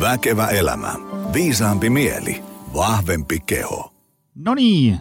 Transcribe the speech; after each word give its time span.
Väkevä 0.00 0.46
elämä. 0.46 0.94
Viisaampi 1.32 1.90
mieli. 1.90 2.42
Vahvempi 2.74 3.40
keho. 3.40 3.94
No 4.34 4.54
niin, 4.54 5.00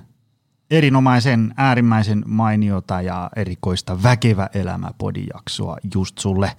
erinomaisen, 0.71 1.53
äärimmäisen 1.58 2.24
mainiota 2.27 3.01
ja 3.01 3.30
erikoista 3.35 4.04
Väkevä 4.04 4.50
elämä 4.54 4.92
podijaksoa 4.98 5.77
just 5.93 6.17
sulle. 6.17 6.51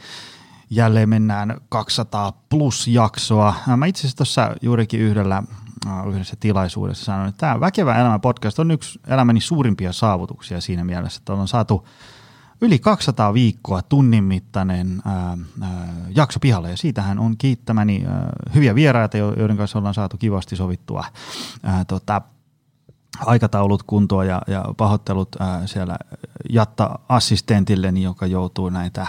Jälleen 0.71 1.09
mennään 1.09 1.61
200 1.69 2.33
plus 2.49 2.89
jaksoa. 2.89 3.55
Mä 3.77 3.87
itse 3.87 4.01
asiassa 4.01 4.17
tuossa 4.17 4.57
juurikin 4.63 5.01
yhdellä 5.01 5.43
äh, 5.87 6.09
yhdessä 6.09 6.37
tilaisuudessa 6.41 7.05
sanoin, 7.05 7.29
että 7.29 7.41
tämä 7.41 7.61
Väkevä 7.61 7.97
elämä 7.97 8.19
podcast 8.19 8.59
on 8.59 8.71
yksi 8.71 9.01
elämäni 9.07 9.41
suurimpia 9.41 9.93
saavutuksia 9.93 10.61
siinä 10.61 10.85
mielessä, 10.85 11.19
että 11.19 11.33
on 11.33 11.49
saatu 11.49 11.87
yli 12.61 12.79
200 12.79 13.35
viikkoa 13.35 13.83
tunnin 13.83 14.25
mittainen 14.25 15.03
ää, 15.05 15.39
ää, 15.61 15.89
jakso 16.17 16.41
pihalle 16.41 16.71
ja 16.71 16.77
siitähän 16.77 17.19
on 17.19 17.37
kiittämäni 17.39 18.05
ää, 18.07 18.31
hyviä 18.55 18.75
vieraita, 18.75 19.17
joiden 19.17 19.57
kanssa 19.57 19.79
ollaan 19.79 19.95
saatu 19.95 20.17
kivasti 20.17 20.57
sovittua 20.57 21.05
ää, 21.63 21.85
tota, 21.85 22.23
aikataulut 23.27 23.83
kuntoon 23.83 24.27
ja, 24.27 24.43
ja 24.47 24.65
pahoittelut 24.77 25.37
ää, 25.41 25.67
siellä 25.67 25.97
Jatta-assistentilleni, 26.51 28.03
joka 28.03 28.27
joutuu 28.27 28.69
näitä 28.69 29.07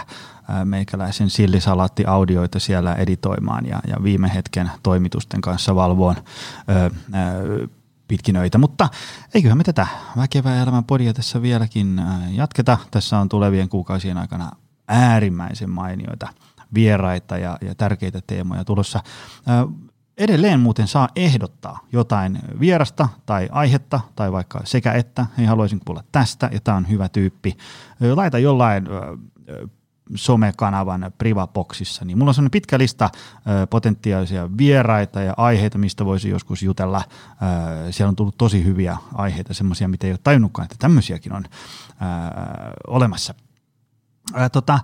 ää, 0.48 0.64
meikäläisen 0.64 1.30
sillisalaatti-audioita 1.30 2.60
siellä 2.60 2.94
editoimaan 2.94 3.66
ja, 3.66 3.80
ja 3.86 3.96
viime 4.02 4.34
hetken 4.34 4.70
toimitusten 4.82 5.40
kanssa 5.40 5.74
valvoon 5.74 6.16
ää, 6.68 6.90
ää, 7.12 7.32
pitkinöitä, 8.12 8.58
mutta 8.58 8.88
eiköhän 9.34 9.58
me 9.58 9.64
tätä 9.64 9.86
väkevää 10.16 10.62
elämän 10.62 10.84
podia 10.84 11.14
tässä 11.14 11.42
vieläkin 11.42 12.02
jatketa. 12.30 12.78
Tässä 12.90 13.18
on 13.18 13.28
tulevien 13.28 13.68
kuukausien 13.68 14.18
aikana 14.18 14.50
äärimmäisen 14.88 15.70
mainioita 15.70 16.28
vieraita 16.74 17.38
ja, 17.38 17.58
ja 17.60 17.74
tärkeitä 17.74 18.20
teemoja 18.26 18.64
tulossa. 18.64 19.00
Edelleen 20.18 20.60
muuten 20.60 20.88
saa 20.88 21.08
ehdottaa 21.16 21.78
jotain 21.92 22.38
vierasta 22.60 23.08
tai 23.26 23.48
aihetta 23.52 24.00
tai 24.16 24.32
vaikka 24.32 24.60
sekä 24.64 24.92
että, 24.92 25.26
hei 25.38 25.46
haluaisin 25.46 25.80
kuulla 25.86 26.04
tästä 26.12 26.50
ja 26.52 26.60
tämä 26.60 26.76
on 26.76 26.88
hyvä 26.88 27.08
tyyppi. 27.08 27.56
Laita 28.14 28.38
jollain 28.38 28.84
somekanavan 30.14 31.12
Privaboxissa, 31.18 32.04
niin 32.04 32.18
mulla 32.18 32.30
on 32.30 32.34
sellainen 32.34 32.50
pitkä 32.50 32.78
lista 32.78 33.10
potentiaalisia 33.70 34.48
vieraita 34.58 35.20
ja 35.20 35.34
aiheita, 35.36 35.78
mistä 35.78 36.04
voisi 36.04 36.28
joskus 36.28 36.62
jutella. 36.62 37.02
Siellä 37.90 38.08
on 38.08 38.16
tullut 38.16 38.38
tosi 38.38 38.64
hyviä 38.64 38.96
aiheita, 39.14 39.54
semmoisia, 39.54 39.88
mitä 39.88 40.06
ei 40.06 40.12
ole 40.12 40.18
tajunnutkaan, 40.24 40.64
että 40.64 40.76
tämmöisiäkin 40.78 41.32
on 41.32 41.44
olemassa. 42.86 43.34
Tota, 44.52 44.78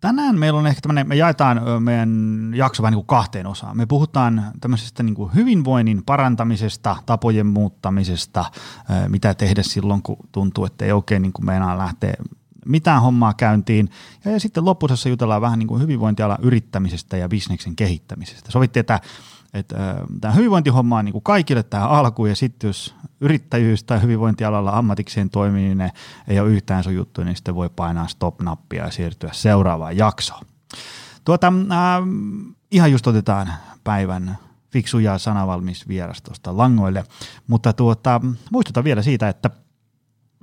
Tänään 0.00 0.38
meillä 0.38 0.58
on 0.58 0.66
ehkä 0.66 0.80
tämmöinen, 0.80 1.08
me 1.08 1.16
jaetaan 1.16 1.82
meidän 1.82 2.52
jakso 2.54 2.82
vähän 2.82 2.92
niin 2.92 3.04
kuin 3.04 3.18
kahteen 3.18 3.46
osaan. 3.46 3.76
Me 3.76 3.86
puhutaan 3.86 4.52
tämmöisestä 4.60 5.02
niin 5.02 5.14
kuin 5.14 5.34
hyvinvoinnin 5.34 6.02
parantamisesta, 6.04 6.96
tapojen 7.06 7.46
muuttamisesta, 7.46 8.44
mitä 9.08 9.34
tehdä 9.34 9.62
silloin, 9.62 10.02
kun 10.02 10.16
tuntuu, 10.32 10.64
että 10.64 10.84
ei 10.84 10.92
oikein 10.92 11.22
niin 11.22 11.32
kuin 11.32 11.46
meinaa 11.46 11.78
lähteä 11.78 12.14
mitään 12.66 13.02
hommaa 13.02 13.34
käyntiin. 13.34 13.90
Ja, 14.24 14.40
sitten 14.40 14.64
loppusessa 14.64 15.08
jutellaan 15.08 15.42
vähän 15.42 15.58
niin 15.58 15.66
kuin 15.66 15.82
hyvinvointialan 15.82 16.38
yrittämisestä 16.42 17.16
ja 17.16 17.28
bisneksen 17.28 17.76
kehittämisestä. 17.76 18.52
Sovittiin, 18.52 18.80
että, 18.80 19.00
että 19.54 19.90
äh, 19.90 19.96
tämä 20.20 20.34
hyvinvointihomma 20.34 20.98
on 20.98 21.04
niin 21.04 21.12
kuin 21.12 21.22
kaikille 21.22 21.62
tähän 21.62 21.90
alkuun 21.90 22.28
ja 22.28 22.36
sitten 22.36 22.68
jos 22.68 22.94
yrittäjyys 23.20 23.84
tai 23.84 24.02
hyvinvointialalla 24.02 24.70
ammatikseen 24.70 25.30
toimiminen 25.30 25.90
ei 26.28 26.40
ole 26.40 26.50
yhtään 26.50 26.84
sun 26.84 26.94
juttu, 26.94 27.24
niin 27.24 27.36
sitten 27.36 27.54
voi 27.54 27.68
painaa 27.76 28.06
stop-nappia 28.06 28.84
ja 28.84 28.90
siirtyä 28.90 29.30
seuraavaan 29.32 29.96
jaksoon. 29.96 30.44
Tuota, 31.24 31.46
äh, 31.46 32.08
ihan 32.70 32.92
just 32.92 33.06
otetaan 33.06 33.52
päivän 33.84 34.38
fiksu 34.70 34.98
ja 34.98 35.18
sanavalmis 35.18 35.88
vieras 35.88 36.22
tuosta 36.22 36.56
langoille, 36.56 37.04
mutta 37.46 37.72
tuota, 37.72 38.20
muistutan 38.50 38.84
vielä 38.84 39.02
siitä, 39.02 39.28
että– 39.28 39.50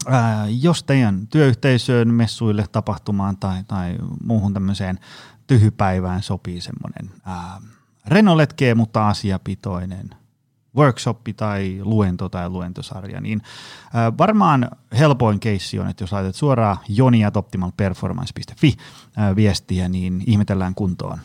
ää, 0.08 0.48
jos 0.48 0.84
teidän 0.84 1.28
työyhteisöön, 1.28 2.14
messuille, 2.14 2.66
tapahtumaan 2.72 3.38
tai, 3.38 3.64
tai 3.68 3.96
muuhun 4.24 4.54
tämmöiseen 4.54 5.00
tyhypäivään 5.48 6.24
sopii 6.24 6.62
semmoinen 6.62 7.22
renoletkee, 8.08 8.76
mutta 8.76 9.08
asiapitoinen– 9.08 10.10
workshoppi 10.76 11.34
tai 11.34 11.80
luento 11.82 12.30
tai 12.30 12.50
luentosarja, 12.50 13.22
niin 13.22 13.42
varmaan 14.18 14.72
helpoin 14.96 15.40
keissi 15.40 15.80
on, 15.80 15.90
että 15.90 16.04
jos 16.04 16.12
laitat 16.12 16.36
suoraan 16.36 16.78
joni.optimalperformance.fi 16.88 18.78
viestiä, 19.36 19.90
niin 19.90 20.24
ihmetellään 20.28 20.76
kuntoon. 20.76 21.20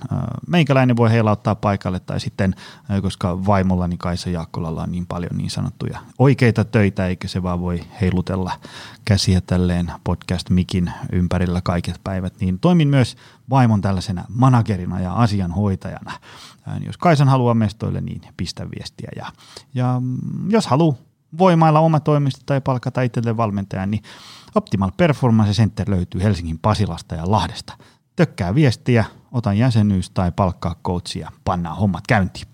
Meikäläinen 0.47 0.97
voi 0.97 1.11
heilauttaa 1.11 1.55
paikalle 1.55 2.01
tai 2.01 2.21
sitten, 2.21 2.55
koska 3.03 3.47
vaimollani 3.47 3.97
Kaisa 3.97 4.31
Jaakkolalla 4.31 4.83
on 4.83 4.93
niin 4.93 5.07
paljon 5.07 5.37
niin 5.37 5.51
sanottuja 5.51 6.01
oikeita 6.19 6.65
töitä, 6.65 7.07
eikä 7.07 7.29
se 7.29 7.43
vaan 7.43 7.61
voi 7.61 7.81
heilutella 8.01 8.53
käsiä 9.05 9.41
tälleen 9.41 9.93
podcast-mikin 10.05 10.93
ympärillä 11.13 11.61
kaiket 11.65 12.01
päivät, 12.05 12.35
niin 12.41 12.59
toimin 12.59 12.89
myös 12.89 13.17
vaimon 13.51 13.81
tällaisena 13.81 14.25
managerina 14.29 15.01
ja 15.01 15.15
asianhoitajana. 15.15 16.13
Jos 16.87 16.99
Kaisan 16.99 17.29
haluaa 17.29 17.55
mestoille, 17.55 18.01
niin 18.01 18.21
pistä 18.37 18.67
viestiä. 18.71 19.11
Ja, 19.17 19.27
ja 19.75 20.01
mm, 20.01 20.51
jos 20.51 20.67
haluaa 20.67 20.97
voimailla 21.39 21.81
oma 21.81 22.01
toimisto 22.01 22.41
tai 22.47 22.61
palkata 22.61 23.03
itselleen 23.03 23.37
valmentajan, 23.37 23.91
niin 23.91 24.03
Optimal 24.55 24.91
Performance 24.97 25.53
Center 25.53 25.91
löytyy 25.91 26.23
Helsingin 26.23 26.59
Pasilasta 26.59 27.15
ja 27.15 27.31
Lahdesta. 27.31 27.77
Tökkää 28.17 28.55
viestiä, 28.55 29.05
otan 29.33 29.59
jäsenyys 29.59 30.11
tai 30.11 30.33
palkkaa 30.37 30.77
coachia, 30.85 31.33
pannaan 31.45 31.77
hommat 31.77 32.07
käyntiin. 32.07 32.47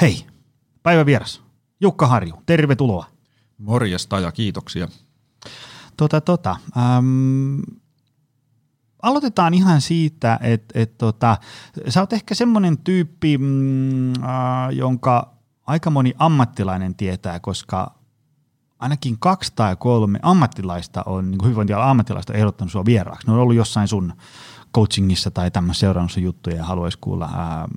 Hei, 0.00 0.26
päivä 0.82 1.06
vieras. 1.06 1.42
Jukka 1.80 2.06
Harju, 2.06 2.34
tervetuloa. 2.46 3.06
Morjesta 3.58 4.20
ja 4.20 4.32
kiitoksia. 4.32 4.88
Tota, 5.96 6.20
tota, 6.20 6.56
ähm, 6.76 7.60
aloitetaan 9.02 9.54
ihan 9.54 9.80
siitä, 9.80 10.38
että 10.42 10.80
et, 10.80 10.98
tota, 10.98 11.36
sä 11.88 12.00
oot 12.00 12.12
ehkä 12.12 12.34
semmoinen 12.34 12.78
tyyppi, 12.78 13.38
mm, 13.38 14.10
äh, 14.10 14.70
jonka 14.72 15.33
aika 15.66 15.90
moni 15.90 16.14
ammattilainen 16.18 16.94
tietää, 16.94 17.40
koska 17.40 17.94
ainakin 18.78 19.18
kaksi 19.18 19.52
tai 19.56 19.76
kolme 19.76 20.18
ammattilaista 20.22 21.02
on, 21.06 21.30
niin 21.30 21.44
hyvinvointialan 21.44 21.88
ammattilaista 21.88 22.32
ehdottanut 22.32 22.72
sua 22.72 22.84
vieraaksi. 22.84 23.26
Ne 23.26 23.32
on 23.32 23.38
ollut 23.38 23.56
jossain 23.56 23.88
sun 23.88 24.12
coachingissa 24.74 25.30
tai 25.30 25.50
tämmöisessä 25.50 25.86
seurannut 25.86 26.12
sun 26.12 26.22
juttuja 26.22 26.56
ja 26.56 26.64
haluaisi 26.64 26.98
kuulla 27.00 27.30
ää, 27.34 27.68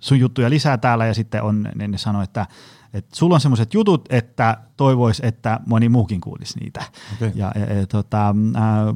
sun 0.00 0.18
juttuja 0.20 0.50
lisää 0.50 0.78
täällä 0.78 1.06
ja 1.06 1.14
sitten 1.14 1.42
on, 1.42 1.68
ne, 1.74 1.88
ne 1.88 1.98
sanoo, 1.98 2.22
että, 2.22 2.46
että 2.94 3.16
sulla 3.16 3.34
on 3.34 3.40
semmoiset 3.40 3.74
jutut, 3.74 4.06
että 4.10 4.56
toivois, 4.76 5.20
että 5.20 5.60
moni 5.66 5.88
muukin 5.88 6.20
kuulisi 6.20 6.60
niitä. 6.60 6.82
Okay. 7.14 7.32
Ja, 7.34 7.52
ja, 7.54 7.74
ja 7.74 7.86
tota, 7.86 8.34
ää, 8.54 8.94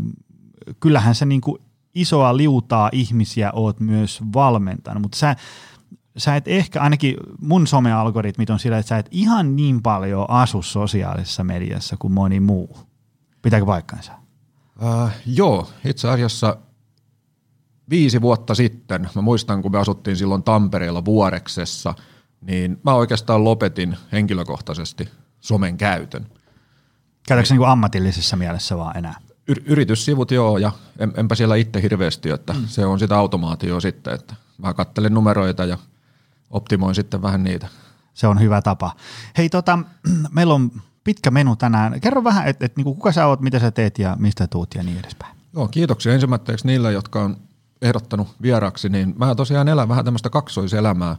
kyllähän 0.80 1.14
sä 1.14 1.26
niin 1.26 1.40
kuin 1.40 1.62
isoa 1.94 2.36
liutaa 2.36 2.88
ihmisiä 2.92 3.50
oot 3.52 3.80
myös 3.80 4.20
valmentanut, 4.34 5.02
mutta 5.02 5.18
sä, 5.18 5.36
sä 6.16 6.36
et 6.36 6.48
ehkä, 6.48 6.80
ainakin 6.80 7.16
mun 7.40 7.66
somealgoritmit 7.66 8.50
on 8.50 8.58
sillä, 8.58 8.78
että 8.78 8.88
sä 8.88 8.98
et 8.98 9.08
ihan 9.10 9.56
niin 9.56 9.82
paljon 9.82 10.30
asu 10.30 10.62
sosiaalisessa 10.62 11.44
mediassa 11.44 11.96
kuin 11.98 12.12
moni 12.12 12.40
muu. 12.40 12.78
Pitääkö 13.42 13.66
paikkansa? 13.66 14.12
Uh, 14.82 15.10
joo, 15.26 15.70
itse 15.84 16.08
asiassa 16.08 16.56
viisi 17.90 18.20
vuotta 18.20 18.54
sitten, 18.54 19.10
mä 19.14 19.22
muistan 19.22 19.62
kun 19.62 19.72
me 19.72 19.78
asuttiin 19.78 20.16
silloin 20.16 20.42
Tampereella 20.42 21.04
Vuoreksessa, 21.04 21.94
niin 22.40 22.80
mä 22.84 22.94
oikeastaan 22.94 23.44
lopetin 23.44 23.96
henkilökohtaisesti 24.12 25.08
somen 25.40 25.76
käytön. 25.76 26.26
Käytätkö 27.28 27.54
niin 27.54 27.66
ammatillisessa 27.66 28.36
mielessä 28.36 28.76
vaan 28.76 28.96
enää? 28.96 29.14
Yr- 29.52 29.62
yrityssivut 29.66 30.30
joo, 30.30 30.58
ja 30.58 30.72
en, 30.98 31.12
enpä 31.16 31.34
siellä 31.34 31.56
itse 31.56 31.82
hirveästi, 31.82 32.30
että 32.30 32.52
mm. 32.52 32.66
se 32.66 32.86
on 32.86 32.98
sitä 32.98 33.18
automaatio 33.18 33.80
sitten, 33.80 34.14
että 34.14 34.34
mä 34.58 34.74
kattelen 34.74 35.14
numeroita 35.14 35.64
ja 35.64 35.78
optimoin 36.50 36.94
sitten 36.94 37.22
vähän 37.22 37.44
niitä. 37.44 37.68
Se 38.14 38.26
on 38.26 38.40
hyvä 38.40 38.62
tapa. 38.62 38.96
Hei, 39.38 39.48
tota, 39.48 39.78
meillä 40.36 40.54
on 40.54 40.70
pitkä 41.04 41.30
menu 41.30 41.56
tänään. 41.56 42.00
Kerro 42.00 42.24
vähän, 42.24 42.48
että 42.48 42.66
et, 42.66 42.76
niinku, 42.76 42.94
kuka 42.94 43.12
sä 43.12 43.26
oot, 43.26 43.40
mitä 43.40 43.58
sä 43.58 43.70
teet 43.70 43.98
ja 43.98 44.16
mistä 44.18 44.46
tuut 44.46 44.74
ja 44.74 44.82
niin 44.82 44.98
edespäin. 44.98 45.36
Joo, 45.54 45.68
kiitoksia 45.68 46.14
ensimmäiseksi 46.14 46.66
niille, 46.66 46.92
jotka 46.92 47.22
on 47.22 47.36
ehdottanut 47.82 48.28
vieraksi, 48.42 48.88
niin 48.88 49.14
mä 49.18 49.34
tosiaan 49.34 49.68
elän 49.68 49.88
vähän 49.88 50.04
tämmöistä 50.04 50.30
kaksoiselämää. 50.30 51.16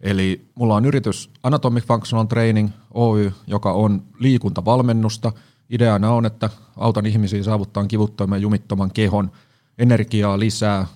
Eli 0.00 0.48
mulla 0.54 0.74
on 0.74 0.84
yritys 0.84 1.30
Anatomic 1.42 1.84
Functional 1.84 2.24
Training 2.24 2.70
Oy, 2.90 3.32
joka 3.46 3.72
on 3.72 4.02
liikuntavalmennusta– 4.18 5.32
Ideana 5.70 6.12
on, 6.12 6.26
että 6.26 6.50
autan 6.76 7.06
ihmisiä 7.06 7.42
saavuttaa 7.42 7.86
kivuttoman 7.86 8.42
jumittoman 8.42 8.90
kehon, 8.90 9.30
energiaa 9.78 10.38
lisää, 10.38 10.86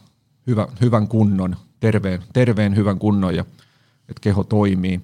hyvä, 0.46 0.68
hyvän 0.80 1.08
kunnon, 1.08 1.56
terveen, 1.80 2.22
terveen 2.32 2.76
hyvän 2.76 2.98
kunnon 2.98 3.34
ja 3.36 3.44
että 4.08 4.20
keho 4.20 4.44
toimii. 4.44 5.00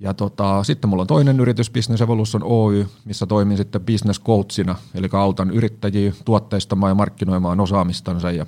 Ja 0.00 0.14
tota, 0.14 0.64
sitten 0.64 0.90
mulla 0.90 1.00
on 1.00 1.06
toinen 1.06 1.40
yritys, 1.40 1.70
Business 1.70 2.02
Evolution 2.02 2.42
Oy, 2.44 2.86
missä 3.04 3.26
toimin 3.26 3.56
sitten 3.56 3.80
business 3.80 4.20
coachina, 4.22 4.76
eli 4.94 5.08
autan 5.12 5.50
yrittäjiä 5.50 6.12
tuotteistamaan 6.24 6.90
ja 6.90 6.94
markkinoimaan 6.94 7.60
osaamistansa 7.60 8.30
ja, 8.30 8.46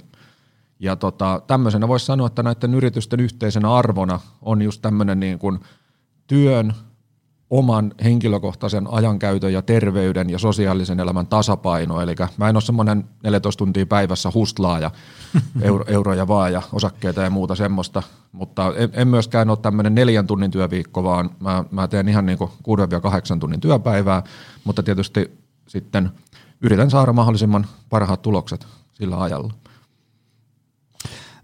Ja 0.81 0.97
tota, 0.97 1.43
tämmöisenä 1.47 1.89
voisi 1.89 2.07
sanoa, 2.07 2.27
että 2.27 2.43
näiden 2.43 2.75
yritysten 2.75 3.21
yhteisenä 3.21 3.75
arvona 3.75 4.21
on 4.43 4.63
just 4.63 4.83
tämmöinen 4.83 5.21
niin 5.21 5.39
kuin 5.39 5.61
työn, 6.27 6.75
oman 7.53 7.95
henkilökohtaisen 8.05 8.87
ajankäytön 8.91 9.53
ja 9.53 9.63
terveyden 9.63 10.31
ja 10.31 10.39
sosiaalisen 10.39 11.01
elämän 11.01 11.27
tasapaino. 11.27 12.01
Eli 12.01 12.15
mä 12.37 12.49
en 12.49 12.57
ole 12.57 12.63
semmoinen 12.63 13.05
14 13.23 13.59
tuntia 13.59 13.87
päivässä 13.87 14.31
hustlaa 14.35 14.79
ja 14.79 14.91
euro, 15.61 15.85
euroja 15.89 16.29
vaan 16.29 16.53
ja 16.53 16.63
osakkeita 16.73 17.23
ja 17.23 17.31
muuta 17.31 17.55
semmoista, 17.55 18.03
mutta 18.33 18.73
en, 18.77 18.91
en 18.93 19.09
myöskään 19.09 19.51
ole 19.51 19.59
tämmöinen 19.63 19.95
neljän 19.95 20.27
tunnin 20.27 20.51
työviikko, 20.51 21.05
vaan 21.05 21.31
mä, 21.41 21.65
mä 21.71 21.89
teen 21.89 22.09
ihan 22.09 22.27
niin 22.27 22.39
kuin 22.39 22.51
6-8 23.37 23.39
tunnin 23.39 23.61
työpäivää, 23.61 24.23
mutta 24.65 24.83
tietysti 24.83 25.39
sitten 25.69 26.11
yritän 26.63 26.91
saada 26.91 27.13
mahdollisimman 27.13 27.67
parhaat 27.91 28.23
tulokset 28.23 28.67
sillä 28.93 29.21
ajalla. 29.21 29.53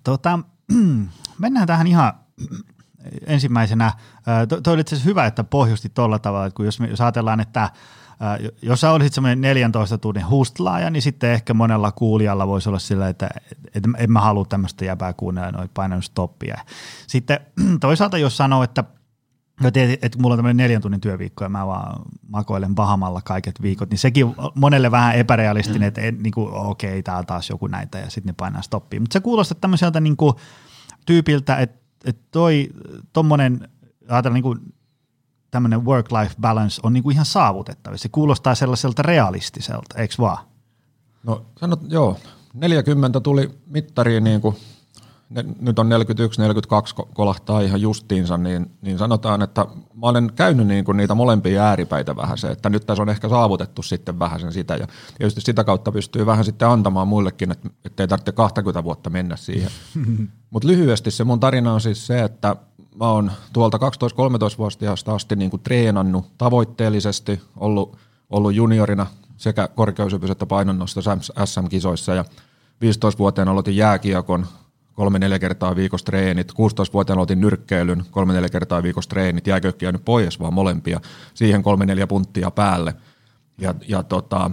Tota, 0.05 0.39
mennään 1.39 1.67
tähän 1.67 1.87
ihan 1.87 2.13
ensimmäisenä. 3.27 3.93
Tuo 4.49 4.73
oli 4.73 4.81
itse 4.81 4.95
asiassa 4.95 5.09
hyvä, 5.09 5.27
että 5.27 5.45
pohjusti 5.45 5.89
tuolla 5.89 6.19
tavalla, 6.19 6.47
että 6.47 6.57
kun 6.57 6.65
jos, 6.65 6.79
jos 6.91 7.01
ajatellaan, 7.01 7.41
että 7.41 7.71
jos 8.63 8.81
sä 8.81 8.91
olisit 8.91 9.15
semmoinen 9.15 9.41
14 9.41 9.99
tunnin 9.99 10.31
hustlaaja, 10.31 10.91
niin 10.91 11.03
sitten 11.03 11.31
ehkä 11.31 11.55
monella 11.55 11.93
kuulijalla 11.93 12.47
voisi 12.47 12.69
olla 12.69 12.79
sillä, 12.79 13.09
että, 13.09 13.29
että 13.75 13.89
en 13.99 14.13
mä 14.13 14.21
halua 14.21 14.45
tämmöistä 14.45 14.85
jäbää 14.85 15.13
kuunnella, 15.13 15.53
noin 15.53 15.71
painanut 15.75 16.05
stoppia. 16.05 16.59
Sitten 17.07 17.41
toisaalta 17.81 18.19
jos 18.19 18.37
sanoo, 18.37 18.63
että 18.63 18.85
No 19.63 19.71
tiedät, 19.71 20.05
että 20.05 20.19
mulla 20.19 20.35
on 20.35 20.39
tämmöinen 20.39 20.57
neljän 20.57 20.83
tunnin 20.83 21.01
työviikko 21.01 21.45
ja 21.45 21.49
mä 21.49 21.67
vaan 21.67 22.03
makoilen 22.29 22.75
pahamalla 22.75 23.21
kaiket 23.25 23.63
viikot, 23.63 23.91
niin 23.91 23.99
sekin 23.99 24.35
monelle 24.55 24.91
vähän 24.91 25.15
epärealistinen, 25.15 25.89
että 25.89 26.01
niin 26.01 26.33
kuin, 26.33 26.55
okei, 26.55 26.91
okay, 26.91 27.03
tää 27.03 27.19
on 27.19 27.27
taas 27.27 27.51
joku 27.51 27.67
näitä 27.67 27.99
ja 27.99 28.11
sitten 28.11 28.27
ne 28.27 28.35
painaa 28.37 28.63
stoppia. 28.63 29.01
Mutta 29.01 29.13
se 29.13 29.21
kuulostaa 29.21 29.59
tämmöiseltä 29.61 30.01
niin 30.01 30.17
kuin, 30.17 30.35
tyypiltä, 31.07 31.57
että, 31.57 31.78
että 32.05 32.23
toi 32.31 32.69
tommonen, 33.13 33.69
ajatellaan 34.09 34.35
niin 34.35 34.43
kuin, 34.43 34.75
tämmöinen 35.51 35.85
work-life 35.85 36.35
balance 36.41 36.81
on 36.83 36.93
niin 36.93 37.03
kuin 37.03 37.15
ihan 37.15 37.27
saavutettavissa. 37.27 38.03
Se 38.03 38.09
kuulostaa 38.09 38.55
sellaiselta 38.55 39.03
realistiselta, 39.03 39.99
eikö 39.99 40.15
vaan? 40.19 40.39
No 41.23 41.47
sanot, 41.61 41.81
joo, 41.89 42.19
40 42.55 43.21
tuli 43.21 43.51
mittariin 43.67 44.25
niin 44.25 44.41
kuin 44.41 44.57
nyt 45.61 45.79
on 45.79 45.91
41-42 47.03 47.07
kolahtaa 47.15 47.61
ihan 47.61 47.81
justiinsa, 47.81 48.37
niin, 48.37 48.71
niin 48.83 48.99
sanotaan, 48.99 49.43
että 49.43 49.67
mä 49.95 50.07
olen 50.07 50.33
käynyt 50.37 50.67
niin 50.67 50.85
kuin 50.85 50.97
niitä 50.97 51.15
molempia 51.15 51.65
ääripäitä 51.65 52.17
vähän 52.17 52.39
se, 52.39 52.49
että 52.49 52.71
nyt 52.71 52.87
tässä 52.87 53.03
on 53.03 53.09
ehkä 53.09 53.29
saavutettu 53.29 53.83
sitten 53.83 54.19
vähän 54.19 54.41
sen 54.41 54.53
sitä 54.53 54.75
ja 54.75 54.87
tietysti 55.19 55.41
sitä 55.41 55.65
kautta 55.65 55.93
pystyy 55.93 56.27
vähän 56.27 56.45
sitten 56.45 56.69
antamaan 56.69 57.09
muillekin, 57.09 57.51
että 57.85 58.03
ei 58.03 58.09
tarvitse 58.09 58.33
20 58.33 58.85
vuotta 58.85 59.11
mennä 59.11 59.37
siihen. 59.37 59.71
Mutta 60.51 60.69
lyhyesti 60.69 61.11
se 61.11 61.25
mun 61.25 61.41
tarina 61.41 61.73
on 61.73 61.81
siis 61.81 62.07
se, 62.07 62.23
että 62.23 62.57
mä 63.01 63.09
oon 63.09 63.33
tuolta 63.53 63.77
12-13-vuotiaasta 63.77 65.15
asti 65.15 65.37
niin 65.37 65.51
kuin 65.51 65.63
treenannut 65.63 66.39
tavoitteellisesti, 66.39 67.41
ollut, 67.57 67.97
ollut 68.31 68.55
juniorina 68.55 69.07
sekä 69.37 69.69
korkeushypys 69.69 70.31
että 70.31 70.47
painonnosto 70.47 71.01
SM-kisoissa 71.45 72.15
ja 72.15 72.25
15-vuotiaana 72.85 73.53
aloitin 73.53 73.77
jääkiekon 73.77 74.47
kolme-neljä 74.99 75.39
kertaa 75.39 75.77
viikossa 75.77 76.05
treenit. 76.05 76.53
16-vuotiaana 76.53 77.23
otin 77.23 77.41
nyrkkeilyn, 77.41 78.03
kolme-neljä 78.11 78.49
kertaa 78.49 78.83
viikossa 78.83 79.11
treenit. 79.11 79.47
Jääkökki 79.47 79.85
jäänyt 79.85 80.05
pois, 80.05 80.41
vaan 80.41 80.55
molempia. 80.55 81.01
Siihen 81.35 81.63
kolme-neljä 81.63 82.07
punttia 82.07 82.51
päälle. 82.51 82.95
Ja, 83.59 83.75
ja 83.89 84.03
tota, 84.03 84.51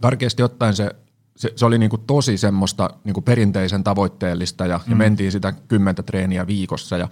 karkeasti 0.00 0.42
ottaen 0.42 0.76
se, 0.76 0.90
se, 1.36 1.52
se 1.56 1.66
oli 1.66 1.78
niinku 1.78 1.98
tosi 1.98 2.38
semmoista 2.38 2.90
niinku 3.04 3.20
perinteisen 3.20 3.84
tavoitteellista 3.84 4.66
ja, 4.66 4.80
mm. 4.86 4.90
ja 4.90 4.96
mentiin 4.96 5.32
sitä 5.32 5.52
kymmentä 5.52 6.02
treeniä 6.02 6.46
viikossa. 6.46 6.96
Ja 6.96 7.08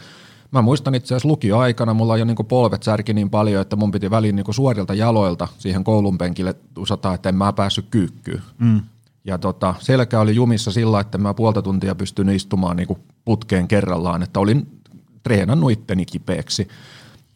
Mä 0.50 0.62
muistan 0.62 0.94
itse 0.94 1.14
asiassa 1.14 1.28
lukioaikana, 1.28 1.94
mulla 1.94 2.16
jo 2.16 2.24
niinku 2.24 2.44
polvet 2.44 2.82
särki 2.82 3.14
niin 3.14 3.30
paljon, 3.30 3.62
että 3.62 3.76
mun 3.76 3.90
piti 3.90 4.10
väliin 4.10 4.36
niinku 4.36 4.52
suorilta 4.52 4.94
jaloilta 4.94 5.48
siihen 5.58 5.84
koulun 5.84 6.18
penkille 6.18 6.54
usata, 6.78 7.14
että 7.14 7.28
en 7.28 7.34
mä 7.34 7.52
päässyt 7.52 7.86
kyykkyyn. 7.90 8.42
Mm. 8.58 8.80
Ja 9.24 9.38
tota, 9.38 9.74
selkä 9.78 10.20
oli 10.20 10.34
jumissa 10.34 10.72
sillä, 10.72 11.00
että 11.00 11.18
mä 11.18 11.34
puolta 11.34 11.62
tuntia 11.62 11.94
pystyn 11.94 12.28
istumaan 12.28 12.76
niin 12.76 12.88
putkeen 13.24 13.68
kerrallaan, 13.68 14.22
että 14.22 14.40
olin 14.40 14.80
treenannut 15.22 15.70
itteni 15.70 16.06
kipeäksi. 16.06 16.68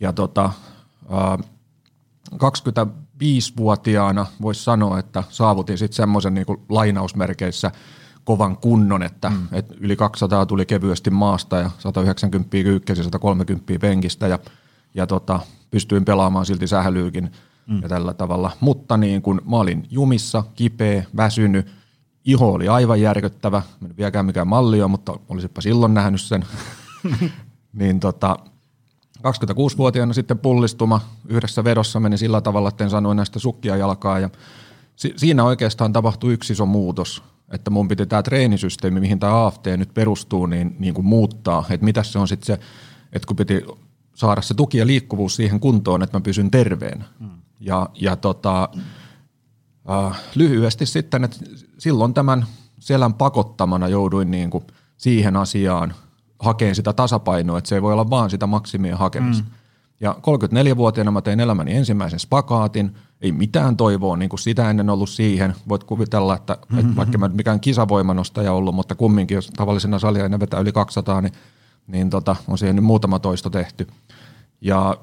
Ja 0.00 0.12
tota, 0.12 0.50
ää, 1.10 1.38
25-vuotiaana 2.34 4.26
voisi 4.42 4.64
sanoa, 4.64 4.98
että 4.98 5.24
saavutin 5.28 5.78
sitten 5.78 5.96
semmoisen 5.96 6.34
niin 6.34 6.46
lainausmerkeissä 6.68 7.70
kovan 8.24 8.56
kunnon, 8.56 9.02
että 9.02 9.30
mm. 9.30 9.48
et 9.52 9.66
yli 9.80 9.96
200 9.96 10.46
tuli 10.46 10.66
kevyesti 10.66 11.10
maasta 11.10 11.56
ja 11.56 11.70
190 11.78 12.50
kyykkäsi, 12.50 13.04
130 13.04 13.72
penkistä 13.80 14.28
ja, 14.28 14.38
ja 14.94 15.06
tota, 15.06 15.40
pystyin 15.70 16.04
pelaamaan 16.04 16.46
silti 16.46 16.66
sählyykin 16.66 17.32
mm. 17.68 17.82
ja 17.82 17.88
tällä 17.88 18.14
tavalla. 18.14 18.50
Mutta 18.60 18.96
niin 18.96 19.22
kun 19.22 19.42
mä 19.50 19.56
olin 19.56 19.86
jumissa, 19.90 20.44
kipeä, 20.54 21.04
väsynyt, 21.16 21.66
iho 22.24 22.52
oli 22.52 22.68
aivan 22.68 23.00
järkyttävä, 23.00 23.62
en 23.84 23.96
vieläkään 23.96 24.26
mikään 24.26 24.48
malli 24.48 24.82
on, 24.82 24.90
mutta 24.90 25.18
olisipa 25.28 25.60
silloin 25.60 25.94
nähnyt 25.94 26.20
sen. 26.20 26.44
niin 27.72 28.00
tota, 28.00 28.36
26-vuotiaana 29.18 30.12
sitten 30.12 30.38
pullistuma 30.38 31.00
yhdessä 31.28 31.64
vedossa 31.64 32.00
meni 32.00 32.18
sillä 32.18 32.40
tavalla, 32.40 32.68
että 32.68 32.84
en 32.84 32.90
sanoin 32.90 33.16
näistä 33.16 33.38
sukkia 33.38 33.76
jalkaa 33.76 34.18
ja 34.18 34.30
si- 34.96 35.14
siinä 35.16 35.44
oikeastaan 35.44 35.92
tapahtui 35.92 36.32
yksi 36.32 36.52
iso 36.52 36.66
muutos, 36.66 37.22
että 37.50 37.70
mun 37.70 37.88
piti 37.88 38.06
tämä 38.06 38.22
treenisysteemi, 38.22 39.00
mihin 39.00 39.18
tämä 39.18 39.46
AFT 39.46 39.66
nyt 39.76 39.94
perustuu, 39.94 40.46
niin, 40.46 40.76
niin 40.78 40.94
kuin 40.94 41.06
muuttaa, 41.06 41.64
että 41.70 41.84
mitä 41.84 42.02
se 42.02 42.18
on 42.18 42.28
sitten 42.28 42.46
se, 42.46 42.52
että 43.12 43.26
kun 43.26 43.36
piti 43.36 43.62
saada 44.14 44.42
se 44.42 44.54
tuki 44.54 44.78
ja 44.78 44.86
liikkuvuus 44.86 45.36
siihen 45.36 45.60
kuntoon, 45.60 46.02
että 46.02 46.16
mä 46.16 46.20
pysyn 46.20 46.50
terveenä. 46.50 47.04
Hmm. 47.18 47.30
Ja, 47.60 47.88
ja 47.94 48.16
tota, 48.16 48.68
Uh, 49.88 50.14
lyhyesti 50.34 50.86
sitten, 50.86 51.24
että 51.24 51.36
silloin 51.78 52.14
tämän 52.14 52.46
selän 52.78 53.14
pakottamana 53.14 53.88
jouduin 53.88 54.30
niin 54.30 54.50
kuin 54.50 54.64
siihen 54.96 55.36
asiaan 55.36 55.94
hakeen 56.38 56.74
sitä 56.74 56.92
tasapainoa, 56.92 57.58
että 57.58 57.68
se 57.68 57.74
ei 57.74 57.82
voi 57.82 57.92
olla 57.92 58.10
vaan 58.10 58.30
sitä 58.30 58.46
maksimien 58.46 58.98
hakemista. 58.98 59.44
Mm. 59.44 59.50
Ja 60.00 60.16
34-vuotiaana 60.18 61.10
mä 61.10 61.22
tein 61.22 61.40
elämäni 61.40 61.76
ensimmäisen 61.76 62.18
spakaatin, 62.18 62.94
ei 63.20 63.32
mitään 63.32 63.76
toivoa 63.76 64.16
niin 64.16 64.28
kuin 64.28 64.40
sitä 64.40 64.70
ennen 64.70 64.90
ollut 64.90 65.10
siihen. 65.10 65.54
Voit 65.68 65.84
kuvitella, 65.84 66.36
että, 66.36 66.52
mm-hmm. 66.54 66.78
että 66.78 66.96
vaikka 66.96 67.18
mä 67.18 67.28
mikään 67.28 67.60
kisavoimanostaja 67.60 68.52
ollut, 68.52 68.74
mutta 68.74 68.94
kumminkin 68.94 69.34
jos 69.34 69.50
tavallisena 69.56 69.98
salia 69.98 70.22
ei 70.22 70.40
vetää 70.40 70.60
yli 70.60 70.72
200, 70.72 71.20
niin, 71.20 71.32
niin 71.86 72.10
tota, 72.10 72.36
on 72.48 72.58
siihen 72.58 72.76
nyt 72.76 72.84
muutama 72.84 73.18
toisto 73.18 73.50
tehty. 73.50 73.86
Ja, 74.60 74.96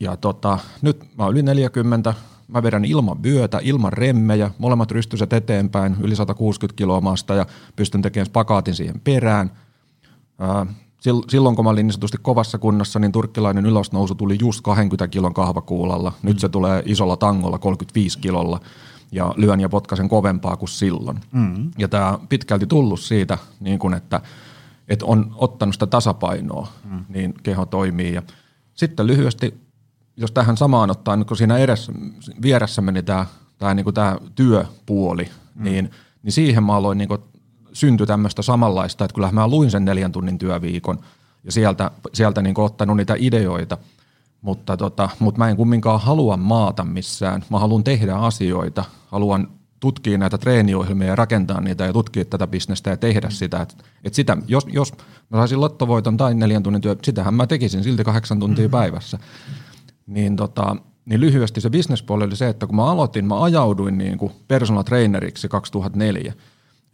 ja 0.00 0.16
tota, 0.16 0.58
nyt 0.82 1.04
mä 1.18 1.24
oon 1.24 1.32
yli 1.32 1.42
40, 1.42 2.14
mä 2.48 2.62
vedän 2.62 2.84
ilman 2.84 3.22
vyötä, 3.22 3.60
ilman 3.62 3.92
remmejä, 3.92 4.50
molemmat 4.58 4.90
rystyset 4.90 5.32
eteenpäin, 5.32 5.96
yli 6.00 6.16
160 6.16 6.76
kiloa 6.76 7.00
maasta 7.00 7.34
ja 7.34 7.46
pystyn 7.76 8.02
tekemään 8.02 8.26
spakaatin 8.26 8.74
siihen 8.74 9.00
perään. 9.00 9.50
Silloin 11.28 11.56
kun 11.56 11.64
mä 11.64 11.70
olin 11.70 11.86
niin 11.86 11.92
sanotusti 11.92 12.18
kovassa 12.22 12.58
kunnossa, 12.58 12.98
niin 12.98 13.12
turkkilainen 13.12 13.66
ylösnousu 13.66 14.14
tuli 14.14 14.36
just 14.40 14.60
20 14.60 15.08
kilon 15.08 15.34
kahvakuulalla. 15.34 16.12
Nyt 16.22 16.38
se 16.38 16.48
tulee 16.48 16.82
isolla 16.86 17.16
tangolla 17.16 17.58
35 17.58 18.18
kilolla 18.18 18.60
ja 19.12 19.34
lyön 19.36 19.60
ja 19.60 19.68
potkasen 19.68 20.08
kovempaa 20.08 20.56
kuin 20.56 20.68
silloin. 20.68 21.20
Mm. 21.32 21.70
Ja 21.78 21.88
tämä 21.88 22.18
pitkälti 22.28 22.66
tullut 22.66 23.00
siitä, 23.00 23.38
niin 23.60 23.78
kun 23.78 23.94
että, 23.94 24.20
että 24.88 25.06
on 25.06 25.32
ottanut 25.34 25.74
sitä 25.74 25.86
tasapainoa, 25.86 26.68
mm. 26.84 27.04
niin 27.08 27.34
keho 27.42 27.66
toimii. 27.66 28.14
Ja 28.14 28.22
sitten 28.74 29.06
lyhyesti 29.06 29.69
jos 30.20 30.32
tähän 30.32 30.56
samaan 30.56 30.90
ottaa, 30.90 31.16
niin 31.16 31.26
kun 31.26 31.36
siinä 31.36 31.58
edessä, 31.58 31.92
vieressä 32.42 32.82
meni 32.82 33.02
tämä 33.02 33.26
tää, 33.58 33.74
niin 33.74 33.94
tää 33.94 34.18
työpuoli, 34.34 35.28
mm. 35.54 35.64
niin, 35.64 35.90
niin 36.22 36.32
siihen 36.32 36.64
mä 36.64 36.74
aloin 36.74 36.98
niin 36.98 37.08
syntyi 37.72 38.06
tämmöistä 38.06 38.42
samanlaista, 38.42 39.04
että 39.04 39.14
kyllä 39.14 39.32
mä 39.32 39.48
luin 39.48 39.70
sen 39.70 39.84
neljän 39.84 40.12
tunnin 40.12 40.38
työviikon 40.38 40.98
ja 41.44 41.52
sieltä, 41.52 41.90
sieltä 42.12 42.42
niin 42.42 42.60
ottanut 42.60 42.96
niitä 42.96 43.14
ideoita, 43.18 43.78
mutta, 44.42 44.76
tota, 44.76 45.08
mutta 45.18 45.38
mä 45.38 45.48
en 45.48 45.56
kumminkaan 45.56 46.00
halua 46.00 46.36
maata 46.36 46.84
missään. 46.84 47.44
Mä 47.50 47.58
haluan 47.58 47.84
tehdä 47.84 48.14
asioita, 48.14 48.84
haluan 49.06 49.48
tutkia 49.80 50.18
näitä 50.18 50.38
treeniohjelmia 50.38 51.08
ja 51.08 51.16
rakentaa 51.16 51.60
niitä 51.60 51.84
ja 51.86 51.92
tutkia 51.92 52.24
tätä 52.24 52.46
bisnestä 52.46 52.90
ja 52.90 52.96
tehdä 52.96 53.28
mm. 53.28 53.32
sitä. 53.32 53.60
Et, 53.62 53.84
et 54.04 54.14
sitä 54.14 54.36
jos, 54.46 54.66
jos 54.72 54.92
mä 55.30 55.38
saisin 55.38 55.60
lottovoiton 55.60 56.16
tai 56.16 56.34
neljän 56.34 56.62
tunnin 56.62 56.82
työ, 56.82 56.96
sitähän 57.02 57.34
mä 57.34 57.46
tekisin 57.46 57.84
silti 57.84 58.04
kahdeksan 58.04 58.40
tuntia 58.40 58.68
mm. 58.68 58.70
Niin, 60.10 60.36
tota, 60.36 60.76
niin 61.04 61.20
lyhyesti 61.20 61.60
se 61.60 61.70
bisnespuoli 61.70 62.24
oli 62.24 62.36
se, 62.36 62.48
että 62.48 62.66
kun 62.66 62.76
mä 62.76 62.90
aloitin, 62.90 63.24
mä 63.24 63.42
ajauduin 63.42 63.98
niin 63.98 64.18
kuin 64.18 64.32
personal 64.48 64.82
traineriksi 64.82 65.48
2004. 65.48 66.34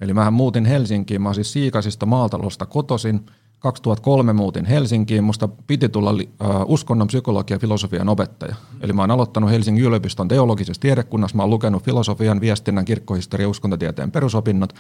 Eli 0.01 0.15
mä 0.15 0.31
muutin 0.31 0.65
Helsinkiin, 0.65 1.23
mä 1.23 1.35
siis 1.35 1.53
Siikasista 1.53 2.07
maatalosta 2.07 2.67
kotosin, 2.67 3.21
2003 3.59 4.33
muutin 4.33 4.65
Helsinkiin, 4.65 5.25
musta 5.25 5.49
piti 5.49 5.89
tulla 5.89 6.11
uh, 6.11 6.19
uskonnon 6.67 7.07
psykologia 7.07 7.55
ja 7.55 7.59
filosofian 7.59 8.09
opettaja. 8.09 8.55
Eli 8.81 8.93
mä 8.93 9.03
oon 9.03 9.11
aloittanut 9.11 9.51
Helsingin 9.51 9.85
yliopiston 9.85 10.29
teologisessa 10.29 10.81
tiedekunnassa, 10.81 11.37
mä 11.37 11.43
oon 11.43 11.51
lukenut 11.51 11.83
filosofian, 11.83 12.41
viestinnän, 12.41 12.85
kirkkohistoria 12.85 13.45
ja 13.45 13.49
uskontotieteen 13.49 14.11
perusopinnot, 14.11 14.73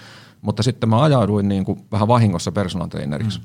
mutta 0.43 0.63
sitten 0.63 0.89
mä 0.89 1.03
ajauduin 1.03 1.49
niin 1.49 1.65
kuin 1.65 1.81
vähän 1.93 2.09
vahingossa 2.09 2.53
personal 2.53 2.89
traineriksi. 2.89 3.39
Mm. 3.39 3.45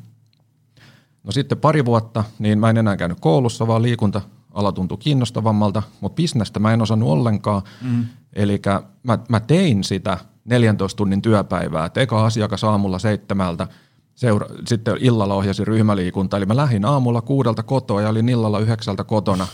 No 1.24 1.32
sitten 1.32 1.58
pari 1.58 1.86
vuotta, 1.86 2.24
niin 2.40 2.60
mä 2.60 2.70
en 2.70 2.78
enää 2.78 2.98
käynyt 2.98 3.20
koulussa, 3.20 3.68
vaan 3.68 3.82
liikunta 3.82 4.22
ala 4.52 4.72
tuntui 4.72 4.98
kiinnostavammalta, 4.98 5.84
mutta 6.02 6.16
bisnestä 6.16 6.60
mä 6.60 6.74
en 6.74 6.82
osannut 6.82 7.10
ollenkaan. 7.10 7.62
Mm. 7.82 8.06
Eli 8.34 8.62
mä, 9.04 9.20
mä 9.30 9.40
tein 9.40 9.84
sitä 9.84 10.18
14 10.46 10.98
tunnin 10.98 11.22
työpäivää, 11.22 11.86
että 11.86 12.02
eka 12.02 12.26
asiakas 12.26 12.64
aamulla 12.64 13.00
seitsemältä, 13.00 13.68
seura- 14.16 14.50
sitten 14.68 14.98
illalla 15.00 15.36
ohjasin 15.36 15.68
ryhmäliikunta, 15.68 16.38
eli 16.38 16.46
mä 16.46 16.56
lähdin 16.56 16.86
aamulla 16.86 17.22
kuudelta 17.22 17.64
kotoa 17.64 18.02
ja 18.02 18.10
olin 18.10 18.30
illalla 18.30 18.60
yhdeksältä 18.60 19.04
kotona. 19.04 19.48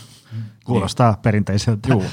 Kuulostaa 0.64 1.10
niin, 1.12 1.22
perinteiseltä. 1.22 1.88
Juu. 1.88 2.04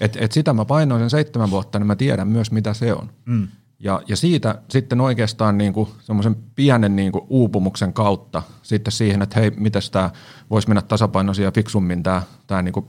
Et, 0.00 0.16
et 0.20 0.32
sitä 0.32 0.52
mä 0.52 0.64
painoin 0.64 1.00
sen 1.00 1.10
seitsemän 1.10 1.50
vuotta, 1.50 1.78
niin 1.78 1.86
mä 1.86 1.96
tiedän 1.96 2.28
myös 2.28 2.50
mitä 2.50 2.74
se 2.74 2.94
on. 2.94 3.10
Mm. 3.24 3.48
Ja, 3.82 4.02
ja 4.08 4.16
siitä 4.16 4.62
sitten 4.68 5.00
oikeastaan 5.00 5.58
niin 5.58 5.74
semmoisen 6.00 6.36
pienen 6.54 6.96
niin 6.96 7.12
kuin 7.12 7.24
uupumuksen 7.28 7.92
kautta 7.92 8.42
sitten 8.62 8.92
siihen, 8.92 9.22
että 9.22 9.40
hei, 9.40 9.50
miten 9.50 9.82
tämä 9.92 10.10
voisi 10.50 10.68
mennä 10.68 10.82
tasapainoisia 10.82 11.44
ja 11.44 11.52
fiksummin 11.52 12.02
tämä, 12.02 12.22
tämä 12.46 12.62
niin 12.62 12.72
kuin 12.72 12.86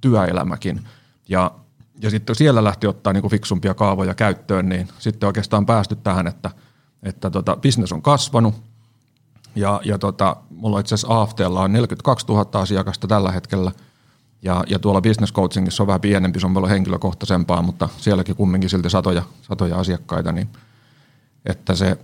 työelämäkin. 0.00 0.80
Ja, 1.28 1.50
ja 2.02 2.10
sitten 2.10 2.36
siellä 2.36 2.64
lähti 2.64 2.86
ottaa 2.86 3.12
niin 3.12 3.20
kuin 3.20 3.30
fiksumpia 3.30 3.74
kaavoja 3.74 4.14
käyttöön, 4.14 4.68
niin 4.68 4.88
sitten 4.98 5.26
oikeastaan 5.26 5.66
päästy 5.66 5.96
tähän, 5.96 6.26
että, 6.26 6.50
että 7.02 7.30
tota, 7.30 7.56
business 7.56 7.92
on 7.92 8.02
kasvanut. 8.02 8.54
Ja, 9.54 9.80
ja 9.84 9.98
tota, 9.98 10.36
mulla 10.50 10.80
itse 10.80 10.94
asiassa 10.94 11.20
AFTlla 11.20 11.60
on 11.60 11.72
42 11.72 12.26
000 12.26 12.60
asiakasta 12.60 13.06
tällä 13.06 13.32
hetkellä– 13.32 13.72
ja, 14.42 14.64
ja 14.66 14.78
tuolla 14.78 15.00
business 15.00 15.32
coachingissa 15.32 15.82
on 15.82 15.86
vähän 15.86 16.00
pienempi, 16.00 16.40
se 16.40 16.46
on 16.46 16.54
paljon 16.54 16.70
henkilökohtaisempaa, 16.70 17.62
mutta 17.62 17.88
sielläkin 17.98 18.36
kumminkin 18.36 18.70
silti 18.70 18.90
satoja, 18.90 19.22
satoja 19.42 19.76
asiakkaita, 19.76 20.32
niin 20.32 20.48
että 21.46 21.74
se, 21.74 21.98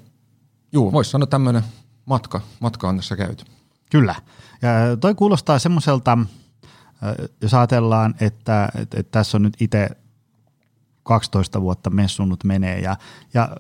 juu, 0.73 0.93
voisi 0.93 1.11
sanoa 1.11 1.27
tämmöinen 1.27 1.63
matka, 2.07 2.41
matka 2.61 2.89
on 2.89 2.97
tässä 2.97 3.17
käyty. 3.17 3.45
Kyllä. 3.91 4.15
Ja 4.63 4.97
toi 5.01 5.15
kuulostaa 5.15 5.59
semmoiselta, 5.59 6.19
jos 7.43 7.55
ajatellaan, 7.55 8.15
että, 8.21 8.69
että, 8.75 9.01
että 9.01 9.11
tässä 9.11 9.39
on 9.39 9.43
nyt 9.43 9.57
itse 9.61 9.91
12 11.03 11.61
vuotta 11.61 11.91
messunut 11.91 12.45
menee 12.45 12.81
ja, 12.81 12.97
ja 13.35 13.57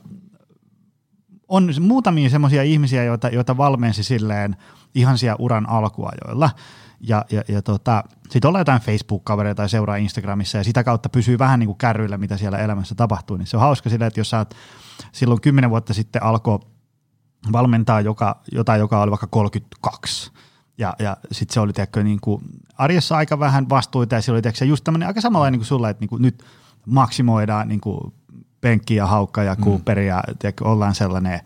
on 1.48 1.74
muutamia 1.80 2.30
semmoisia 2.30 2.62
ihmisiä, 2.62 3.04
joita, 3.04 3.28
joita 3.28 3.56
valmensi 3.56 4.02
silleen 4.02 4.56
ihan 4.94 5.18
siellä 5.18 5.36
uran 5.38 5.68
alkuajoilla– 5.68 6.50
ja, 7.02 7.24
ja, 7.30 7.42
ja 7.48 7.62
tota, 7.62 8.04
sitten 8.30 8.48
ollaan 8.48 8.60
jotain 8.60 8.82
Facebook-kavereita 8.82 9.56
tai 9.56 9.68
seuraa 9.68 9.96
Instagramissa 9.96 10.58
ja 10.58 10.64
sitä 10.64 10.84
kautta 10.84 11.08
pysyy 11.08 11.38
vähän 11.38 11.60
niin 11.60 11.66
kuin 11.66 11.78
kärryillä, 11.78 12.18
mitä 12.18 12.36
siellä 12.36 12.58
elämässä 12.58 12.94
tapahtuu. 12.94 13.36
Niin 13.36 13.46
se 13.46 13.56
on 13.56 13.60
hauska 13.60 13.90
sillä, 13.90 14.06
että 14.06 14.20
jos 14.20 14.30
sä 14.30 14.38
oot 14.38 14.54
silloin 15.12 15.40
kymmenen 15.40 15.70
vuotta 15.70 15.94
sitten 15.94 16.22
alkoi 16.22 16.58
valmentaa 17.52 18.00
joka, 18.00 18.40
jotain, 18.52 18.80
joka 18.80 19.02
oli 19.02 19.10
vaikka 19.10 19.26
32, 19.26 20.32
ja, 20.78 20.94
ja 20.98 21.16
sitten 21.32 21.54
se 21.54 21.60
oli 21.60 21.72
tiedätkö, 21.72 22.02
niin 22.02 22.20
kuin 22.20 22.42
arjessa 22.78 23.16
aika 23.16 23.38
vähän 23.38 23.68
vastuita 23.68 24.14
ja 24.14 24.22
se 24.22 24.32
oli 24.32 24.42
tiedätkö, 24.42 24.64
just 24.64 24.84
tämmöinen 24.84 25.08
aika 25.08 25.20
samanlainen 25.20 25.60
kuin 25.60 25.66
sulla, 25.66 25.90
että 25.90 26.00
niin 26.00 26.08
kuin 26.08 26.22
nyt 26.22 26.44
maksimoidaan 26.86 27.68
niin 27.68 27.80
kuin 27.80 28.12
penkki 28.60 28.94
ja 28.94 29.06
haukka 29.06 29.42
ja 29.42 29.56
Cooper 29.56 29.98
mm. 29.98 30.06
ja 30.06 30.22
tiedätkö, 30.38 30.68
ollaan 30.68 30.94
sellainen 30.94 31.40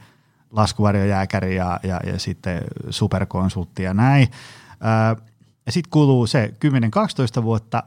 laskuvarjojääkäri 0.51 1.57
ja, 1.57 1.81
ja, 1.83 2.01
ja 2.07 2.19
sitten 2.19 2.65
superkonsultti 2.91 3.83
ja 3.83 3.95
näin. 3.95 4.29
Öö, 4.71 5.27
ja 5.67 5.73
sitten 5.73 5.91
kuluu 5.91 6.27
se 6.27 6.55
10-12 7.41 7.43
vuotta, 7.43 7.83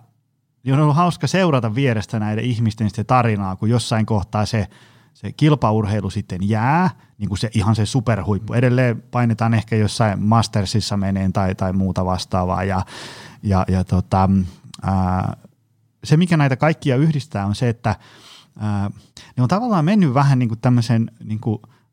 niin 0.64 0.74
on 0.74 0.80
ollut 0.80 0.96
hauska 0.96 1.28
seurata 1.28 1.76
vierestä 1.76 2.20
näiden 2.20 2.44
ihmisten 2.44 2.90
sitä 2.90 3.04
tarinaa, 3.04 3.56
kun 3.56 3.70
jossain 3.70 4.06
kohtaa 4.06 4.46
se, 4.46 4.68
se 5.14 5.32
kilpaurheilu 5.32 6.10
sitten 6.10 6.50
jää, 6.50 6.90
niin 7.18 7.30
kuin 7.30 7.38
se 7.38 7.50
ihan 7.54 7.76
se 7.76 7.86
superhuippu. 7.86 8.54
Edelleen 8.54 9.04
painetaan 9.12 9.54
ehkä 9.54 9.76
jossain 9.76 10.24
Mastersissa 10.24 10.98
meneen 10.98 11.34
tai, 11.34 11.56
tai 11.56 11.74
muuta 11.74 12.06
vastaavaa. 12.06 12.64
Ja, 12.64 12.86
ja, 13.44 13.66
ja 13.68 13.84
tota, 13.84 14.30
ää, 14.84 15.38
se, 16.04 16.18
mikä 16.18 16.38
näitä 16.38 16.56
kaikkia 16.56 16.96
yhdistää, 16.96 17.46
on 17.46 17.56
se, 17.56 17.70
että 17.70 17.96
ää, 18.60 18.92
ne 19.38 19.44
on 19.44 19.50
tavallaan 19.50 19.86
mennyt 19.86 20.14
vähän 20.14 20.40
niin 20.40 20.50
kuin 20.50 20.60
tämmöisen 20.60 21.12
niin 21.24 21.40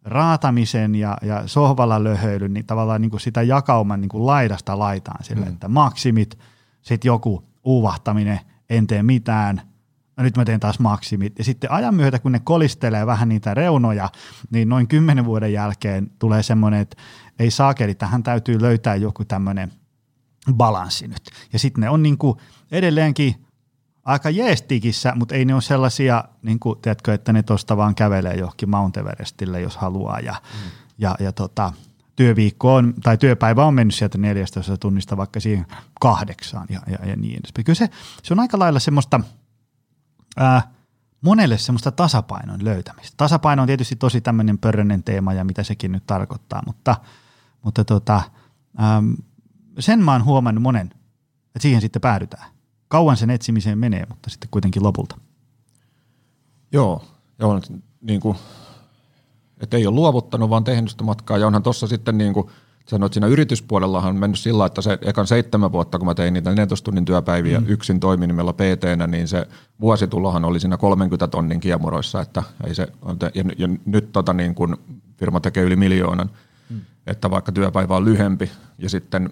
raatamisen 0.07 0.95
ja, 0.95 1.17
ja 1.23 1.43
sohvalla 1.47 2.05
löhöilyn, 2.05 2.53
niin 2.53 2.67
tavallaan 2.67 3.01
niin 3.01 3.11
kuin 3.11 3.21
sitä 3.21 3.43
jakauman 3.43 4.01
niin 4.01 4.09
kuin 4.09 4.27
laidasta 4.27 4.79
laitaan 4.79 5.25
sille, 5.25 5.45
mm. 5.45 5.53
että 5.53 5.69
maksimit, 5.69 6.39
sitten 6.83 7.09
joku 7.09 7.45
uuvahtaminen, 7.65 8.41
en 8.71 8.87
tee 8.87 9.03
mitään, 9.03 9.63
no 10.17 10.25
nyt 10.25 10.37
mä 10.37 10.45
teen 10.45 10.61
taas 10.61 10.79
maksimit. 10.79 11.39
Ja 11.39 11.45
sitten 11.45 11.71
ajan 11.71 11.95
myötä, 11.95 12.19
kun 12.19 12.33
ne 12.33 12.41
kolistelee 12.45 13.07
vähän 13.07 13.29
niitä 13.29 13.55
reunoja, 13.55 14.11
niin 14.51 14.69
noin 14.69 14.89
kymmenen 14.89 15.25
vuoden 15.25 15.53
jälkeen 15.53 16.11
tulee 16.19 16.43
semmoinen, 16.43 16.81
että 16.81 16.97
ei 17.39 17.51
saakeli, 17.51 17.95
tähän 17.95 18.23
täytyy 18.23 18.61
löytää 18.61 18.97
joku 18.97 19.25
tämmöinen 19.25 19.73
balanssi 20.53 21.09
nyt. 21.09 21.31
Ja 21.53 21.59
sitten 21.59 21.81
ne 21.81 21.91
on 21.91 22.03
niin 22.03 22.19
kuin 22.19 22.39
edelleenkin 22.73 23.46
aika 24.07 24.31
jeestikissä, 24.31 25.13
mutta 25.15 25.35
ei 25.35 25.45
ne 25.45 25.55
ole 25.55 25.63
sellaisia, 25.63 26.25
niin 26.43 26.59
kuin, 26.59 26.79
tiedätkö, 26.81 27.15
että 27.15 27.33
ne 27.33 27.43
tuosta 27.43 27.77
vaan 27.77 27.95
kävelee 27.95 28.35
johonkin 28.35 28.71
Mount 28.71 28.97
Everestille, 28.97 29.61
jos 29.61 29.77
haluaa. 29.77 30.21
Ja, 30.21 30.33
mm. 30.33 30.71
ja, 30.99 31.17
ja 31.21 31.33
tota, 31.33 31.73
työviikko 32.17 32.75
on, 32.75 32.95
tai 33.03 33.19
työpäivä 33.19 33.65
on 33.65 33.75
mennyt 33.75 33.95
sieltä 33.95 34.19
14 34.19 34.77
tunnista 34.77 35.17
vaikka 35.17 35.41
siihen 35.41 35.67
kahdeksaan 36.01 36.67
ja, 36.71 36.81
ja, 36.87 37.09
ja 37.09 37.17
niin 37.17 37.39
edespäin. 37.39 37.65
Kyllä 37.65 37.77
se, 37.77 37.91
se 38.23 38.35
on 38.35 38.41
aika 38.41 38.59
lailla 38.59 38.81
semmoista, 38.81 39.21
ää, 40.37 40.63
monelle 41.21 41.59
semmoista 41.59 41.93
tasapainon 41.93 42.65
löytämistä. 42.65 43.15
Tasapaino 43.17 43.63
on 43.63 43.67
tietysti 43.67 43.97
tosi 43.97 44.21
tämmöinen 44.21 44.59
pörrönen 44.59 45.03
teema 45.03 45.33
ja 45.33 45.45
mitä 45.45 45.63
sekin 45.63 45.93
nyt 45.93 46.07
tarkoittaa, 46.07 46.63
mutta, 46.67 46.97
mutta 47.63 47.85
tota, 47.85 48.23
äm, 48.81 49.17
sen 49.79 50.05
mä 50.05 50.13
oon 50.13 50.25
huomannut 50.25 50.63
monen, 50.63 50.87
että 50.87 51.59
siihen 51.59 51.81
sitten 51.81 52.03
päädytään 52.03 52.56
kauan 52.89 53.17
sen 53.17 53.31
etsimiseen 53.31 53.79
menee, 53.79 54.07
mutta 54.09 54.31
sitten 54.31 54.49
kuitenkin 54.51 54.83
lopulta. 54.83 55.17
Joo, 56.73 57.05
joo 57.39 57.61
niin 58.01 58.21
kuin, 58.21 58.37
että 59.61 59.77
ei 59.77 59.87
ole 59.87 59.95
luovuttanut, 59.95 60.51
vaan 60.51 60.65
tehnyt 60.65 60.91
sitä 60.91 61.05
matkaa. 61.05 61.39
Ja 61.39 61.47
onhan 61.47 61.63
tuossa 61.63 61.87
sitten 61.87 62.19
niin 62.19 62.35
kuin, 62.35 62.47
sanoit, 62.87 63.13
siinä 63.13 63.27
yrityspuolellahan 63.27 64.11
on 64.11 64.21
mennyt 64.21 64.39
sillä 64.39 64.67
että 64.67 64.83
se 64.83 64.99
ekan 65.03 65.27
seitsemän 65.27 65.73
vuotta, 65.73 65.99
kun 65.99 66.07
mä 66.07 66.15
tein 66.15 66.35
niitä 66.35 66.51
14 66.51 66.85
tunnin 66.85 67.05
työpäiviä 67.05 67.61
mm. 67.61 67.67
yksin 67.69 68.01
toiminimella 68.01 68.53
pt 68.53 69.07
niin 69.07 69.29
se 69.29 69.47
vuositulohan 69.81 70.45
oli 70.45 70.61
siinä 70.61 70.77
30 70.77 71.29
tonnin 71.29 71.61
kiemuroissa, 71.61 72.21
että 72.21 72.43
ei 72.67 72.75
se, 72.75 72.89
ja, 73.35 73.45
ja 73.59 73.69
nyt 73.87 74.13
tota 74.13 74.33
niin 74.33 74.55
kuin 74.55 74.77
firma 75.17 75.41
tekee 75.41 75.65
yli 75.65 75.77
miljoonan, 75.77 76.31
mm. 76.71 76.81
että 77.07 77.31
vaikka 77.31 77.53
työpäivä 77.53 77.97
on 77.97 78.05
lyhempi 78.05 78.51
ja 78.79 78.91
sitten 78.91 79.31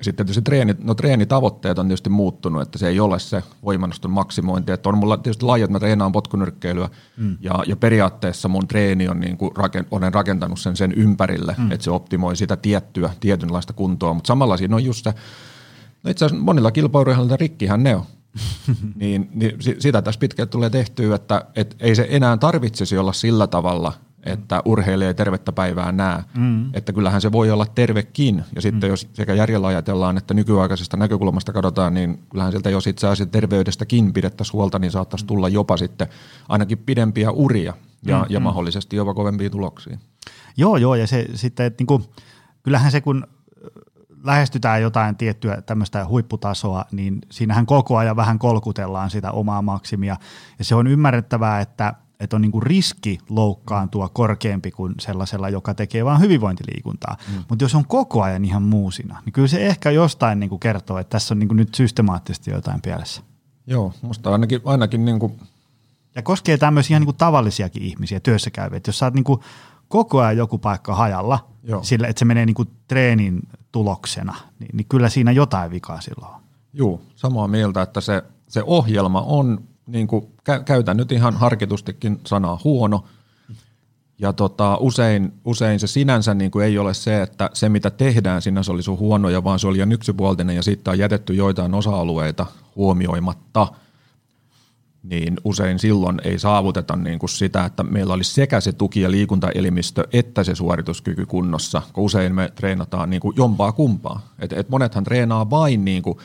sitten 0.00 0.26
tietysti 0.26 0.42
treeni, 0.42 0.74
no 0.82 0.94
treenitavoitteet 0.94 1.78
on 1.78 1.86
tietysti 1.86 2.10
muuttunut, 2.10 2.62
että 2.62 2.78
se 2.78 2.88
ei 2.88 3.00
ole 3.00 3.18
se 3.18 3.42
voimannoston 3.64 4.10
maksimointi. 4.10 4.72
Että 4.72 4.88
on 4.88 4.98
mulla 4.98 5.16
tietysti 5.16 5.44
lajit, 5.44 5.70
mä 5.70 5.78
treenaan 5.78 6.12
potkunyrkkeilyä 6.12 6.88
mm. 7.16 7.36
ja, 7.40 7.64
ja, 7.66 7.76
periaatteessa 7.76 8.48
mun 8.48 8.68
treeni 8.68 9.08
on 9.08 9.20
niin 9.20 9.36
kuin 9.36 9.56
raken, 9.56 9.86
olen 9.90 10.14
rakentanut 10.14 10.60
sen 10.60 10.76
sen 10.76 10.92
ympärille, 10.92 11.54
mm. 11.58 11.72
että 11.72 11.84
se 11.84 11.90
optimoi 11.90 12.36
sitä 12.36 12.56
tiettyä, 12.56 13.10
tietynlaista 13.20 13.72
kuntoa. 13.72 14.14
Mutta 14.14 14.28
samalla 14.28 14.56
siinä 14.56 14.76
on 14.76 14.84
just 14.84 15.04
se, 15.04 15.14
no 16.02 16.10
itse 16.10 16.24
asiassa 16.24 16.44
monilla 16.44 16.70
kilpailuilla 16.70 17.36
rikkihän 17.36 17.82
ne 17.82 17.96
on. 17.96 18.04
niin, 19.00 19.30
niin 19.34 19.56
sitä 19.78 20.02
tässä 20.02 20.18
pitkään 20.18 20.48
tulee 20.48 20.70
tehtyä, 20.70 21.14
että 21.14 21.44
et 21.56 21.76
ei 21.80 21.94
se 21.94 22.06
enää 22.10 22.36
tarvitsisi 22.36 22.98
olla 22.98 23.12
sillä 23.12 23.46
tavalla– 23.46 23.92
että 24.22 24.62
urheilija 24.64 25.08
ei 25.08 25.14
tervettä 25.14 25.52
päivää 25.52 25.92
näe. 25.92 26.24
Mm. 26.36 26.74
Että 26.74 26.92
kyllähän 26.92 27.20
se 27.20 27.32
voi 27.32 27.50
olla 27.50 27.66
tervekin. 27.66 28.44
Ja 28.54 28.62
sitten 28.62 28.88
mm. 28.88 28.92
jos 28.92 29.08
sekä 29.12 29.34
järjellä 29.34 29.66
ajatellaan, 29.66 30.16
että 30.16 30.34
nykyaikaisesta 30.34 30.96
näkökulmasta 30.96 31.52
katsotaan, 31.52 31.94
niin 31.94 32.22
kyllähän 32.30 32.52
sieltä 32.52 32.70
jos 32.70 32.86
itse 32.86 33.06
asiassa 33.06 33.32
terveydestäkin 33.32 34.12
pidettäisiin 34.12 34.52
huolta, 34.52 34.78
niin 34.78 34.90
saattaisi 34.90 35.26
tulla 35.26 35.48
jopa 35.48 35.76
sitten 35.76 36.08
ainakin 36.48 36.78
pidempiä 36.78 37.30
uria 37.30 37.74
ja, 38.04 38.18
mm. 38.18 38.24
ja 38.28 38.40
mahdollisesti 38.40 38.96
jopa 38.96 39.14
kovempia 39.14 39.50
tuloksia. 39.50 39.98
Joo, 40.56 40.76
joo, 40.76 40.94
ja 40.94 41.06
se 41.06 41.26
sitten, 41.34 41.66
että 41.66 41.80
niinku, 41.80 42.02
kyllähän 42.62 42.92
se 42.92 43.00
kun 43.00 43.26
lähestytään 44.24 44.82
jotain 44.82 45.16
tiettyä 45.16 45.62
tämmöistä 45.62 46.06
huipputasoa, 46.06 46.84
niin 46.92 47.18
siinähän 47.30 47.66
koko 47.66 47.96
ajan 47.96 48.16
vähän 48.16 48.38
kolkutellaan 48.38 49.10
sitä 49.10 49.30
omaa 49.30 49.62
maksimia. 49.62 50.16
Ja 50.58 50.64
se 50.64 50.74
on 50.74 50.86
ymmärrettävää, 50.86 51.60
että 51.60 51.94
että 52.20 52.36
on 52.36 52.42
niinku 52.42 52.60
riski 52.60 53.18
loukkaantua 53.28 54.08
korkeampi 54.08 54.70
kuin 54.70 54.94
sellaisella, 55.00 55.48
joka 55.48 55.74
tekee 55.74 56.04
vain 56.04 56.20
hyvinvointiliikuntaa. 56.20 57.16
Mm. 57.28 57.44
Mutta 57.48 57.64
jos 57.64 57.74
on 57.74 57.84
koko 57.86 58.22
ajan 58.22 58.44
ihan 58.44 58.62
muusina, 58.62 59.22
niin 59.24 59.32
kyllä 59.32 59.48
se 59.48 59.66
ehkä 59.66 59.90
jostain 59.90 60.40
niinku 60.40 60.58
kertoo, 60.58 60.98
että 60.98 61.10
tässä 61.10 61.34
on 61.34 61.38
niinku 61.38 61.54
nyt 61.54 61.74
systemaattisesti 61.74 62.50
jotain 62.50 62.82
pielessä. 62.82 63.22
Joo, 63.66 63.92
musta 64.02 64.32
ainakin, 64.32 64.60
ainakin 64.64 65.04
niinku... 65.04 65.36
Ja 66.14 66.22
koskee 66.22 66.56
tämmöisiä 66.56 66.94
ihan 66.94 67.00
niinku 67.00 67.12
tavallisiakin 67.12 67.82
ihmisiä, 67.82 68.20
työssä 68.20 68.50
käyviä. 68.50 68.80
Jos 68.86 68.98
sä 68.98 69.06
oot 69.06 69.14
niinku 69.14 69.42
koko 69.88 70.20
ajan 70.20 70.36
joku 70.36 70.58
paikka 70.58 70.94
hajalla, 70.94 71.48
Joo. 71.62 71.82
sillä 71.82 72.08
että 72.08 72.18
se 72.18 72.24
menee 72.24 72.46
niin 72.46 72.54
kuin 72.54 72.70
treenin 72.88 73.40
tuloksena, 73.72 74.34
niin, 74.58 74.70
niin 74.72 74.86
kyllä 74.88 75.08
siinä 75.08 75.32
jotain 75.32 75.70
vikaa 75.70 76.00
silloin 76.00 76.34
on. 76.34 76.40
Joo, 76.72 77.00
samaa 77.16 77.48
mieltä, 77.48 77.82
että 77.82 78.00
se, 78.00 78.22
se 78.48 78.62
ohjelma 78.66 79.20
on, 79.20 79.64
niin 79.86 80.06
kuin, 80.06 80.24
kä- 80.50 80.62
käytän 80.64 80.96
nyt 80.96 81.12
ihan 81.12 81.34
harkitustikin 81.34 82.20
sanaa 82.26 82.60
huono, 82.64 83.04
ja 84.20 84.32
tota, 84.32 84.76
usein, 84.76 85.32
usein 85.44 85.80
se 85.80 85.86
sinänsä 85.86 86.34
niin 86.34 86.50
kuin 86.50 86.64
ei 86.64 86.78
ole 86.78 86.94
se, 86.94 87.22
että 87.22 87.50
se 87.54 87.68
mitä 87.68 87.90
tehdään 87.90 88.42
sinänsä 88.42 88.72
oli 88.72 88.82
sun 88.82 88.98
huonoja, 88.98 89.44
vaan 89.44 89.58
se 89.58 89.66
oli 89.66 89.74
liian 89.74 89.92
yksipuolinen 89.92 90.56
ja 90.56 90.62
siitä 90.62 90.90
on 90.90 90.98
jätetty 90.98 91.34
joitain 91.34 91.74
osa-alueita 91.74 92.46
huomioimatta, 92.76 93.66
niin 95.02 95.36
usein 95.44 95.78
silloin 95.78 96.20
ei 96.24 96.38
saavuteta 96.38 96.96
niin 96.96 97.18
kuin 97.18 97.30
sitä, 97.30 97.64
että 97.64 97.82
meillä 97.82 98.14
olisi 98.14 98.34
sekä 98.34 98.60
se 98.60 98.72
tuki- 98.72 99.00
ja 99.00 99.10
liikuntaelimistö 99.10 100.04
että 100.12 100.44
se 100.44 100.54
suorituskyky 100.54 101.26
kunnossa, 101.26 101.82
kun 101.92 102.04
usein 102.04 102.34
me 102.34 102.52
treenataan 102.54 103.10
niin 103.10 103.20
kuin 103.20 103.36
jompaa 103.36 103.72
kumpaa. 103.72 104.28
Et, 104.38 104.52
et 104.52 104.68
monethan 104.68 105.04
treenaa 105.04 105.50
vain 105.50 105.84
niin 105.84 106.02
kuin 106.02 106.18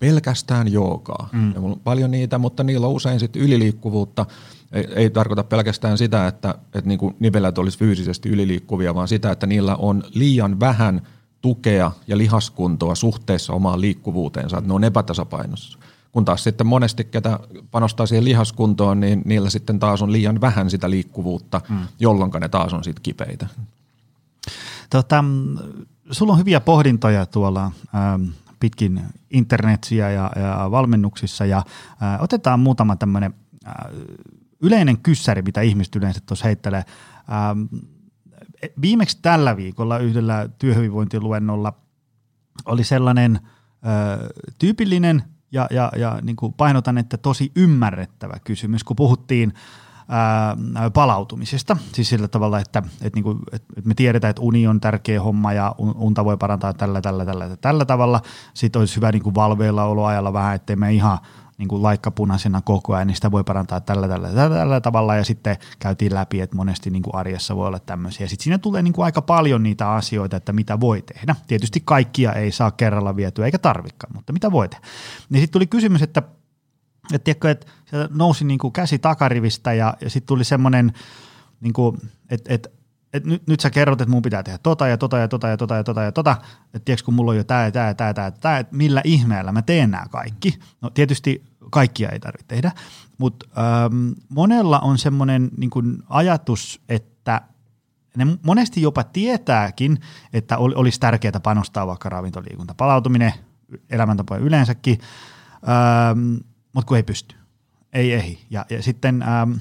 pelkästään 0.00 0.72
joogaa. 0.72 1.28
Mm. 1.32 1.52
Ja 1.54 1.60
mulla 1.60 1.74
on 1.74 1.80
paljon 1.80 2.10
niitä, 2.10 2.38
mutta 2.38 2.64
niillä 2.64 2.86
on 2.86 2.92
usein 2.92 3.20
sit 3.20 3.36
yliliikkuvuutta. 3.36 4.26
Ei, 4.72 4.88
ei 4.94 5.10
tarkoita 5.10 5.44
pelkästään 5.44 5.98
sitä, 5.98 6.26
että, 6.26 6.54
että 6.74 6.88
niin 6.88 6.98
kuin 6.98 7.16
nivelät 7.18 7.58
olisi 7.58 7.78
fyysisesti 7.78 8.28
yliliikkuvia, 8.28 8.94
vaan 8.94 9.08
sitä, 9.08 9.32
että 9.32 9.46
niillä 9.46 9.76
on 9.76 10.02
liian 10.14 10.60
vähän 10.60 11.02
tukea 11.40 11.92
ja 12.06 12.18
lihaskuntoa 12.18 12.94
suhteessa 12.94 13.52
omaan 13.52 13.80
liikkuvuuteensa, 13.80 14.58
että 14.58 14.68
ne 14.68 14.74
on 14.74 14.84
epätasapainossa. 14.84 15.78
Kun 16.12 16.24
taas 16.24 16.44
sitten 16.44 16.66
monesti, 16.66 17.04
ketä 17.04 17.38
panostaa 17.70 18.06
siihen 18.06 18.24
lihaskuntoon, 18.24 19.00
niin 19.00 19.22
niillä 19.24 19.50
sitten 19.50 19.78
taas 19.78 20.02
on 20.02 20.12
liian 20.12 20.40
vähän 20.40 20.70
sitä 20.70 20.90
liikkuvuutta, 20.90 21.60
mm. 21.68 21.78
jolloin 22.00 22.30
ne 22.40 22.48
taas 22.48 22.72
on 22.72 22.84
sitten 22.84 23.02
kipeitä. 23.02 23.46
Tota, 24.90 25.24
sulla 26.10 26.32
on 26.32 26.38
hyviä 26.38 26.60
pohdintoja 26.60 27.26
tuolla 27.26 27.72
ähm, 27.94 28.22
pitkin 28.60 29.02
internetsiä 29.30 30.10
ja, 30.10 30.30
ja 30.36 30.70
valmennuksissa 30.70 31.46
ja 31.46 31.58
äh, 31.58 32.22
otetaan 32.22 32.60
muutama 32.60 32.96
tämmöinen 32.96 33.34
äh, 33.66 33.74
yleinen 34.62 34.98
kyssäri, 34.98 35.42
mitä 35.42 35.60
ihmiset 35.60 35.96
yleensä 35.96 36.20
tuossa 36.26 36.44
heittelee. 36.44 36.84
Ähm, 37.32 37.62
viimeksi 38.82 39.18
tällä 39.22 39.56
viikolla 39.56 39.98
yhdellä 39.98 40.48
työhyvinvointiluennolla 40.58 41.72
oli 42.64 42.84
sellainen 42.84 43.40
äh, 43.42 44.28
tyypillinen 44.58 45.22
ja, 45.52 45.66
ja, 45.70 45.92
ja 45.96 46.18
niin 46.22 46.36
kuin 46.36 46.52
painotan, 46.52 46.98
että 46.98 47.16
tosi 47.16 47.52
ymmärrettävä 47.56 48.34
kysymys, 48.44 48.84
kun 48.84 48.96
puhuttiin 48.96 49.52
palautumisesta. 50.92 51.76
Siis 51.92 52.08
sillä 52.08 52.28
tavalla, 52.28 52.58
että, 52.58 52.82
että, 53.02 53.16
niin 53.16 53.22
kuin, 53.22 53.38
että 53.52 53.82
me 53.84 53.94
tiedetään, 53.94 54.30
että 54.30 54.42
uni 54.42 54.66
on 54.66 54.80
tärkeä 54.80 55.22
homma 55.22 55.52
ja 55.52 55.74
unta 55.78 56.24
voi 56.24 56.36
parantaa 56.36 56.74
tällä, 56.74 57.00
tällä, 57.00 57.24
tällä, 57.24 57.56
tällä 57.60 57.84
tavalla. 57.84 58.20
Sitten 58.54 58.80
olisi 58.80 58.96
hyvä 58.96 59.12
niin 59.12 59.22
kuin 59.22 59.34
valveilla 59.34 59.84
oloajalla 59.84 60.32
vähän, 60.32 60.54
ettei 60.54 60.76
me 60.76 60.92
ihan 60.92 61.18
niin 61.58 61.68
kuin 61.68 61.82
laikkapunaisena 61.82 62.62
koko 62.62 62.94
ajan, 62.94 63.06
niin 63.06 63.14
sitä 63.14 63.30
voi 63.30 63.44
parantaa 63.44 63.80
tällä, 63.80 64.08
tällä, 64.08 64.28
tällä, 64.28 64.56
tällä 64.56 64.80
tavalla. 64.80 65.16
Ja 65.16 65.24
sitten 65.24 65.56
käytiin 65.78 66.14
läpi, 66.14 66.40
että 66.40 66.56
monesti 66.56 66.90
niin 66.90 67.02
kuin 67.02 67.14
arjessa 67.14 67.56
voi 67.56 67.66
olla 67.66 67.78
tämmöisiä. 67.78 68.26
Sitten 68.26 68.44
siinä 68.44 68.58
tulee 68.58 68.82
niin 68.82 68.92
kuin 68.92 69.04
aika 69.04 69.22
paljon 69.22 69.62
niitä 69.62 69.90
asioita, 69.90 70.36
että 70.36 70.52
mitä 70.52 70.80
voi 70.80 71.02
tehdä. 71.02 71.36
Tietysti 71.46 71.82
kaikkia 71.84 72.32
ei 72.32 72.52
saa 72.52 72.70
kerralla 72.70 73.16
vietyä, 73.16 73.44
eikä 73.44 73.58
tarvikaan, 73.58 74.12
mutta 74.14 74.32
mitä 74.32 74.52
voi 74.52 74.68
tehdä. 74.68 74.86
Niin 75.30 75.40
sitten 75.40 75.52
tuli 75.52 75.66
kysymys, 75.66 76.02
että 76.02 76.22
että, 77.12 77.24
tiedätkö, 77.24 77.50
että 77.50 77.66
nousi 78.10 78.44
niin 78.44 78.58
kuin 78.58 78.72
käsi 78.72 78.98
takarivistä 78.98 79.72
ja, 79.72 79.94
ja 80.00 80.10
sitten 80.10 80.28
tuli 80.28 80.44
semmoinen, 80.44 80.92
niin 81.60 81.72
kuin, 81.72 81.96
että, 82.30 82.54
että 82.54 82.68
et 83.12 83.24
nyt, 83.24 83.46
nyt 83.46 83.60
sä 83.60 83.70
kerrot, 83.70 84.00
että 84.00 84.12
mun 84.12 84.22
pitää 84.22 84.42
tehdä 84.42 84.58
tota 84.62 84.88
ja 84.88 84.98
tota 84.98 85.18
ja 85.18 85.28
tota 85.28 85.48
ja 85.48 85.56
tota 85.56 85.74
ja 85.74 85.84
tota 85.84 86.02
ja 86.02 86.12
tota, 86.12 86.36
että 86.64 86.84
tiedätkö, 86.84 87.04
kun 87.04 87.14
mulla 87.14 87.30
on 87.30 87.36
jo 87.36 87.44
tämä 87.44 87.64
ja 87.64 87.72
tämä 87.72 87.86
ja 87.86 87.94
tämä 87.94 88.08
ja 88.08 88.30
tämä, 88.30 88.58
että 88.58 88.76
millä 88.76 89.00
ihmeellä 89.04 89.52
mä 89.52 89.62
teen 89.62 89.90
nämä 89.90 90.06
kaikki. 90.10 90.58
No 90.80 90.90
tietysti 90.90 91.44
kaikkia 91.70 92.08
ei 92.08 92.20
tarvitse 92.20 92.46
tehdä, 92.48 92.72
mutta 93.18 93.46
ähm, 93.58 94.10
monella 94.28 94.80
on 94.80 94.98
semmoinen 94.98 95.50
niin 95.56 95.70
kuin 95.70 95.98
ajatus, 96.08 96.80
että 96.88 97.42
ne 98.16 98.26
monesti 98.42 98.82
jopa 98.82 99.04
tietääkin, 99.04 99.98
että 100.32 100.58
ol, 100.58 100.72
olisi 100.74 101.00
tärkeää 101.00 101.40
panostaa 101.42 101.86
vaikka 101.86 102.08
ravintoliikunta, 102.08 102.74
palautuminen, 102.74 103.32
elämäntapoja 103.90 104.40
yleensäkin, 104.40 104.98
ähm, 105.68 106.36
mutta 106.72 106.88
kun 106.88 106.96
ei 106.96 107.02
pysty, 107.02 107.36
ei 107.92 108.12
ehdi. 108.12 108.38
Ja, 108.50 108.66
ja 108.70 108.82
sitten 108.82 109.22
ähm, 109.22 109.52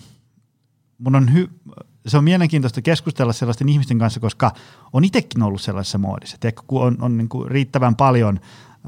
mun 0.98 1.16
on 1.16 1.30
hy- 1.30 1.74
se 2.06 2.18
on 2.18 2.24
mielenkiintoista 2.24 2.82
keskustella 2.82 3.34
sellaisten 3.34 3.70
ihmisten 3.70 4.00
kanssa, 4.00 4.20
koska 4.20 4.52
on 4.94 5.04
itsekin 5.04 5.44
ollut 5.44 5.62
sellaisessa 5.62 5.98
muodissa. 5.98 6.38
Tiedätkö, 6.40 6.64
kun 6.68 6.82
on, 6.82 6.98
on 7.02 7.18
niin 7.18 7.30
kuin 7.30 7.52
riittävän 7.52 7.96
paljon 7.96 8.40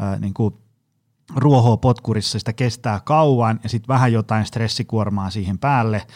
äh, 0.01 0.19
niin 0.19 0.33
kuin 0.33 0.55
ruohoa 1.35 1.77
potkurissa, 1.77 2.39
sitä 2.39 2.53
kestää 2.53 2.99
kauan 2.99 3.59
ja 3.63 3.69
sitten 3.69 3.87
vähän 3.87 4.13
jotain 4.13 4.45
stressikuormaa 4.45 5.29
siihen 5.29 5.57
päälle, 5.57 6.07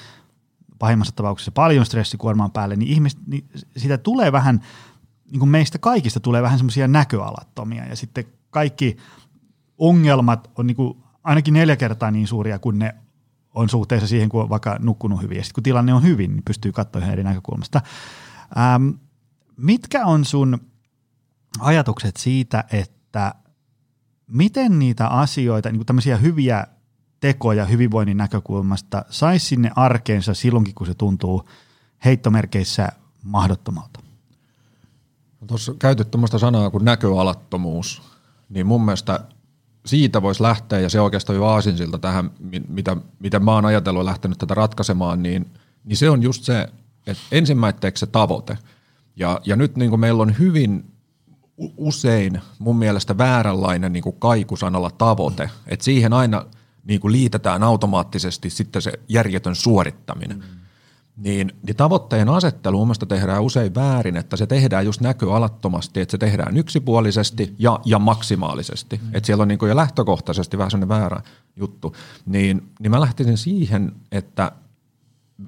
pahimmassa 0.80 1.16
tapauksessa 1.16 1.52
paljon 1.52 1.86
stressikuormaa 1.86 2.50
päälle, 2.50 2.76
niin, 2.76 2.92
ihmiset, 2.92 3.20
niin 3.28 3.50
sitä 3.78 3.98
tulee 3.98 4.32
vähän, 4.32 4.62
niin 5.32 5.40
kuin 5.40 5.50
meistä 5.50 5.78
kaikista 5.78 6.20
tulee 6.20 6.42
vähän 6.42 6.58
semmoisia 6.58 6.88
näköalattomia 6.88 7.86
ja 7.86 7.96
sitten 7.96 8.26
kaikki 8.50 8.98
ongelmat 9.78 10.52
on 10.56 10.68
niin 10.68 10.76
kuin 10.76 10.98
ainakin 11.26 11.54
neljä 11.54 11.76
kertaa 11.76 12.12
niin 12.12 12.28
suuria 12.28 12.60
kuin 12.60 12.80
ne 12.80 12.96
on 13.54 13.70
suhteessa 13.70 14.08
siihen, 14.08 14.30
kun 14.30 14.42
on 14.42 14.50
vaikka 14.50 14.78
nukkunut 14.80 15.22
hyvin. 15.22 15.38
Ja 15.38 15.44
sitten 15.44 15.56
kun 15.56 15.64
tilanne 15.64 15.94
on 15.94 16.04
hyvin, 16.04 16.32
niin 16.32 16.44
pystyy 16.46 16.72
katsoa 16.72 17.02
ihan 17.02 17.14
eri 17.14 17.24
näkökulmasta. 17.24 17.82
Ähm, 18.58 18.90
mitkä 19.58 20.06
on 20.06 20.26
sun 20.26 20.60
ajatukset 21.60 22.18
siitä, 22.18 22.64
että 22.72 23.36
miten 24.28 24.80
niitä 24.80 25.08
asioita, 25.08 25.72
niin 25.72 25.86
tämmöisiä 25.86 26.18
hyviä 26.18 26.68
tekoja 27.20 27.66
hyvinvoinnin 27.66 28.18
näkökulmasta, 28.18 29.06
saisi 29.10 29.46
sinne 29.46 29.72
arkeensa 29.76 30.34
silloinkin, 30.34 30.76
kun 30.76 30.88
se 30.88 30.94
tuntuu 30.94 31.50
heittomerkeissä 32.06 32.90
mahdottomalta? 33.24 34.00
Tuossa 35.48 35.74
käytit 35.80 36.08
sanaa 36.38 36.70
kuin 36.70 36.86
näköalattomuus, 36.86 38.02
niin 38.50 38.68
mun 38.68 38.86
mielestä 38.86 39.20
siitä 39.86 40.22
voisi 40.22 40.44
lähteä, 40.44 40.80
ja 40.80 40.90
se 40.90 41.02
oikeastaan 41.02 41.36
jo 41.38 41.46
aasinsilta 41.46 42.00
tähän, 42.00 42.32
mitä, 42.68 42.98
mitä 43.20 43.40
mä 43.40 43.52
oon 43.52 43.66
ajatellut 43.66 44.02
ja 44.02 44.06
lähtenyt 44.06 44.38
tätä 44.38 44.54
ratkaisemaan, 44.54 45.24
niin, 45.24 45.46
niin 45.84 45.98
se 45.98 46.10
on 46.10 46.24
just 46.24 46.44
se, 46.44 46.68
että 47.08 47.24
ensimmäiseksi 47.32 48.00
se 48.00 48.06
tavoite. 48.06 48.58
Ja, 49.16 49.42
ja 49.46 49.56
nyt 49.56 49.76
niin 49.76 49.90
kuin 49.90 50.00
meillä 50.00 50.24
on 50.24 50.40
hyvin 50.40 50.86
usein 51.78 52.42
mun 52.60 52.76
mielestä 52.76 53.18
vääränlainen 53.18 53.94
niin 53.94 54.04
kuin 54.04 54.16
kaikusanalla 54.20 54.92
tavoite, 54.92 55.50
että 55.68 55.86
siihen 55.86 56.14
aina 56.14 56.46
niin 56.84 57.00
kuin 57.00 57.12
liitetään 57.12 57.64
automaattisesti 57.64 58.50
sitten 58.50 58.82
se 58.82 58.94
järjetön 59.10 59.56
suorittaminen. 59.56 60.38
Mm. 60.38 60.65
Niin, 61.18 61.52
niin 61.68 61.76
tavoitteen 61.76 62.30
asettelu 62.30 62.78
mun 62.78 62.88
mielestä 62.88 63.06
tehdään 63.06 63.44
usein 63.44 63.76
väärin, 63.76 64.18
että 64.18 64.38
se 64.38 64.48
tehdään 64.48 64.86
just 64.86 65.02
näköalattomasti, 65.02 66.02
että 66.02 66.12
se 66.12 66.18
tehdään 66.18 66.58
yksipuolisesti 66.58 67.56
ja, 67.60 67.80
ja 67.86 68.00
maksimaalisesti. 68.00 69.00
Mm. 69.04 69.08
Että 69.14 69.28
siellä 69.28 69.42
on 69.42 69.48
niin 69.48 69.60
jo 69.68 69.76
lähtökohtaisesti 69.76 70.58
vähän 70.58 70.72
sellainen 70.72 70.90
väärä 70.90 71.22
juttu. 71.56 71.96
Niin, 72.26 72.70
niin 72.80 72.92
mä 72.92 73.02
lähtisin 73.02 73.38
siihen, 73.38 73.92
että 74.12 74.52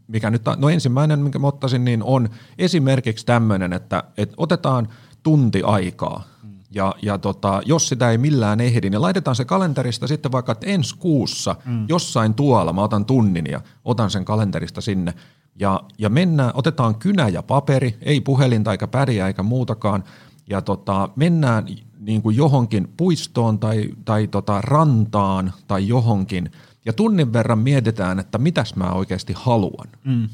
mikä 0.07 0.29
nyt, 0.29 0.41
no 0.57 0.69
ensimmäinen, 0.69 1.19
minkä 1.19 1.39
mä 1.39 1.47
ottaisin, 1.47 1.85
niin 1.85 2.03
on 2.03 2.29
esimerkiksi 2.57 3.25
tämmöinen, 3.25 3.73
että, 3.73 4.03
että 4.17 4.35
otetaan 4.37 4.87
tunti 5.23 5.63
aikaa 5.63 6.23
ja, 6.71 6.95
ja 7.01 7.17
tota, 7.17 7.61
jos 7.65 7.89
sitä 7.89 8.11
ei 8.11 8.17
millään 8.17 8.61
ehdi, 8.61 8.89
niin 8.89 9.01
laitetaan 9.01 9.35
se 9.35 9.45
kalenterista 9.45 10.07
sitten 10.07 10.31
vaikka, 10.31 10.51
että 10.51 10.65
ensi 10.65 10.95
kuussa 10.97 11.55
mm. 11.65 11.85
jossain 11.89 12.33
tuolla 12.33 12.73
mä 12.73 12.81
otan 12.81 13.05
tunnin 13.05 13.45
ja 13.51 13.61
otan 13.85 14.11
sen 14.11 14.25
kalenterista 14.25 14.81
sinne 14.81 15.13
ja, 15.59 15.83
ja 15.97 16.09
mennään, 16.09 16.51
otetaan 16.53 16.95
kynä 16.95 17.27
ja 17.27 17.43
paperi, 17.43 17.97
ei 18.01 18.21
puhelinta 18.21 18.71
eikä 18.71 18.87
pädiä 18.87 19.27
eikä 19.27 19.43
muutakaan, 19.43 20.03
ja 20.49 20.61
tota, 20.61 21.09
mennään 21.15 21.65
niin 21.99 22.21
kuin 22.21 22.37
johonkin 22.37 22.87
puistoon 22.97 23.59
tai, 23.59 23.89
tai 24.05 24.27
tota 24.27 24.61
rantaan 24.61 25.53
tai 25.67 25.87
johonkin, 25.87 26.51
ja 26.85 26.93
tunnin 26.93 27.33
verran 27.33 27.59
mietitään, 27.59 28.19
että 28.19 28.37
mitäs 28.37 28.75
mä 28.75 28.91
oikeasti 28.91 29.33
haluan. 29.35 29.87
Mm. 30.03 30.29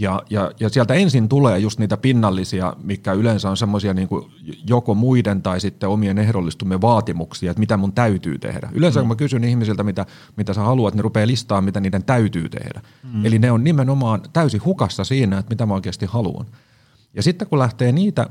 Ja, 0.00 0.22
ja, 0.30 0.50
ja 0.60 0.68
sieltä 0.68 0.94
ensin 0.94 1.28
tulee 1.28 1.58
just 1.58 1.78
niitä 1.78 1.96
pinnallisia, 1.96 2.76
mikä 2.82 3.12
yleensä 3.12 3.50
on 3.50 3.56
semmoisia 3.56 3.94
niin 3.94 4.08
joko 4.68 4.94
muiden 4.94 5.42
tai 5.42 5.60
sitten 5.60 5.88
omien 5.88 6.18
ehdollistumien 6.18 6.80
vaatimuksia, 6.80 7.50
että 7.50 7.60
mitä 7.60 7.76
mun 7.76 7.92
täytyy 7.92 8.38
tehdä. 8.38 8.68
Yleensä 8.72 9.00
mm. 9.00 9.02
kun 9.02 9.08
mä 9.08 9.16
kysyn 9.16 9.44
ihmisiltä, 9.44 9.82
mitä, 9.82 10.06
mitä 10.36 10.54
sä 10.54 10.60
haluat, 10.60 10.94
ne 10.94 11.02
rupeaa 11.02 11.26
listaamaan, 11.26 11.64
mitä 11.64 11.80
niiden 11.80 12.04
täytyy 12.04 12.48
tehdä. 12.48 12.80
Mm. 13.12 13.26
Eli 13.26 13.38
ne 13.38 13.52
on 13.52 13.64
nimenomaan 13.64 14.20
täysin 14.32 14.64
hukassa 14.64 15.04
siinä, 15.04 15.38
että 15.38 15.50
mitä 15.50 15.66
mä 15.66 15.74
oikeasti 15.74 16.06
haluan. 16.06 16.46
Ja 17.14 17.22
sitten 17.22 17.48
kun 17.48 17.58
lähtee 17.58 17.92
niitä, 17.92 18.26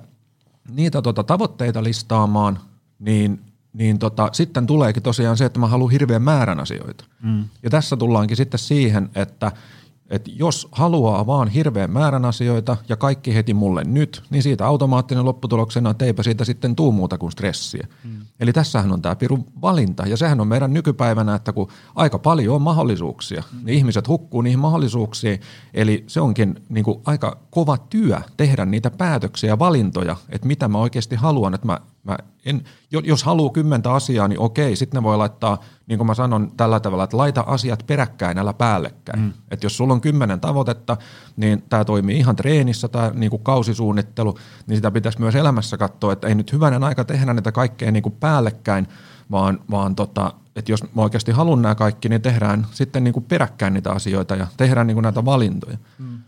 niitä 0.72 1.02
tota 1.02 1.24
tavoitteita 1.24 1.84
listaamaan, 1.84 2.60
niin, 3.00 3.42
niin 3.74 4.00
tota, 4.00 4.30
sitten 4.32 4.68
tuleekin 4.68 5.04
tosiaan 5.04 5.38
se, 5.38 5.46
että 5.46 5.60
mä 5.60 5.68
haluan 5.68 5.92
hirveän 5.92 6.22
määrän 6.22 6.60
asioita. 6.60 7.06
Mm. 7.24 7.44
Ja 7.64 7.70
tässä 7.70 7.98
tullaankin 7.98 8.38
sitten 8.38 8.60
siihen, 8.60 9.10
että– 9.16 9.52
että 10.10 10.32
jos 10.34 10.67
haluaa 10.72 11.28
vaan 11.28 11.48
hirveän 11.48 11.91
määrän 11.91 12.26
asioita 12.26 12.78
ja 12.89 12.96
kaikki 12.96 13.36
heti 13.36 13.54
mulle 13.54 13.84
nyt, 13.84 14.24
niin 14.30 14.43
siitä 14.43 14.67
automaattinen 14.67 15.26
lopputuloksena, 15.26 15.89
että 15.89 16.06
eipä 16.06 16.24
siitä 16.24 16.46
sitten 16.46 16.76
tuu 16.76 16.91
muuta 16.91 17.17
kuin 17.17 17.32
stressiä. 17.32 17.88
Mm. 18.04 18.26
Eli 18.39 18.54
tässähän 18.54 18.91
on 18.91 19.02
tämä 19.02 19.15
pirun 19.15 19.46
valinta 19.62 20.08
ja 20.08 20.17
sehän 20.17 20.41
on 20.41 20.48
meidän 20.48 20.74
nykypäivänä, 20.74 21.36
että 21.36 21.54
kun 21.54 21.67
aika 21.96 22.20
paljon 22.20 22.56
on 22.56 22.62
mahdollisuuksia, 22.62 23.43
mm. 23.52 23.65
niin 23.65 23.78
ihmiset 23.78 24.08
hukkuu 24.08 24.41
niihin 24.41 24.60
mahdollisuuksiin. 24.60 25.41
Eli 25.74 26.04
se 26.08 26.22
onkin 26.22 26.56
niin 26.70 26.86
kuin 26.86 27.00
aika 27.06 27.38
kova 27.50 27.78
työ 27.78 28.22
tehdä 28.38 28.65
niitä 28.65 28.91
päätöksiä 28.91 29.50
ja 29.50 29.60
valintoja, 29.60 30.15
että 30.30 30.48
mitä 30.48 30.67
mä 30.67 30.78
oikeasti 30.78 31.15
haluan, 31.15 31.54
että 31.54 31.67
mä 31.67 31.80
Mä 32.04 32.18
en, 32.46 32.64
jos 32.92 33.24
haluaa 33.24 33.54
kymmentä 33.54 33.94
asiaa, 33.94 34.28
niin 34.28 34.40
okei, 34.40 34.76
sitten 34.76 34.98
ne 34.98 35.04
voi 35.04 35.18
laittaa, 35.18 35.58
niin 35.88 35.98
kuin 35.98 36.08
mä 36.08 36.14
sanon 36.14 36.52
tällä 36.58 36.80
tavalla, 36.80 37.04
että 37.04 37.18
laita 37.18 37.44
asiat 37.48 37.84
peräkkäin, 37.88 38.38
älä 38.38 38.54
päällekkäin. 38.54 39.20
Mm. 39.20 39.34
Että 39.52 39.66
jos 39.66 39.78
sulla 39.78 39.94
on 39.94 40.02
kymmenen 40.02 40.40
tavoitetta, 40.40 40.98
niin 41.36 41.64
tämä 41.70 41.86
toimii 41.86 42.18
ihan 42.18 42.36
treenissä, 42.36 42.88
tämä 42.88 43.12
niin 43.14 43.30
kuin 43.30 43.44
kausisuunnittelu, 43.44 44.38
niin 44.68 44.78
sitä 44.78 44.92
pitäisi 44.92 45.20
myös 45.20 45.36
elämässä 45.36 45.78
katsoa, 45.78 46.14
että 46.14 46.28
ei 46.28 46.36
nyt 46.36 46.54
hyvänen 46.54 46.84
aika 46.84 47.04
tehdä 47.06 47.34
niitä 47.34 47.52
kaikkea 47.52 47.92
niin 47.92 48.04
kuin 48.04 48.16
päällekkäin, 48.20 48.88
vaan, 49.32 49.60
vaan 49.72 49.96
tota, 49.96 50.34
että 50.56 50.72
jos 50.72 50.84
mä 50.96 51.02
oikeasti 51.02 51.32
haluan 51.32 51.62
nämä 51.62 51.76
kaikki, 51.76 52.10
niin 52.10 52.22
tehdään 52.22 52.68
sitten 52.72 53.04
niin 53.04 53.14
kuin 53.14 53.26
peräkkäin 53.26 53.74
niitä 53.74 53.92
asioita 53.92 54.36
ja 54.36 54.48
tehdään 54.58 54.88
niin 54.88 54.96
kuin 54.96 55.04
näitä 55.04 55.26
valintoja. 55.26 55.78
Mm. 56.00 56.20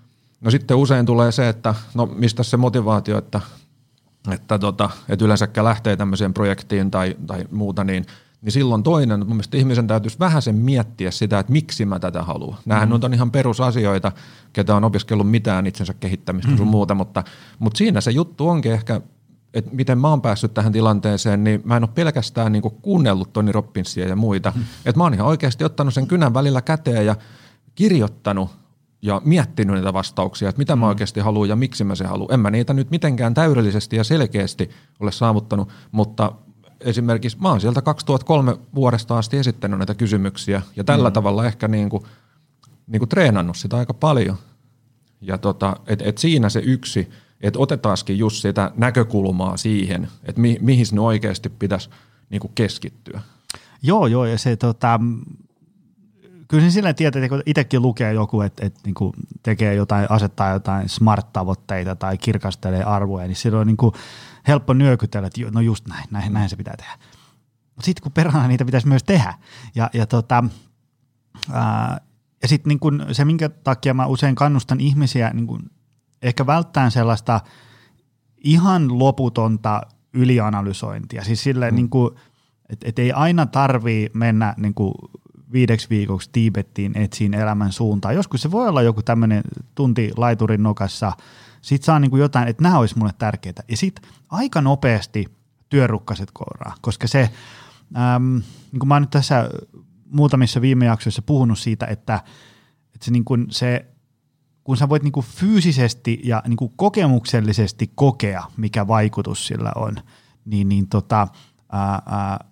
No 0.42 0.52
sitten 0.52 0.78
usein 0.78 1.06
tulee 1.06 1.32
se, 1.32 1.50
että 1.50 1.76
no 1.94 2.06
mistä 2.06 2.44
se 2.44 2.58
motivaatio, 2.58 3.18
että 3.18 3.42
että, 4.32 4.60
tota, 4.60 4.90
että 5.10 5.26
yleensäkään 5.26 5.66
lähtee 5.66 5.96
tämmöiseen 5.98 6.34
projektiin 6.34 6.92
tai, 6.92 7.16
tai 7.28 7.46
muuta, 7.52 7.84
niin, 7.84 8.06
niin 8.42 8.52
silloin 8.52 8.84
toinen, 8.84 9.20
mun 9.20 9.28
mielestä 9.28 9.58
ihmisen 9.58 9.88
täytyisi 9.88 10.20
vähän 10.20 10.42
sen 10.42 10.56
miettiä 10.56 11.12
sitä, 11.12 11.40
että 11.40 11.52
miksi 11.52 11.86
mä 11.86 12.00
tätä 12.00 12.24
haluan. 12.24 12.58
Nämähän 12.66 12.90
mm-hmm. 12.90 13.04
on 13.04 13.14
ihan 13.14 13.32
perusasioita, 13.32 14.12
ketä 14.54 14.76
on 14.76 14.84
opiskellut 14.84 15.32
mitään 15.32 15.68
itsensä 15.68 15.94
kehittämistä 15.94 16.48
mm-hmm. 16.48 16.58
sun 16.58 16.68
muuta, 16.68 16.96
mutta, 16.96 17.24
mutta 17.60 17.78
siinä 17.78 18.02
se 18.02 18.12
juttu 18.12 18.48
onkin 18.48 18.72
ehkä, 18.72 19.02
että 19.54 19.76
miten 19.76 19.98
mä 19.98 20.08
oon 20.08 20.22
päässyt 20.22 20.54
tähän 20.54 20.72
tilanteeseen, 20.72 21.44
niin 21.44 21.62
mä 21.64 21.78
en 21.78 21.84
ole 21.84 21.90
pelkästään 21.96 22.52
niin 22.52 22.64
kuunnellut 22.82 23.34
Toni 23.34 23.52
Robbinsia 23.52 24.08
ja 24.08 24.16
muita, 24.16 24.50
mm-hmm. 24.50 24.66
että 24.86 24.98
mä 24.98 25.04
oon 25.04 25.14
ihan 25.14 25.28
oikeasti 25.28 25.64
ottanut 25.64 25.94
sen 25.94 26.08
kynän 26.08 26.34
välillä 26.34 26.62
käteen 26.62 27.06
ja 27.06 27.16
kirjoittanut 27.76 28.50
ja 29.02 29.22
miettinyt 29.26 29.76
niitä 29.76 29.94
vastauksia, 29.94 30.50
että 30.50 30.60
mitä 30.60 30.76
mä 30.76 30.86
mm. 30.86 30.90
oikeasti 30.90 31.20
haluan 31.20 31.50
ja 31.50 31.56
miksi 31.56 31.84
mä 31.84 31.96
se 31.96 32.06
haluan. 32.06 32.34
En 32.34 32.40
mä 32.40 32.52
niitä 32.52 32.74
nyt 32.74 32.92
mitenkään 32.92 33.34
täydellisesti 33.34 33.96
ja 33.96 34.04
selkeästi 34.04 34.70
ole 35.00 35.12
saavuttanut, 35.12 35.70
mutta 35.92 36.32
esimerkiksi 36.82 37.38
mä 37.42 37.50
oon 37.50 37.62
sieltä 37.62 37.82
2003 37.82 38.58
vuodesta 38.76 39.18
asti 39.18 39.38
esittänyt 39.38 39.80
näitä 39.80 39.96
kysymyksiä 39.96 40.62
ja 40.76 40.84
tällä 40.84 41.10
mm. 41.10 41.14
tavalla 41.14 41.46
ehkä 41.46 41.68
niin 41.68 41.90
kuin, 41.90 42.04
niin 42.88 43.00
kuin 43.00 43.10
treenannut 43.10 43.58
sitä 43.58 43.78
aika 43.78 43.94
paljon. 43.94 44.38
Ja 45.22 45.38
tota, 45.38 45.76
et, 45.88 46.02
et 46.02 46.18
siinä 46.18 46.50
se 46.50 46.60
yksi, 46.60 47.10
että 47.42 47.60
otetaankin 47.60 48.18
just 48.18 48.42
sitä 48.42 48.72
näkökulmaa 48.78 49.58
siihen, 49.58 50.08
että 50.24 50.42
mi, 50.42 50.58
mihin 50.62 50.86
ne 50.92 51.02
oikeasti 51.02 51.50
pitäisi 51.50 51.90
niin 52.30 52.40
kuin 52.40 52.52
keskittyä. 52.56 53.22
Joo, 53.82 54.08
joo, 54.08 54.26
ja 54.26 54.38
se 54.38 54.56
tota, 54.56 55.00
kyllä 56.50 56.64
se 56.64 56.72
silleen 56.72 56.96
tietää, 56.96 57.24
että 57.24 57.36
kun 57.36 57.44
itsekin 57.46 57.82
lukee 57.82 58.14
joku, 58.14 58.42
että, 58.42 58.66
että 58.66 58.80
niin 58.86 58.94
kuin 58.94 59.14
tekee 59.44 59.76
jotain, 59.76 60.06
asettaa 60.10 60.50
jotain 60.50 60.90
smart-tavoitteita 60.90 61.96
tai 61.96 62.18
kirkastelee 62.18 62.84
arvoja, 62.84 63.28
niin 63.28 63.36
silloin 63.36 63.62
on 63.62 63.68
niin 63.68 63.78
kuin 63.78 63.94
helppo 64.48 64.74
nyökytellä, 64.74 65.28
että 65.28 65.42
no 65.52 65.62
just 65.62 65.88
näin, 65.88 66.06
näin, 66.12 66.34
näin 66.34 66.50
se 66.50 66.56
pitää 66.56 66.78
tehdä. 66.78 66.98
Mutta 67.76 67.86
sitten 67.86 68.04
kun 68.04 68.12
perhana 68.12 68.48
niitä 68.48 68.66
pitäisi 68.66 68.88
myös 68.88 69.04
tehdä. 69.04 69.34
Ja, 69.76 69.90
ja, 69.94 70.08
tota, 70.08 70.44
ää, 71.52 72.02
ja 72.42 72.48
sitten 72.48 72.78
niin 72.82 73.16
se, 73.16 73.26
minkä 73.26 73.50
takia 73.50 73.94
mä 73.94 74.06
usein 74.06 74.36
kannustan 74.36 74.80
ihmisiä 74.80 75.30
niin 75.34 75.48
kuin 75.48 75.62
ehkä 76.22 76.46
välttämään 76.46 76.92
sellaista 76.92 77.42
ihan 78.38 79.00
loputonta 79.00 79.82
ylianalysointia. 80.14 81.24
Siis 81.24 81.44
silleen, 81.44 81.74
mm. 81.74 81.76
niin 81.76 81.90
että 82.70 82.90
et 82.90 83.00
ei 83.00 83.12
aina 83.12 83.46
tarvii 83.46 84.10
mennä 84.14 84.54
niin 84.58 84.74
kuin 84.74 84.94
viideksi 85.52 85.90
viikoksi 85.90 86.30
Tiibettiin 86.32 86.98
etsiin 86.98 87.34
elämän 87.34 87.72
suuntaa. 87.72 88.14
Joskus 88.14 88.42
se 88.42 88.52
voi 88.52 88.68
olla 88.68 88.82
joku 88.82 89.02
tämmöinen 89.02 89.44
tunti 89.76 90.12
laiturin 90.18 90.64
nokassa, 90.64 91.12
sit 91.62 91.84
saa 91.84 92.00
niin 92.00 92.12
kuin 92.12 92.20
jotain, 92.20 92.48
että 92.48 92.64
nämä 92.64 92.80
olisi 92.80 92.98
mulle 92.98 93.12
tärkeitä. 93.18 93.64
Ja 93.68 93.78
sitten 93.78 94.12
aika 94.30 94.62
nopeasti 94.62 95.26
työrukkaset 95.70 96.32
kouraa, 96.32 96.76
koska 96.82 97.08
se, 97.08 97.30
äm, 98.16 98.42
niin 98.72 98.80
kuin 98.80 98.88
mä 98.88 98.96
oon 98.96 99.02
nyt 99.02 99.10
tässä 99.10 99.50
muutamissa 100.12 100.62
viime 100.62 100.86
jaksoissa 100.86 101.22
puhunut 101.22 101.60
siitä, 101.60 101.86
että, 101.86 102.16
että 102.96 103.06
se, 103.06 103.12
niin 103.12 103.26
kuin 103.26 103.46
se 103.50 103.86
kun 104.64 104.78
sä 104.78 104.90
voit 104.90 105.04
niin 105.04 105.12
kuin 105.12 105.26
fyysisesti 105.26 106.22
ja 106.24 106.44
niin 106.48 106.58
kuin 106.58 106.74
kokemuksellisesti 106.76 107.92
kokea, 107.96 108.44
mikä 108.58 108.88
vaikutus 108.88 109.48
sillä 109.48 109.72
on, 109.76 109.96
niin, 110.46 110.70
niin 110.70 110.88
tota, 110.88 111.28
ää, 111.72 112.02
ää, 112.06 112.46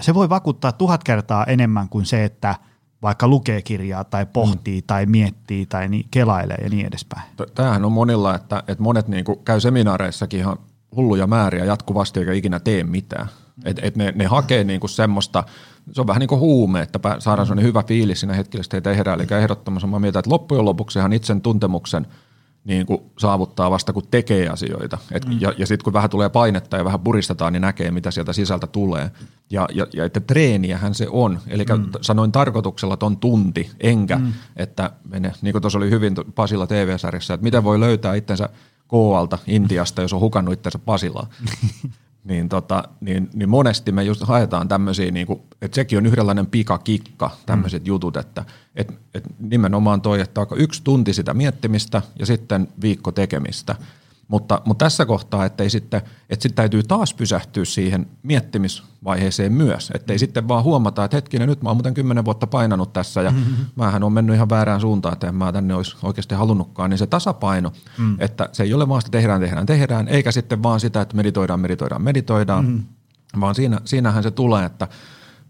se 0.00 0.14
voi 0.14 0.28
vakuuttaa 0.28 0.72
tuhat 0.72 1.04
kertaa 1.04 1.44
enemmän 1.44 1.88
kuin 1.88 2.06
se, 2.06 2.24
että 2.24 2.54
vaikka 3.02 3.28
lukee 3.28 3.62
kirjaa 3.62 4.04
tai 4.04 4.26
pohtii 4.26 4.80
mm. 4.80 4.86
tai 4.86 5.06
miettii 5.06 5.66
tai 5.66 5.88
niin, 5.88 6.06
kelailee 6.10 6.58
ja 6.62 6.68
niin 6.68 6.86
edespäin. 6.86 7.22
Tämähän 7.54 7.84
on 7.84 7.92
monilla, 7.92 8.34
että, 8.34 8.62
että 8.68 8.82
monet 8.82 9.08
niin 9.08 9.24
kuin 9.24 9.38
käy 9.44 9.60
seminaareissakin 9.60 10.40
ihan 10.40 10.56
hulluja 10.96 11.26
määriä 11.26 11.64
jatkuvasti 11.64 12.20
eikä 12.20 12.32
ikinä 12.32 12.60
tee 12.60 12.84
mitään. 12.84 13.26
Mm. 13.26 13.62
Et, 13.64 13.80
et 13.82 13.96
ne, 13.96 14.12
ne 14.16 14.26
hakee 14.26 14.64
niin 14.64 14.80
kuin 14.80 14.90
semmoista, 14.90 15.44
se 15.92 16.00
on 16.00 16.06
vähän 16.06 16.20
niin 16.20 16.28
kuin 16.28 16.40
huume, 16.40 16.80
että 16.80 16.98
saadaan 17.18 17.46
mm. 17.46 17.48
sellainen 17.48 17.64
hyvä 17.64 17.82
fiilis 17.82 18.20
siinä 18.20 18.34
hetkellä, 18.34 18.62
että 18.62 18.80
tehdään. 18.80 19.20
Eli 19.20 19.40
ehdottomasti 19.40 19.80
samaa 19.80 20.00
mieltä, 20.00 20.18
että 20.18 20.30
loppujen 20.30 20.64
lopuksi 20.64 20.98
ihan 20.98 21.12
itsen 21.12 21.40
tuntemuksen– 21.40 22.06
niin 22.64 22.86
kuin 22.86 23.00
saavuttaa 23.18 23.70
vasta 23.70 23.92
kun 23.92 24.02
tekee 24.10 24.48
asioita. 24.48 24.98
Et, 25.12 25.26
mm. 25.26 25.36
Ja, 25.40 25.52
ja 25.58 25.66
sitten 25.66 25.84
kun 25.84 25.92
vähän 25.92 26.10
tulee 26.10 26.28
painetta 26.28 26.76
ja 26.76 26.84
vähän 26.84 27.00
puristetaan, 27.00 27.52
niin 27.52 27.60
näkee 27.60 27.90
mitä 27.90 28.10
sieltä 28.10 28.32
sisältä 28.32 28.66
tulee. 28.66 29.10
Ja, 29.50 29.68
ja, 29.74 29.86
ja 29.94 30.04
että 30.04 30.20
treeniähän 30.20 30.94
se 30.94 31.06
on. 31.10 31.40
Eli 31.46 31.64
mm. 31.64 31.90
sanoin 32.00 32.32
tarkoituksella 32.32 32.96
ton 32.96 33.16
tunti, 33.16 33.70
enkä, 33.80 34.16
mm. 34.16 34.32
että 34.56 34.90
mene, 35.08 35.32
niin 35.42 35.52
kuin 35.52 35.62
tuossa 35.62 35.78
oli 35.78 35.90
hyvin 35.90 36.14
Pasilla 36.34 36.66
TV-sarjassa, 36.66 37.34
että 37.34 37.44
miten 37.44 37.64
voi 37.64 37.80
löytää 37.80 38.14
itsensä 38.14 38.48
Koalta 38.86 39.38
Intiasta, 39.46 40.02
jos 40.02 40.12
on 40.12 40.20
hukannut 40.20 40.54
itsensä 40.54 40.78
Pasilaan. 40.78 41.26
niin, 42.24 42.48
tota, 42.48 42.84
niin, 43.00 43.30
niin 43.34 43.48
monesti 43.48 43.92
me 43.92 44.02
just 44.02 44.22
haetaan 44.22 44.68
tämmöisiä, 44.68 45.10
niin 45.10 45.26
kuin, 45.26 45.40
että 45.62 45.74
sekin 45.74 45.98
on 45.98 46.06
yhdenlainen 46.06 46.46
pikakikka, 46.46 47.30
tämmöiset 47.46 47.82
mm. 47.82 47.86
jutut, 47.86 48.16
että 48.16 48.44
et, 48.76 48.92
et 49.14 49.24
nimenomaan 49.38 50.02
toi, 50.02 50.20
että 50.20 50.46
yksi 50.56 50.80
tunti 50.84 51.12
sitä 51.12 51.34
miettimistä 51.34 52.02
ja 52.18 52.26
sitten 52.26 52.68
viikko 52.82 53.12
tekemistä– 53.12 53.76
mutta, 54.30 54.62
mutta 54.64 54.84
tässä 54.84 55.06
kohtaa, 55.06 55.44
että 55.44 55.62
ei 55.62 55.70
sitten, 55.70 56.02
että 56.30 56.42
sitten 56.42 56.54
täytyy 56.54 56.82
taas 56.82 57.14
pysähtyä 57.14 57.64
siihen 57.64 58.06
miettimisvaiheeseen 58.22 59.52
myös, 59.52 59.90
ettei 59.94 60.16
mm. 60.16 60.18
sitten 60.18 60.48
vaan 60.48 60.64
huomata, 60.64 61.04
että 61.04 61.16
hetkinen, 61.16 61.48
nyt 61.48 61.62
mä 61.62 61.68
oon 61.68 61.76
muuten 61.76 61.94
kymmenen 61.94 62.24
vuotta 62.24 62.46
painanut 62.46 62.92
tässä 62.92 63.22
ja 63.22 63.30
mm-hmm. 63.30 63.66
mähän 63.76 64.02
on 64.02 64.12
mennyt 64.12 64.36
ihan 64.36 64.48
väärään 64.48 64.80
suuntaan, 64.80 65.12
että 65.12 65.28
en 65.28 65.34
mä 65.34 65.52
tänne 65.52 65.74
olisi 65.74 65.96
oikeasti 66.02 66.34
halunnutkaan, 66.34 66.90
niin 66.90 66.98
se 66.98 67.06
tasapaino, 67.06 67.72
mm. 67.98 68.16
että 68.18 68.48
se 68.52 68.62
ei 68.62 68.74
ole 68.74 68.88
vaan 68.88 69.02
sitä 69.02 69.10
tehdään, 69.10 69.40
tehdään, 69.40 69.66
tehdään, 69.66 70.08
eikä 70.08 70.32
sitten 70.32 70.62
vaan 70.62 70.80
sitä, 70.80 71.00
että 71.00 71.16
meditoidaan, 71.16 71.60
meditoidaan, 71.60 72.02
meditoidaan, 72.02 72.64
mm-hmm. 72.64 73.40
vaan 73.40 73.54
siinä, 73.54 73.80
siinähän 73.84 74.22
se 74.22 74.30
tulee, 74.30 74.64
että 74.64 74.88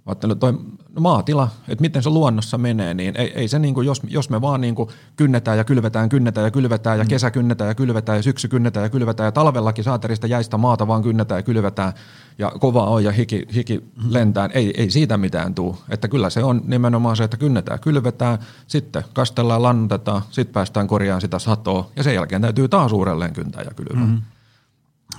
Ajattelin, 0.07 0.39
toi 0.39 0.61
maatila, 0.99 1.49
että 1.69 1.83
miten 1.83 2.03
se 2.03 2.11
luonnossa 2.11 2.59
menee, 2.59 2.95
niin 2.95 3.17
ei, 3.17 3.33
ei 3.35 3.49
se 3.49 3.59
niin 3.59 3.75
kuin, 3.75 3.87
jos, 3.87 4.03
jos 4.09 4.31
me 4.31 4.41
vaan 4.41 4.61
niin 4.61 4.75
kuin 4.75 4.89
kynnetään 5.17 5.59
ja 5.59 5.65
kylvetään, 5.65 6.09
kynnetään 6.09 6.45
ja 6.45 6.51
kylvetään 6.51 6.99
ja 6.99 7.05
mm. 7.05 7.09
kesä 7.09 7.31
kynnetään 7.31 7.69
ja 7.69 7.75
kylvetään 7.75 8.19
ja 8.19 8.23
syksy 8.23 8.49
kynnetään 8.49 8.85
ja 8.85 8.91
kylvetään 8.91 9.27
ja 9.27 9.33
talvellakin 9.33 9.85
saaterista 9.85 10.27
jäistä 10.27 10.57
maata 10.57 10.87
vaan 10.87 11.03
kynnetään 11.03 11.39
ja 11.39 11.43
kylvetään 11.43 11.93
ja 12.39 12.53
kova 12.61 12.85
on 12.85 13.05
ja 13.05 13.13
hiki, 13.13 13.47
hiki 13.55 13.79
mm. 13.79 14.13
lentää, 14.13 14.49
ei, 14.55 14.75
ei 14.77 14.91
siitä 14.91 15.17
mitään 15.17 15.55
tule. 15.55 15.77
Että 15.89 16.09
kyllä 16.09 16.31
se 16.31 16.45
on 16.45 16.63
nimenomaan 16.65 17.17
se, 17.17 17.25
että 17.25 17.37
kynnetään 17.37 17.75
ja 17.75 17.79
kylvetään, 17.79 18.39
sitten 18.67 19.05
kastellaan, 19.13 19.63
lannutetaan, 19.63 20.23
sitten 20.31 20.53
päästään 20.53 20.87
korjaamaan 20.87 21.21
sitä 21.21 21.39
satoa 21.39 21.91
ja 21.97 22.03
sen 22.03 22.15
jälkeen 22.15 22.43
täytyy 22.43 22.69
taas 22.69 22.93
uudelleen 22.93 23.33
kyntää 23.33 23.63
ja 23.63 23.71
kylvää. 23.75 24.07
Mm. 24.07 24.23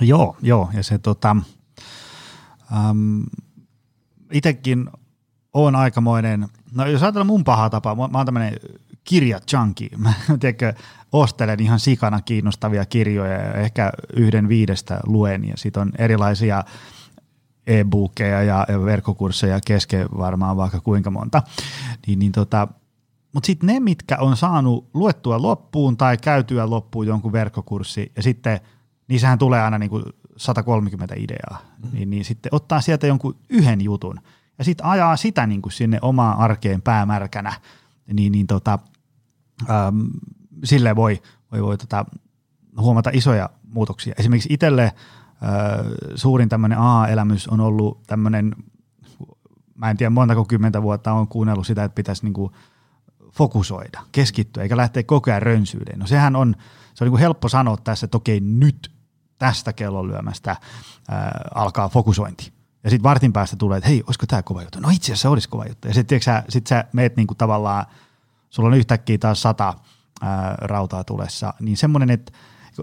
Joo, 0.01 0.35
joo 0.41 0.69
ja 0.73 0.83
se 0.83 0.97
tota, 0.97 1.35
um, 2.89 3.23
itsekin 4.31 4.89
on 5.53 5.75
aikamoinen, 5.75 6.47
no 6.73 6.85
jos 6.85 7.03
ajatellaan 7.03 7.27
mun 7.27 7.43
paha 7.43 7.69
tapa, 7.69 7.95
mä, 7.95 8.17
oon 8.17 8.25
tämmöinen 8.25 8.53
kirjat-junkie. 9.03 9.97
Mä 9.97 10.13
tiedätkö, 10.39 10.73
ostelen 11.11 11.59
ihan 11.59 11.79
sikana 11.79 12.21
kiinnostavia 12.21 12.85
kirjoja 12.85 13.33
ja 13.33 13.53
ehkä 13.53 13.91
yhden 14.13 14.49
viidestä 14.49 14.99
luen 15.05 15.47
ja 15.47 15.53
sit 15.57 15.77
on 15.77 15.91
erilaisia 15.97 16.63
e-bookeja 17.67 18.43
ja 18.43 18.67
verkkokursseja 18.85 19.59
kesken 19.65 20.07
varmaan 20.17 20.57
vaikka 20.57 20.79
kuinka 20.79 21.11
monta. 21.11 21.43
Niin, 22.07 22.19
niin 22.19 22.31
tota, 22.31 22.67
mutta 23.33 23.47
sitten 23.47 23.67
ne, 23.67 23.79
mitkä 23.79 24.17
on 24.17 24.37
saanut 24.37 24.89
luettua 24.93 25.41
loppuun 25.41 25.97
tai 25.97 26.17
käytyä 26.17 26.69
loppuun 26.69 27.07
jonkun 27.07 27.31
verkkokurssi 27.31 28.11
ja 28.15 28.23
sitten 28.23 28.59
niissähän 29.07 29.39
tulee 29.39 29.61
aina 29.61 29.77
niinku 29.77 30.01
130 30.37 31.15
ideaa, 31.17 31.61
mm-hmm. 31.61 31.97
niin, 31.97 32.09
niin 32.09 32.25
sitten 32.25 32.55
ottaa 32.55 32.81
sieltä 32.81 33.07
jonkun 33.07 33.35
yhden 33.49 33.81
jutun 33.81 34.19
ja 34.61 34.65
sitten 34.65 34.85
ajaa 34.85 35.17
sitä 35.17 35.47
niin 35.47 35.61
kuin 35.61 35.73
sinne 35.73 35.99
omaan 36.01 36.37
arkeen 36.37 36.81
päämärkänä, 36.81 37.53
niin, 38.13 38.31
niin 38.31 38.47
tota, 38.47 38.79
äm, 39.69 40.09
silleen 40.63 40.95
voi, 40.95 41.21
voi, 41.51 41.63
voi 41.63 41.77
tota, 41.77 42.05
huomata 42.77 43.09
isoja 43.13 43.49
muutoksia. 43.63 44.13
Esimerkiksi 44.17 44.53
itselle 44.53 44.83
äh, 44.83 44.93
suurin 46.15 46.49
tämmöinen 46.49 46.77
AA-elämys 46.77 47.47
on 47.47 47.59
ollut 47.59 48.03
tämmöinen, 48.07 48.55
mä 49.75 49.89
en 49.89 49.97
tiedä 49.97 50.09
montako 50.09 50.45
kymmentä 50.45 50.81
vuotta 50.81 51.13
on 51.13 51.27
kuunnellut 51.27 51.67
sitä, 51.67 51.83
että 51.83 51.95
pitäisi 51.95 52.23
niinku 52.23 52.51
fokusoida, 53.31 54.01
keskittyä, 54.11 54.63
eikä 54.63 54.77
lähteä 54.77 55.03
koko 55.03 55.31
ajan 55.31 55.41
rönsyyteen. 55.41 55.99
No 55.99 56.07
sehän 56.07 56.35
on, 56.35 56.55
se 56.93 57.03
on 57.03 57.05
niinku 57.05 57.17
helppo 57.17 57.49
sanoa 57.49 57.77
tässä, 57.77 58.05
että 58.05 58.17
okei 58.17 58.39
nyt 58.39 58.91
tästä 59.37 59.73
kellonlyömästä 59.73 60.55
ää, 61.09 61.41
alkaa 61.55 61.89
fokusointi. 61.89 62.60
Ja 62.83 62.89
sitten 62.89 63.03
vartin 63.03 63.33
päästä 63.33 63.55
tulee, 63.55 63.77
että 63.77 63.89
hei, 63.89 64.03
olisiko 64.07 64.25
tämä 64.25 64.43
kova 64.43 64.61
juttu? 64.61 64.79
No 64.79 64.89
itse 64.89 65.13
asiassa 65.13 65.29
olisi 65.29 65.49
kova 65.49 65.65
juttu. 65.65 65.87
Ja 65.87 65.93
sitten 65.93 66.21
sä, 66.21 66.43
sit 66.49 66.67
sä 66.67 66.85
meet 66.93 67.15
niinku 67.15 67.35
tavallaan, 67.35 67.85
sulla 68.49 68.69
on 68.69 68.75
yhtäkkiä 68.75 69.17
taas 69.17 69.41
sata 69.41 69.73
ää, 70.21 70.55
rautaa 70.61 71.03
tulessa, 71.03 71.53
niin 71.59 71.77
semmoinen, 71.77 72.09
että 72.09 72.31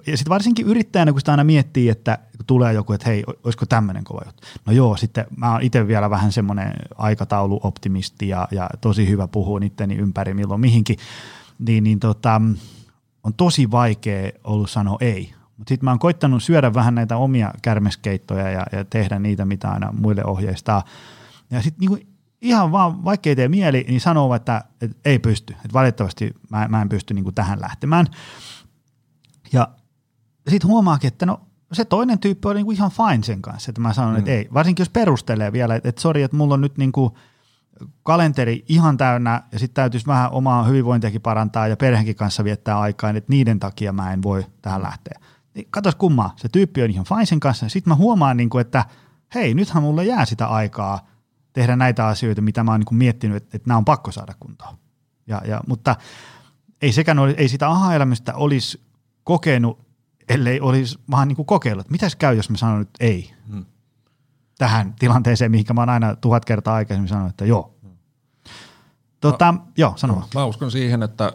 ja 0.06 0.16
sitten 0.16 0.30
varsinkin 0.30 0.66
yrittäjänä, 0.66 1.12
kun 1.12 1.20
sitä 1.20 1.30
aina 1.30 1.44
miettii, 1.44 1.88
että 1.88 2.18
kun 2.36 2.46
tulee 2.46 2.72
joku, 2.72 2.92
että 2.92 3.08
hei, 3.08 3.24
olisiko 3.44 3.66
tämmöinen 3.66 4.04
kova 4.04 4.22
juttu. 4.26 4.42
No 4.66 4.72
joo, 4.72 4.96
sitten 4.96 5.26
mä 5.36 5.52
oon 5.52 5.62
itse 5.62 5.86
vielä 5.86 6.10
vähän 6.10 6.32
semmoinen 6.32 6.72
aikatauluoptimisti 6.98 8.28
ja, 8.28 8.48
ja 8.50 8.70
tosi 8.80 9.08
hyvä 9.08 9.28
puhua 9.28 9.60
itteni 9.62 9.96
ympäri 9.96 10.34
milloin 10.34 10.60
mihinkin, 10.60 10.96
niin, 11.58 11.84
niin 11.84 12.00
tota, 12.00 12.40
on 13.24 13.34
tosi 13.34 13.70
vaikea 13.70 14.30
ollut 14.44 14.70
sanoa 14.70 14.96
ei. 15.00 15.34
Mutta 15.58 15.68
sitten 15.68 15.84
mä 15.84 15.90
oon 15.90 15.98
koittanut 15.98 16.42
syödä 16.42 16.74
vähän 16.74 16.94
näitä 16.94 17.16
omia 17.16 17.52
kärmeskeittoja 17.62 18.50
ja, 18.50 18.66
ja 18.72 18.84
tehdä 18.84 19.18
niitä, 19.18 19.44
mitä 19.44 19.68
aina 19.70 19.92
muille 19.92 20.24
ohjeistaa. 20.24 20.84
Ja 21.50 21.62
sitten 21.62 21.80
niinku 21.80 21.98
ihan 22.40 22.72
vaan, 22.72 23.04
vaikka 23.04 23.28
ei 23.28 23.36
tee 23.36 23.48
mieli, 23.48 23.84
niin 23.88 24.00
sanoo, 24.00 24.34
että, 24.34 24.64
että 24.80 24.96
ei 25.04 25.18
pysty. 25.18 25.52
Että 25.52 25.72
valitettavasti 25.72 26.34
mä, 26.50 26.68
mä 26.68 26.82
en 26.82 26.88
pysty 26.88 27.14
niinku 27.14 27.32
tähän 27.32 27.60
lähtemään. 27.60 28.06
Ja 29.52 29.68
sitten 30.48 30.70
huomaakin, 30.70 31.08
että 31.08 31.26
no 31.26 31.40
se 31.72 31.84
toinen 31.84 32.18
tyyppi 32.18 32.48
oli 32.48 32.54
niinku 32.54 32.72
ihan 32.72 32.90
fine 32.90 33.22
sen 33.22 33.42
kanssa, 33.42 33.70
että 33.70 33.80
mä 33.80 33.92
sanon, 33.92 34.12
mm. 34.12 34.18
että 34.18 34.30
ei. 34.30 34.48
Varsinkin 34.54 34.82
jos 34.82 34.90
perustelee 34.90 35.52
vielä, 35.52 35.74
että, 35.74 35.88
että 35.88 36.00
sori, 36.00 36.22
että 36.22 36.36
mulla 36.36 36.54
on 36.54 36.60
nyt 36.60 36.78
niinku 36.78 37.18
kalenteri 38.02 38.64
ihan 38.68 38.96
täynnä 38.96 39.42
ja 39.52 39.58
sitten 39.58 39.74
täytyisi 39.74 40.06
vähän 40.06 40.30
omaa 40.32 40.64
hyvinvointiakin 40.64 41.20
parantaa 41.20 41.68
ja 41.68 41.76
perheenkin 41.76 42.16
kanssa 42.16 42.44
viettää 42.44 42.80
aikaa, 42.80 43.10
että 43.10 43.32
niiden 43.32 43.60
takia 43.60 43.92
mä 43.92 44.12
en 44.12 44.22
voi 44.22 44.46
tähän 44.62 44.82
lähteä. 44.82 45.20
Niin 45.58 45.68
katos 45.70 45.94
kummaa, 45.94 46.32
se 46.36 46.48
tyyppi 46.48 46.82
on 46.82 46.90
ihan 46.90 47.04
fine 47.04 47.26
sen 47.26 47.40
kanssa. 47.40 47.68
Sitten 47.68 47.90
mä 47.90 47.94
huomaan, 47.94 48.36
niinku, 48.36 48.58
että 48.58 48.84
hei, 49.34 49.54
nythän 49.54 49.82
mulle 49.82 50.04
jää 50.04 50.24
sitä 50.24 50.46
aikaa 50.46 51.06
tehdä 51.52 51.76
näitä 51.76 52.06
asioita, 52.06 52.42
mitä 52.42 52.64
mä 52.64 52.70
oon 52.70 52.80
niinku 52.80 52.94
miettinyt, 52.94 53.36
että, 53.36 53.56
että 53.56 53.68
nämä 53.68 53.78
on 53.78 53.84
pakko 53.84 54.12
saada 54.12 54.34
kuntoon. 54.40 54.78
Ja, 55.26 55.42
ja, 55.44 55.60
mutta 55.66 55.96
ei, 56.82 56.92
sekään 56.92 57.18
ole, 57.18 57.34
ei 57.36 57.48
sitä 57.48 57.68
aha-elämystä 57.68 58.34
olisi 58.34 58.80
kokenut 59.24 59.88
ellei 60.28 60.60
olisi 60.60 60.98
vaan 61.10 61.28
niin 61.28 61.36
kuin 61.36 61.46
kokeillut, 61.46 61.80
että 61.80 61.92
mitäs 61.92 62.16
käy, 62.16 62.36
jos 62.36 62.50
mä 62.50 62.56
sanon 62.56 62.78
nyt 62.78 62.90
ei 63.00 63.34
hmm. 63.48 63.64
tähän 64.58 64.94
tilanteeseen, 64.98 65.50
mihinkä 65.50 65.74
mä 65.74 65.80
oon 65.80 65.88
aina 65.88 66.16
tuhat 66.16 66.44
kertaa 66.44 66.74
aikaisemmin 66.74 67.08
sanonut, 67.08 67.30
että 67.30 67.44
joo. 67.44 67.74
Hmm. 67.82 67.96
Tota, 69.20 69.52
mä, 69.52 69.58
joo, 69.76 69.92
sano 69.96 70.14
no, 70.14 70.28
Mä 70.34 70.44
uskon 70.44 70.70
siihen, 70.70 71.02
että, 71.02 71.32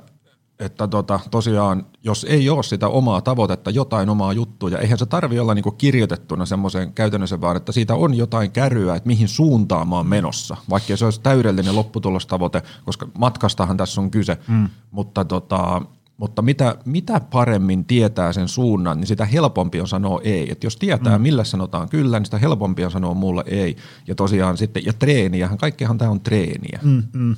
että 0.65 0.87
tota, 0.87 1.19
tosiaan, 1.31 1.85
jos 2.03 2.25
ei 2.29 2.49
ole 2.49 2.63
sitä 2.63 2.87
omaa 2.87 3.21
tavoitetta, 3.21 3.69
jotain 3.69 4.09
omaa 4.09 4.33
juttuja, 4.33 4.79
eihän 4.79 4.97
se 4.97 5.05
tarvi 5.05 5.39
olla 5.39 5.53
niin 5.53 5.77
kirjoitettuna 5.77 6.45
semmoiseen 6.45 6.93
käytännössä 6.93 7.41
vaan, 7.41 7.57
että 7.57 7.71
siitä 7.71 7.95
on 7.95 8.13
jotain 8.13 8.51
käryä, 8.51 8.95
että 8.95 9.07
mihin 9.07 9.27
suuntaan 9.27 9.87
mä 9.87 9.95
oon 9.95 10.07
menossa, 10.07 10.57
vaikka 10.69 10.97
se 10.97 11.05
olisi 11.05 11.21
täydellinen 11.21 11.75
lopputulostavoite, 11.75 12.61
koska 12.85 13.07
matkastahan 13.17 13.77
tässä 13.77 14.01
on 14.01 14.11
kyse, 14.11 14.37
hmm. 14.47 14.69
mutta 14.91 15.25
tota, 15.25 15.81
mutta 16.17 16.41
mitä, 16.41 16.75
mitä 16.85 17.19
paremmin 17.19 17.85
tietää 17.85 18.33
sen 18.33 18.47
suunnan, 18.47 18.97
niin 18.97 19.07
sitä 19.07 19.25
helpompi 19.25 19.81
on 19.81 19.87
sanoa 19.87 20.21
ei. 20.23 20.51
Et 20.51 20.63
jos 20.63 20.77
tietää, 20.77 21.17
mm. 21.17 21.21
millä 21.21 21.43
sanotaan 21.43 21.89
kyllä, 21.89 22.19
niin 22.19 22.25
sitä 22.25 22.37
helpompi 22.37 22.85
on 22.85 22.91
sanoa 22.91 23.13
mulle 23.13 23.43
ei. 23.47 23.75
Ja 24.07 24.15
tosiaan 24.15 24.57
sitten, 24.57 24.85
ja 24.85 24.93
treeniähän, 24.93 25.57
kaikkihan 25.57 25.97
tämä 25.97 26.11
on 26.11 26.21
treeniä. 26.21 26.79
Mm, 26.83 27.03
mm. 27.13 27.35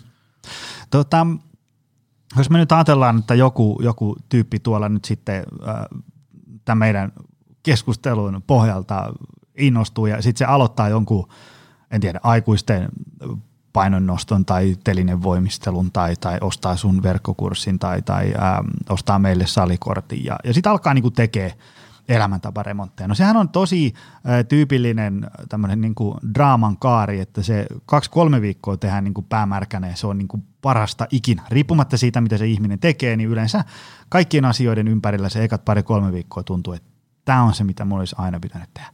Tota, 0.90 1.28
jos 2.38 2.50
me 2.50 2.58
nyt 2.58 2.72
ajatellaan, 2.72 3.20
että 3.20 3.36
joku, 3.36 3.80
joku 3.84 4.16
tyyppi 4.30 4.60
tuolla 4.60 4.90
nyt 4.90 5.06
sitten 5.06 5.44
tämän 6.66 6.78
meidän 6.78 7.12
keskustelun 7.64 8.44
pohjalta 8.48 9.14
innostuu 9.58 10.06
ja 10.06 10.22
sitten 10.22 10.38
se 10.38 10.46
aloittaa 10.46 10.90
jonkun, 10.90 11.28
en 11.92 12.02
tiedä, 12.02 12.20
aikuisten 12.24 12.90
painonnoston 13.74 14.46
tai 14.46 14.76
telinevoimistelun 14.84 15.92
tai, 15.92 16.16
tai 16.16 16.38
ostaa 16.42 16.76
sun 16.76 17.04
verkkokurssin 17.04 17.80
tai, 17.80 18.02
tai 18.02 18.34
ähm, 18.34 18.68
ostaa 18.90 19.20
meille 19.20 19.48
salikortin 19.48 20.26
ja, 20.26 20.40
ja 20.44 20.54
sitten 20.54 20.72
alkaa 20.72 20.94
niinku 20.94 21.12
tekee 21.12 21.54
elämäntaparemontteja. 22.10 23.08
No 23.08 23.16
sehän 23.16 23.38
on 23.38 23.50
tosi 23.50 23.94
tyypillinen 24.48 25.28
tämmöinen 25.50 25.82
niinku 25.82 26.18
draaman 26.36 26.78
kaari, 26.78 27.20
että 27.20 27.44
se 27.44 27.68
kaksi-kolme 27.86 28.42
viikkoa 28.42 28.78
tehdään 28.78 29.04
niinku 29.04 29.22
päämärkänä 29.22 29.88
ja 29.88 29.96
se 29.96 30.08
on 30.08 30.18
niinku 30.18 30.44
parasta 30.62 31.08
ikinä. 31.12 31.44
Riippumatta 31.50 31.98
siitä, 31.98 32.22
mitä 32.22 32.38
se 32.38 32.48
ihminen 32.48 32.80
tekee, 32.80 33.16
niin 33.16 33.30
yleensä 33.30 33.64
kaikkien 34.10 34.46
asioiden 34.46 34.88
ympärillä 34.88 35.30
se 35.30 35.44
ekat 35.44 35.66
pari-kolme 35.66 36.12
viikkoa 36.12 36.44
tuntuu, 36.44 36.74
että 36.74 36.90
tämä 37.26 37.44
on 37.44 37.54
se, 37.54 37.64
mitä 37.64 37.86
mulla 37.86 38.02
olisi 38.02 38.16
aina 38.18 38.40
pitänyt 38.40 38.70
tehdä. 38.74 38.90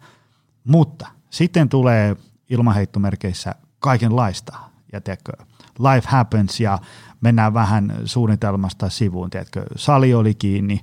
Mutta 0.63 1.07
sitten 1.29 1.69
tulee 1.69 2.15
ilmaheittomerkeissä 2.49 3.55
kaikenlaista 3.79 4.57
ja 4.93 5.01
tiedätkö, 5.01 5.31
life 5.79 6.07
happens 6.09 6.59
ja 6.59 6.79
mennään 7.21 7.53
vähän 7.53 7.93
suunnitelmasta 8.05 8.89
sivuun, 8.89 9.29
tiedätkö, 9.29 9.65
sali 9.75 10.13
oli 10.13 10.35
kiinni, 10.35 10.79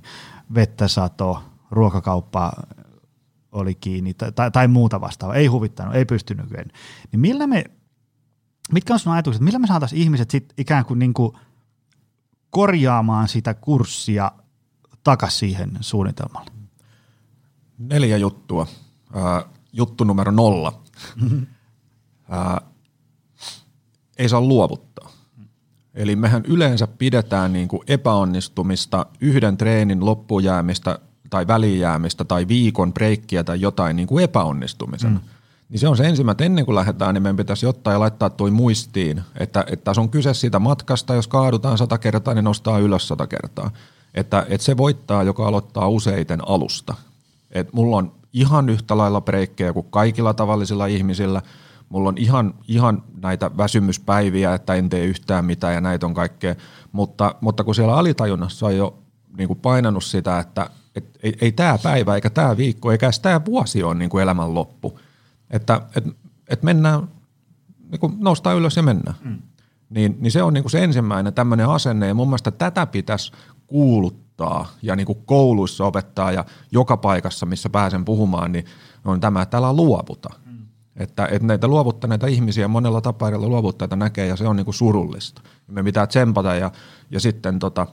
vettä 0.55 0.87
sato, 0.87 1.43
ruokakauppa 1.71 2.51
oli 3.51 3.75
kiinni 3.75 4.13
tai, 4.13 4.31
tai, 4.31 4.51
tai 4.51 4.67
muuta 4.67 5.01
vastaavaa, 5.01 5.35
ei 5.35 5.47
huvittanut, 5.47 5.95
ei 5.95 6.05
pystynyt 6.05 6.45
Niin 7.11 7.19
millä 7.19 7.47
me, 7.47 7.65
mitkä 8.71 8.93
on 8.93 8.99
sun 8.99 9.13
ajatukset, 9.13 9.41
millä 9.41 9.59
me 9.59 9.67
saataisiin 9.67 10.01
ihmiset 10.01 10.31
sit 10.31 10.53
ikään 10.57 10.85
kuin, 10.85 10.99
niin 10.99 11.13
kuin 11.13 11.33
korjaamaan 12.49 13.27
sitä 13.27 13.53
kurssia 13.53 14.31
takaisin 15.03 15.39
siihen 15.39 15.71
suunnitelmalle? 15.81 16.51
Neljä 17.77 18.17
juttua. 18.17 18.67
Äh, 19.15 19.45
juttu 19.73 20.03
numero 20.03 20.31
nolla. 20.31 20.81
äh, 22.33 22.69
ei 24.17 24.29
saa 24.29 24.41
luovuttaa. 24.41 25.11
Eli 25.93 26.15
mehän 26.15 26.43
yleensä 26.45 26.87
pidetään 26.87 27.53
niin 27.53 27.67
kuin 27.67 27.83
epäonnistumista, 27.87 29.05
yhden 29.21 29.57
treenin 29.57 30.05
loppujäämistä 30.05 30.99
tai 31.29 31.47
välijäämistä 31.47 32.23
tai 32.23 32.47
viikon 32.47 32.93
breikkiä 32.93 33.43
tai 33.43 33.61
jotain 33.61 33.95
niin 33.95 34.07
kuin 34.07 34.23
epäonnistumisena. 34.23 35.19
Mm. 35.19 35.29
Niin 35.69 35.79
se 35.79 35.87
on 35.87 35.97
se 35.97 36.07
ensimmäinen, 36.07 36.45
ennen 36.45 36.65
kuin 36.65 36.75
lähdetään, 36.75 37.13
niin 37.13 37.23
meidän 37.23 37.37
pitäisi 37.37 37.65
ottaa 37.65 37.93
ja 37.93 37.99
laittaa 37.99 38.29
tuo 38.29 38.51
muistiin, 38.51 39.21
että, 39.39 39.65
että 39.67 39.83
tässä 39.83 40.01
on 40.01 40.09
kyse 40.09 40.33
siitä 40.33 40.59
matkasta, 40.59 41.15
jos 41.15 41.27
kaadutaan 41.27 41.77
sata 41.77 41.97
kertaa, 41.97 42.33
niin 42.33 42.45
nostaa 42.45 42.79
ylös 42.79 43.07
sata 43.07 43.27
kertaa. 43.27 43.71
Että, 44.15 44.45
että 44.49 44.65
se 44.65 44.77
voittaa, 44.77 45.23
joka 45.23 45.47
aloittaa 45.47 45.87
useiten 45.87 46.47
alusta. 46.47 46.95
Et 47.51 47.73
mulla 47.73 47.97
on 47.97 48.11
ihan 48.33 48.69
yhtä 48.69 48.97
lailla 48.97 49.21
breikkejä 49.21 49.73
kuin 49.73 49.87
kaikilla 49.89 50.33
tavallisilla 50.33 50.85
ihmisillä– 50.85 51.41
Mulla 51.89 52.09
on 52.09 52.17
ihan, 52.17 52.53
ihan 52.67 53.03
näitä 53.21 53.51
väsymyspäiviä, 53.57 54.53
että 54.53 54.73
en 54.73 54.89
tee 54.89 55.05
yhtään 55.05 55.45
mitään 55.45 55.73
ja 55.73 55.81
näitä 55.81 56.05
on 56.05 56.13
kaikkea, 56.13 56.55
mutta, 56.91 57.35
mutta 57.41 57.63
kun 57.63 57.75
siellä 57.75 57.95
alitajunnassa 57.95 58.65
on 58.65 58.77
jo 58.77 58.97
niin 59.37 59.47
kuin 59.47 59.59
painanut 59.59 60.03
sitä, 60.03 60.39
että 60.39 60.69
et, 60.95 61.19
ei, 61.23 61.33
ei 61.41 61.51
tämä 61.51 61.77
päivä 61.83 62.15
eikä 62.15 62.29
tämä 62.29 62.57
viikko 62.57 62.91
eikä 62.91 63.09
tämä 63.21 63.45
vuosi 63.45 63.83
ole 63.83 63.95
niin 63.95 64.09
kuin 64.09 64.23
elämän 64.23 64.53
loppu, 64.53 64.99
että 65.49 65.81
et, 65.95 66.03
et 66.47 66.63
mennään, 66.63 67.07
niin 67.91 67.99
kuin 67.99 68.13
noustaan 68.19 68.57
ylös 68.57 68.77
ja 68.77 68.83
mennään. 68.83 69.17
Mm. 69.23 69.41
Niin, 69.89 70.17
niin 70.19 70.31
se 70.31 70.43
on 70.43 70.53
niin 70.53 70.63
kuin 70.63 70.71
se 70.71 70.83
ensimmäinen 70.83 71.33
tämmöinen 71.33 71.69
asenne 71.69 72.07
ja 72.07 72.13
mun 72.13 72.27
mielestä 72.27 72.51
tätä 72.51 72.85
pitäisi 72.85 73.31
kuuluttaa 73.67 74.67
ja 74.81 74.95
niin 74.95 75.05
kuin 75.05 75.21
kouluissa 75.25 75.85
opettaa 75.85 76.31
ja 76.31 76.45
joka 76.71 76.97
paikassa, 76.97 77.45
missä 77.45 77.69
pääsen 77.69 78.05
puhumaan, 78.05 78.51
niin 78.51 78.65
on 79.05 79.19
tämä, 79.19 79.41
että 79.41 79.57
älä 79.57 79.73
luovuta. 79.73 80.29
Että, 80.95 81.25
että 81.25 81.47
näitä 81.47 81.67
luovuttaneita 81.67 82.27
ihmisiä 82.27 82.67
monella 82.67 83.01
tapaa 83.01 83.37
luovuttajia 83.37 83.95
näkee 83.95 84.27
ja 84.27 84.35
se 84.35 84.47
on 84.47 84.55
niinku 84.55 84.73
surullista. 84.73 85.41
Me 85.67 85.83
pitää 85.83 86.07
tsempata 86.07 86.55
ja, 86.55 86.71
ja 87.11 87.19
sitten 87.19 87.59
tota, 87.59 87.87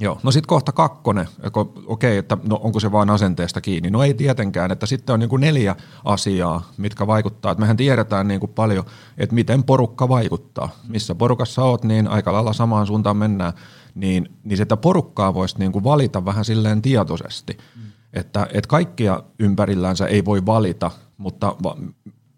Joo, 0.00 0.20
no 0.22 0.30
sitten 0.30 0.48
kohta 0.48 0.72
kakkonen, 0.72 1.28
okei, 1.46 1.70
okay, 1.86 2.16
että 2.16 2.38
no 2.48 2.60
onko 2.62 2.80
se 2.80 2.92
vain 2.92 3.10
asenteesta 3.10 3.60
kiinni? 3.60 3.90
No 3.90 4.02
ei 4.02 4.14
tietenkään, 4.14 4.72
että 4.72 4.86
sitten 4.86 5.14
on 5.14 5.20
niinku 5.20 5.36
neljä 5.36 5.76
asiaa, 6.04 6.70
mitkä 6.76 7.06
vaikuttaa. 7.06 7.52
Et 7.52 7.58
mehän 7.58 7.76
tiedetään 7.76 8.28
niinku 8.28 8.46
paljon, 8.46 8.84
että 9.18 9.34
miten 9.34 9.64
porukka 9.64 10.08
vaikuttaa. 10.08 10.68
Missä 10.88 11.14
porukassa 11.14 11.64
oot, 11.64 11.84
niin 11.84 12.08
aika 12.08 12.32
lailla 12.32 12.52
samaan 12.52 12.86
suuntaan 12.86 13.16
mennään. 13.16 13.52
Niin, 13.94 14.28
niin 14.44 14.56
sitä 14.56 14.76
porukkaa 14.76 15.34
voisi 15.34 15.58
niinku 15.58 15.84
valita 15.84 16.24
vähän 16.24 16.44
silleen 16.44 16.82
tietoisesti. 16.82 17.58
Mm. 17.76 17.82
Että 18.12 18.46
et 18.52 18.66
kaikkia 18.66 19.22
ympärillänsä 19.38 20.06
ei 20.06 20.24
voi 20.24 20.46
valita, 20.46 20.90
mutta 21.18 21.56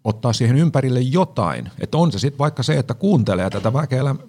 ottaa 0.09 0.33
siihen 0.33 0.57
ympärille 0.57 0.99
jotain. 0.99 1.69
Että 1.79 1.97
on 1.97 2.11
se 2.11 2.19
sitten 2.19 2.39
vaikka 2.39 2.63
se, 2.63 2.77
että 2.77 2.93
kuuntelee 2.93 3.49
tätä 3.49 3.73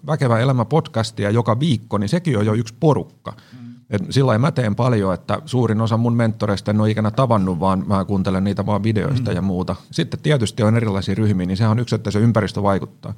Väkevä 0.06 0.38
elämä 0.38 0.64
podcastia 0.64 1.30
joka 1.30 1.60
viikko, 1.60 1.98
niin 1.98 2.08
sekin 2.08 2.38
on 2.38 2.46
jo 2.46 2.54
yksi 2.54 2.74
porukka. 2.80 3.32
Mm. 3.32 3.70
Et 3.90 4.02
sillä 4.10 4.38
mä 4.38 4.52
teen 4.52 4.74
paljon, 4.74 5.14
että 5.14 5.42
suurin 5.46 5.80
osa 5.80 5.96
mun 5.96 6.16
mentoreista 6.16 6.70
en 6.70 6.80
ole 6.80 6.90
ikinä 6.90 7.10
tavannut, 7.10 7.60
vaan 7.60 7.84
mä 7.86 8.04
kuuntelen 8.04 8.44
niitä 8.44 8.66
vaan 8.66 8.82
videoista 8.82 9.30
mm. 9.30 9.36
ja 9.36 9.42
muuta. 9.42 9.76
Sitten 9.90 10.20
tietysti 10.20 10.62
on 10.62 10.76
erilaisia 10.76 11.14
ryhmiä, 11.14 11.46
niin 11.46 11.56
sehän 11.56 11.70
on 11.70 11.78
yksi, 11.78 11.94
että 11.94 12.10
se 12.10 12.18
ympäristö 12.18 12.62
vaikuttaa. 12.62 13.14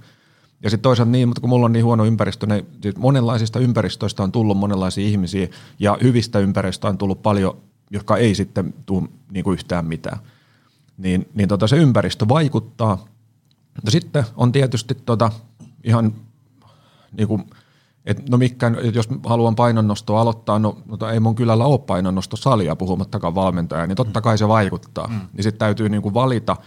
Ja 0.63 0.71
sitten 0.71 0.83
toisaalta 0.83 1.13
niin, 1.13 1.29
mutta 1.29 1.41
kun 1.41 1.51
mulla 1.51 1.67
on 1.67 1.73
niin 1.73 1.85
huono 1.85 2.05
ympäristö, 2.05 2.47
niin 2.47 2.67
siis 2.83 2.97
monenlaisista 2.97 3.59
ympäristöistä 3.59 4.23
on 4.23 4.33
tullut 4.33 4.59
monenlaisia 4.59 5.07
ihmisiä 5.07 5.49
ja 5.79 5.99
hyvistä 6.03 6.39
ympäristöistä 6.39 6.89
on 6.89 6.99
tullut 6.99 7.23
paljon, 7.23 7.57
jotka 7.91 8.17
ei 8.17 8.35
sitten 8.35 8.75
tule 8.87 9.09
niin 9.33 9.45
kuin 9.45 9.55
yhtään 9.55 9.87
mitään. 9.87 10.19
Niin, 10.97 11.29
niin 11.35 11.49
tota 11.49 11.67
se 11.67 11.77
ympäristö 11.77 12.29
vaikuttaa. 12.29 13.05
Mutta 13.75 13.91
sitten 13.91 14.25
on 14.37 14.53
tietysti 14.53 14.95
tota 14.95 15.31
ihan 15.85 16.15
niin 17.13 17.29
kuin, 17.29 17.45
et 18.07 18.29
no 18.29 18.39
mikään, 18.39 18.77
jos 18.95 19.09
haluan 19.27 19.57
painonnostoa 19.57 20.21
aloittaa, 20.21 20.59
no, 20.59 20.79
no 21.01 21.09
ei 21.09 21.21
mun 21.21 21.35
kylällä 21.35 21.65
ole 21.65 21.79
painonnostosalia 21.79 22.77
puhumattakaan 22.77 23.35
valmentaja, 23.35 23.87
niin 23.87 23.97
totta 23.97 24.21
kai 24.21 24.39
se 24.39 24.49
vaikuttaa. 24.49 25.07
Mm. 25.07 25.21
Niin 25.33 25.43
sitten 25.43 25.59
täytyy 25.59 25.89
niin 25.89 26.03
kuin 26.03 26.15
valita– 26.15 26.57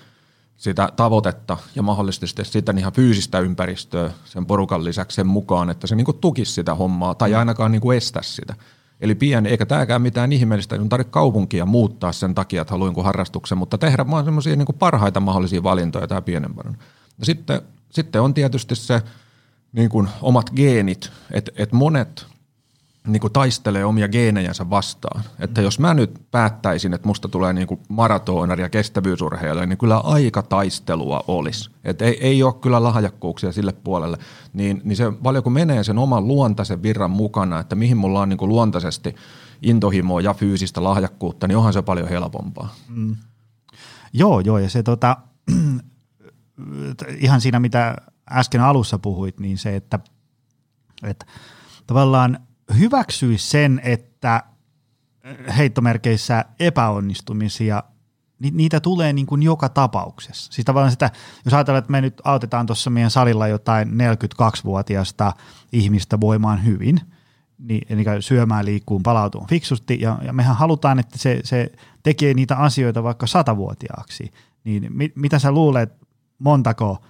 sitä 0.58 0.90
tavoitetta 0.96 1.58
ja 1.76 1.82
mahdollisesti 1.82 2.46
sitä 2.46 2.74
ihan 2.78 2.94
fyysistä 2.94 3.40
ympäristöä 3.40 4.12
sen 4.26 4.46
porukan 4.46 4.84
lisäksi 4.84 5.16
sen 5.16 5.28
mukaan, 5.28 5.70
että 5.70 5.88
se 5.88 5.96
niin 5.96 6.06
kuin 6.06 6.18
tukisi 6.18 6.52
sitä 6.52 6.76
hommaa 6.76 7.16
tai 7.16 7.30
mm. 7.30 7.38
ainakaan 7.38 7.72
niin 7.72 7.82
kuin 7.82 7.98
estä 7.98 8.22
sitä. 8.24 8.56
Eli 9.02 9.16
pieni, 9.16 9.50
eikä 9.50 9.66
tämäkään 9.66 10.02
mitään 10.02 10.32
ihmeellistä, 10.32 10.76
ei 10.76 10.88
tarvitse 10.90 11.12
kaupunkia 11.12 11.66
muuttaa 11.66 12.12
sen 12.12 12.36
takia, 12.36 12.62
että 12.62 12.74
haluan 12.74 13.04
harrastuksen, 13.04 13.58
mutta 13.58 13.78
tehdä 13.78 14.10
vaan 14.12 14.26
semmoisia 14.26 14.56
niin 14.56 14.68
parhaita 14.80 15.20
mahdollisia 15.20 15.64
valintoja 15.64 16.08
tämä 16.08 16.22
pienempänä. 16.22 16.74
Ja 17.20 17.26
sitten, 17.26 17.62
sitten 17.90 18.22
on 18.22 18.34
tietysti 18.34 18.76
se 18.76 19.02
niin 19.72 19.90
kuin 19.90 20.08
omat 20.22 20.50
geenit, 20.56 21.12
että, 21.32 21.52
että 21.58 21.76
monet 21.76 22.26
niin 23.08 23.22
kuin 23.22 23.34
taistelee 23.34 23.86
omia 23.86 24.08
geenejänsä 24.08 24.70
vastaan. 24.70 25.24
Että 25.40 25.62
jos 25.62 25.80
mä 25.80 25.94
nyt 25.94 26.22
päättäisin, 26.32 26.94
että 26.94 27.08
musta 27.08 27.28
tulee 27.28 27.54
niin 27.54 27.68
kuin 27.68 27.80
maratonari 27.90 28.64
ja 28.64 28.70
kestävyysurheilija, 28.70 29.66
niin 29.66 29.78
kyllä 29.78 29.98
aika 29.98 30.42
taistelua 30.42 31.24
olisi. 31.28 31.70
Että 31.84 32.06
ei, 32.06 32.18
ei 32.22 32.44
ole 32.44 32.54
kyllä 32.54 32.84
lahjakkuuksia 32.84 33.52
sille 33.52 33.74
puolelle. 33.74 34.18
Niin, 34.54 34.82
niin 34.84 34.96
se 34.96 35.12
paljon 35.24 35.52
menee 35.52 35.84
sen 35.84 35.98
oman 35.98 36.28
luontaisen 36.28 36.84
virran 36.84 37.12
mukana, 37.12 37.60
että 37.60 37.76
mihin 37.76 37.98
mulla 37.98 38.22
on 38.22 38.30
niin 38.30 38.38
kuin 38.38 38.50
luontaisesti 38.50 39.16
intohimoa 39.62 40.22
ja 40.22 40.34
fyysistä 40.34 40.84
lahjakkuutta, 40.84 41.48
niin 41.48 41.58
onhan 41.58 41.74
se 41.74 41.82
paljon 41.82 42.10
helpompaa. 42.10 42.76
Mm. 42.90 43.16
Joo, 44.14 44.40
joo, 44.40 44.58
ja 44.58 44.70
se 44.70 44.84
tota, 44.84 45.18
ihan 47.18 47.42
siinä, 47.42 47.60
mitä 47.60 47.96
äsken 48.32 48.62
alussa 48.62 49.00
puhuit, 49.00 49.40
niin 49.40 49.58
se, 49.58 49.76
että, 49.76 50.00
että 51.04 51.26
tavallaan– 51.88 52.40
hyväksyisi 52.80 53.50
sen, 53.50 53.82
että 53.84 54.44
heittomerkeissä 55.58 56.46
epäonnistumisia, 56.60 57.84
niin 58.40 58.58
niitä 58.58 58.80
tulee 58.80 59.14
niin 59.14 59.26
kuin 59.26 59.44
joka 59.44 59.70
tapauksessa. 59.70 60.52
Siis 60.54 60.66
tavallaan 60.66 60.92
sitä, 60.92 61.12
jos 61.46 61.54
ajatellaan, 61.54 61.80
että 61.80 61.92
me 61.92 62.02
nyt 62.02 62.22
autetaan 62.24 62.66
tuossa 62.66 62.90
meidän 62.90 63.12
salilla 63.12 63.48
jotain 63.48 63.90
42-vuotiaasta 63.90 65.34
ihmistä 65.72 66.20
voimaan 66.20 66.66
hyvin, 66.66 67.02
niin, 67.58 67.82
eli 67.90 68.04
syömään, 68.20 68.66
liikkuun, 68.66 69.04
palautuun 69.04 69.48
fiksusti, 69.48 69.98
ja, 70.02 70.20
ja 70.22 70.34
mehän 70.34 70.56
halutaan, 70.56 71.00
että 71.00 71.18
se, 71.18 71.40
se 71.44 71.72
tekee 72.04 72.34
niitä 72.34 72.58
asioita 72.58 73.04
vaikka 73.04 73.28
satavuotiaaksi, 73.28 74.32
niin 74.64 74.88
mit, 74.90 75.16
mitä 75.16 75.40
sä 75.40 75.52
luulet, 75.52 75.94
montako– 76.40 76.98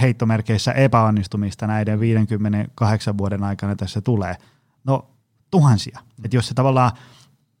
heittomerkeissä 0.00 0.72
epäonnistumista 0.72 1.66
näiden 1.66 2.00
58 2.00 3.18
vuoden 3.18 3.44
aikana 3.44 3.76
tässä 3.76 4.00
tulee? 4.00 4.36
No 4.84 5.10
tuhansia. 5.50 5.98
Mm. 6.02 6.24
Että 6.24 6.36
jos 6.36 6.48
se 6.48 6.54
tavallaan 6.54 6.90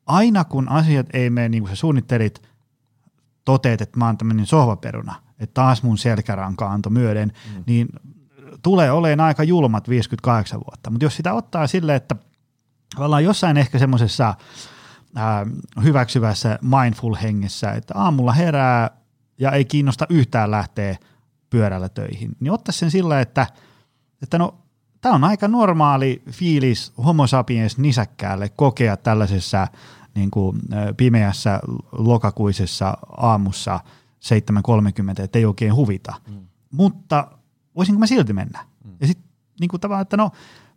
aina 0.06 0.44
kun 0.44 0.68
asiat 0.68 1.06
ei 1.12 1.30
mene 1.30 1.48
niin 1.48 1.62
kuin 1.62 1.70
sä 1.70 1.76
suunnittelit, 1.76 2.42
toteet, 3.44 3.80
että 3.80 3.98
mä 3.98 4.06
oon 4.06 4.18
tämmöinen 4.18 4.46
sohvaperuna, 4.46 5.14
että 5.38 5.54
taas 5.54 5.82
mun 5.82 5.98
selkäranka 5.98 6.70
antoi 6.70 6.92
myöden, 6.92 7.32
mm. 7.54 7.64
niin 7.66 7.88
tulee 8.62 8.92
olemaan 8.92 9.20
aika 9.20 9.42
julmat 9.42 9.88
58 9.88 10.60
vuotta. 10.60 10.90
Mutta 10.90 11.04
jos 11.04 11.16
sitä 11.16 11.34
ottaa 11.34 11.66
silleen, 11.66 11.96
että 11.96 12.16
ollaan 12.98 13.24
jossain 13.24 13.56
ehkä 13.56 13.78
semmoisessa 13.78 14.34
hyväksyvässä 15.82 16.58
mindful 16.62 17.14
hengessä, 17.22 17.72
että 17.72 17.94
aamulla 17.96 18.32
herää 18.32 18.90
ja 19.38 19.50
ei 19.50 19.64
kiinnosta 19.64 20.06
yhtään 20.10 20.50
lähteä– 20.50 20.96
pyörällä 21.52 21.88
töihin, 21.88 22.36
niin 22.40 22.52
ottaisi 22.52 22.78
sen 22.78 22.90
sillä, 22.90 23.20
että, 23.20 23.46
että 24.22 24.38
no, 24.38 24.54
tämä 25.00 25.14
on 25.14 25.24
aika 25.24 25.48
normaali 25.48 26.22
fiilis 26.30 26.92
homo 27.04 27.26
sapiens 27.26 27.78
nisäkkäälle 27.78 28.48
kokea 28.48 28.96
tällaisessa 28.96 29.68
niin 30.14 30.30
kuin, 30.30 30.60
pimeässä 30.96 31.60
lokakuisessa 31.92 32.98
aamussa 33.16 33.80
7.30, 35.16 35.22
että 35.22 35.38
ei 35.38 35.44
oikein 35.44 35.74
huvita. 35.74 36.14
Mm. 36.28 36.46
Mutta 36.70 37.28
voisinko 37.76 37.98
mä 37.98 38.06
silti 38.06 38.32
mennä? 38.32 38.64
Mm. 38.84 38.96
Ja 39.00 39.06
sitten 39.06 39.28
niin 39.60 39.68
kuin 39.68 39.80
tavallaan, 39.80 40.02
että 40.02 40.16
no 40.16 40.30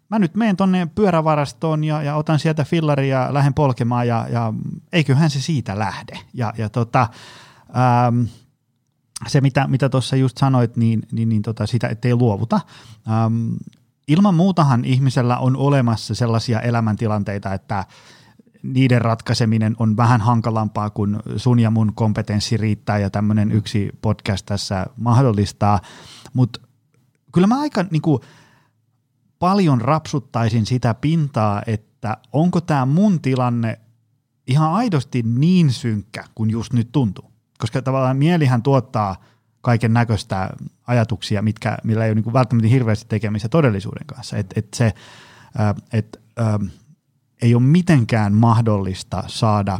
mä 0.09 0.19
nyt 0.19 0.35
menen 0.35 0.57
tonne 0.57 0.87
pyörävarastoon 0.95 1.83
ja, 1.83 2.01
ja 2.01 2.15
otan 2.15 2.39
sieltä 2.39 2.63
fillaria 2.63 3.21
ja 3.21 3.33
lähden 3.33 3.53
polkemaan 3.53 4.07
ja, 4.07 4.27
ja 4.31 4.53
eiköhän 4.93 5.29
se 5.29 5.41
siitä 5.41 5.79
lähde. 5.79 6.19
Ja, 6.33 6.53
ja 6.57 6.69
tota, 6.69 7.09
ähm, 7.69 8.23
se, 9.27 9.41
mitä, 9.41 9.67
mitä 9.67 9.89
tuossa 9.89 10.15
just 10.15 10.37
sanoit, 10.37 10.77
niin, 10.77 11.01
niin, 11.11 11.29
niin 11.29 11.41
tota, 11.41 11.67
sitä 11.67 11.87
ettei 11.87 12.15
luovuta. 12.15 12.59
Ähm, 13.07 13.53
ilman 14.07 14.35
muutahan 14.35 14.85
ihmisellä 14.85 15.37
on 15.37 15.57
olemassa 15.57 16.15
sellaisia 16.15 16.61
elämäntilanteita, 16.61 17.53
että 17.53 17.85
niiden 18.63 19.01
ratkaiseminen 19.01 19.75
on 19.79 19.97
vähän 19.97 20.21
hankalampaa 20.21 20.89
kuin 20.89 21.19
sun 21.37 21.59
ja 21.59 21.71
mun 21.71 21.93
kompetenssi 21.95 22.57
riittää 22.57 22.99
ja 22.99 23.09
tämmöinen 23.09 23.51
yksi 23.51 23.89
podcast 24.01 24.45
tässä 24.45 24.85
mahdollistaa, 24.97 25.79
mutta 26.33 26.61
kyllä 27.33 27.47
mä 27.47 27.59
aika 27.59 27.85
niin 27.91 28.01
kuin, 28.01 28.19
paljon 29.39 29.81
rapsuttaisin 29.81 30.65
sitä 30.65 30.93
pintaa, 30.93 31.61
että 31.67 32.17
onko 32.33 32.61
tämä 32.61 32.85
mun 32.85 33.21
tilanne 33.21 33.79
ihan 34.47 34.73
aidosti 34.73 35.23
niin 35.23 35.71
synkkä 35.71 36.23
kuin 36.35 36.49
just 36.49 36.73
nyt 36.73 36.91
tuntuu 36.91 37.34
koska 37.57 37.81
tavallaan 37.81 38.17
mielihän 38.17 38.63
tuottaa 38.63 39.15
kaiken 39.61 39.93
näköistä 39.93 40.49
ajatuksia, 40.87 41.41
mitkä, 41.41 41.77
millä 41.83 42.05
ei 42.05 42.11
ole 42.11 42.21
niin 42.21 42.33
välttämättä 42.33 42.67
hirveästi 42.67 43.05
tekemistä 43.09 43.49
todellisuuden 43.49 44.05
kanssa. 44.05 44.37
Et, 44.37 44.53
et 44.55 44.73
se, 44.73 44.93
ää, 45.57 45.75
et, 45.93 46.21
ää, 46.37 46.59
ei 47.41 47.55
ole 47.55 47.63
mitenkään 47.63 48.33
mahdollista 48.33 49.23
saada, 49.27 49.79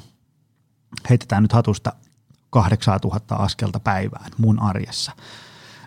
heitetään 1.10 1.44
nyt 1.44 1.54
hatusta 1.54 1.94
8000 2.50 3.36
askelta 3.36 3.80
päivään 3.80 4.32
mun 4.38 4.62
arjessa. 4.62 5.12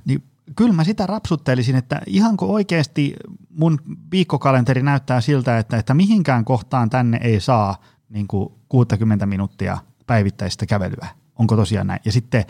Niin 0.05 0.23
kyllä 0.57 0.73
mä 0.73 0.85
sitä 0.85 1.07
rapsuttelisin, 1.07 1.77
että 1.77 2.01
ihanko 2.07 2.53
oikeasti 2.53 3.15
mun 3.51 3.79
viikkokalenteri 4.13 4.83
näyttää 4.83 5.21
siltä, 5.21 5.59
että, 5.59 5.77
että 5.77 5.95
mihinkään 5.95 6.45
kohtaan 6.45 6.91
tänne 6.91 7.21
ei 7.23 7.41
saa 7.41 7.81
niin 8.09 8.29
kuin 8.29 8.53
60 8.69 9.27
minuuttia 9.27 9.79
päivittäistä 10.07 10.67
kävelyä 10.67 11.09
onko 11.39 11.57
tosiaan 11.57 11.87
näin. 11.87 12.01
Ja 12.05 12.13
sitten 12.13 12.45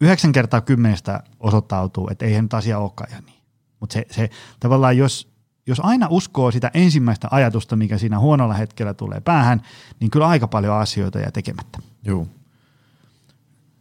yhdeksän 0.00 0.32
kertaa 0.32 0.60
kymmenestä 0.60 1.22
osoittautuu, 1.40 2.08
että 2.10 2.24
eihän 2.24 2.44
nyt 2.44 2.54
asia 2.54 2.78
olekaan 2.78 3.10
ihan 3.10 3.24
niin. 3.24 3.36
Mutta 3.80 3.92
se, 3.94 4.06
se 4.10 4.30
tavallaan, 4.60 4.96
jos, 4.96 5.28
jos 5.66 5.80
aina 5.80 6.06
uskoo 6.10 6.50
sitä 6.50 6.70
ensimmäistä 6.74 7.28
ajatusta, 7.30 7.76
mikä 7.76 7.98
siinä 7.98 8.18
huonolla 8.18 8.54
hetkellä 8.54 8.94
tulee 8.94 9.20
päähän, 9.20 9.62
niin 10.00 10.10
kyllä 10.10 10.28
aika 10.28 10.48
paljon 10.48 10.74
asioita 10.74 11.18
jää 11.18 11.30
tekemättä. 11.30 11.78
Joo. 12.04 12.26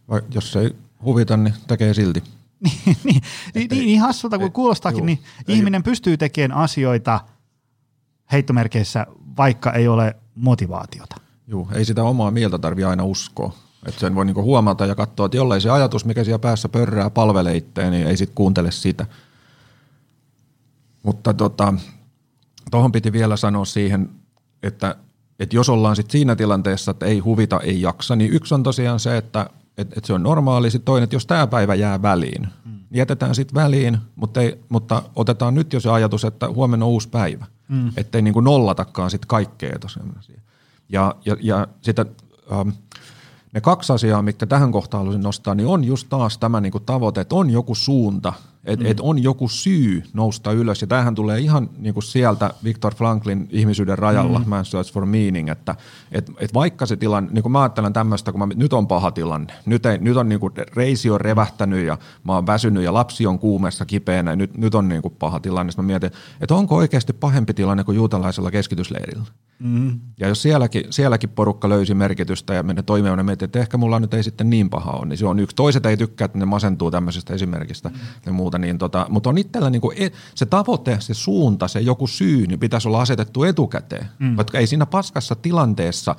Vai 0.09 0.21
jos 0.33 0.55
ei 0.55 0.75
huvita, 1.03 1.37
niin 1.37 1.53
tekee 1.67 1.93
silti. 1.93 2.23
niin, 2.63 2.97
niin, 3.03 3.21
niin, 3.53 3.69
niin 3.69 4.01
hassulta 4.01 4.39
kuin 4.39 4.51
kuulostaakin, 4.51 4.97
juu, 4.97 5.05
niin 5.05 5.19
ei, 5.47 5.55
ihminen 5.55 5.83
pystyy 5.83 6.17
tekemään 6.17 6.59
asioita 6.59 7.19
heittomerkeissä, 8.31 9.07
vaikka 9.37 9.73
ei 9.73 9.87
ole 9.87 10.15
motivaatiota. 10.35 11.15
Joo, 11.47 11.67
ei 11.73 11.85
sitä 11.85 12.03
omaa 12.03 12.31
mieltä 12.31 12.57
tarvitse 12.59 12.87
aina 12.87 13.03
uskoa. 13.03 13.53
Että 13.85 13.99
sen 13.99 14.15
voi 14.15 14.25
niinku 14.25 14.43
huomata 14.43 14.85
ja 14.85 14.95
katsoa, 14.95 15.25
että 15.25 15.37
jollei 15.37 15.61
se 15.61 15.69
ajatus, 15.69 16.05
mikä 16.05 16.23
siellä 16.23 16.39
päässä 16.39 16.69
pörrää, 16.69 17.09
palvelee 17.09 17.57
itteen, 17.57 17.91
niin 17.91 18.07
ei 18.07 18.17
sitten 18.17 18.35
kuuntele 18.35 18.71
sitä. 18.71 19.05
Mutta 21.03 21.33
tota, 21.33 21.73
tuohon 22.71 22.91
piti 22.91 23.11
vielä 23.11 23.37
sanoa 23.37 23.65
siihen, 23.65 24.09
että, 24.63 24.95
että 25.39 25.55
jos 25.55 25.69
ollaan 25.69 25.95
sitten 25.95 26.11
siinä 26.11 26.35
tilanteessa, 26.35 26.91
että 26.91 27.05
ei 27.05 27.19
huvita, 27.19 27.59
ei 27.59 27.81
jaksa, 27.81 28.15
niin 28.15 28.31
yksi 28.31 28.53
on 28.53 28.63
tosiaan 28.63 28.99
se, 28.99 29.17
että, 29.17 29.49
että, 29.77 29.93
että 29.97 30.07
se 30.07 30.13
on 30.13 30.23
normaali. 30.23 30.71
Sitten 30.71 30.85
toinen, 30.85 31.03
että 31.03 31.15
jos 31.15 31.25
tämä 31.25 31.47
päivä 31.47 31.75
jää 31.75 32.01
väliin, 32.01 32.41
mm. 32.41 32.71
niin 32.71 32.97
jätetään 32.97 33.35
sitten 33.35 33.55
väliin, 33.55 33.97
mutta, 34.15 34.41
ei, 34.41 34.59
mutta 34.69 35.03
otetaan 35.15 35.55
nyt 35.55 35.73
jo 35.73 35.79
se 35.79 35.89
ajatus, 35.89 36.25
että 36.25 36.49
huomenna 36.49 36.85
on 36.85 36.91
uusi 36.91 37.09
päivä. 37.09 37.45
Mm. 37.67 37.91
Että 37.97 38.17
ei 38.17 38.21
niin 38.21 38.33
kuin 38.33 38.43
nollatakaan 38.43 39.11
sitten 39.11 39.27
kaikkea 39.27 39.79
tosiaan. 39.79 40.15
Ja, 40.89 41.15
ja, 41.25 41.37
ja 41.41 41.67
sitä... 41.81 42.05
Ähm, 42.51 42.69
ne 43.55 43.61
kaksi 43.61 43.93
asiaa, 43.93 44.21
mitkä 44.21 44.45
tähän 44.45 44.71
kohtaan 44.71 44.99
haluaisin 44.99 45.23
nostaa, 45.23 45.55
niin 45.55 45.67
on 45.67 45.83
just 45.83 46.07
taas 46.09 46.37
tämä 46.37 46.61
niin 46.61 46.71
kuin 46.71 46.85
tavoite, 46.85 47.21
että 47.21 47.35
on 47.35 47.49
joku 47.49 47.75
suunta, 47.75 48.33
että 48.65 48.85
mm. 48.85 48.91
et 48.91 48.99
on 48.99 49.23
joku 49.23 49.49
syy 49.49 50.03
nousta 50.13 50.51
ylös. 50.51 50.81
Ja 50.81 50.87
tämähän 50.87 51.15
tulee 51.15 51.39
ihan 51.39 51.69
niin 51.77 51.93
kuin 51.93 52.03
sieltä 52.03 52.53
Viktor 52.63 52.95
Franklin 52.95 53.47
ihmisyyden 53.51 53.97
rajalla, 53.97 54.39
mm. 54.39 54.45
Man's 54.45 54.65
Search 54.65 54.93
for 54.93 55.05
Meaning, 55.05 55.49
että 55.49 55.75
et, 56.11 56.31
et 56.39 56.53
vaikka 56.53 56.85
se 56.85 56.95
tilanne, 56.95 57.29
niin 57.33 57.41
kuin 57.41 57.51
mä 57.51 57.61
ajattelen 57.61 57.93
tämmöistä, 57.93 58.31
kun 58.31 58.39
mä, 58.39 58.47
nyt 58.55 58.73
on 58.73 58.87
paha 58.87 59.11
tilanne, 59.11 59.53
nyt, 59.65 59.85
ei, 59.85 59.97
nyt 59.97 60.17
on 60.17 60.29
niin 60.29 60.39
kuin 60.39 60.53
reisi 60.75 61.09
on 61.09 61.21
revähtänyt 61.21 61.85
ja 61.85 61.97
mä 62.23 62.33
oon 62.33 62.47
väsynyt 62.47 62.83
ja 62.83 62.93
lapsi 62.93 63.27
on 63.27 63.39
kuumessa 63.39 63.85
kipeänä 63.85 64.31
ja 64.31 64.35
nyt, 64.35 64.57
nyt 64.57 64.75
on 64.75 64.89
niin 64.89 65.01
kuin 65.01 65.15
paha 65.19 65.39
tilanne. 65.39 65.71
Sitten 65.71 65.85
mä 65.85 65.87
mietin, 65.87 66.11
että 66.41 66.55
onko 66.55 66.75
oikeasti 66.75 67.13
pahempi 67.13 67.53
tilanne 67.53 67.83
kuin 67.83 67.95
juutalaisella 67.95 68.51
keskitysleirillä. 68.51 69.25
Mm. 69.59 69.99
Ja 70.19 70.27
jos 70.27 70.41
sielläkin, 70.41 70.83
sielläkin 70.89 71.29
porukka 71.29 71.69
löysi 71.69 71.93
merkitystä 71.93 72.53
ja 72.53 72.63
menee 72.63 72.83
toimeen, 72.83 73.25
mietin, 73.25 73.45
että 73.45 73.59
ehkä 73.59 73.77
mulla 73.77 73.99
nyt 73.99 74.13
ei 74.13 74.23
sitten 74.23 74.49
niin 74.49 74.69
paha 74.69 74.91
ole, 74.91 75.05
niin 75.05 75.17
se 75.17 75.25
on 75.25 75.39
yksi. 75.39 75.55
Toiset 75.55 75.85
ei 75.85 75.97
tykkää, 75.97 76.25
että 76.25 76.37
ne 76.37 76.45
masentuu 76.45 76.91
tämmöisestä 76.91 77.33
esimerkistä 77.33 77.89
mm. 77.89 77.95
ja 78.25 78.31
muuta, 78.31 78.54
niin 78.57 78.77
tota, 78.77 79.05
mutta 79.09 79.29
on 79.29 79.37
itsellä 79.37 79.69
niin 79.69 79.81
kuin, 79.81 79.97
e, 79.97 80.11
se 80.35 80.45
tavoite, 80.45 80.97
se 80.99 81.13
suunta, 81.13 81.67
se 81.67 81.79
joku 81.79 82.07
syy, 82.07 82.47
niin 82.47 82.59
pitäisi 82.59 82.87
olla 82.87 83.01
asetettu 83.01 83.43
etukäteen, 83.43 84.07
mm. 84.19 84.37
vaikka 84.37 84.59
ei 84.59 84.67
siinä 84.67 84.85
paskassa 84.85 85.35
tilanteessa 85.35 86.15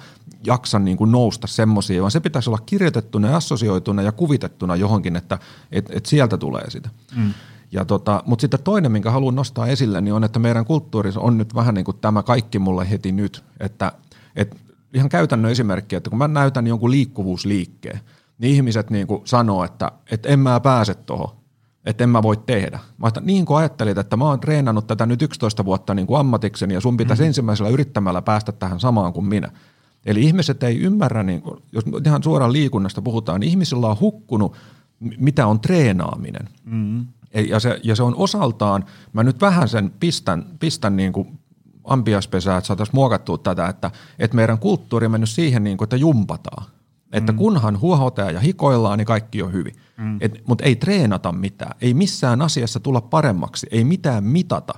jaksa 0.47 0.78
niin 0.78 0.97
kuin 0.97 1.12
nousta 1.12 1.47
semmoisia, 1.47 2.01
vaan 2.01 2.11
se 2.11 2.20
pitäisi 2.20 2.51
olla 2.51 2.59
kirjoitettuna 2.66 3.28
ja 3.28 3.37
assosioituna 3.37 4.03
ja 4.03 4.12
kuvitettuna 4.12 4.76
johonkin, 4.76 5.16
että 5.16 5.39
et, 5.72 5.87
et 5.91 6.07
sieltä 6.07 6.37
tulee 6.39 6.70
sitä. 6.70 6.89
Mm. 7.16 7.32
Ja 7.72 7.84
tota, 7.84 8.22
mutta 8.26 8.41
sitten 8.41 8.62
toinen, 8.62 8.93
minkä 8.93 9.11
haluan 9.11 9.34
nostaa 9.34 9.66
esille, 9.66 10.01
niin 10.01 10.14
on, 10.14 10.24
että 10.24 10.39
meidän 10.39 10.64
kulttuurissa 10.64 11.20
on 11.20 11.39
nyt 11.39 11.55
vähän 11.55 11.74
niin 11.74 11.84
kuin 11.84 11.97
tämä 12.01 12.22
kaikki 12.22 12.59
mulle 12.59 12.91
heti 12.91 13.12
nyt, 13.12 13.45
että 13.61 13.93
et 14.37 14.57
ihan 14.95 15.09
käytännön 15.09 15.51
esimerkki, 15.51 15.97
että 15.97 16.11
kun 16.11 16.18
mä 16.18 16.28
näytän 16.28 16.66
jonkun 16.66 16.91
liikkuvuusliikkeen, 16.91 18.01
niin 18.39 18.55
ihmiset 18.55 18.91
niin 18.91 19.07
kuin 19.07 19.22
sanoo, 19.24 19.64
että, 19.64 19.93
että 20.11 20.28
en 20.28 20.39
mä 20.39 20.61
pääse 20.61 20.95
tuohon, 20.95 21.37
että 21.87 22.05
en 22.05 22.11
mä 22.11 22.22
voi 22.22 22.37
tehdä. 22.37 22.78
Mä 22.99 23.09
että 23.09 23.20
niin 23.20 23.47
kuin 23.47 23.59
ajattelit, 23.59 23.99
että 23.99 24.16
mä 24.16 24.24
oon 24.24 24.41
treenannut 24.41 24.87
tätä 24.87 25.07
nyt 25.07 25.22
11 25.22 25.64
vuotta 25.64 25.95
niin 25.95 26.07
kuin 26.07 26.20
ammatikseni 26.20 26.74
ja 26.74 26.80
sun 26.80 26.97
pitäisi 26.97 27.22
mm. 27.22 27.26
ensimmäisellä 27.26 27.70
yrittämällä 27.70 28.22
päästä 28.22 28.53
tähän 28.53 28.80
samaan 28.80 29.12
kuin 29.12 29.26
minä. 29.26 29.51
Eli 30.07 30.22
ihmiset 30.22 30.62
ei 30.62 30.78
ymmärrä, 30.78 31.22
niin 31.22 31.43
kuin, 31.43 31.62
jos 31.72 31.84
ihan 32.07 32.22
suoraan 32.22 32.53
liikunnasta 32.53 33.03
puhutaan, 33.03 33.41
niin 33.41 33.49
ihmisillä 33.51 33.87
on 33.87 34.01
hukkunut, 34.01 34.57
mitä 35.18 35.47
on 35.47 35.61
treenaaminen. 35.61 36.49
Mm. 36.64 37.07
Ja 37.49 37.61
se, 37.61 37.80
ja 37.84 37.97
se 37.97 38.03
on 38.03 38.14
osaltaan, 38.16 38.84
mä 39.12 39.22
nyt 39.22 39.41
vähän 39.41 39.68
sen 39.68 39.93
pistän, 40.01 40.47
pistän 40.59 40.97
niin 40.97 41.12
kuin 41.12 41.39
ampiaspesää, 41.84 42.57
että 42.57 42.66
saataisiin 42.66 42.97
muokattua 42.97 43.39
tätä, 43.39 43.68
että, 43.68 43.91
että 44.18 44.37
meidän 44.37 44.59
kulttuuri 44.59 45.07
on 45.07 45.12
mennyt 45.12 45.30
siihen, 45.30 45.64
niin 45.64 45.76
kuin, 45.76 45.87
että 45.87 45.97
jumpataan. 45.97 46.66
Että 47.13 47.33
mm. 47.33 47.39
kunhan 47.39 47.81
huohotetaan 47.81 48.35
ja 48.35 48.41
hikoillaan, 48.41 48.99
niin 48.99 49.07
kaikki 49.07 49.43
on 49.43 49.53
hyvin. 49.53 49.75
Mm. 49.97 50.19
Mutta 50.47 50.65
ei 50.65 50.77
treenata 50.77 51.33
mitään. 51.33 51.77
Ei 51.81 51.95
missään 51.95 52.43
asiassa 52.43 52.81
tulla 52.81 53.01
paremmaksi. 53.01 53.67
Ei 53.71 53.85
mitään 53.85 54.25
mitata. 54.25 54.75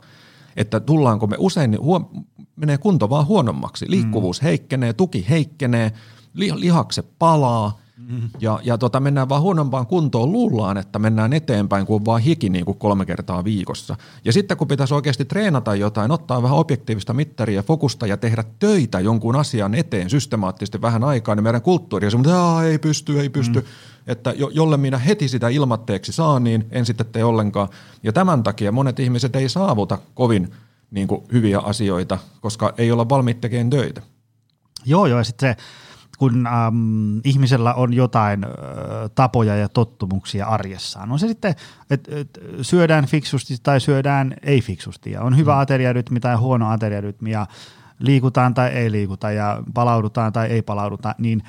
Että 0.56 0.80
tullaanko 0.80 1.26
me 1.26 1.36
usein, 1.38 1.70
niin 1.70 1.80
huo, 1.80 2.10
menee 2.56 2.78
kunto 2.78 3.10
vaan 3.10 3.26
huonommaksi. 3.26 3.86
Liikkuvuus 3.88 4.42
mm. 4.42 4.44
heikkenee, 4.44 4.92
tuki 4.92 5.26
heikkenee, 5.28 5.92
lihakse 6.34 7.02
palaa– 7.18 7.78
Mm-hmm. 7.98 8.30
Ja, 8.40 8.60
ja 8.62 8.78
tota, 8.78 9.00
mennään 9.00 9.28
vaan 9.28 9.42
huonompaan 9.42 9.86
kuntoon, 9.86 10.32
luullaan, 10.32 10.76
että 10.76 10.98
mennään 10.98 11.32
eteenpäin, 11.32 11.86
kun 11.86 11.96
on 11.96 12.04
vaan 12.04 12.20
hiki 12.20 12.48
niin 12.48 12.64
kuin 12.64 12.78
kolme 12.78 13.06
kertaa 13.06 13.44
viikossa. 13.44 13.96
Ja 14.24 14.32
sitten 14.32 14.56
kun 14.56 14.68
pitäisi 14.68 14.94
oikeasti 14.94 15.24
treenata 15.24 15.74
jotain, 15.74 16.10
ottaa 16.10 16.42
vähän 16.42 16.58
objektiivista 16.58 17.12
mittaria 17.12 17.56
ja 17.56 17.62
fokusta 17.62 18.06
ja 18.06 18.16
tehdä 18.16 18.44
töitä 18.58 19.00
jonkun 19.00 19.36
asian 19.36 19.74
eteen 19.74 20.10
systemaattisesti 20.10 20.82
vähän 20.82 21.04
aikaa, 21.04 21.34
niin 21.34 21.42
meidän 21.42 21.62
kulttuuri 21.62 22.06
on 22.06 22.10
semmoinen, 22.10 22.34
että 22.34 22.62
ei 22.62 22.78
pysty, 22.78 23.20
ei 23.20 23.28
pysty. 23.28 23.60
Mm. 23.60 23.66
Että 24.06 24.30
jo, 24.30 24.48
jolle 24.48 24.76
minä 24.76 24.98
heti 24.98 25.28
sitä 25.28 25.48
ilmatteeksi 25.48 26.12
saan, 26.12 26.44
niin 26.44 26.66
en 26.70 26.86
sitten 26.86 27.06
tee 27.06 27.24
ollenkaan. 27.24 27.68
Ja 28.02 28.12
tämän 28.12 28.42
takia 28.42 28.72
monet 28.72 29.00
ihmiset 29.00 29.36
ei 29.36 29.48
saavuta 29.48 29.98
kovin 30.14 30.50
niin 30.90 31.08
kuin, 31.08 31.22
hyviä 31.32 31.58
asioita, 31.58 32.18
koska 32.40 32.74
ei 32.78 32.92
olla 32.92 33.08
valmiit 33.08 33.40
tekemään 33.40 33.70
töitä. 33.70 34.02
Joo, 34.84 35.06
joo, 35.06 35.18
ja 35.18 35.24
sitten 35.24 35.56
se 35.56 35.62
kun 36.18 36.46
äm, 36.46 37.20
ihmisellä 37.24 37.74
on 37.74 37.94
jotain 37.94 38.44
ä, 38.44 38.48
tapoja 39.14 39.56
ja 39.56 39.68
tottumuksia 39.68 40.46
arjessaan. 40.46 41.12
On 41.12 41.18
se 41.18 41.28
sitten, 41.28 41.54
että 41.90 42.16
et, 42.16 42.38
syödään 42.62 43.06
fiksusti 43.06 43.56
tai 43.62 43.80
syödään 43.80 44.34
ei 44.42 44.60
fiksusti 44.60 45.10
ja 45.10 45.22
on 45.22 45.36
hyvä 45.36 45.54
mm. 45.54 45.60
ateriarytmi 45.60 46.20
tai 46.20 46.36
huono 46.36 46.70
ateriarytmi 46.70 47.30
ja 47.30 47.46
liikutaan 47.98 48.54
tai 48.54 48.68
ei 48.68 48.92
liikuta 48.92 49.30
ja 49.30 49.62
palaudutaan 49.74 50.32
tai 50.32 50.46
ei 50.46 50.62
palauduta, 50.62 51.14
niin 51.18 51.42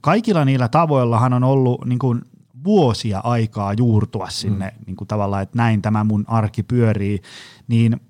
kaikilla 0.00 0.44
niillä 0.44 0.68
tavoillahan 0.68 1.32
on 1.32 1.44
ollut 1.44 1.84
niin 1.84 1.98
kuin 1.98 2.22
vuosia 2.64 3.20
aikaa 3.24 3.72
juurtua 3.72 4.30
sinne 4.30 4.72
mm. 4.78 4.84
niin 4.86 4.96
kuin 4.96 5.08
tavallaan, 5.08 5.42
että 5.42 5.58
näin 5.58 5.82
tämä 5.82 6.04
mun 6.04 6.24
arki 6.28 6.62
pyörii, 6.62 7.22
niin 7.68 8.00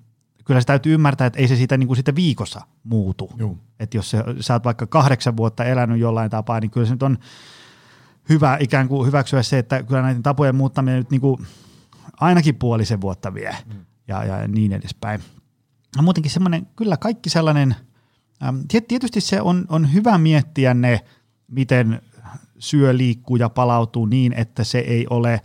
kyllä 0.45 0.61
se 0.61 0.67
täytyy 0.67 0.93
ymmärtää, 0.93 1.27
että 1.27 1.39
ei 1.39 1.47
se 1.47 1.55
siitä 1.55 1.77
niin 1.77 1.87
kuin 1.87 1.97
siitä 1.97 2.15
viikossa 2.15 2.61
muutu. 2.83 3.31
Että 3.79 3.97
jos 3.97 4.09
se, 4.09 4.23
sä 4.39 4.53
oot 4.53 4.65
vaikka 4.65 4.87
kahdeksan 4.87 5.37
vuotta 5.37 5.65
elänyt 5.65 5.99
jollain 5.99 6.31
tapaa, 6.31 6.59
niin 6.59 6.71
kyllä 6.71 6.87
se 6.87 6.93
nyt 6.93 7.03
on 7.03 7.17
hyvä 8.29 8.57
ikään 8.59 8.87
kuin 8.87 9.07
hyväksyä 9.07 9.43
se, 9.43 9.57
että 9.57 9.83
kyllä 9.83 10.01
näiden 10.01 10.23
tapojen 10.23 10.55
muuttaminen 10.55 10.97
nyt 10.97 11.11
niin 11.11 11.21
kuin 11.21 11.45
ainakin 12.19 12.55
puolisen 12.55 13.01
vuotta 13.01 13.33
vie 13.33 13.55
mm. 13.73 13.85
ja, 14.07 14.23
ja 14.23 14.47
niin 14.47 14.73
edespäin. 14.73 15.21
Ja 15.95 16.01
muutenkin 16.01 16.31
semmoinen, 16.31 16.67
kyllä 16.75 16.97
kaikki 16.97 17.29
sellainen, 17.29 17.75
ähm, 18.43 18.57
tietysti 18.87 19.21
se 19.21 19.41
on, 19.41 19.65
on 19.69 19.93
hyvä 19.93 20.17
miettiä 20.17 20.73
ne, 20.73 21.01
miten 21.47 22.01
syö, 22.59 22.97
liikkuu 22.97 23.35
ja 23.35 23.49
palautuu 23.49 24.05
niin, 24.05 24.33
että 24.33 24.63
se 24.63 24.79
ei 24.79 25.07
ole 25.09 25.41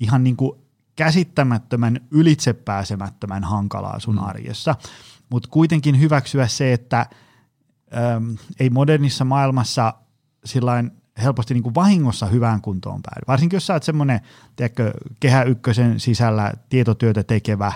ihan 0.00 0.24
niin 0.24 0.36
kuin 0.36 0.63
käsittämättömän 0.96 2.00
ylitsepääsemättömän 2.10 3.44
hankalaa 3.44 4.00
sun 4.00 4.14
mm. 4.14 4.24
arjessa, 4.24 4.74
mutta 5.30 5.48
kuitenkin 5.52 6.00
hyväksyä 6.00 6.46
se, 6.46 6.72
että 6.72 7.06
äm, 8.16 8.36
ei 8.60 8.70
modernissa 8.70 9.24
maailmassa 9.24 9.94
sillain 10.44 10.90
helposti 11.22 11.54
niin 11.54 11.62
kuin 11.62 11.74
vahingossa 11.74 12.26
hyvään 12.26 12.60
kuntoon 12.60 13.00
päädy. 13.02 13.20
Varsinkin 13.28 13.56
jos 13.56 13.66
sä 13.66 13.72
oot 13.72 13.82
semmoinen 13.82 14.20
tiedätkö, 14.56 14.92
kehä 15.20 15.42
ykkösen 15.42 16.00
sisällä 16.00 16.52
tietotyötä 16.68 17.22
tekevä 17.22 17.72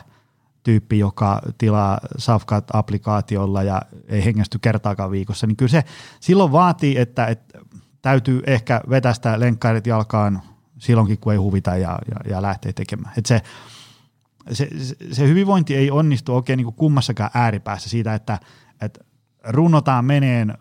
tyyppi, 0.63 0.99
joka 0.99 1.43
tilaa 1.59 2.01
Safkat-applikaatiolla 2.19 3.63
ja 3.63 3.83
ei 4.09 4.25
hengästy 4.25 4.59
kertaakaan 4.59 5.11
viikossa, 5.11 5.47
niin 5.47 5.57
kyllä 5.57 5.71
se 5.71 5.85
silloin 6.21 6.53
vaatii, 6.53 6.99
että, 6.99 7.27
että 7.27 7.59
täytyy 8.03 8.43
ehkä 8.47 8.81
vetästä 8.91 9.41
lenkkairit 9.41 9.87
jalkaan 9.87 10.43
silloinkin, 10.79 11.19
kun 11.19 11.33
ei 11.33 11.39
huvita 11.39 11.71
ja, 11.71 11.99
ja, 12.11 12.31
ja 12.31 12.43
lähtee 12.43 12.73
tekemään. 12.73 13.13
Et 13.17 13.27
se, 13.27 13.43
se, 14.53 14.69
se 15.13 15.29
hyvinvointi 15.29 15.77
ei 15.77 15.91
onnistu 15.91 16.35
oikein 16.35 16.57
niin 16.57 16.65
kuin 16.65 16.75
kummassakaan 16.75 17.31
ääripäässä 17.35 17.91
siitä, 17.91 18.15
että, 18.15 18.39
että 18.81 19.05
runnotaan 19.49 20.05
meneen 20.05 20.59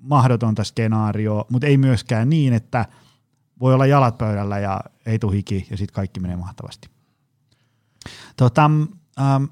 mahdotonta 0.00 0.64
skenaarioa, 0.64 1.44
mutta 1.50 1.66
ei 1.66 1.76
myöskään 1.76 2.30
niin, 2.30 2.52
että 2.52 2.86
voi 3.60 3.74
olla 3.74 3.86
jalat 3.86 4.18
pöydällä 4.18 4.58
ja 4.58 4.80
ei 5.06 5.18
tule 5.18 5.32
hiki 5.32 5.66
ja 5.70 5.76
sitten 5.76 5.94
kaikki 5.94 6.20
menee 6.20 6.36
mahtavasti. 6.36 6.88
Tota, 8.36 8.70
ähm, 9.20 9.44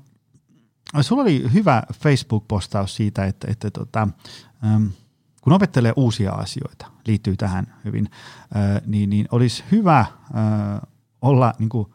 sulla 1.01 1.23
oli 1.23 1.53
hyvä 1.53 1.83
Facebook-postaus 1.93 2.97
siitä, 2.97 3.25
että, 3.25 3.51
että 3.51 3.71
tota, 3.71 4.09
ähm, 4.65 4.87
kun 5.41 5.53
opettelee 5.53 5.93
uusia 5.97 6.33
asioita, 6.33 6.87
liittyy 7.09 7.37
tähän 7.37 7.75
hyvin, 7.85 8.11
niin, 8.87 9.11
niin 9.11 9.29
olisi 9.31 9.65
hyvä 9.71 10.07
olla 11.23 11.53
niin 11.59 11.69
kuin, 11.69 11.89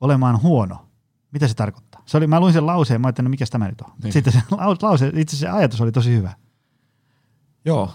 olemaan 0.00 0.42
huono. 0.42 0.86
Mitä 1.32 1.48
se 1.48 1.54
tarkoittaa? 1.54 2.02
Se 2.06 2.16
oli, 2.16 2.26
mä 2.26 2.40
luin 2.40 2.52
sen 2.52 2.66
lauseen, 2.66 3.00
mä 3.00 3.06
ajattelin, 3.06 3.24
no 3.24 3.30
mikä 3.30 3.44
tämä 3.50 3.68
nyt 3.68 3.80
on. 3.80 3.90
Niin. 4.02 4.12
Sitten 4.12 4.32
se 4.32 4.42
lause, 4.82 5.12
itse 5.16 5.36
se 5.36 5.48
ajatus 5.48 5.80
oli 5.80 5.92
tosi 5.92 6.16
hyvä. 6.16 6.32
Joo, 7.64 7.90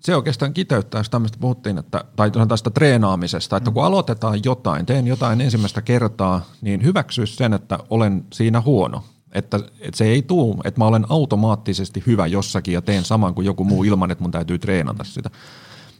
se 0.00 0.16
oikeastaan 0.16 0.54
kiteyttää, 0.54 0.98
jos 0.98 1.10
tämmöistä 1.10 1.38
puhuttiin, 1.40 1.78
että, 1.78 2.04
tai 2.16 2.30
tästä 2.48 2.70
treenaamisesta, 2.70 3.56
että 3.56 3.70
kun 3.70 3.84
aloitetaan 3.84 4.40
jotain, 4.44 4.86
teen 4.86 5.06
jotain 5.06 5.40
ensimmäistä 5.40 5.82
kertaa, 5.82 6.40
niin 6.60 6.84
hyväksyisi 6.84 7.36
sen, 7.36 7.52
että 7.52 7.78
olen 7.90 8.24
siinä 8.32 8.60
huono. 8.60 9.04
Että, 9.32 9.56
että 9.80 9.98
se 9.98 10.04
ei 10.04 10.22
tuu, 10.22 10.60
että 10.64 10.80
mä 10.80 10.86
olen 10.86 11.06
automaattisesti 11.08 12.02
hyvä 12.06 12.26
jossakin 12.26 12.74
ja 12.74 12.82
teen 12.82 13.04
saman 13.04 13.34
kuin 13.34 13.44
joku 13.44 13.64
muu 13.64 13.84
ilman, 13.84 14.10
että 14.10 14.22
mun 14.24 14.30
täytyy 14.30 14.58
treenata 14.58 15.04
sitä. 15.04 15.30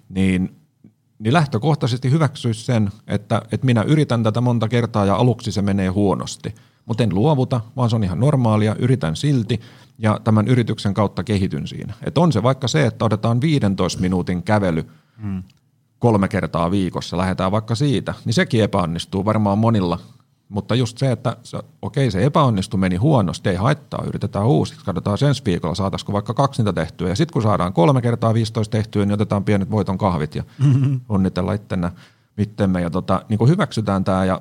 Niin, 0.08 0.56
niin 1.18 1.32
lähtökohtaisesti 1.32 2.10
hyväksyisi 2.10 2.64
sen, 2.64 2.90
että, 3.06 3.42
että 3.52 3.66
minä 3.66 3.82
yritän 3.82 4.22
tätä 4.22 4.40
monta 4.40 4.68
kertaa 4.68 5.06
ja 5.06 5.14
aluksi 5.14 5.52
se 5.52 5.62
menee 5.62 5.88
huonosti. 5.88 6.54
Mutta 6.86 7.02
en 7.02 7.14
luovuta, 7.14 7.60
vaan 7.76 7.90
se 7.90 7.96
on 7.96 8.04
ihan 8.04 8.20
normaalia, 8.20 8.76
yritän 8.78 9.16
silti 9.16 9.60
ja 9.98 10.20
tämän 10.24 10.48
yrityksen 10.48 10.94
kautta 10.94 11.24
kehityn 11.24 11.66
siinä. 11.66 11.94
Et 12.04 12.18
on 12.18 12.32
se 12.32 12.42
vaikka 12.42 12.68
se, 12.68 12.86
että 12.86 13.04
otetaan 13.04 13.40
15 13.40 14.00
minuutin 14.00 14.42
kävely 14.42 14.84
hmm. 15.22 15.42
kolme 15.98 16.28
kertaa 16.28 16.70
viikossa, 16.70 17.16
lähdetään 17.16 17.52
vaikka 17.52 17.74
siitä, 17.74 18.14
niin 18.24 18.34
sekin 18.34 18.62
epäonnistuu 18.62 19.24
varmaan 19.24 19.58
monilla 19.58 19.98
Mutta 20.48 20.74
just 20.74 20.98
se, 20.98 21.12
että 21.12 21.36
se, 21.42 21.58
okei 21.82 22.10
se 22.10 22.24
epäonnistui, 22.24 22.80
meni 22.80 22.96
huonosti, 22.96 23.48
ei 23.48 23.56
haittaa, 23.56 24.04
yritetään 24.06 24.46
uusiksi, 24.46 24.84
katsotaan 24.84 25.18
ensi 25.28 25.42
viikolla, 25.44 25.74
saataisiko 25.74 26.12
vaikka 26.12 26.34
kaksi 26.34 26.62
niitä 26.62 26.72
tehtyä. 26.72 27.08
Ja 27.08 27.16
sitten 27.16 27.32
kun 27.32 27.42
saadaan 27.42 27.72
kolme 27.72 28.02
kertaa 28.02 28.34
15 28.34 28.72
tehtyä, 28.72 29.04
niin 29.04 29.14
otetaan 29.14 29.44
pienet 29.44 29.70
voiton 29.70 29.98
kahvit 29.98 30.34
ja 30.34 30.44
mm-hmm. 30.64 31.00
onnitella 31.08 31.52
ittenä 31.52 31.92
mittemme. 32.36 32.80
Ja 32.80 32.90
tota, 32.90 33.22
niin 33.28 33.38
kuin 33.38 33.50
hyväksytään 33.50 34.04
tämä 34.04 34.24
ja 34.24 34.40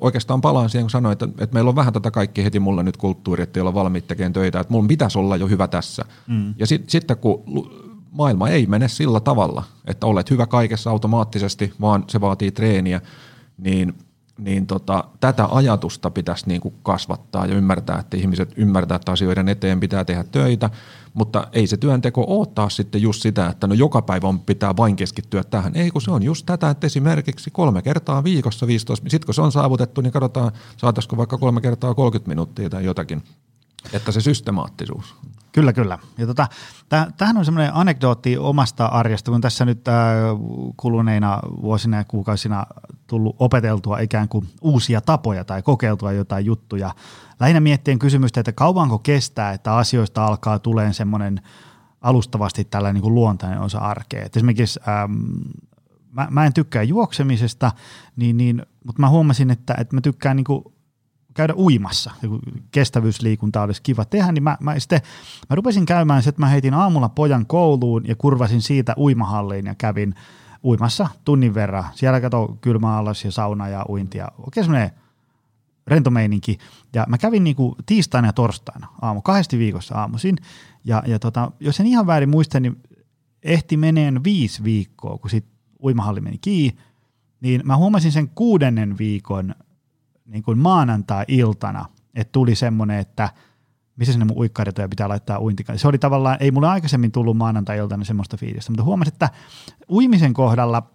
oikeastaan 0.00 0.40
palaan 0.40 0.70
siihen, 0.70 0.84
kun 0.84 0.90
sanoin, 0.90 1.12
että, 1.12 1.28
että 1.38 1.54
meillä 1.54 1.68
on 1.68 1.76
vähän 1.76 1.92
tätä 1.92 2.10
kaikki 2.10 2.44
heti 2.44 2.60
mulla 2.60 2.82
nyt 2.82 2.96
kulttuuri, 2.96 3.42
että 3.42 3.58
ei 3.58 3.60
olla 3.60 3.74
valmiit 3.74 4.06
tekemään 4.06 4.32
töitä, 4.32 4.60
että 4.60 4.72
mulla 4.72 4.88
pitäisi 4.88 5.18
olla 5.18 5.36
jo 5.36 5.48
hyvä 5.48 5.68
tässä. 5.68 6.04
Mm. 6.26 6.54
Ja 6.58 6.66
sit, 6.66 6.90
sitten 6.90 7.16
kun 7.16 7.42
maailma 8.10 8.48
ei 8.48 8.66
mene 8.66 8.88
sillä 8.88 9.20
tavalla, 9.20 9.62
että 9.84 10.06
olet 10.06 10.30
hyvä 10.30 10.46
kaikessa 10.46 10.90
automaattisesti, 10.90 11.72
vaan 11.80 12.04
se 12.08 12.20
vaatii 12.20 12.50
treeniä, 12.50 13.00
niin, 13.58 13.94
niin 14.38 14.66
tota, 14.66 15.04
tätä 15.20 15.48
ajatusta 15.50 16.10
pitäisi 16.10 16.48
niin 16.48 16.60
kuin 16.60 16.74
kasvattaa 16.82 17.46
ja 17.46 17.54
ymmärtää, 17.54 17.98
että 17.98 18.16
ihmiset 18.16 18.52
ymmärtää, 18.56 18.96
että 18.96 19.12
asioiden 19.12 19.48
eteen 19.48 19.80
pitää 19.80 20.04
tehdä 20.04 20.24
töitä, 20.24 20.70
mutta 21.14 21.48
ei 21.52 21.66
se 21.66 21.76
työnteko 21.76 22.24
ole 22.28 22.46
taas 22.54 22.76
sitten 22.76 23.02
just 23.02 23.22
sitä, 23.22 23.46
että 23.46 23.66
no 23.66 23.74
joka 23.74 24.02
päivä 24.02 24.28
on, 24.28 24.40
pitää 24.40 24.76
vain 24.76 24.96
keskittyä 24.96 25.44
tähän. 25.44 25.76
Ei 25.76 25.90
kun 25.90 26.02
se 26.02 26.10
on 26.10 26.22
just 26.22 26.46
tätä, 26.46 26.70
että 26.70 26.86
esimerkiksi 26.86 27.50
kolme 27.50 27.82
kertaa 27.82 28.24
viikossa 28.24 28.66
15, 28.66 29.10
sitten 29.10 29.26
kun 29.26 29.34
se 29.34 29.42
on 29.42 29.52
saavutettu, 29.52 30.00
niin 30.00 30.12
katsotaan 30.12 30.52
saataisiko 30.76 31.16
vaikka 31.16 31.38
kolme 31.38 31.60
kertaa 31.60 31.94
30 31.94 32.28
minuuttia 32.28 32.70
tai 32.70 32.84
jotakin, 32.84 33.22
että 33.92 34.12
se 34.12 34.20
systemaattisuus. 34.20 35.14
Kyllä, 35.56 35.72
kyllä. 35.72 35.98
Ja 36.18 36.26
tota, 36.26 36.48
tämähän 36.88 37.36
on 37.36 37.44
semmoinen 37.44 37.74
anekdootti 37.74 38.38
omasta 38.38 38.86
arjesta, 38.86 39.30
kun 39.30 39.40
tässä 39.40 39.64
nyt 39.64 39.88
äh, 39.88 39.94
kuluneina 40.76 41.38
vuosina 41.62 41.96
ja 41.96 42.04
kuukausina 42.04 42.66
tullut 43.06 43.36
opeteltua 43.38 43.98
ikään 43.98 44.28
kuin 44.28 44.48
uusia 44.60 45.00
tapoja 45.00 45.44
tai 45.44 45.62
kokeiltua 45.62 46.12
jotain 46.12 46.46
juttuja. 46.46 46.94
Lähinnä 47.40 47.60
miettien 47.60 47.98
kysymystä, 47.98 48.40
että 48.40 48.52
kauanko 48.52 48.98
kestää, 48.98 49.52
että 49.52 49.76
asioista 49.76 50.26
alkaa 50.26 50.58
tulemaan 50.58 50.94
semmoinen 50.94 51.40
alustavasti 52.00 52.64
tällainen 52.64 52.94
niin 52.94 53.02
kuin 53.02 53.14
luontainen 53.14 53.60
osa 53.60 53.78
arkea. 53.78 54.24
Et 54.24 54.36
esimerkiksi 54.36 54.80
ähm, 54.88 55.12
mä, 56.12 56.28
mä 56.30 56.46
en 56.46 56.52
tykkää 56.52 56.82
juoksemisesta, 56.82 57.72
niin, 58.16 58.36
niin, 58.36 58.62
mutta 58.84 59.00
mä 59.00 59.08
huomasin, 59.08 59.50
että, 59.50 59.74
että 59.78 59.96
mä 59.96 60.00
tykkään 60.00 60.36
niin 60.36 60.44
kuin 60.44 60.64
käydä 61.36 61.54
uimassa. 61.54 62.10
Kestävyysliikunta 62.70 63.62
olisi 63.62 63.82
kiva 63.82 64.04
tehdä, 64.04 64.32
niin 64.32 64.42
mä, 64.42 64.56
mä, 64.60 64.78
sitten, 64.78 65.00
mä 65.50 65.56
rupesin 65.56 65.86
käymään 65.86 66.22
se, 66.22 66.28
että 66.28 66.42
mä 66.42 66.48
heitin 66.48 66.74
aamulla 66.74 67.08
pojan 67.08 67.46
kouluun 67.46 68.04
ja 68.08 68.16
kurvasin 68.16 68.62
siitä 68.62 68.94
uimahalliin 68.98 69.66
ja 69.66 69.74
kävin 69.74 70.14
uimassa 70.64 71.08
tunnin 71.24 71.54
verran. 71.54 71.84
Siellä 71.94 72.20
kato 72.20 72.58
kylmä 72.60 72.96
alas 72.96 73.24
ja 73.24 73.32
sauna 73.32 73.68
ja 73.68 73.84
uintia. 73.88 74.28
Oikein 74.38 74.64
semmoinen 74.64 74.90
rento 75.86 76.10
meininki. 76.10 76.58
Ja 76.94 77.04
mä 77.08 77.18
kävin 77.18 77.44
niinku 77.44 77.76
tiistaina 77.86 78.28
ja 78.28 78.32
torstaina 78.32 78.86
aamu, 79.02 79.22
kahdesti 79.22 79.58
viikossa 79.58 79.94
aamuisin. 79.94 80.36
Ja, 80.84 81.02
ja 81.06 81.18
tota, 81.18 81.50
jos 81.60 81.80
en 81.80 81.86
ihan 81.86 82.06
väärin 82.06 82.28
muista, 82.28 82.60
niin 82.60 82.82
ehti 83.42 83.76
meneen 83.76 84.24
viisi 84.24 84.64
viikkoa, 84.64 85.18
kun 85.18 85.30
sit 85.30 85.46
uimahalli 85.82 86.20
meni 86.20 86.38
kiinni, 86.38 86.80
niin 87.40 87.60
mä 87.64 87.76
huomasin 87.76 88.12
sen 88.12 88.28
kuudennen 88.28 88.98
viikon 88.98 89.54
niin 90.26 90.42
kuin 90.42 90.58
maanantai-iltana, 90.58 91.84
että 92.14 92.32
tuli 92.32 92.54
semmoinen, 92.54 92.98
että 92.98 93.28
missä 93.96 94.12
sinne 94.12 94.24
mun 94.24 94.38
uikkaritoja 94.38 94.88
pitää 94.88 95.08
laittaa 95.08 95.40
uintikaan. 95.40 95.78
Se 95.78 95.88
oli 95.88 95.98
tavallaan, 95.98 96.36
ei 96.40 96.50
mulle 96.50 96.68
aikaisemmin 96.68 97.12
tullut 97.12 97.36
maanantai-iltana 97.36 98.04
semmoista 98.04 98.36
fiilistä, 98.36 98.72
mutta 98.72 98.84
huomasin, 98.84 99.12
että 99.12 99.30
uimisen 99.90 100.34
kohdalla 100.34 100.90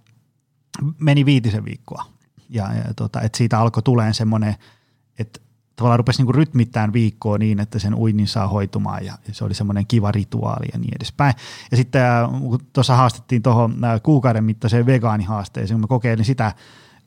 meni 1.00 1.26
viitisen 1.26 1.66
viikkoa. 1.66 2.06
Ja, 2.50 2.74
ja 2.74 2.94
tota, 2.96 3.22
että 3.22 3.38
siitä 3.38 3.60
alkoi 3.60 3.84
tulemaan 3.84 4.14
semmoinen, 4.14 4.56
että 5.20 5.40
tavallaan 5.76 6.00
rupesi 6.00 6.20
niinku 6.20 6.32
rytmittämään 6.32 6.94
viikkoa 6.94 7.38
niin, 7.38 7.60
että 7.60 7.80
sen 7.80 7.96
uinnin 7.96 8.28
saa 8.28 8.48
hoitumaan 8.48 9.06
ja, 9.06 9.18
se 9.32 9.46
oli 9.46 9.54
semmoinen 9.54 9.88
kiva 9.88 10.12
rituaali 10.12 10.68
ja 10.74 10.80
niin 10.80 10.94
edespäin. 10.96 11.34
Ja 11.72 11.78
sitten 11.78 12.02
kun 12.40 12.60
tuossa 12.74 12.96
haastettiin 12.96 13.42
tuohon 13.42 13.78
kuukauden 14.04 14.44
mittaiseen 14.44 14.86
vegaanihaasteeseen, 14.86 15.76
kun 15.76 15.82
mä 15.82 15.88
kokeilin 15.88 16.26
sitä 16.26 16.54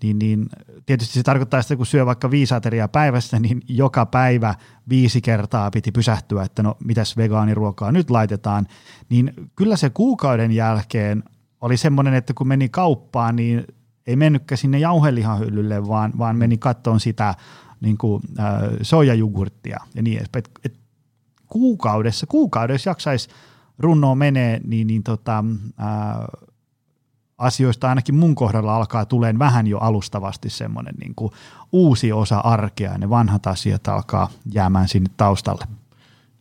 niin, 0.04 0.18
niin 0.18 0.46
tietysti 0.86 1.14
se 1.14 1.22
tarkoittaa 1.22 1.60
että 1.60 1.76
kun 1.76 1.86
syö 1.86 2.06
vaikka 2.06 2.30
viisi 2.30 2.54
ateriaa 2.54 2.88
päivässä, 2.88 3.40
niin 3.40 3.60
joka 3.68 4.06
päivä 4.06 4.54
viisi 4.88 5.20
kertaa 5.20 5.70
piti 5.70 5.92
pysähtyä, 5.92 6.42
että 6.42 6.62
no 6.62 6.76
mitäs 6.84 7.16
vegaaniruokaa 7.16 7.92
nyt 7.92 8.10
laitetaan, 8.10 8.66
niin 9.08 9.32
kyllä 9.56 9.76
se 9.76 9.90
kuukauden 9.90 10.52
jälkeen 10.52 11.22
oli 11.60 11.76
semmoinen, 11.76 12.14
että 12.14 12.34
kun 12.34 12.48
meni 12.48 12.68
kauppaan, 12.68 13.36
niin 13.36 13.64
ei 14.06 14.16
mennytkään 14.16 14.58
sinne 14.58 14.78
jauhelihahyllylle, 14.78 15.88
vaan, 15.88 16.12
vaan 16.18 16.36
meni 16.36 16.58
kattoon 16.58 17.00
sitä 17.00 17.34
niin 17.80 17.98
kuin, 17.98 18.22
äh, 18.38 18.46
soijajugurttia 18.82 19.80
ja 19.94 20.02
niin 20.02 20.18
edespäin. 20.18 20.44
Et, 20.44 20.50
et 20.64 20.78
kuukaudessa, 21.46 22.26
kuukaudessa 22.26 22.90
jaksaisi 22.90 23.28
runnoa 23.78 24.14
menee, 24.14 24.60
niin, 24.64 24.86
niin 24.86 25.02
tota, 25.02 25.44
äh, 25.80 26.48
asioista 27.44 27.88
ainakin 27.88 28.14
mun 28.14 28.34
kohdalla 28.34 28.76
alkaa 28.76 29.06
tuleen 29.06 29.38
vähän 29.38 29.66
jo 29.66 29.78
alustavasti 29.78 30.50
semmoinen 30.50 30.94
niin 31.00 31.14
kuin 31.14 31.32
uusi 31.72 32.12
osa 32.12 32.38
arkea 32.38 32.92
ja 32.92 32.98
ne 32.98 33.10
vanhat 33.10 33.46
asiat 33.46 33.88
alkaa 33.88 34.30
jäämään 34.52 34.88
sinne 34.88 35.10
taustalle. 35.16 35.64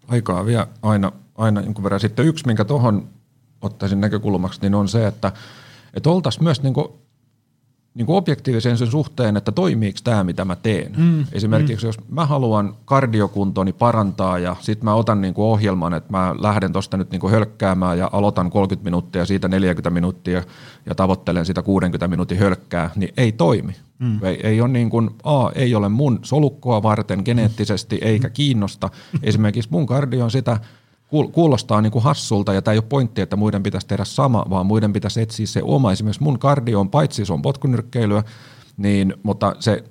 Aikaa 0.07 0.45
vielä 0.45 0.67
aina, 0.81 1.11
aina 1.35 1.61
jonkun 1.61 1.83
verran. 1.83 1.99
Sitten 1.99 2.25
yksi, 2.25 2.45
minkä 2.47 2.65
tuohon 2.65 3.07
ottaisin 3.61 4.01
näkökulmaksi, 4.01 4.61
niin 4.61 4.75
on 4.75 4.87
se, 4.87 5.07
että, 5.07 5.31
että 5.93 6.09
oltaisiin 6.09 6.43
myös 6.43 6.63
niin 6.63 6.73
kuin 6.73 6.87
niin 7.95 8.05
kuin 8.05 8.17
objektiivisen 8.17 8.77
sen 8.77 8.87
suhteen, 8.87 9.37
että 9.37 9.51
toimiiko 9.51 9.99
tämä, 10.03 10.23
mitä 10.23 10.45
mä 10.45 10.55
teen. 10.55 10.91
Mm, 10.97 11.25
Esimerkiksi 11.31 11.85
mm. 11.85 11.87
jos 11.87 11.97
mä 12.09 12.25
haluan 12.25 12.75
kardiokuntoni 12.85 13.73
parantaa 13.73 14.39
ja 14.39 14.55
sitten 14.59 14.85
mä 14.85 14.93
otan 14.93 15.21
niin 15.21 15.33
kuin 15.33 15.45
ohjelman, 15.45 15.93
että 15.93 16.11
mä 16.11 16.35
lähden 16.39 16.73
tuosta 16.73 16.97
nyt 16.97 17.11
niin 17.11 17.19
kuin 17.19 17.31
hölkkäämään 17.31 17.97
ja 17.97 18.09
aloitan 18.11 18.49
30 18.49 18.83
minuuttia, 18.83 19.25
siitä 19.25 19.47
40 19.47 19.89
minuuttia 19.89 20.43
ja 20.85 20.95
tavoittelen 20.95 21.45
sitä 21.45 21.61
60 21.61 22.07
minuutin 22.07 22.39
hölkkää, 22.39 22.89
niin 22.95 23.13
ei 23.17 23.31
toimi. 23.31 23.75
Mm. 23.99 24.23
Ei, 24.23 24.39
ei, 24.43 24.61
ole 24.61 24.69
niin 24.69 24.89
kuin, 24.89 25.09
A, 25.23 25.49
ei 25.55 25.75
ole 25.75 25.89
mun 25.89 26.19
solukkoa 26.21 26.83
varten 26.83 27.21
geneettisesti 27.25 27.99
eikä 28.01 28.29
kiinnosta. 28.29 28.89
Esimerkiksi 29.23 29.71
mun 29.71 29.85
kardio 29.85 30.23
on 30.23 30.31
sitä– 30.31 30.59
kuulostaa 31.32 31.82
niin 31.82 31.91
kuin 31.91 32.03
hassulta 32.03 32.53
ja 32.53 32.61
tämä 32.61 32.74
ei 32.74 32.78
ole 32.78 32.86
pointti, 32.89 33.22
että 33.22 33.36
muiden 33.36 33.64
pitäisi 33.64 33.88
tehdä 33.88 34.05
sama, 34.05 34.45
vaan 34.49 34.66
muiden 34.66 34.93
pitäisi 34.93 35.22
etsiä 35.22 35.47
se 35.47 35.61
oma. 35.64 35.91
Esimerkiksi 35.91 36.24
mun 36.24 36.39
kardio 36.39 36.80
on, 36.80 36.89
paitsi 36.89 37.26
se 37.26 37.34
on 37.34 37.41
potkunyrkkeilyä, 37.41 38.24
niin, 38.78 39.14
mutta 39.24 39.55
se, 39.59 39.84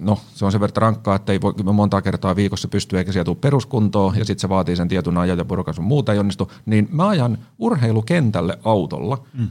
no, 0.00 0.18
se 0.34 0.44
on 0.44 0.52
sen 0.52 0.60
verran 0.60 0.82
rankkaa, 0.82 1.16
että 1.16 1.32
ei 1.32 1.40
voi 1.40 1.54
monta 1.72 2.02
kertaa 2.02 2.36
viikossa 2.36 2.68
pystyä 2.68 2.98
eikä 2.98 3.12
sieltä 3.12 3.24
tule 3.24 3.36
peruskuntoon 3.40 4.18
ja 4.18 4.24
sitten 4.24 4.40
se 4.40 4.48
vaatii 4.48 4.76
sen 4.76 4.88
tietyn 4.88 5.18
ajan 5.18 5.38
ja 5.38 5.44
porukan 5.44 5.74
sun 5.74 5.84
muuta 5.84 6.12
ei 6.12 6.18
onnistu, 6.18 6.52
niin 6.66 6.88
mä 6.90 7.08
ajan 7.08 7.38
urheilukentälle 7.58 8.58
autolla 8.64 9.18
mm. 9.38 9.48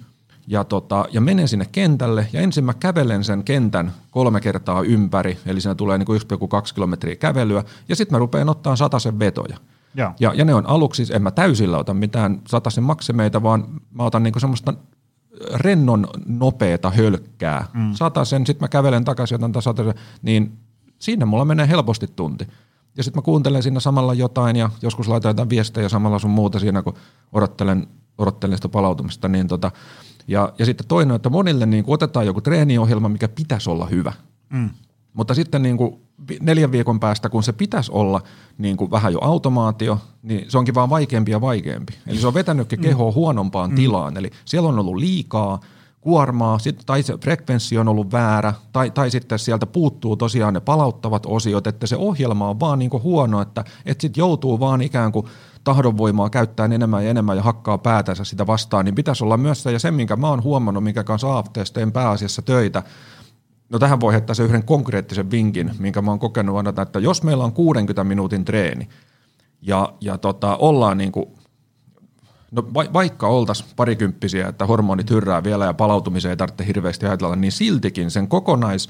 ja, 0.47 0.63
tota, 0.63 1.05
ja 1.11 1.21
menen 1.21 1.47
sinne 1.47 1.65
kentälle 1.71 2.27
ja 2.33 2.41
ensin 2.41 2.63
mä 2.63 2.73
kävelen 2.73 3.23
sen 3.23 3.43
kentän 3.43 3.93
kolme 4.11 4.41
kertaa 4.41 4.81
ympäri, 4.81 5.37
eli 5.45 5.61
siinä 5.61 5.75
tulee 5.75 5.97
niin 5.97 6.05
kuin 6.05 6.21
1,2 6.21 6.73
kilometriä 6.75 7.15
kävelyä 7.15 7.63
ja 7.89 7.95
sitten 7.95 8.15
mä 8.15 8.19
rupean 8.19 8.49
ottaa 8.49 8.99
sen 8.99 9.19
vetoja. 9.19 9.57
Ja. 9.95 10.13
Ja, 10.19 10.33
ja 10.33 10.45
ne 10.45 10.53
on 10.53 10.67
aluksi, 10.67 11.05
en 11.13 11.21
mä 11.21 11.31
täysillä 11.31 11.77
ota 11.77 11.93
mitään 11.93 12.41
sataisen 12.47 12.83
maksimeita, 12.83 13.43
vaan 13.43 13.65
mä 13.91 14.03
otan 14.03 14.23
niinku 14.23 14.39
semmoista 14.39 14.73
rennon 15.53 16.07
nopeeta 16.25 16.89
hölkkää. 16.89 17.65
Mm. 17.73 17.93
Sataisen, 17.93 18.45
sitten 18.45 18.63
mä 18.63 18.67
kävelen 18.67 19.05
takaisin, 19.05 19.35
otan 19.35 19.51
taas 19.51 19.63
sataisen, 19.63 19.93
niin 20.21 20.57
siinä 20.99 21.25
mulla 21.25 21.45
menee 21.45 21.67
helposti 21.67 22.07
tunti. 22.15 22.47
Ja 22.97 23.03
sitten 23.03 23.19
mä 23.19 23.25
kuuntelen 23.25 23.63
siinä 23.63 23.79
samalla 23.79 24.13
jotain 24.13 24.55
ja 24.55 24.69
joskus 24.81 25.07
laitan 25.07 25.29
jotain 25.29 25.49
viestejä 25.49 25.89
samalla 25.89 26.19
sun 26.19 26.31
muuta 26.31 26.59
siinä, 26.59 26.81
kun 26.81 26.93
odottelen, 27.33 27.87
odottelen 28.17 28.57
sitä 28.57 28.69
palautumista. 28.69 29.27
Niin 29.27 29.47
tota, 29.47 29.71
ja, 30.27 30.53
ja 30.59 30.65
sitten 30.65 30.87
toinen, 30.87 31.15
että 31.15 31.29
monille 31.29 31.65
niin 31.65 31.83
otetaan 31.87 32.25
joku 32.25 32.41
treeniohjelma, 32.41 33.09
mikä 33.09 33.27
pitäisi 33.27 33.69
olla 33.69 33.85
hyvä. 33.85 34.13
Mm. 34.49 34.69
Mutta 35.19 35.33
sitten 35.33 35.61
niin 35.61 35.77
kuin 35.77 36.01
neljän 36.41 36.71
viikon 36.71 36.99
päästä, 36.99 37.29
kun 37.29 37.43
se 37.43 37.53
pitäisi 37.53 37.91
olla 37.91 38.21
niin 38.57 38.77
kuin 38.77 38.91
vähän 38.91 39.13
jo 39.13 39.19
automaatio, 39.21 39.97
niin 40.23 40.45
se 40.51 40.57
onkin 40.57 40.75
vaan 40.75 40.89
vaikeampi 40.89 41.31
ja 41.31 41.41
vaikeampi. 41.41 41.93
Eli 42.07 42.17
se 42.17 42.27
on 42.27 42.33
vetänytkin 42.33 42.79
mm. 42.79 42.83
kehoa 42.83 43.11
huonompaan 43.11 43.69
mm. 43.69 43.75
tilaan. 43.75 44.17
Eli 44.17 44.31
siellä 44.45 44.69
on 44.69 44.79
ollut 44.79 44.95
liikaa 44.95 45.59
kuormaa, 46.01 46.59
sit, 46.59 46.83
tai 46.85 47.03
se 47.03 47.17
frekvenssi 47.23 47.77
on 47.77 47.87
ollut 47.87 48.11
väärä, 48.11 48.53
tai, 48.73 48.91
tai 48.91 49.11
sitten 49.11 49.39
sieltä 49.39 49.65
puuttuu 49.65 50.15
tosiaan 50.15 50.53
ne 50.53 50.59
palauttavat 50.59 51.25
osiot, 51.25 51.67
että 51.67 51.87
se 51.87 51.95
ohjelma 51.95 52.49
on 52.49 52.59
vaan 52.59 52.79
niin 52.79 52.91
kuin 52.91 53.03
huono, 53.03 53.41
että, 53.41 53.63
että 53.85 54.01
sitten 54.01 54.21
joutuu 54.21 54.59
vaan 54.59 54.81
ikään 54.81 55.11
kuin 55.11 55.25
tahdonvoimaa 55.63 56.29
käyttää 56.29 56.65
enemmän 56.65 57.03
ja 57.03 57.09
enemmän 57.09 57.37
ja 57.37 57.43
hakkaa 57.43 57.77
päätänsä 57.77 58.23
sitä 58.23 58.47
vastaan, 58.47 58.85
niin 58.85 58.95
pitäisi 58.95 59.23
olla 59.23 59.37
myös 59.37 59.63
se, 59.63 59.71
ja 59.71 59.79
se, 59.79 59.91
minkä 59.91 60.15
mä 60.15 60.29
oon 60.29 60.43
huomannut, 60.43 60.83
minkä 60.83 61.03
kanssa 61.03 61.43
teen 61.73 61.91
pääasiassa 61.91 62.41
töitä, 62.41 62.83
No 63.69 63.79
tähän 63.79 63.99
voi 63.99 64.13
heittää 64.13 64.33
se 64.33 64.43
yhden 64.43 64.63
konkreettisen 64.63 65.31
vinkin, 65.31 65.71
minkä 65.79 66.01
mä 66.01 66.11
oon 66.11 66.19
kokenut 66.19 66.57
annata, 66.57 66.81
että 66.81 66.99
jos 66.99 67.23
meillä 67.23 67.43
on 67.43 67.53
60 67.53 68.03
minuutin 68.03 68.45
treeni 68.45 68.89
ja, 69.61 69.93
ja 70.01 70.17
tota, 70.17 70.57
ollaan 70.57 70.97
niin 70.97 71.11
kuin, 71.11 71.25
no 72.51 72.63
va, 72.73 72.85
vaikka 72.93 73.27
oltaisiin 73.27 73.69
parikymppisiä, 73.75 74.47
että 74.47 74.65
hormonit 74.65 75.09
hyrrää 75.09 75.43
vielä 75.43 75.65
ja 75.65 75.73
palautumiseen 75.73 76.29
ei 76.29 76.37
tarvitse 76.37 76.67
hirveästi 76.67 77.05
ajatella, 77.05 77.35
niin 77.35 77.51
siltikin 77.51 78.11
sen 78.11 78.27
kokonais 78.27 78.89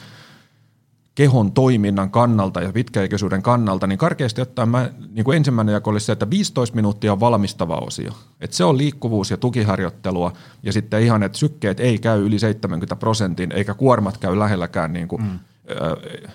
kehon 1.19 1.51
toiminnan 1.51 2.11
kannalta 2.11 2.61
ja 2.61 2.73
pitkäikäisyyden 2.73 3.41
kannalta, 3.41 3.87
niin 3.87 3.97
karkeasti 3.97 4.41
ottaen 4.41 4.69
mä, 4.69 4.89
niin 5.11 5.25
kuin 5.25 5.37
ensimmäinen 5.37 5.73
jako 5.73 5.89
olisi 5.89 6.05
se, 6.05 6.11
että 6.11 6.29
15 6.29 6.75
minuuttia 6.75 7.11
on 7.11 7.19
valmistava 7.19 7.75
osio. 7.77 8.11
Et 8.41 8.53
se 8.53 8.63
on 8.63 8.77
liikkuvuus 8.77 9.31
ja 9.31 9.37
tukiharjoittelua 9.37 10.33
ja 10.63 10.73
sitten 10.73 11.01
ihan, 11.01 11.23
että 11.23 11.37
sykkeet 11.37 11.79
ei 11.79 11.97
käy 11.97 12.25
yli 12.25 12.39
70 12.39 12.95
prosentin 12.95 13.51
eikä 13.51 13.73
kuormat 13.73 14.17
käy 14.17 14.39
lähelläkään 14.39 14.93
niin 14.93 15.07
kuin 15.07 15.21
mm 15.21 15.39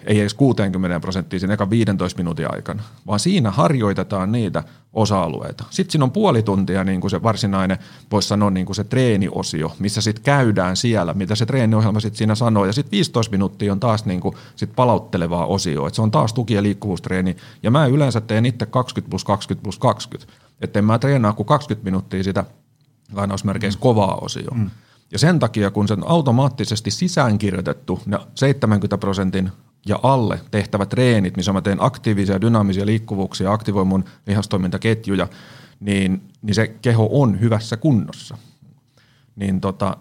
ei 0.06 0.20
edes 0.20 0.34
60 0.34 1.00
prosenttia 1.00 1.40
sen 1.40 1.50
eka 1.50 1.70
15 1.70 2.18
minuutin 2.18 2.54
aikana, 2.54 2.82
vaan 3.06 3.20
siinä 3.20 3.50
harjoitetaan 3.50 4.32
niitä 4.32 4.62
osa-alueita. 4.92 5.64
Sitten 5.70 5.92
siinä 5.92 6.04
on 6.04 6.10
puoli 6.10 6.42
tuntia 6.42 6.84
niin 6.84 7.00
kuin 7.00 7.10
se 7.10 7.22
varsinainen, 7.22 7.78
voisi 8.12 8.28
sanoa 8.28 8.50
niin 8.50 8.66
kuin 8.66 8.76
se 8.76 8.84
treeniosio, 8.84 9.72
missä 9.78 10.00
sitten 10.00 10.24
käydään 10.24 10.76
siellä, 10.76 11.14
mitä 11.14 11.34
se 11.34 11.46
treeniohjelma 11.46 12.00
sitten 12.00 12.18
siinä 12.18 12.34
sanoo. 12.34 12.64
Ja 12.64 12.72
sitten 12.72 12.90
15 12.90 13.30
minuuttia 13.30 13.72
on 13.72 13.80
taas 13.80 14.04
niin 14.04 14.20
kuin 14.20 14.34
sit 14.56 14.70
palauttelevaa 14.76 15.46
osioa, 15.46 15.88
että 15.88 15.96
se 15.96 16.02
on 16.02 16.10
taas 16.10 16.32
tuki- 16.32 16.54
ja 16.54 16.62
liikkuvuustreeni. 16.62 17.36
Ja 17.62 17.70
mä 17.70 17.86
yleensä 17.86 18.20
teen 18.20 18.46
itse 18.46 18.66
20 18.66 19.10
plus 19.10 19.24
20 19.24 19.62
plus 19.62 19.78
20, 19.78 20.32
että 20.60 20.78
en 20.78 20.84
mä 20.84 20.98
treenaa 20.98 21.32
kuin 21.32 21.46
20 21.46 21.84
minuuttia 21.84 22.22
sitä 22.22 22.44
lainausmerkeissä 23.12 23.80
kovaa 23.80 24.14
osioa. 24.14 24.54
Mm. 24.56 24.70
Ja 25.12 25.18
sen 25.18 25.38
takia, 25.38 25.70
kun 25.70 25.88
se 25.88 25.94
on 25.94 26.08
automaattisesti 26.08 26.90
sisäänkirjoitettu 26.90 28.00
ne 28.06 28.18
70 28.34 28.98
prosentin 28.98 29.50
ja 29.86 30.00
alle 30.02 30.40
tehtävät 30.50 30.88
treenit, 30.88 31.36
missä 31.36 31.52
mä 31.52 31.62
teen 31.62 31.82
aktiivisia, 31.82 32.40
dynaamisia 32.40 32.86
liikkuvuuksia, 32.86 33.52
aktivoin 33.52 33.86
mun 33.86 34.04
lihastoimintaketjuja, 34.26 35.28
niin, 35.80 36.22
niin 36.42 36.54
se 36.54 36.66
keho 36.66 37.08
on 37.12 37.40
hyvässä 37.40 37.76
kunnossa. 37.76 38.38
Niin, 39.36 39.60
tota, 39.60 39.96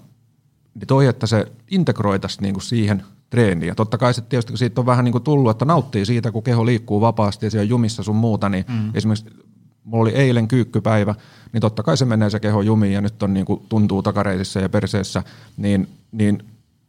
niin 0.75 0.87
toi, 0.87 1.07
että 1.07 1.27
se 1.27 1.51
integroitaisiin 1.71 2.41
niinku 2.41 2.59
siihen 2.59 3.03
treeniin. 3.29 3.67
Ja 3.67 3.75
totta 3.75 3.97
kai 3.97 4.13
se 4.13 4.21
tietysti, 4.21 4.51
kun 4.51 4.57
siitä 4.57 4.81
on 4.81 4.85
vähän 4.85 5.05
niin 5.05 5.11
kuin 5.11 5.23
tullut, 5.23 5.51
että 5.51 5.65
nauttii 5.65 6.05
siitä, 6.05 6.31
kun 6.31 6.43
keho 6.43 6.65
liikkuu 6.65 7.01
vapaasti 7.01 7.45
ja 7.45 7.49
siellä 7.49 7.69
jumissa 7.69 8.03
sun 8.03 8.15
muuta, 8.15 8.49
niin 8.49 8.65
mm. 8.67 8.91
esimerkiksi 8.93 9.25
mulla 9.84 10.01
oli 10.01 10.11
eilen 10.11 10.47
kyykkypäivä, 10.47 11.15
niin 11.53 11.61
totta 11.61 11.84
kai 11.84 11.97
se 11.97 12.05
menee 12.05 12.29
se 12.29 12.39
keho 12.39 12.61
jumiin 12.61 12.93
ja 12.93 13.01
nyt 13.01 13.23
on 13.23 13.34
niin 13.34 13.45
kuin 13.45 13.65
tuntuu 13.69 14.01
takareisissä 14.01 14.59
ja 14.59 14.69
perseessä, 14.69 15.23
niin, 15.57 15.88
niin 16.11 16.43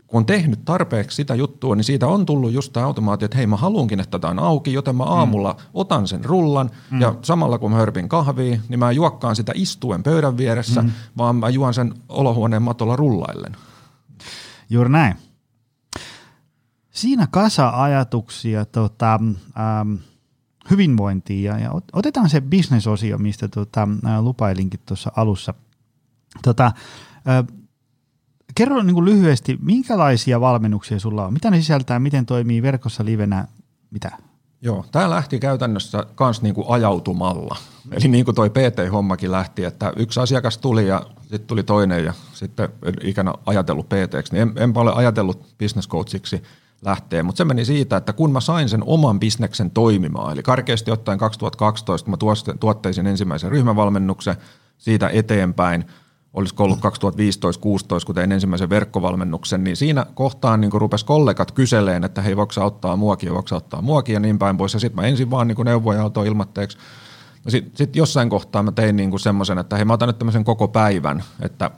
kun 0.07 0.19
on 0.19 0.27
tehnyt 0.27 0.65
tarpeeksi 0.65 1.17
sitä 1.17 1.35
juttua, 1.35 1.77
niin 1.77 1.85
siitä 1.85 2.07
on 2.07 2.27
tullut 2.27 2.53
just 2.53 2.73
tämä 2.73 2.87
automaatio, 2.87 3.27
että 3.27 3.37
hei 3.37 3.47
mä 3.47 3.57
haluankin, 3.57 4.01
että 4.01 4.19
tämä 4.19 4.31
on 4.31 4.39
auki, 4.39 4.73
joten 4.73 4.97
mä 4.97 5.05
aamulla 5.05 5.53
mm. 5.53 5.59
otan 5.75 6.09
sen 6.09 6.25
rullan 6.25 6.71
mm. 6.91 7.01
ja 7.01 7.15
samalla 7.23 7.59
kun 7.59 7.71
mä 7.71 7.77
hörpin 7.77 8.09
kahvia, 8.09 8.59
niin 8.69 8.79
mä 8.79 8.93
juokkaan 8.93 9.37
sitä 9.37 9.53
istuen 9.55 10.03
pöydän 10.03 10.37
vieressä, 10.37 10.83
mm. 10.83 10.91
vaan 11.19 11.37
mä 11.37 11.49
juon 11.49 11.75
sen 11.75 11.95
olohuoneen 12.09 12.63
matolla 12.63 12.97
rullaillen. 12.97 13.57
Juuri 14.71 14.91
näin. 14.91 15.15
Siinä 16.91 17.27
kasa 17.31 17.83
ajatuksia 17.83 18.65
tota, 18.65 19.15
ähm, 19.15 19.95
hyvinvointiin 20.71 21.45
ja, 21.45 21.59
ja 21.59 21.71
otetaan 21.93 22.29
se 22.29 22.41
bisnesosio, 22.41 23.19
mistä 23.19 23.49
tota, 23.49 23.89
lupailinkin 24.21 24.81
tuossa 24.87 25.13
alussa. 25.17 25.55
Tota, 26.43 26.73
kerro 28.55 28.83
niin 28.83 28.95
kuin 28.95 29.05
lyhyesti, 29.05 29.59
minkälaisia 29.63 30.41
valmennuksia 30.41 31.01
sulla 31.01 31.27
on? 31.27 31.33
Mitä 31.33 31.51
ne 31.51 31.61
sisältää, 31.61 31.99
miten 31.99 32.27
toimii 32.27 32.63
verkossa 32.63 33.05
livenä, 33.05 33.49
mitä? 33.91 34.11
Joo, 34.63 34.85
tämä 34.93 35.11
lähti 35.11 35.39
käytännössä 35.39 36.07
kans 36.15 36.43
niinku 36.43 36.73
ajautumalla. 36.73 37.57
Eli 37.93 38.09
niin 38.09 38.25
kuin 38.25 38.35
toi 38.35 38.51
PT-hommakin 38.51 39.33
lähti, 39.33 39.65
että 39.65 39.93
yksi 39.97 40.21
asiakas 40.21 40.59
tuli 40.59 40.89
ja 40.89 41.07
sitten 41.21 41.47
tuli 41.47 41.63
toinen 41.63 42.05
ja 42.05 42.13
sitten 42.33 42.69
ikänä 43.03 43.33
ajatellut 43.47 43.89
PT, 43.89 44.33
niin 44.33 44.43
en, 44.43 44.53
enpä 44.57 44.81
ole 44.81 44.93
ajatellut 44.93 45.59
business 45.59 45.89
coachiksi– 45.89 46.43
lähtee. 46.85 47.23
Mutta 47.23 47.39
se 47.39 47.45
meni 47.45 47.65
siitä, 47.65 47.97
että 47.97 48.13
kun 48.13 48.33
mä 48.33 48.41
sain 48.41 48.69
sen 48.69 48.83
oman 48.87 49.21
bisneksen 49.21 49.71
toimimaan, 49.71 50.33
eli 50.33 50.43
karkeasti 50.43 50.91
ottaen 50.91 51.19
2012, 51.19 52.05
kun 52.05 52.13
mä 52.13 52.57
tuotteisin 52.61 53.07
ensimmäisen 53.07 53.51
ryhmävalmennuksen 53.51 54.37
siitä 54.79 55.09
eteenpäin, 55.09 55.85
olisiko 56.35 56.65
ollut 56.65 56.79
2015-2016, 56.79 56.81
kun 58.07 58.15
tein 58.15 58.33
ensimmäisen 58.33 58.71
verkkovalmennuksen, 58.71 59.65
niin 59.65 59.77
siinä 59.77 60.07
kohtaan 60.15 60.61
niin 60.61 60.73
rupes 60.73 61.05
kollegat 61.05 61.53
kyseleen, 61.53 62.05
että 62.05 62.23
hei, 62.23 62.37
voiko 62.37 62.53
ottaa 62.65 62.97
muokia, 62.97 63.35
voiko 63.35 63.57
ottaa 63.57 63.83
muokia 63.83 64.15
ja 64.15 64.21
niin 64.21 64.39
päin 64.39 64.57
pois. 64.57 64.75
Ja 64.75 64.81
sitten 64.81 65.03
mä 65.03 65.09
ensin 65.09 65.31
vaan 65.31 65.49
niin 65.49 65.65
neuvoja 65.65 66.03
autoin 66.03 66.29
ilmatteeksi. 66.29 66.79
Sitten 67.49 67.77
sit 67.77 67.97
jossain 67.97 68.31
kohtaa 68.31 68.63
mä 68.63 68.73
tein 68.73 68.97
niin 68.97 69.21
semmoisen, 69.21 69.59
että 69.59 69.77
hei, 69.77 69.85
mä 69.85 69.93
otan 69.93 70.09
nyt 70.09 70.19
tämmöisen 70.19 70.45
koko 70.45 70.69
päivän, 70.69 71.25
että 71.43 71.71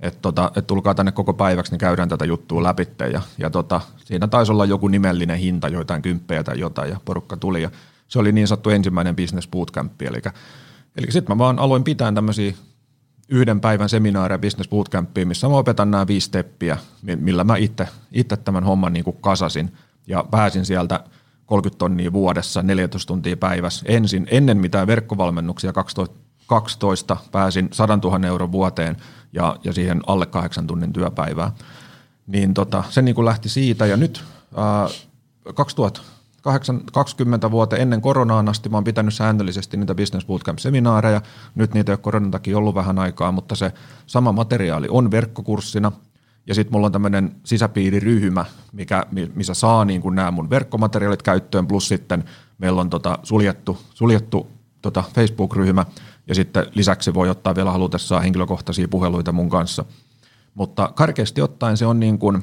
että 0.00 0.20
tota, 0.22 0.52
et 0.56 0.66
tulkaa 0.66 0.94
tänne 0.94 1.12
koko 1.12 1.34
päiväksi, 1.34 1.72
niin 1.72 1.78
käydään 1.78 2.08
tätä 2.08 2.24
juttua 2.24 2.62
läpi. 2.62 2.88
Ja, 3.12 3.22
ja 3.38 3.50
tota, 3.50 3.80
siinä 4.04 4.28
taisi 4.28 4.52
olla 4.52 4.64
joku 4.64 4.88
nimellinen 4.88 5.38
hinta, 5.38 5.68
joitain 5.68 6.02
kymppejä 6.02 6.44
tai 6.44 6.58
jotain, 6.58 6.90
ja 6.90 7.00
porukka 7.04 7.36
tuli. 7.36 7.62
Ja 7.62 7.70
se 8.08 8.18
oli 8.18 8.32
niin 8.32 8.48
sattu 8.48 8.70
ensimmäinen 8.70 9.16
business 9.16 9.48
bootcamp. 9.48 10.02
Eli, 10.02 10.22
eli 10.96 11.12
sitten 11.12 11.36
mä 11.36 11.38
vaan 11.38 11.58
aloin 11.58 11.84
pitää 11.84 12.12
tämmöisiä 12.12 12.54
yhden 13.28 13.60
päivän 13.60 13.88
seminaaria 13.88 14.38
business 14.38 14.68
bootcampiin, 14.68 15.28
missä 15.28 15.48
mä 15.48 15.56
opetan 15.56 15.90
nämä 15.90 16.06
viisi 16.06 16.26
steppiä, 16.26 16.78
millä 17.16 17.44
mä 17.44 17.56
itse 18.12 18.36
tämän 18.36 18.64
homman 18.64 18.92
niin 18.92 19.04
kuin 19.04 19.16
kasasin. 19.20 19.72
Ja 20.06 20.24
pääsin 20.30 20.64
sieltä 20.64 21.00
30 21.46 21.78
tonnia 21.78 22.12
vuodessa, 22.12 22.62
14 22.62 23.08
tuntia 23.08 23.36
päivässä. 23.36 23.86
Ensin, 23.88 24.26
ennen 24.30 24.58
mitään 24.58 24.86
verkkovalmennuksia 24.86 25.72
2012 26.46 27.16
pääsin 27.32 27.68
100 27.72 27.98
000 28.02 28.26
euron 28.26 28.52
vuoteen– 28.52 28.96
ja, 29.34 29.56
ja 29.64 29.72
siihen 29.72 30.00
alle 30.06 30.26
kahdeksan 30.26 30.66
tunnin 30.66 30.92
työpäivää. 30.92 31.52
Niin 32.26 32.54
tota, 32.54 32.84
se 32.90 33.02
niin 33.02 33.14
kuin 33.14 33.24
lähti 33.24 33.48
siitä 33.48 33.86
ja 33.86 33.96
nyt 33.96 34.24
ää, 34.56 34.88
2020 35.54 37.50
vuoteen 37.50 37.82
ennen 37.82 38.00
koronaan 38.00 38.48
asti 38.48 38.68
mä 38.68 38.76
oon 38.76 38.84
pitänyt 38.84 39.14
säännöllisesti 39.14 39.76
niitä 39.76 39.94
Business 39.94 40.26
Bootcamp-seminaareja. 40.26 41.20
Nyt 41.54 41.74
niitä 41.74 41.92
ei 41.92 41.94
ole 41.94 41.98
koronan 42.02 42.30
takia 42.30 42.58
ollut 42.58 42.74
vähän 42.74 42.98
aikaa, 42.98 43.32
mutta 43.32 43.54
se 43.54 43.72
sama 44.06 44.32
materiaali 44.32 44.86
on 44.90 45.10
verkkokurssina. 45.10 45.92
Ja 46.46 46.54
sitten 46.54 46.72
mulla 46.72 46.86
on 46.86 46.92
tämmöinen 46.92 47.36
sisäpiiriryhmä, 47.44 48.44
mikä, 48.72 49.06
missä 49.34 49.54
saa 49.54 49.84
niin 49.84 50.00
kuin 50.00 50.14
nämä 50.14 50.30
mun 50.30 50.50
verkkomateriaalit 50.50 51.22
käyttöön, 51.22 51.66
plus 51.66 51.88
sitten 51.88 52.24
meillä 52.58 52.80
on 52.80 52.90
tota 52.90 53.18
suljettu, 53.22 53.78
suljettu 53.94 54.50
tota 54.82 55.04
Facebook-ryhmä, 55.14 55.86
ja 56.26 56.34
sitten 56.34 56.66
lisäksi 56.74 57.14
voi 57.14 57.30
ottaa 57.30 57.54
vielä 57.54 57.70
halutessaan 57.70 58.22
henkilökohtaisia 58.22 58.88
puheluita 58.88 59.32
mun 59.32 59.50
kanssa. 59.50 59.84
Mutta 60.54 60.92
karkeasti 60.94 61.40
ottaen 61.40 61.76
se 61.76 61.86
on 61.86 62.00
niin 62.00 62.18
kuin, 62.18 62.42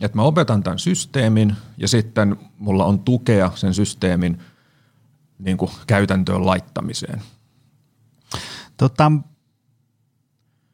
että 0.00 0.18
mä 0.18 0.22
opetan 0.22 0.62
tämän 0.62 0.78
systeemin 0.78 1.56
ja 1.76 1.88
sitten 1.88 2.36
mulla 2.58 2.84
on 2.84 2.98
tukea 2.98 3.50
sen 3.54 3.74
systeemin 3.74 4.38
niin 5.38 5.56
kuin 5.56 5.70
käytäntöön 5.86 6.46
laittamiseen. 6.46 7.22
Tota, 8.76 9.12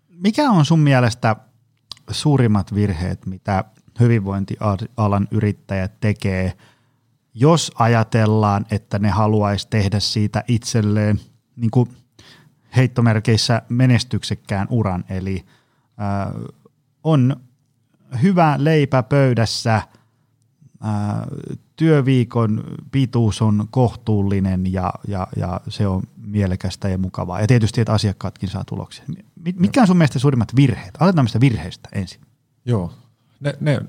mikä 0.08 0.50
on 0.50 0.64
sun 0.64 0.80
mielestä 0.80 1.36
suurimmat 2.10 2.74
virheet, 2.74 3.26
mitä 3.26 3.64
hyvinvointialan 4.00 5.28
yrittäjät 5.30 6.00
tekee, 6.00 6.56
jos 7.34 7.72
ajatellaan, 7.74 8.66
että 8.70 8.98
ne 8.98 9.08
haluaisi 9.08 9.68
tehdä 9.70 10.00
siitä 10.00 10.44
itselleen 10.48 11.20
niin 11.56 11.70
kuin 11.70 11.96
heittomerkeissä 12.76 13.62
menestyksekkään 13.68 14.66
uran, 14.70 15.04
eli 15.08 15.44
äh, 16.00 16.50
on 17.04 17.36
hyvä 18.22 18.54
leipä 18.58 19.02
pöydässä, 19.02 19.74
äh, 19.74 19.84
työviikon 21.76 22.64
pituus 22.90 23.42
on 23.42 23.68
kohtuullinen 23.70 24.72
ja, 24.72 24.92
ja, 25.08 25.26
ja 25.36 25.60
se 25.68 25.86
on 25.86 26.02
mielekästä 26.26 26.88
ja 26.88 26.98
mukavaa. 26.98 27.40
Ja 27.40 27.46
tietysti, 27.46 27.80
että 27.80 27.92
asiakkaatkin 27.92 28.48
saa 28.48 28.64
tuloksia. 28.64 29.04
Mitkä 29.56 29.80
on 29.80 29.86
sun 29.86 29.96
mielestä 29.96 30.18
suurimmat 30.18 30.56
virheet? 30.56 30.94
Aletaan 31.00 31.24
mistä 31.24 31.40
virheistä 31.40 31.88
ensin. 31.92 32.20
Joo, 32.64 32.92
ne, 33.40 33.54
ne, 33.60 33.80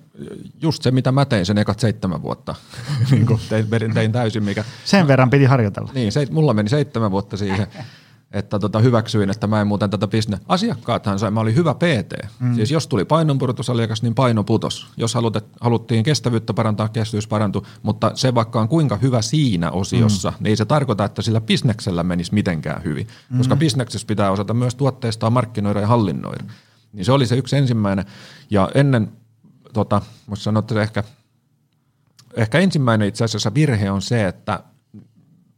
just 0.61 0.83
se, 0.83 0.91
mitä 0.91 1.11
mä 1.11 1.25
tein 1.25 1.45
sen 1.45 1.57
ekat 1.57 1.79
seitsemän 1.79 2.21
vuotta, 2.21 2.55
niin 3.11 3.27
tein, 3.49 3.93
tein 3.93 4.11
täysin. 4.11 4.43
Mikä, 4.43 4.63
Sen 4.85 5.07
verran 5.07 5.29
piti 5.29 5.45
harjoitella. 5.45 5.91
Niin, 5.93 6.11
se, 6.11 6.27
mulla 6.31 6.53
meni 6.53 6.69
seitsemän 6.69 7.11
vuotta 7.11 7.37
siihen 7.37 7.67
että 8.33 8.59
tota, 8.59 8.79
hyväksyin, 8.79 9.29
että 9.29 9.47
mä 9.47 9.61
en 9.61 9.67
muuten 9.67 9.89
tätä 9.89 10.07
bisne. 10.07 10.39
Asiakkaathan 10.47 11.19
sai, 11.19 11.31
mä 11.31 11.39
olin 11.39 11.55
hyvä 11.55 11.73
PT. 11.73 12.13
Mm. 12.39 12.55
Siis 12.55 12.71
jos 12.71 12.87
tuli 12.87 13.05
painonpudotusaliakas, 13.05 14.03
niin 14.03 14.15
paino 14.15 14.43
putos. 14.43 14.87
Jos 14.97 15.13
halut, 15.13 15.37
haluttiin 15.61 16.03
kestävyyttä 16.03 16.53
parantaa, 16.53 16.89
kestävyys 16.89 17.27
parantui, 17.27 17.61
mutta 17.83 18.11
se 18.15 18.35
vaikka 18.35 18.61
on 18.61 18.67
kuinka 18.67 18.97
hyvä 18.97 19.21
siinä 19.21 19.71
osiossa, 19.71 20.29
mm. 20.29 20.35
niin 20.39 20.49
ei 20.49 20.55
se 20.55 20.65
tarkoita, 20.65 21.05
että 21.05 21.21
sillä 21.21 21.41
bisneksellä 21.41 22.03
menisi 22.03 22.33
mitenkään 22.33 22.83
hyvin. 22.83 23.07
Mm. 23.29 23.37
Koska 23.37 23.55
bisneksessä 23.55 24.07
pitää 24.07 24.31
osata 24.31 24.53
myös 24.53 24.75
tuotteista 24.75 25.29
markkinoida 25.29 25.81
ja 25.81 25.87
hallinnoida. 25.87 26.43
Niin 26.93 27.05
se 27.05 27.11
oli 27.11 27.25
se 27.25 27.35
yksi 27.35 27.57
ensimmäinen. 27.57 28.05
Ja 28.49 28.69
ennen, 28.75 29.11
tota, 29.73 30.01
voisi 30.29 30.43
sanoa, 30.43 30.59
että 30.59 30.81
ehkä, 30.81 31.03
ehkä 32.35 32.59
ensimmäinen 32.59 33.07
itse 33.07 33.23
asiassa 33.23 33.53
virhe 33.53 33.91
on 33.91 34.01
se, 34.01 34.27
että 34.27 34.63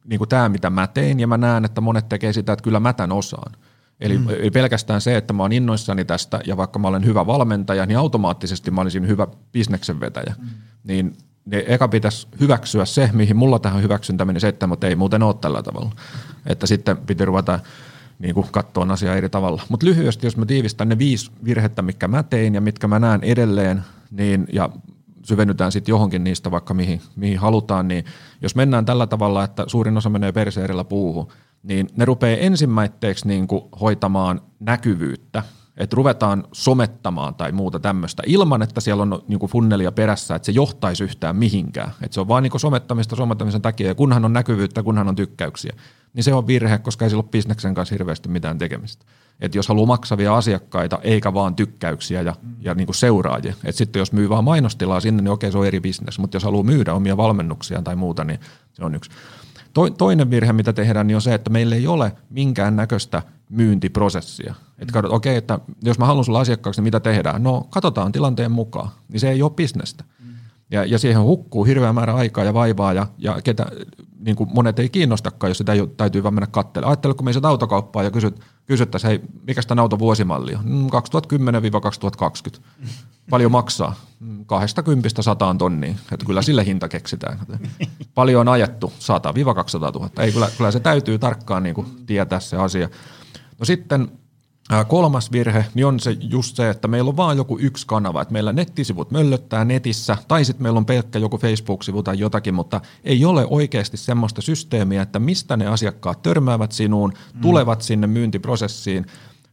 niin 0.05 0.17
kuin 0.17 0.29
tämä, 0.29 0.49
mitä 0.49 0.69
mä 0.69 0.87
tein, 0.87 1.19
ja 1.19 1.27
mä 1.27 1.37
näen, 1.37 1.65
että 1.65 1.81
monet 1.81 2.09
tekee 2.09 2.33
sitä, 2.33 2.53
että 2.53 2.63
kyllä 2.63 2.79
mä 2.79 2.93
tämän 2.93 3.11
osaan. 3.11 3.51
Eli 3.99 4.17
mm. 4.17 4.27
pelkästään 4.53 5.01
se, 5.01 5.17
että 5.17 5.33
mä 5.33 5.43
oon 5.43 5.51
innoissani 5.51 6.05
tästä, 6.05 6.39
ja 6.45 6.57
vaikka 6.57 6.79
mä 6.79 6.87
olen 6.87 7.05
hyvä 7.05 7.25
valmentaja, 7.25 7.85
niin 7.85 7.97
automaattisesti 7.97 8.71
mä 8.71 8.81
olisin 8.81 9.07
hyvä 9.07 9.27
bisneksen 9.51 9.99
vetäjä. 9.99 10.35
Mm. 10.39 10.47
Niin 10.83 11.17
niin 11.45 11.63
eka 11.67 11.87
pitäisi 11.87 12.27
hyväksyä 12.39 12.85
se, 12.85 13.09
mihin 13.13 13.37
mulla 13.37 13.59
tähän 13.59 13.83
hyväksyntä 13.83 14.25
meni 14.25 14.39
se, 14.39 14.47
että 14.47 14.67
mutta 14.67 14.87
ei 14.87 14.95
muuten 14.95 15.23
ole 15.23 15.33
tällä 15.33 15.63
tavalla. 15.63 15.91
Että 16.45 16.67
sitten 16.67 16.97
piti 16.97 17.25
ruveta 17.25 17.59
niin 18.19 18.33
kuin 18.33 18.47
katsoa 18.51 18.87
asiaa 18.89 19.15
eri 19.15 19.29
tavalla. 19.29 19.63
Mutta 19.69 19.85
lyhyesti, 19.85 20.27
jos 20.27 20.37
mä 20.37 20.45
tiivistän 20.45 20.89
ne 20.89 20.97
viisi 20.97 21.31
virhettä, 21.43 21.81
mitkä 21.81 22.07
mä 22.07 22.23
tein 22.23 22.55
ja 22.55 22.61
mitkä 22.61 22.87
mä 22.87 22.99
näen 22.99 23.23
edelleen, 23.23 23.83
niin, 24.11 24.47
ja 24.53 24.69
syvennytään 25.23 25.71
sitten 25.71 25.91
johonkin 25.91 26.23
niistä 26.23 26.51
vaikka 26.51 26.73
mihin, 26.73 27.01
mihin 27.15 27.39
halutaan, 27.39 27.87
niin 27.87 28.05
jos 28.41 28.55
mennään 28.55 28.85
tällä 28.85 29.07
tavalla, 29.07 29.43
että 29.43 29.63
suurin 29.67 29.97
osa 29.97 30.09
menee 30.09 30.31
perseerillä 30.31 30.83
puuhun, 30.83 31.27
niin 31.63 31.89
ne 31.95 32.05
rupeaa 32.05 32.37
ensimmäitteeksi 32.37 33.27
niin 33.27 33.47
kuin 33.47 33.63
hoitamaan 33.81 34.41
näkyvyyttä, 34.59 35.43
että 35.77 35.95
ruvetaan 35.95 36.43
somettamaan 36.51 37.35
tai 37.35 37.51
muuta 37.51 37.79
tämmöistä 37.79 38.23
ilman, 38.25 38.61
että 38.61 38.81
siellä 38.81 39.01
on 39.01 39.23
niin 39.27 39.39
kuin 39.39 39.51
funnelia 39.51 39.91
perässä, 39.91 40.35
että 40.35 40.45
se 40.45 40.51
johtaisi 40.51 41.03
yhtään 41.03 41.35
mihinkään. 41.35 41.91
Että 42.01 42.13
se 42.13 42.21
on 42.21 42.27
vaan 42.27 42.43
niin 42.43 42.51
kuin 42.51 42.61
somettamista 42.61 43.15
somettamisen 43.15 43.61
takia 43.61 43.87
ja 43.87 43.95
kunhan 43.95 44.25
on 44.25 44.33
näkyvyyttä, 44.33 44.83
kunhan 44.83 45.07
on 45.07 45.15
tykkäyksiä, 45.15 45.73
niin 46.13 46.23
se 46.23 46.33
on 46.33 46.47
virhe, 46.47 46.77
koska 46.77 47.05
ei 47.05 47.09
sillä 47.09 47.21
ole 47.21 47.29
bisneksen 47.29 47.73
kanssa 47.73 47.95
hirveästi 47.95 48.29
mitään 48.29 48.57
tekemistä. 48.57 49.05
Että 49.39 49.57
jos 49.57 49.67
haluaa 49.67 49.85
maksavia 49.87 50.37
asiakkaita 50.37 50.99
eikä 51.03 51.33
vaan 51.33 51.55
tykkäyksiä 51.55 52.21
ja, 52.21 52.35
mm. 52.41 52.55
ja 52.59 52.73
niin 52.73 52.87
kuin 52.87 52.95
seuraajia, 52.95 53.53
että 53.63 53.77
sitten 53.77 53.99
jos 53.99 54.11
myy 54.11 54.29
vaan 54.29 54.43
mainostilaa 54.43 54.99
sinne, 54.99 55.23
niin 55.23 55.31
okei 55.31 55.51
se 55.51 55.57
on 55.57 55.67
eri 55.67 55.79
bisnes, 55.79 56.19
mutta 56.19 56.35
jos 56.35 56.43
haluaa 56.43 56.63
myydä 56.63 56.93
omia 56.93 57.17
valmennuksia 57.17 57.81
tai 57.81 57.95
muuta, 57.95 58.23
niin 58.23 58.39
se 58.73 58.85
on 58.85 58.95
yksi. 58.95 59.11
Toinen 59.97 60.29
virhe, 60.29 60.53
mitä 60.53 60.73
tehdään, 60.73 61.07
niin 61.07 61.15
on 61.15 61.21
se, 61.21 61.33
että 61.33 61.49
meillä 61.49 61.75
ei 61.75 61.87
ole 61.87 62.11
minkään 62.29 62.75
näköistä 62.75 63.21
myyntiprosessia. 63.49 64.53
Että 64.79 64.93
katsot, 64.93 65.13
okei, 65.13 65.35
että 65.35 65.59
jos 65.83 65.99
mä 65.99 66.05
haluan 66.05 66.25
sulla 66.25 66.39
asiakkaaksi, 66.39 66.81
niin 66.81 66.83
mitä 66.83 66.99
tehdään? 66.99 67.43
No, 67.43 67.67
katsotaan 67.69 68.11
tilanteen 68.11 68.51
mukaan. 68.51 68.89
Niin 69.09 69.19
se 69.19 69.29
ei 69.29 69.41
ole 69.41 69.51
bisnestä. 69.51 70.03
Ja, 70.71 70.85
ja 70.85 70.99
siihen 70.99 71.21
hukkuu 71.21 71.63
hirveä 71.63 71.93
määrä 71.93 72.13
aikaa 72.15 72.43
ja 72.43 72.53
vaivaa 72.53 72.93
ja, 72.93 73.07
ja 73.17 73.41
ketä, 73.43 73.65
niin 74.25 74.35
kuin 74.35 74.49
monet 74.53 74.79
ei 74.79 74.89
kiinnostakaan, 74.89 75.49
jos 75.49 75.57
sitä 75.57 75.73
täytyy 75.97 76.23
vaan 76.23 76.33
mennä 76.33 76.47
katselemaan. 76.47 76.89
Ajattele, 76.89 77.13
kun 77.13 77.25
menisit 77.25 77.45
autokauppaan 77.45 78.05
ja 78.05 78.11
kysyt, 78.11 78.39
kysyttäisiin, 78.65 79.09
hei, 79.09 79.21
mikä 79.47 79.61
tämä 79.61 79.81
auto 79.81 79.99
vuosimalli 79.99 80.55
on? 80.55 80.89
2010-2020. 82.57 82.61
Paljon 83.29 83.51
maksaa? 83.51 83.95
20 84.45 85.21
sataan 85.21 85.57
tonnia. 85.57 85.95
Että 86.11 86.25
kyllä 86.25 86.41
sille 86.41 86.65
hinta 86.65 86.89
keksitään. 86.89 87.39
Paljon 88.15 88.41
on 88.41 88.47
ajettu? 88.47 88.93
100-200 88.99 89.99
000. 89.99 90.09
Ei, 90.19 90.31
kyllä, 90.31 90.49
kyllä 90.57 90.71
se 90.71 90.79
täytyy 90.79 91.19
tarkkaan 91.19 91.63
niin 91.63 91.75
kuin 91.75 91.87
tietää 92.05 92.39
se 92.39 92.57
asia. 92.57 92.89
No 93.59 93.65
sitten 93.65 94.11
Kolmas 94.87 95.31
virhe 95.31 95.65
niin 95.73 95.85
on 95.85 95.99
se 95.99 96.17
just 96.19 96.55
se, 96.55 96.69
että 96.69 96.87
meillä 96.87 97.09
on 97.09 97.17
vaan 97.17 97.37
joku 97.37 97.57
yksi 97.59 97.87
kanava, 97.87 98.21
että 98.21 98.31
meillä 98.31 98.53
nettisivut 98.53 99.11
möllöttää 99.11 99.65
netissä, 99.65 100.17
tai 100.27 100.45
sitten 100.45 100.63
meillä 100.63 100.77
on 100.77 100.85
pelkkä 100.85 101.19
joku 101.19 101.37
Facebook-sivu 101.37 102.03
tai 102.03 102.19
jotakin, 102.19 102.53
mutta 102.53 102.81
ei 103.03 103.25
ole 103.25 103.47
oikeasti 103.49 103.97
semmoista 103.97 104.41
systeemiä, 104.41 105.01
että 105.01 105.19
mistä 105.19 105.57
ne 105.57 105.67
asiakkaat 105.67 106.21
törmäävät 106.21 106.71
sinuun, 106.71 107.13
mm. 107.33 107.41
tulevat 107.41 107.81
sinne 107.81 108.07
myyntiprosessiin, 108.07 109.05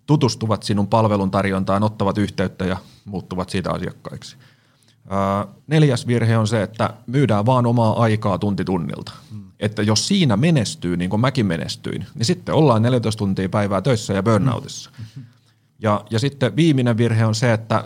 tutustuvat 0.06 0.62
sinun 0.62 0.88
palveluntarjontaan, 0.88 1.82
ottavat 1.82 2.18
yhteyttä 2.18 2.64
ja 2.64 2.76
muuttuvat 3.04 3.50
siitä 3.50 3.70
asiakkaiksi. 3.70 4.36
Neljäs 5.66 6.06
virhe 6.06 6.38
on 6.38 6.46
se, 6.46 6.62
että 6.62 6.94
myydään 7.06 7.46
vaan 7.46 7.66
omaa 7.66 8.02
aikaa 8.02 8.38
tunti 8.38 8.64
tunnilta. 8.64 9.12
Mm 9.30 9.49
että 9.60 9.82
jos 9.82 10.08
siinä 10.08 10.36
menestyy, 10.36 10.96
niin 10.96 11.10
kuin 11.10 11.20
mäkin 11.20 11.46
menestyin, 11.46 12.06
niin 12.14 12.24
sitten 12.24 12.54
ollaan 12.54 12.82
14 12.82 13.18
tuntia 13.18 13.48
päivää 13.48 13.82
töissä 13.82 14.12
ja 14.12 14.22
burnoutissa. 14.22 14.90
Ja, 15.82 16.04
ja 16.10 16.18
sitten 16.18 16.56
viimeinen 16.56 16.96
virhe 16.96 17.26
on 17.26 17.34
se, 17.34 17.52
että 17.52 17.84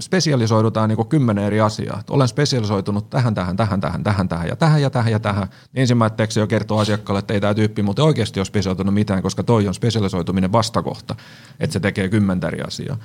spesialisoidutaan 0.00 0.88
niin 0.88 1.06
kymmenen 1.08 1.44
eri 1.44 1.60
asiaa. 1.60 2.00
Että 2.00 2.12
olen 2.12 2.28
spesialisoitunut 2.28 3.10
tähän, 3.10 3.34
tähän, 3.34 3.56
tähän, 3.56 3.80
tähän, 3.80 4.04
tähän, 4.04 4.28
tähän 4.28 4.48
ja 4.48 4.56
tähän 4.56 4.82
ja 4.82 4.90
tähän 4.90 5.12
ja 5.12 5.20
tähän. 5.20 5.48
Niin 5.72 5.80
ensimmäiseksi 5.80 6.40
jo 6.40 6.46
kertoo 6.46 6.78
asiakkaalle, 6.78 7.18
että 7.18 7.34
ei 7.34 7.40
tämä 7.40 7.54
tyyppi 7.54 7.82
muuten 7.82 8.04
oikeasti 8.04 8.40
ole 8.40 8.44
spesialisoitunut 8.44 8.94
mitään, 8.94 9.22
koska 9.22 9.42
toi 9.42 9.68
on 9.68 9.74
spesialisoituminen 9.74 10.52
vastakohta, 10.52 11.14
että 11.60 11.72
se 11.72 11.80
tekee 11.80 12.08
kymmentä 12.08 12.48
eri 12.48 12.60
asiaa. 12.60 12.96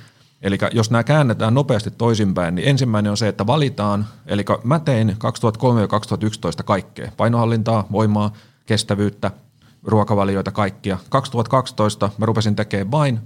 Eli 0.42 0.58
jos 0.72 0.90
nämä 0.90 1.04
käännetään 1.04 1.54
nopeasti 1.54 1.90
toisinpäin, 1.90 2.54
niin 2.54 2.68
ensimmäinen 2.68 3.10
on 3.10 3.16
se, 3.16 3.28
että 3.28 3.46
valitaan, 3.46 4.06
eli 4.26 4.44
mä 4.64 4.78
tein 4.78 5.14
2003 5.18 5.80
ja 5.80 5.88
2011 5.88 6.62
kaikkea, 6.62 7.12
painohallintaa, 7.16 7.86
voimaa, 7.92 8.32
kestävyyttä, 8.66 9.30
ruokavalioita, 9.84 10.50
kaikkia. 10.50 10.98
2012 11.08 12.10
mä 12.18 12.26
rupesin 12.26 12.56
tekemään 12.56 12.90
vain 12.90 13.20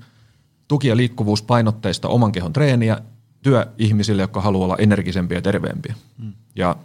tuki- 0.69 0.89
ja 0.89 0.97
liikkuvuuspainotteista 0.97 2.09
oman 2.09 2.33
kehon 2.33 2.53
treeniä 2.53 2.99
työihmisille, 3.43 4.23
jotka 4.23 4.41
haluaa 4.41 4.65
olla 4.65 4.77
energisempiä 4.79 5.39
ja 5.39 5.43
terveempiä. 5.43 5.95
Hmm. 6.21 6.33
Ja 6.57 6.77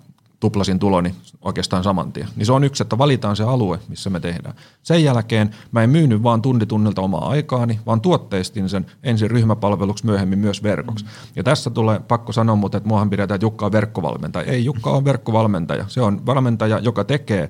tuplasin 0.42 0.80
tuloni 0.80 1.16
oikeastaan 1.42 1.84
saman 1.84 2.12
tien. 2.12 2.28
Niin 2.36 2.46
se 2.46 2.52
on 2.52 2.64
yksi, 2.64 2.84
että 2.84 2.98
valitaan 2.98 3.36
se 3.36 3.44
alue, 3.44 3.80
missä 3.88 4.10
me 4.10 4.20
tehdään. 4.20 4.56
Sen 4.84 5.04
jälkeen 5.04 5.56
mä 5.72 5.84
en 5.84 5.90
myynyt 5.90 6.24
vaan 6.24 6.42
tunti 6.42 6.66
tunnilta 6.66 7.02
omaa 7.02 7.30
aikaani, 7.30 7.80
vaan 7.86 8.02
tuotteistin 8.02 8.70
sen 8.70 8.86
ensin 9.04 9.32
ryhmäpalveluksi, 9.32 10.06
myöhemmin 10.06 10.40
myös 10.40 10.64
verkoksi. 10.64 11.06
Ja 11.36 11.44
tässä 11.44 11.70
tulee 11.70 12.00
pakko 12.00 12.32
sanoa, 12.32 12.56
mutta 12.56 12.78
että 12.78 12.88
muahan 12.88 13.10
pidetään, 13.10 13.36
että 13.36 13.46
Jukka 13.46 13.66
on 13.66 13.72
verkkovalmentaja. 13.72 14.52
Ei, 14.52 14.66
Jukka 14.66 14.90
on 14.90 15.06
verkkovalmentaja. 15.06 15.86
Se 15.88 16.02
on 16.02 16.26
valmentaja, 16.26 16.80
joka 16.80 17.04
tekee 17.04 17.50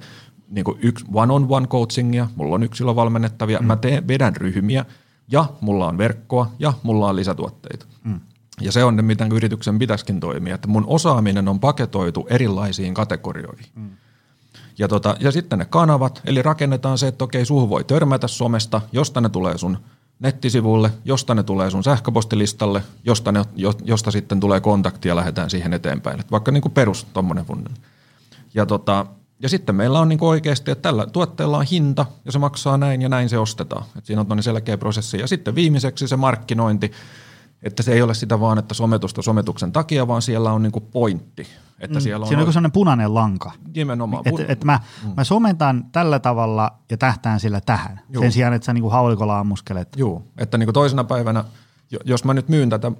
niin 0.50 0.66
yksi 0.82 1.06
one-on-one 1.14 1.68
coachingia, 1.68 2.28
mulla 2.36 2.56
on 2.56 2.64
yksilö 2.64 2.96
valmennettavia, 2.96 3.60
mm. 3.60 3.66
mä 3.66 3.76
teen, 3.76 4.08
vedän 4.08 4.36
ryhmiä 4.36 4.86
ja 5.32 5.46
mulla 5.62 5.88
on 5.88 5.98
verkkoa 5.98 6.52
ja 6.60 6.74
mulla 6.84 7.10
on 7.10 7.16
lisätuotteita. 7.16 7.86
Mm. 8.04 8.20
Ja 8.62 8.72
se 8.72 8.84
on 8.84 8.95
ne, 8.95 9.01
miten 9.01 9.32
yrityksen 9.32 9.80
pitäisikin 9.80 10.20
toimia, 10.20 10.55
että 10.55 10.68
mun 10.68 10.86
osaaminen 10.88 11.47
on 11.47 11.59
paketoitu 11.59 12.28
erilaisiin 12.30 12.93
kategorioihin. 12.93 13.66
Mm. 13.76 13.89
Ja, 14.78 14.88
tota, 14.88 15.16
ja 15.20 15.32
sitten 15.32 15.59
ne 15.59 15.66
kanavat, 15.66 16.22
eli 16.26 16.41
rakennetaan 16.41 16.97
se, 16.97 17.07
että 17.07 17.24
okei, 17.24 17.45
suhu 17.45 17.70
voi 17.70 17.84
törmätä 17.84 18.28
somesta, 18.28 18.82
josta 18.91 19.22
ne 19.22 19.30
tulee 19.30 19.57
sun 19.57 19.78
nettisivulle, 20.20 20.91
josta 21.05 21.36
ne 21.36 21.43
tulee 21.43 21.70
sun 21.70 21.84
sähköpostilistalle, 21.84 22.84
josta, 23.05 23.32
ne, 23.32 23.45
josta 23.84 24.12
sitten 24.12 24.39
tulee 24.39 24.59
kontakti 24.59 25.07
ja 25.07 25.16
lähdetään 25.16 25.49
siihen 25.49 25.74
eteenpäin. 25.74 26.20
Et 26.20 26.32
vaikka 26.32 26.51
niin 26.51 26.62
kuin 26.62 26.72
perus 26.72 27.07
funnel. 27.47 27.74
Ja, 28.53 28.66
tota, 28.66 29.05
ja 29.39 29.49
sitten 29.49 29.76
meillä 29.76 29.99
on 29.99 30.09
niin 30.09 30.20
kuin 30.20 30.30
oikeasti, 30.30 30.72
että 30.72 30.82
tällä 30.82 31.05
tuotteella 31.05 31.57
on 31.57 31.66
hinta 31.72 32.05
ja 32.26 32.32
se 32.32 32.39
maksaa 32.39 32.78
näin 32.78 33.01
ja 33.01 33.09
näin 33.09 33.30
se 33.30 33.38
ostetaan. 33.38 33.86
Et 33.97 34.05
siinä 34.05 34.26
on 34.30 34.43
selkeä 34.43 34.78
prosessi. 34.78 35.20
Ja 35.20 35.28
sitten 35.28 35.55
viimeiseksi 35.55 36.07
se 36.07 36.16
markkinointi, 36.16 36.91
että 37.64 37.84
se 37.84 37.93
ei 37.93 38.01
ole 38.01 38.14
sitä 38.14 38.39
vaan, 38.39 38.57
että 38.57 38.74
sometusta 38.74 39.22
sometuksen 39.22 39.72
takia, 39.72 40.07
vaan 40.07 40.22
siellä 40.22 40.51
on 40.51 40.64
niinku 40.64 40.80
pointti. 40.80 41.47
Että 41.80 41.99
mm, 41.99 42.01
siellä 42.01 42.24
on 42.24 42.28
siinä 42.28 42.43
on 42.43 42.53
sellainen 42.53 42.72
punainen 42.72 43.14
lanka. 43.14 43.51
Nimenomaan. 43.76 44.24
Että 44.26 44.45
et 44.47 44.64
mä, 44.64 44.80
mm. 45.03 45.14
mä 45.18 45.24
somentan 45.24 45.86
tällä 45.91 46.20
tavalla 46.20 46.72
ja 46.91 46.97
tähtään 46.97 47.39
sillä 47.39 47.62
tähän. 47.62 48.01
Juu. 48.09 48.24
Sen 48.24 48.32
sijaan, 48.32 48.53
että 48.53 48.66
sä 48.66 48.74
niinku 48.74 48.89
haulikolla 48.89 49.39
ammuskelet. 49.39 49.88
Joo, 49.95 50.24
että 50.38 50.57
niinku 50.57 50.74
toisena 50.74 51.03
päivänä, 51.03 51.43
jos 52.05 52.24
mä 52.24 52.34
nyt 52.34 52.49
myyn 52.49 52.70
tätä 52.70 52.91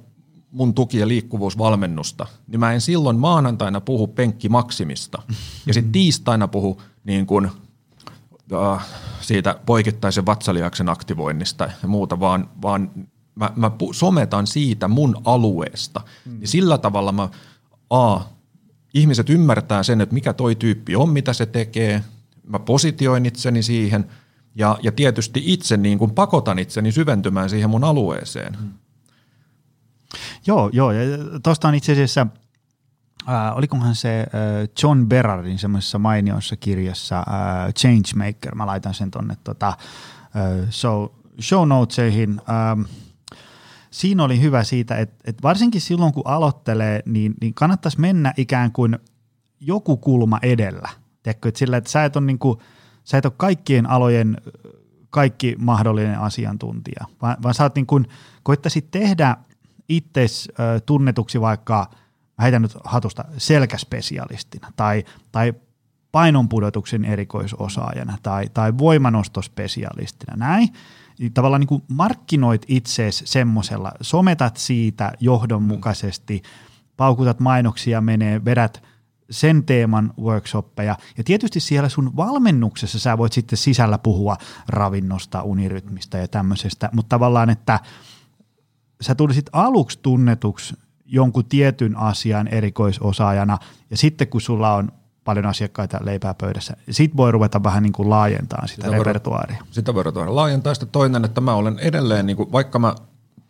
mun 0.51 0.74
tuki- 0.74 0.99
ja 0.99 1.07
liikkuvuusvalmennusta, 1.07 2.26
niin 2.47 2.59
mä 2.59 2.74
en 2.74 2.82
silloin 2.82 3.20
maanantaina 3.20 3.82
puhu 3.82 4.07
penkkimaksimista 4.07 5.22
ja 5.68 5.74
sitten 5.74 5.91
tiistaina 5.91 6.47
puhu 6.47 6.82
niin 7.03 7.26
kuin, 7.26 7.51
äh, 8.53 8.86
siitä 9.22 9.59
poikittaisen 9.66 10.26
vatsaliaksen 10.26 10.89
aktivoinnista 10.89 11.70
ja 11.82 11.88
muuta, 11.88 12.20
vaan, 12.20 12.49
vaan 12.62 12.91
mä, 13.36 13.50
mä 13.56 13.72
sometan 13.92 14.48
siitä 14.48 14.88
mun 14.88 15.22
alueesta, 15.26 16.02
mm. 16.26 16.40
niin 16.40 16.48
sillä 16.48 16.78
tavalla 16.78 17.12
mä, 17.12 17.30
a, 17.90 18.20
ihmiset 18.94 19.30
ymmärtää 19.30 19.84
sen, 19.84 20.02
että 20.02 20.14
mikä 20.14 20.34
toi 20.34 20.56
tyyppi 20.56 20.96
on, 20.96 21.10
mitä 21.10 21.34
se 21.34 21.46
tekee, 21.46 22.04
mä 22.48 22.60
positioin 22.60 23.26
itseni 23.26 23.64
siihen 23.64 24.08
ja, 24.56 24.78
ja 24.84 24.92
tietysti 24.92 25.44
itse 25.46 25.78
niin 25.78 25.98
kuin 25.98 26.12
pakotan 26.12 26.60
itseni 26.60 26.92
syventymään 26.92 27.50
siihen 27.50 27.70
mun 27.70 27.84
alueeseen. 27.84 28.58
Mm. 28.62 28.70
Joo, 30.48 30.70
joo, 30.74 30.92
ja 30.92 31.18
tuosta 31.44 31.68
on 31.68 31.76
itse 31.76 31.92
asiassa, 31.92 32.28
äh, 33.30 33.58
olikohan 33.58 33.96
se 33.96 34.20
äh, 34.20 34.28
John 34.84 35.08
Berardin 35.08 35.60
semmoisessa 35.60 36.00
mainiossa 36.00 36.56
kirjassa 36.56 37.20
äh, 37.20 37.74
Changemaker, 37.74 38.56
mä 38.56 38.66
laitan 38.66 38.94
sen 38.94 39.12
tonne 39.12 39.38
tota, 39.44 39.68
äh, 39.68 40.70
show, 40.70 41.08
show 41.42 41.68
notesihin, 41.68 42.42
äh, 42.50 42.86
siinä 43.92 44.24
oli 44.24 44.42
hyvä 44.42 44.64
siitä, 44.64 44.98
että, 44.98 45.16
että 45.26 45.44
varsinkin 45.44 45.82
silloin 45.82 46.14
kun 46.14 46.28
aloittelee, 46.28 47.04
niin, 47.06 47.34
niin 47.42 47.54
kannattaisi 47.54 48.00
mennä 48.00 48.34
ikään 48.38 48.72
kuin 48.72 49.00
joku 49.60 49.98
kulma 49.98 50.39
edellä. 50.42 50.89
Tiedätkö, 51.24 51.50
että 51.50 51.60
sillä, 51.60 51.78
että 51.78 51.89
sä 51.89 52.06
et 52.06 52.16
ole, 52.16 52.26
niin 52.26 52.39
kuin, 52.39 52.60
sä 53.04 53.18
et 53.18 53.26
ole 53.26 53.34
kaikkien 53.38 53.89
alojen 53.89 54.38
kaikki 55.10 55.56
mahdollinen 55.60 56.20
asiantuntija, 56.20 57.06
vaan, 57.22 57.38
vaan 57.44 57.54
sä 57.54 57.64
oot 57.64 57.76
niin 57.76 57.86
kuin, 57.86 58.08
koittaisit 58.44 58.92
tehdä 58.92 59.38
itse 59.89 60.26
tunnetuksi 60.86 61.42
vaikka, 61.42 61.89
mä 62.38 62.44
heitän 62.44 62.62
nyt 62.62 62.78
hatusta, 62.84 63.26
selkäspesialistina 63.38 64.72
tai, 64.76 65.04
tai 65.32 65.54
painonpudotuksen 66.12 67.06
erikoisosaajana 67.06 68.18
tai, 68.24 68.50
tai 68.54 68.78
voimanostospesialistina, 68.78 70.36
näin, 70.36 70.70
tavallaan 71.30 71.59
niin 71.59 71.67
kuin 71.67 71.84
markkinoit 71.88 72.65
itseesi 72.67 73.26
semmoisella, 73.28 73.91
sometat 74.01 74.57
siitä 74.57 75.11
johdonmukaisesti, 75.19 76.41
paukutat 76.97 77.39
mainoksia 77.39 78.01
menee, 78.01 78.45
vedät 78.45 78.84
sen 79.30 79.63
teeman 79.63 80.13
workshoppeja. 80.22 80.97
Ja 81.17 81.24
tietysti 81.24 81.59
siellä 81.59 81.89
sun 81.89 82.15
valmennuksessa 82.15 82.99
sä 82.99 83.17
voit 83.17 83.34
sitten 83.34 83.57
sisällä 83.57 83.97
puhua 83.97 84.38
ravinnosta, 84.67 85.43
unirytmistä 85.43 86.17
ja 86.17 86.28
tämmöisestä, 86.28 86.89
mutta 86.93 87.09
tavallaan, 87.09 87.49
että 87.49 87.80
sä 89.01 89.15
tulisit 89.15 89.49
aluksi 89.53 89.99
tunnetuksi 90.01 90.76
jonkun 91.05 91.45
tietyn 91.45 91.97
asian 91.97 92.47
erikoisosaajana, 92.47 93.57
ja 93.89 93.97
sitten 93.97 94.28
kun 94.28 94.41
sulla 94.41 94.74
on 94.74 94.91
paljon 95.24 95.45
asiakkaita 95.45 95.99
leipää 96.03 96.34
pöydässä. 96.34 96.78
Sitten 96.89 97.17
voi 97.17 97.32
ruveta 97.32 97.63
vähän 97.63 97.84
niin 97.84 97.93
kuin 97.93 98.09
laajentamaan 98.09 98.67
sitä, 98.67 98.84
sitä 98.84 98.97
repertuaaria. 98.97 99.57
Voi, 99.59 99.67
sitä 99.72 99.93
voi 99.93 100.03
ruveta 100.03 100.36
laajentaa. 100.36 100.74
Sitten 100.74 100.89
toinen, 100.89 101.26
että 101.26 101.41
mä 101.41 101.53
olen 101.53 101.80
edelleen, 101.80 102.26
niin 102.26 102.38
kuin, 102.38 102.51
vaikka 102.51 102.80
mä, 102.80 102.95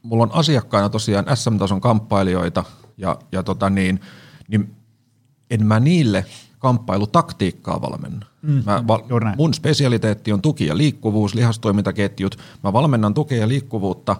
mulla 0.03 0.23
on 0.23 0.31
asiakkaina 0.33 0.89
tosiaan 0.89 1.25
SM-tason 1.33 1.81
kamppailijoita, 1.81 2.63
ja, 2.97 3.17
ja 3.31 3.43
tota 3.43 3.69
niin, 3.69 4.01
niin 4.47 4.75
en 5.49 5.65
mä 5.65 5.79
niille 5.79 6.25
kamppailutaktiikkaa 6.59 7.81
valmenna. 7.81 8.25
Mm, 8.41 8.63
mä 8.65 8.83
val- 8.87 9.03
mun 9.37 9.53
spesialiteetti 9.53 10.33
on 10.33 10.41
tuki 10.41 10.65
ja 10.65 10.77
liikkuvuus, 10.77 11.35
lihastoimintaketjut. 11.35 12.37
Mä 12.63 12.73
valmennan 12.73 13.13
tukea 13.13 13.39
ja 13.39 13.47
liikkuvuutta 13.47 14.15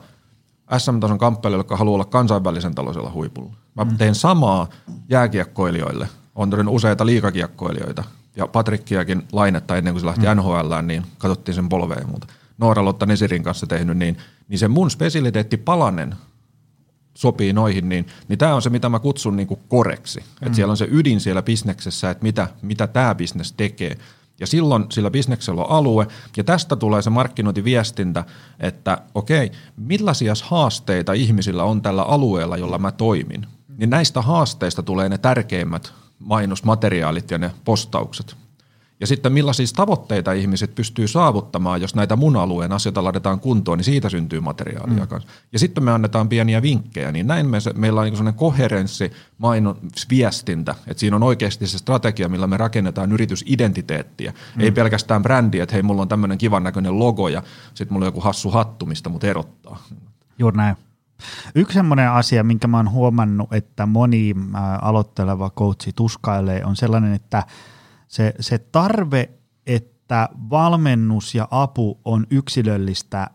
SM-tason 0.77 1.17
kamppailijoille, 1.17 1.59
jotka 1.59 1.77
haluaa 1.77 1.95
olla 1.95 2.05
kansainvälisen 2.05 2.75
taloudellisella 2.75 3.13
huipulla. 3.13 3.53
Mä 3.75 3.83
mm. 3.83 3.97
teen 3.97 4.15
samaa 4.15 4.67
jääkiekkoilijoille– 5.09 6.07
on 6.41 6.49
todennut 6.49 6.75
useita 6.75 7.05
liikakiekkoilijoita 7.05 8.03
ja 8.35 8.47
Patrikkiakin 8.47 9.23
lainetta 9.31 9.77
ennen 9.77 9.93
kuin 9.93 10.01
se 10.01 10.07
lähti 10.07 10.25
mm. 10.27 10.37
NHL, 10.37 10.73
niin 10.81 11.03
katsottiin 11.17 11.55
sen 11.55 11.69
polveen 11.69 12.01
ja 12.01 12.07
muuta. 12.07 12.27
Noora 12.57 12.85
Lotta 12.85 13.05
Nesirin 13.05 13.43
kanssa 13.43 13.67
tehnyt, 13.67 13.97
niin, 13.97 14.17
niin 14.47 14.59
se 14.59 14.67
mun 14.67 14.91
spesialiteetti 14.91 15.57
palanen 15.57 16.15
sopii 17.13 17.53
noihin, 17.53 17.89
niin, 17.89 18.07
niin 18.27 18.39
tämä 18.39 18.55
on 18.55 18.61
se, 18.61 18.69
mitä 18.69 18.89
mä 18.89 18.99
kutsun 18.99 19.35
niin 19.35 19.47
kuin 19.47 19.59
koreksi. 19.67 20.19
Mm. 20.19 20.47
Että 20.47 20.55
siellä 20.55 20.71
on 20.71 20.77
se 20.77 20.87
ydin 20.91 21.19
siellä 21.19 21.41
bisneksessä, 21.41 22.09
että 22.09 22.23
mitä, 22.23 22.47
mitä 22.61 22.87
tämä 22.87 23.15
bisnes 23.15 23.51
tekee. 23.53 23.97
Ja 24.39 24.47
silloin 24.47 24.85
sillä 24.89 25.11
bisneksellä 25.11 25.63
on 25.63 25.71
alue, 25.71 26.07
ja 26.37 26.43
tästä 26.43 26.75
tulee 26.75 27.01
se 27.01 27.09
markkinointiviestintä, 27.09 28.23
että 28.59 28.97
okei, 29.15 29.51
millaisia 29.77 30.33
haasteita 30.43 31.13
ihmisillä 31.13 31.63
on 31.63 31.81
tällä 31.81 32.03
alueella, 32.03 32.57
jolla 32.57 32.77
mä 32.77 32.91
toimin. 32.91 33.47
Niin 33.77 33.89
näistä 33.89 34.21
haasteista 34.21 34.83
tulee 34.83 35.09
ne 35.09 35.17
tärkeimmät 35.17 35.93
mainosmateriaalit 36.21 37.31
ja 37.31 37.37
ne 37.37 37.51
postaukset. 37.65 38.35
Ja 39.01 39.07
sitten 39.07 39.33
millaisia 39.33 39.65
tavoitteita 39.75 40.31
ihmiset 40.31 40.75
pystyy 40.75 41.07
saavuttamaan, 41.07 41.81
jos 41.81 41.95
näitä 41.95 42.15
mun 42.15 42.37
alueen 42.37 42.71
asioita 42.71 43.03
laitetaan 43.03 43.39
kuntoon, 43.39 43.77
niin 43.77 43.85
siitä 43.85 44.09
syntyy 44.09 44.39
materiaalia 44.39 45.03
mm. 45.03 45.07
kanssa. 45.07 45.29
Ja 45.53 45.59
sitten 45.59 45.83
me 45.83 45.91
annetaan 45.91 46.29
pieniä 46.29 46.61
vinkkejä, 46.61 47.11
niin 47.11 47.27
näin 47.27 47.49
me, 47.49 47.57
meillä 47.75 48.01
on 48.01 48.05
niin 48.05 48.15
sellainen 48.15 48.39
koherenssi 48.39 49.11
mainosviestintä, 49.37 50.75
että 50.87 50.99
siinä 50.99 51.15
on 51.15 51.23
oikeasti 51.23 51.67
se 51.67 51.77
strategia, 51.77 52.29
millä 52.29 52.47
me 52.47 52.57
rakennetaan 52.57 53.11
yritysidentiteettiä. 53.11 54.33
Mm. 54.55 54.61
Ei 54.61 54.71
pelkästään 54.71 55.23
brändi, 55.23 55.59
että 55.59 55.73
hei, 55.73 55.83
mulla 55.83 56.01
on 56.01 56.07
tämmöinen 56.07 56.37
kivan 56.37 56.63
näköinen 56.63 56.99
logo 56.99 57.27
ja 57.27 57.43
sitten 57.73 57.93
mulla 57.93 58.03
on 58.03 58.07
joku 58.07 58.21
hassu 58.21 58.49
hattu, 58.49 58.85
mistä 58.85 59.09
mut 59.09 59.23
erottaa. 59.23 59.83
Juuri 60.39 60.57
näin. 60.57 60.75
Yksi 61.55 61.73
semmoinen 61.73 62.11
asia, 62.11 62.43
minkä 62.43 62.67
mä 62.67 62.77
oon 62.77 62.91
huomannut, 62.91 63.53
että 63.53 63.85
moni 63.85 64.35
aloitteleva 64.81 65.49
coachi 65.49 65.91
tuskailee, 65.95 66.65
on 66.65 66.75
sellainen, 66.75 67.13
että 67.13 67.43
se, 68.07 68.33
se 68.39 68.57
tarve, 68.57 69.29
että 69.65 70.29
valmennus 70.49 71.35
ja 71.35 71.47
apu 71.51 71.99
on 72.05 72.27
yksilöllistä, 72.29 73.29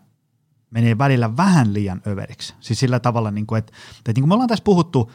menee 0.69 0.97
välillä 0.97 1.37
vähän 1.37 1.73
liian 1.73 2.01
överiksi. 2.07 2.53
Siis 2.59 2.79
sillä 2.79 2.99
tavalla, 2.99 3.31
niin 3.31 3.47
kuin, 3.47 3.59
että, 3.59 3.73
että 3.97 4.11
niin 4.15 4.21
kuin 4.21 4.29
me 4.29 4.33
ollaan 4.33 4.49
tässä 4.49 4.63
puhuttu, 4.63 5.11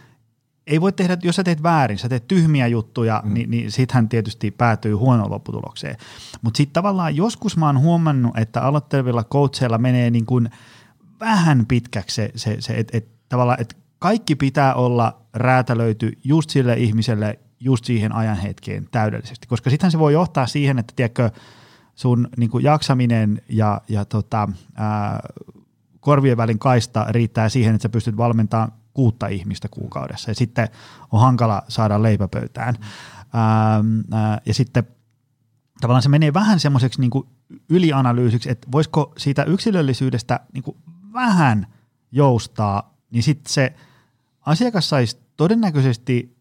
ei 0.66 0.80
voi 0.80 0.92
tehdä, 0.92 1.16
jos 1.22 1.36
sä 1.36 1.44
teet 1.44 1.62
väärin, 1.62 1.98
sä 1.98 2.08
teet 2.08 2.28
tyhmiä 2.28 2.66
juttuja, 2.66 3.22
mm. 3.24 3.34
niin, 3.34 3.50
niin 3.50 3.72
sittenhän 3.72 4.08
tietysti 4.08 4.50
päätyy 4.50 4.94
huonoon 4.94 5.30
lopputulokseen. 5.30 5.96
Mutta 6.42 6.56
sitten 6.56 6.72
tavallaan 6.72 7.16
joskus 7.16 7.56
mä 7.56 7.66
oon 7.66 7.78
huomannut, 7.78 8.38
että 8.38 8.62
aloittelevilla 8.62 9.24
coacheilla 9.24 9.78
menee 9.78 10.10
niin 10.10 10.26
kuin– 10.26 10.50
vähän 11.22 11.66
pitkäksi 11.66 12.14
se, 12.14 12.30
se, 12.36 12.56
se 12.60 12.72
että 12.72 12.98
et, 12.98 13.08
tavallaan, 13.28 13.60
että 13.60 13.76
kaikki 13.98 14.36
pitää 14.36 14.74
olla 14.74 15.22
räätälöity 15.34 16.12
just 16.24 16.50
sille 16.50 16.74
ihmiselle 16.74 17.38
just 17.60 17.84
siihen 17.84 18.14
ajan 18.14 18.36
hetkeen 18.36 18.88
täydellisesti, 18.90 19.46
koska 19.46 19.70
sittenhän 19.70 19.92
se 19.92 19.98
voi 19.98 20.12
johtaa 20.12 20.46
siihen, 20.46 20.78
että 20.78 20.92
tiedätkö, 20.96 21.30
sun 21.94 22.28
niin 22.36 22.50
kuin 22.50 22.64
jaksaminen 22.64 23.42
ja, 23.48 23.80
ja 23.88 24.04
tota, 24.04 24.48
ää, 24.74 25.20
korvien 26.00 26.36
välin 26.36 26.58
kaista 26.58 27.06
riittää 27.08 27.48
siihen, 27.48 27.74
että 27.74 27.82
sä 27.82 27.88
pystyt 27.88 28.16
valmentamaan 28.16 28.72
kuutta 28.94 29.26
ihmistä 29.26 29.68
kuukaudessa 29.70 30.30
ja 30.30 30.34
sitten 30.34 30.68
on 31.12 31.20
hankala 31.20 31.62
saada 31.68 32.02
leipäpöytään. 32.02 32.74
Mm. 32.74 34.04
Ää, 34.12 34.40
ja 34.46 34.54
sitten 34.54 34.84
tavallaan 35.80 36.02
se 36.02 36.08
menee 36.08 36.34
vähän 36.34 36.60
semmoiseksi 36.60 37.00
niin 37.00 37.24
ylianalyysiksi, 37.68 38.50
että 38.50 38.68
voisiko 38.72 39.12
siitä 39.18 39.44
yksilöllisyydestä 39.44 40.40
niin 40.52 40.62
kuin 40.62 40.76
vähän 41.12 41.66
joustaa, 42.12 42.94
niin 43.10 43.22
sitten 43.22 43.52
se 43.52 43.74
asiakas 44.40 44.88
saisi 44.88 45.18
todennäköisesti 45.36 46.36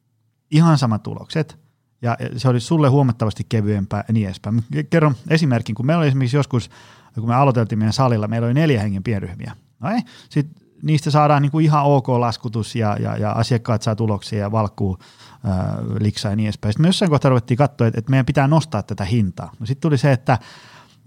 ihan 0.52 0.78
samat 0.78 1.04
tulokset, 1.04 1.60
ja 2.02 2.18
se 2.38 2.50
olisi 2.50 2.68
sulle 2.68 2.90
huomattavasti 2.90 3.46
kevyempää 3.50 4.04
ja 4.08 4.14
niin 4.14 4.26
edespäin. 4.26 4.64
Kerron 4.90 5.16
esimerkin, 5.30 5.76
kun 5.76 5.86
meillä 5.86 6.00
oli 6.00 6.08
esimerkiksi 6.08 6.38
joskus, 6.38 6.70
kun 7.16 7.28
me 7.28 7.36
aloiteltiin 7.36 7.80
meidän 7.80 7.94
salilla, 7.94 8.28
meillä 8.28 8.46
oli 8.46 8.54
neljä 8.54 8.82
hengen 8.82 9.04
pienryhmiä. 9.04 9.56
No 9.80 9.90
ei, 9.90 10.02
sitten 10.30 10.64
niistä 10.84 11.12
saadaan 11.12 11.42
niin 11.42 11.52
kuin 11.52 11.66
ihan 11.66 11.86
ok 11.86 12.10
laskutus 12.10 12.76
ja, 12.76 12.98
ja, 13.00 13.18
ja 13.18 13.32
asiakkaat 13.32 13.82
saa 13.82 13.96
tuloksia 13.96 14.40
ja 14.40 14.52
valkkuu 14.52 14.98
äh, 15.02 15.86
liksaa 16.00 16.32
ja 16.32 16.36
niin 16.36 16.48
edespäin. 16.48 16.74
Sitten 16.74 16.84
me 16.84 16.88
jossain 16.88 17.12
kohtaa 17.12 17.30
ruvettiin 17.30 17.58
katsoa, 17.58 17.88
että, 17.88 18.00
että 18.00 18.10
meidän 18.10 18.26
pitää 18.26 18.48
nostaa 18.48 18.84
tätä 18.84 19.06
hintaa. 19.06 19.52
No 19.60 19.66
sitten 19.66 19.82
tuli 19.82 19.98
se, 19.98 20.12
että 20.12 20.40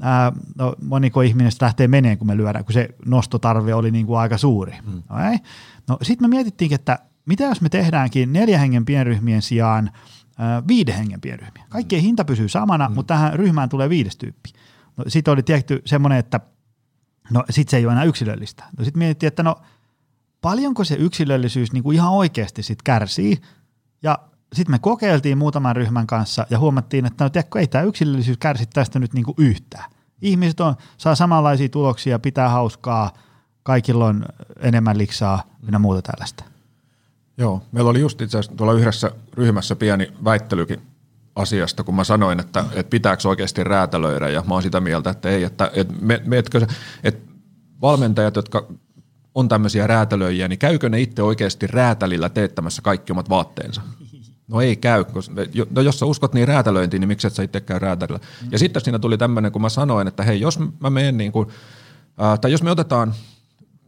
ää, 0.00 0.32
no, 0.58 0.74
moniko 0.82 1.20
ihminen 1.20 1.52
lähtee 1.60 1.88
meneen, 1.88 2.18
kun 2.18 2.26
me 2.26 2.36
lyödään, 2.36 2.64
kun 2.64 2.72
se 2.72 2.88
nostotarve 3.06 3.74
oli 3.74 3.90
niin 3.90 4.06
kuin 4.06 4.18
aika 4.18 4.38
suuri. 4.38 4.76
Mm. 4.86 5.02
No, 5.08 5.16
no 5.88 5.98
sitten 6.02 6.30
me 6.30 6.36
mietittiinkin, 6.36 6.74
että 6.74 6.98
mitä 7.26 7.44
jos 7.44 7.60
me 7.60 7.68
tehdäänkin 7.68 8.32
neljä 8.32 8.58
hengen 8.58 8.84
pienryhmien 8.84 9.42
sijaan 9.42 9.90
ää, 10.38 10.62
viiden 10.68 10.94
hengen 10.94 11.20
pienryhmiä. 11.20 11.64
Kaikkien 11.68 12.02
mm. 12.02 12.04
hinta 12.04 12.24
pysyy 12.24 12.48
samana, 12.48 12.88
mm. 12.88 12.94
mutta 12.94 13.14
tähän 13.14 13.32
ryhmään 13.32 13.68
tulee 13.68 13.88
viides 13.88 14.16
tyyppi. 14.16 14.50
No, 14.96 15.04
sitten 15.08 15.32
oli 15.32 15.42
tietty 15.42 15.82
semmoinen, 15.84 16.18
että 16.18 16.40
no 17.30 17.44
sitten 17.50 17.70
se 17.70 17.76
ei 17.76 17.86
ole 17.86 17.92
enää 17.92 18.04
yksilöllistä. 18.04 18.64
No 18.78 18.84
sitten 18.84 18.98
mietittiin, 18.98 19.28
että 19.28 19.42
no 19.42 19.56
paljonko 20.40 20.84
se 20.84 20.94
yksilöllisyys 20.94 21.72
niin 21.72 21.82
kuin 21.82 21.94
ihan 21.94 22.12
oikeasti 22.12 22.62
sit 22.62 22.82
kärsii, 22.82 23.40
ja 24.02 24.18
sitten 24.54 24.74
me 24.74 24.78
kokeiltiin 24.78 25.38
muutaman 25.38 25.76
ryhmän 25.76 26.06
kanssa 26.06 26.46
ja 26.50 26.58
huomattiin, 26.58 27.06
että 27.06 27.24
no, 27.24 27.30
tiedätkö, 27.30 27.58
ei 27.58 27.66
tämä 27.66 27.84
yksilöllisyys 27.84 28.38
kärsi 28.38 28.66
tästä 28.66 28.98
nyt 28.98 29.14
niinku 29.14 29.34
yhtään. 29.38 29.90
Ihmiset 30.22 30.60
on, 30.60 30.74
saa 30.96 31.14
samanlaisia 31.14 31.68
tuloksia, 31.68 32.18
pitää 32.18 32.48
hauskaa, 32.48 33.12
kaikilla 33.62 34.06
on 34.06 34.24
enemmän 34.60 34.98
liksaa 34.98 35.42
ja 35.72 35.78
muuta 35.78 36.02
tällaista. 36.02 36.44
Joo, 37.38 37.62
meillä 37.72 37.90
oli 37.90 38.00
just 38.00 38.20
itse 38.20 38.38
asiassa 38.38 38.56
tuolla 38.56 38.72
yhdessä 38.72 39.10
ryhmässä 39.32 39.76
pieni 39.76 40.12
väittelykin 40.24 40.80
asiasta, 41.36 41.84
kun 41.84 41.94
mä 41.94 42.04
sanoin, 42.04 42.40
että, 42.40 42.64
että 42.72 42.90
pitääkö 42.90 43.28
oikeasti 43.28 43.64
räätälöidä, 43.64 44.28
ja 44.28 44.44
mä 44.46 44.54
oon 44.54 44.62
sitä 44.62 44.80
mieltä, 44.80 45.10
että 45.10 45.28
ei, 45.28 45.44
että, 45.44 45.70
että, 45.74 45.94
me, 46.00 46.22
me, 46.24 46.38
että, 46.38 46.66
että 47.04 47.32
valmentajat, 47.80 48.36
jotka 48.36 48.66
on 49.34 49.48
tämmöisiä 49.48 49.86
räätälöijiä, 49.86 50.48
niin 50.48 50.58
käykö 50.58 50.88
ne 50.88 51.00
itse 51.00 51.22
oikeasti 51.22 51.66
räätälillä 51.66 52.28
teettämässä 52.28 52.82
kaikki 52.82 53.12
omat 53.12 53.28
vaatteensa? 53.28 53.82
No 54.48 54.60
ei 54.60 54.76
käy, 54.76 55.04
koska, 55.04 55.34
no 55.70 55.80
jos 55.80 55.98
sä 55.98 56.06
uskot 56.06 56.34
niin 56.34 56.48
räätälöintiin, 56.48 57.00
niin 57.00 57.08
miksi 57.08 57.26
et 57.26 57.34
sä 57.34 57.42
itse 57.42 57.60
käy 57.60 57.78
räätälillä. 57.78 58.18
Mm. 58.18 58.48
Ja 58.52 58.58
sitten 58.58 58.82
siinä 58.82 58.98
tuli 58.98 59.18
tämmöinen, 59.18 59.52
kun 59.52 59.62
mä 59.62 59.68
sanoin, 59.68 60.08
että 60.08 60.22
hei, 60.22 60.40
jos 60.40 60.58
mä 60.80 60.90
menen 60.90 61.16
niin 61.16 61.32
kuin, 61.32 61.48
äh, 62.22 62.38
tai 62.40 62.52
jos 62.52 62.62
me 62.62 62.70
otetaan, 62.70 63.14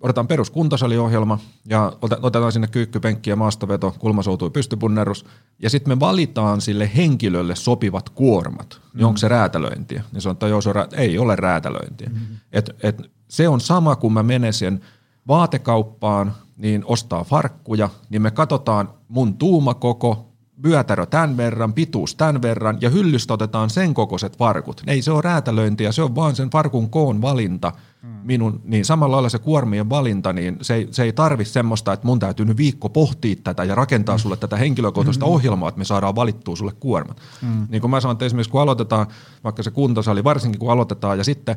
otetaan 0.01 0.29
peruskuntosaliohjelma 0.29 1.39
ja 1.69 1.93
otetaan 2.23 2.53
sinne 2.53 2.67
kyykkypenkki 2.67 3.31
ja 3.31 3.37
maastaveto, 3.37 3.95
kulmasoutuu 3.99 4.51
pystypunnerus, 4.51 5.27
ja 5.59 5.71
sitten 5.71 5.91
me 5.91 6.01
valitaan 6.01 6.61
sille 6.61 6.91
henkilölle 6.97 7.57
sopivat 7.57 8.09
kuormat, 8.09 8.81
mm. 8.83 8.99
niin 8.99 9.07
onko 9.07 9.19
se 9.19 9.29
räätälöintiä? 9.29 10.03
Niin 10.13 10.23
se 10.23 10.29
on, 10.29 10.33
että 10.33 10.49
joo, 10.49 10.61
se 10.61 10.71
on, 10.71 10.75
ei 10.93 11.19
ole 11.19 11.37
räätälöintiä. 11.37 12.09
Mm. 12.09 12.21
Et, 12.53 12.71
et 12.83 13.11
se 13.29 13.49
on 13.49 13.61
sama, 13.61 13.97
kun 13.97 14.13
mä 14.13 14.23
menen 14.23 14.53
sen 14.53 14.81
vaatekauppaan, 15.29 16.33
niin 16.57 16.83
ostaa 16.87 17.25
farkkuja, 17.25 17.89
niin 18.11 18.23
me 18.23 18.31
katsotaan 18.31 18.89
mun 19.09 19.39
tuumakoko, 19.39 20.33
vyötärö 20.63 21.07
tämän 21.07 21.37
verran, 21.37 21.73
pituus 21.73 22.15
tämän 22.15 22.43
verran 22.43 22.79
ja 22.81 22.91
hyllystä 22.91 23.35
otetaan 23.35 23.71
sen 23.71 23.95
kokoiset 23.95 24.39
farkut. 24.39 24.83
Ei 24.87 25.03
se 25.03 25.13
ole 25.13 25.23
räätälöintiä, 25.23 25.93
se 25.93 26.03
on 26.03 26.15
vaan 26.15 26.37
sen 26.37 26.51
farkun 26.51 26.91
koon 26.91 27.23
valinta. 27.23 27.73
Minun, 28.23 28.61
niin 28.65 28.85
samalla 28.85 29.17
lailla 29.17 29.29
se 29.29 29.39
kuormien 29.39 29.91
valinta, 29.91 30.33
niin 30.33 30.57
se 30.63 30.75
ei, 30.75 30.89
se 30.91 31.03
ei 31.03 31.13
tarvi 31.13 31.45
semmoista, 31.45 31.93
että 31.93 32.07
mun 32.07 32.19
täytyy 32.19 32.47
nyt 32.47 32.57
viikko 32.57 32.89
pohtia 32.89 33.37
tätä 33.45 33.65
ja 33.65 33.75
rakentaa 33.75 34.17
mm. 34.17 34.19
sulle 34.19 34.37
tätä 34.37 34.57
henkilökohtaista 34.57 35.27
mm. 35.27 35.33
ohjelmaa, 35.33 35.69
että 35.69 35.79
me 35.79 35.85
saadaan 35.85 36.17
valittua 36.17 36.57
sulle 36.57 36.73
kuormat. 36.81 37.21
Mm. 37.43 37.67
Niin 37.71 37.81
kuin 37.81 37.91
mä 37.91 38.01
sanoin, 38.01 38.15
että 38.15 38.25
esimerkiksi 38.25 38.51
kun 38.51 38.61
aloitetaan 38.61 39.07
vaikka 39.45 39.63
se 39.63 39.71
kuntosali, 39.71 40.25
varsinkin 40.25 40.59
kun 40.59 40.73
aloitetaan 40.73 41.19
ja 41.19 41.25
sitten 41.25 41.57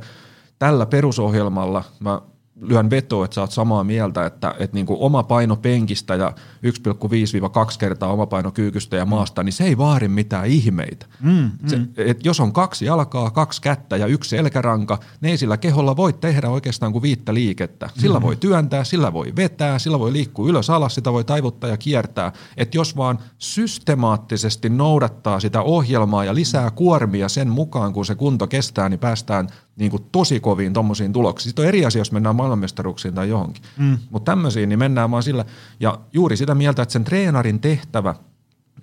tällä 0.59 0.85
perusohjelmalla 0.85 1.83
mä 1.99 2.21
lyön 2.61 2.89
vetoa, 2.89 3.25
että 3.25 3.35
sä 3.35 3.41
oot 3.41 3.51
samaa 3.51 3.83
mieltä, 3.83 4.25
että, 4.25 4.55
että 4.59 4.75
niin 4.75 4.85
kuin 4.85 4.99
oma 4.99 5.23
paino 5.23 5.55
penkistä 5.55 6.15
ja 6.15 6.33
1,5-2 6.65 7.77
kertaa 7.79 8.13
oma 8.13 8.25
paino 8.25 8.51
kyykystä 8.51 8.95
ja 8.95 9.05
maasta, 9.05 9.43
niin 9.43 9.53
se 9.53 9.63
ei 9.63 9.77
vaari 9.77 10.07
mitään 10.07 10.45
ihmeitä. 10.45 11.05
Mm, 11.21 11.31
mm. 11.31 11.51
Se, 11.67 11.79
et 11.97 12.25
jos 12.25 12.39
on 12.39 12.53
kaksi 12.53 12.85
jalkaa, 12.85 13.31
kaksi 13.31 13.61
kättä 13.61 13.97
ja 13.97 14.05
yksi 14.05 14.29
selkäranka, 14.29 14.99
ne 15.21 15.29
ei 15.29 15.37
sillä 15.37 15.57
keholla 15.57 15.97
voi 15.97 16.13
tehdä 16.13 16.49
oikeastaan 16.49 16.91
kuin 16.91 17.01
viittä 17.01 17.33
liikettä. 17.33 17.89
Sillä 17.97 18.19
mm. 18.19 18.23
voi 18.23 18.35
työntää, 18.35 18.83
sillä 18.83 19.13
voi 19.13 19.33
vetää, 19.35 19.79
sillä 19.79 19.99
voi 19.99 20.13
liikkua 20.13 20.49
ylös 20.49 20.69
alas, 20.69 20.95
sitä 20.95 21.13
voi 21.13 21.23
taivuttaa 21.23 21.69
ja 21.69 21.77
kiertää. 21.77 22.31
Että 22.57 22.77
jos 22.77 22.97
vaan 22.97 23.19
systemaattisesti 23.37 24.69
noudattaa 24.69 25.39
sitä 25.39 25.61
ohjelmaa 25.61 26.25
ja 26.25 26.35
lisää 26.35 26.71
kuormia 26.71 27.29
sen 27.29 27.49
mukaan, 27.49 27.93
kun 27.93 28.05
se 28.05 28.15
kunto 28.15 28.47
kestää, 28.47 28.89
niin 28.89 28.99
päästään 28.99 29.47
niin 29.79 29.91
kuin 29.91 30.05
tosi 30.11 30.39
koviin 30.39 30.73
tuommoisiin 30.73 31.13
tuloksiin. 31.13 31.49
Sitten 31.49 31.63
on 31.63 31.67
eri 31.67 31.85
asia, 31.85 31.99
jos 31.99 32.11
mennään 32.11 32.35
maailmanmestaruuksiin 32.35 33.13
tai 33.13 33.29
johonkin. 33.29 33.63
Mm. 33.77 33.97
Mutta 34.09 34.31
tämmöisiin, 34.31 34.69
niin 34.69 34.79
mennään 34.79 35.11
vaan 35.11 35.23
sillä. 35.23 35.45
Ja 35.79 35.99
juuri 36.13 36.37
sitä 36.37 36.55
mieltä, 36.55 36.81
että 36.81 36.93
sen 36.93 37.03
treenarin 37.03 37.59
tehtävä 37.59 38.15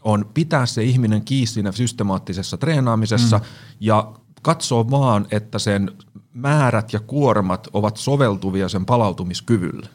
on 0.03 0.30
pitää 0.34 0.66
se 0.66 0.82
ihminen 0.82 1.24
kiinni 1.24 1.47
siinä 1.47 1.72
systemaattisessa 1.72 2.57
treenaamisessa 2.57 3.38
mm. 3.38 3.44
ja 3.80 4.12
katsoa 4.42 4.90
vaan, 4.90 5.26
että 5.30 5.59
sen 5.59 5.90
määrät 6.34 6.92
ja 6.92 7.01
kuormat 7.01 7.68
ovat 7.72 7.97
soveltuvia 7.97 8.68
sen 8.68 8.86
palautumiskyvylle 8.86 9.88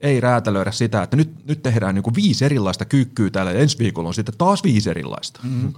ei 0.00 0.20
räätälöidä 0.20 0.72
sitä, 0.72 1.02
että 1.02 1.16
nyt, 1.16 1.46
nyt 1.46 1.62
tehdään 1.62 1.94
niin 1.94 2.02
kuin 2.02 2.14
viisi 2.14 2.44
erilaista 2.44 2.84
kyykkyä 2.84 3.30
täällä 3.30 3.52
ja 3.52 3.58
ensi 3.58 3.78
viikolla 3.78 4.08
on 4.08 4.14
sitten 4.14 4.34
taas 4.38 4.64
viisi 4.64 4.90
erilaista. 4.90 5.40
Mm. 5.42 5.72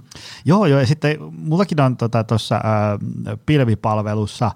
Joo, 0.45 0.65
joo, 0.65 0.79
ja 0.79 0.87
sitten 0.87 1.17
mullakin 1.31 1.81
on 1.81 1.97
tuossa 1.97 2.55
tota, 2.55 3.31
äh, 3.31 3.39
pilvipalvelussa 3.45 4.45
äh, 4.45 4.53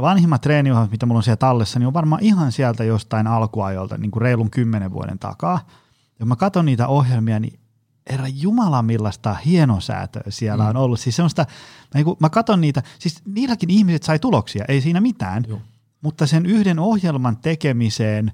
vanhimmat 0.00 0.40
treeniohjelmat, 0.40 0.90
mitä 0.90 1.06
mulla 1.06 1.18
on 1.18 1.22
siellä 1.22 1.36
tallessa, 1.36 1.78
niin 1.78 1.86
on 1.86 1.94
varmaan 1.94 2.22
ihan 2.22 2.52
sieltä 2.52 2.84
jostain 2.84 3.26
alkuajolta, 3.26 3.98
niin 3.98 4.10
kuin 4.10 4.22
reilun 4.22 4.50
kymmenen 4.50 4.92
vuoden 4.92 5.18
takaa. 5.18 5.66
Ja 6.18 6.26
mä 6.26 6.36
katson 6.36 6.66
niitä 6.66 6.88
ohjelmia, 6.88 7.40
niin 7.40 7.58
herra 8.10 8.28
Jumala 8.28 8.82
millaista 8.82 9.34
hienosäätöä 9.34 10.22
siellä 10.28 10.64
mm. 10.64 10.70
on 10.70 10.76
ollut. 10.76 11.00
Siis 11.00 11.16
semmoista, 11.16 11.46
niin 11.94 12.06
mä 12.20 12.30
katson 12.30 12.60
niitä, 12.60 12.82
siis 12.98 13.22
niilläkin 13.24 13.70
ihmiset 13.70 14.02
sai 14.02 14.18
tuloksia, 14.18 14.64
ei 14.68 14.80
siinä 14.80 15.00
mitään. 15.00 15.44
Joo 15.48 15.60
mutta 16.02 16.26
sen 16.26 16.46
yhden 16.46 16.78
ohjelman 16.78 17.36
tekemiseen 17.36 18.32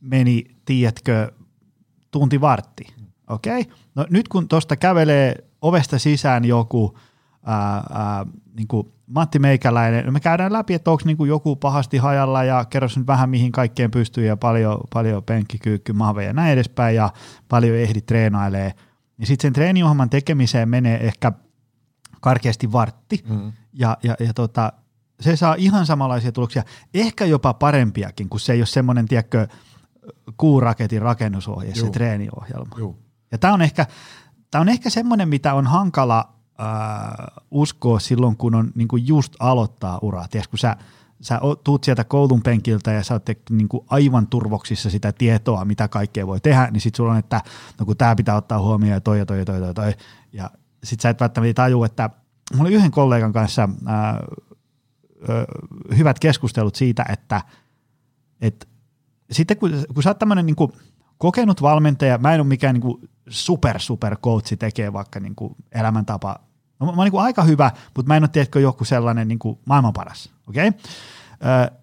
meni, 0.00 0.44
tiedätkö, 0.64 1.32
tunti 2.10 2.40
vartti. 2.40 2.86
Okei? 3.28 3.60
Okay? 3.60 3.74
No 3.94 4.06
nyt 4.10 4.28
kun 4.28 4.48
tuosta 4.48 4.76
kävelee 4.76 5.34
ovesta 5.62 5.98
sisään 5.98 6.44
joku 6.44 6.98
ää, 7.46 7.84
ää, 7.92 8.26
niin 8.56 8.68
kuin 8.68 8.92
Matti 9.06 9.38
Meikäläinen, 9.38 10.06
no 10.06 10.12
me 10.12 10.20
käydään 10.20 10.52
läpi, 10.52 10.74
että 10.74 10.90
onko 10.90 11.02
niin 11.04 11.28
joku 11.28 11.56
pahasti 11.56 11.96
hajalla 11.96 12.44
ja 12.44 12.64
kerro 12.64 12.88
nyt 12.96 13.06
vähän 13.06 13.30
mihin 13.30 13.52
kaikkeen 13.52 13.90
pystyy 13.90 14.26
ja 14.26 14.36
paljon, 14.36 14.80
paljon 14.92 15.24
penkkikyykky, 15.24 15.92
mahve 15.92 16.24
ja 16.24 16.32
näin 16.32 16.52
edespäin 16.52 16.96
ja 16.96 17.10
paljon 17.48 17.76
ehdi 17.76 18.00
treenailee. 18.00 18.72
Niin 19.18 19.26
sitten 19.26 19.48
sen 19.48 19.52
treeniohjelman 19.52 20.10
tekemiseen 20.10 20.68
menee 20.68 21.06
ehkä 21.06 21.32
karkeasti 22.20 22.72
vartti 22.72 23.24
mm. 23.28 23.52
ja, 23.72 23.96
ja, 24.02 24.14
ja 24.20 24.34
tota, 24.34 24.72
se 25.20 25.36
saa 25.36 25.54
ihan 25.58 25.86
samanlaisia 25.86 26.32
tuloksia, 26.32 26.62
ehkä 26.94 27.24
jopa 27.24 27.54
parempiakin, 27.54 28.28
kun 28.28 28.40
se 28.40 28.52
ei 28.52 28.60
ole 28.60 28.66
semmoinen, 28.66 29.06
tiedätkö, 29.06 29.48
kuuraketin 30.36 31.02
rakennusohje, 31.02 31.72
Juu. 31.76 31.86
se 31.86 31.90
treeniohjelma. 31.92 32.76
Juu. 32.78 32.98
Ja 33.32 33.38
tämä 33.38 33.54
on 33.54 33.62
ehkä, 33.62 33.86
tää 34.50 34.60
on 34.60 34.68
ehkä 34.68 34.90
semmoinen, 34.90 35.28
mitä 35.28 35.54
on 35.54 35.66
hankala 35.66 36.32
äh, 36.60 36.66
uskoa 37.50 38.00
silloin, 38.00 38.36
kun 38.36 38.54
on 38.54 38.70
niin 38.74 38.88
kuin 38.88 39.06
just 39.06 39.34
aloittaa 39.38 39.98
uraa. 40.02 40.28
Tiedätkö, 40.28 40.50
kun 40.50 40.58
sä, 40.58 40.76
sä 41.20 41.40
tuut 41.64 41.84
sieltä 41.84 42.04
koulun 42.04 42.42
penkiltä 42.42 42.92
ja 42.92 43.04
sä 43.04 43.14
oot 43.14 43.26
niin 43.50 43.68
kuin 43.68 43.84
aivan 43.86 44.26
turvoksissa 44.26 44.90
sitä 44.90 45.12
tietoa, 45.12 45.64
mitä 45.64 45.88
kaikkea 45.88 46.26
voi 46.26 46.40
tehdä, 46.40 46.68
niin 46.70 46.80
sit 46.80 46.94
sulla 46.94 47.12
on, 47.12 47.18
että 47.18 47.40
no 47.78 47.86
kun 47.86 47.96
tämä 47.96 48.16
pitää 48.16 48.36
ottaa 48.36 48.60
huomioon 48.60 48.94
ja 48.94 49.00
toi 49.00 49.18
ja 49.18 49.26
toi 49.26 49.38
ja 49.38 49.44
toi 49.44 49.62
ja 49.62 49.74
toi. 49.74 49.94
Ja 50.32 50.50
sit 50.84 51.00
sä 51.00 51.08
et 51.08 51.20
välttämättä 51.20 51.54
tajua, 51.54 51.86
että 51.86 52.10
mulla 52.54 52.68
oli 52.68 52.74
yhden 52.74 52.90
kollegan 52.90 53.32
kanssa 53.32 53.62
äh, 53.62 54.16
ö, 55.28 55.44
hyvät 55.96 56.18
keskustelut 56.18 56.74
siitä, 56.74 57.04
että 57.08 57.42
et, 58.40 58.68
sitten 59.30 59.56
kun, 59.56 59.70
kun 59.94 60.02
sä 60.02 60.10
oot 60.10 60.18
tämmöinen 60.18 60.46
niin 60.46 60.56
kokenut 61.18 61.62
valmentaja, 61.62 62.18
mä 62.18 62.34
en 62.34 62.40
ole 62.40 62.48
mikään 62.48 62.74
niin 62.74 62.82
kuin 62.82 63.08
super 63.28 63.80
super 63.80 64.16
coachi 64.16 64.56
tekee 64.56 64.92
vaikka 64.92 65.20
niin 65.20 65.34
kuin 65.34 65.56
elämäntapa, 65.72 66.40
no 66.80 66.86
mä 66.86 66.92
oon 66.92 67.10
niin 67.10 67.20
aika 67.20 67.42
hyvä, 67.42 67.70
mutta 67.96 68.08
mä 68.08 68.16
en 68.16 68.22
ole 68.22 68.28
tiedätkö 68.28 68.60
joku 68.60 68.84
sellainen 68.84 69.28
niin 69.28 69.38
kuin 69.38 69.58
maailman 69.64 69.92
paras? 69.92 70.30
Okay? 70.48 70.72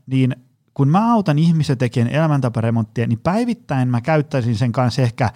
niin 0.06 0.36
kun 0.74 0.88
mä 0.88 1.14
autan 1.14 1.40
ihmisiä 1.40 1.76
tekemään 1.76 2.16
elämäntaparemonttia, 2.16 3.08
niin 3.08 3.20
päivittäin 3.20 3.90
mä 3.90 4.02
käyttäisin 4.02 4.56
sen 4.56 4.72
kanssa 4.72 5.02
ehkä 5.02 5.30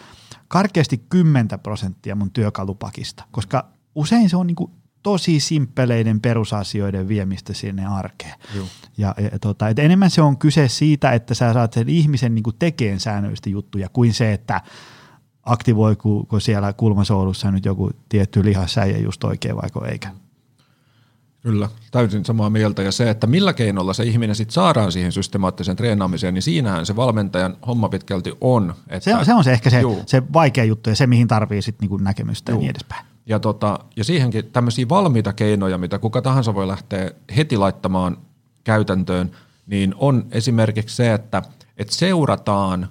karkeasti 0.48 0.98
10 1.10 1.48
prosenttia 1.64 2.16
mun 2.16 2.32
työkalupakista, 2.32 3.24
koska 3.32 3.66
usein 3.96 4.30
se 4.30 4.38
on 4.38 4.48
niin 4.48 4.56
kuin 4.56 4.72
tosi 5.04 5.40
simppeleiden 5.40 6.22
perusasioiden 6.22 7.08
viemistä 7.08 7.54
sinne 7.54 7.86
arkeen. 7.86 8.36
Joo. 8.56 8.66
Ja, 8.98 9.16
ja 9.32 9.40
tota, 9.40 9.70
et 9.70 9.80
enemmän 9.80 10.10
se 10.10 10.22
on 10.22 10.38
kyse 10.38 10.68
siitä, 10.68 11.12
että 11.12 11.34
sä 11.34 11.54
saat 11.54 11.74
sen 11.74 11.90
ihmisen 11.90 12.36
niin 12.36 12.44
tekemään 12.60 13.00
säännöllisesti 13.00 13.52
juttuja, 13.52 13.90
kuin 13.90 14.14
se, 14.14 14.34
että 14.34 14.62
aktivoiko 15.44 16.40
siellä 16.40 16.74
kulmasoulussa 16.74 17.52
nyt 17.52 17.66
joku 17.66 17.92
tietty 18.10 18.44
lihassäijä 18.44 18.98
just 18.98 19.24
oikein 19.24 19.56
vaiko 19.56 19.86
eikä. 19.86 20.12
Kyllä, 21.42 21.70
täysin 21.92 22.26
samaa 22.26 22.50
mieltä. 22.50 22.82
Ja 22.82 22.92
se, 22.92 23.10
että 23.10 23.28
millä 23.28 23.54
keinolla 23.54 23.94
se 23.94 24.04
ihminen 24.04 24.36
sitten 24.36 24.54
saadaan 24.54 24.92
siihen 24.92 25.12
systemaattiseen 25.12 25.78
treenaamiseen, 25.78 26.34
niin 26.34 26.42
siinähän 26.42 26.86
se 26.86 26.96
valmentajan 26.96 27.58
homma 27.68 27.90
pitkälti 27.90 28.34
on. 28.42 28.74
Että, 28.88 29.00
se, 29.00 29.16
on 29.16 29.26
se 29.26 29.34
on 29.34 29.44
se 29.44 29.52
ehkä 29.52 29.70
se, 29.70 29.82
se 30.06 30.24
vaikea 30.34 30.64
juttu 30.64 30.90
ja 30.90 30.96
se, 30.96 31.08
mihin 31.08 31.28
tarvii 31.28 31.62
sitten 31.62 31.84
niinku 31.84 31.98
näkemystä 31.98 32.52
juu. 32.52 32.60
ja 32.60 32.62
niin 32.62 32.70
edespäin. 32.70 33.06
Ja, 33.30 33.40
tota, 33.40 33.80
ja 33.96 34.04
siihenkin 34.04 34.46
tämmöisiä 34.46 34.90
valmiita 34.90 35.34
keinoja, 35.34 35.78
mitä 35.78 36.00
kuka 36.00 36.22
tahansa 36.22 36.56
voi 36.56 36.68
lähteä 36.68 37.12
heti 37.36 37.58
laittamaan 37.58 38.18
käytäntöön, 38.64 39.32
niin 39.68 39.96
on 39.98 40.26
esimerkiksi 40.32 40.96
se, 40.96 41.14
että, 41.14 41.42
että 41.78 41.96
seurataan 41.96 42.90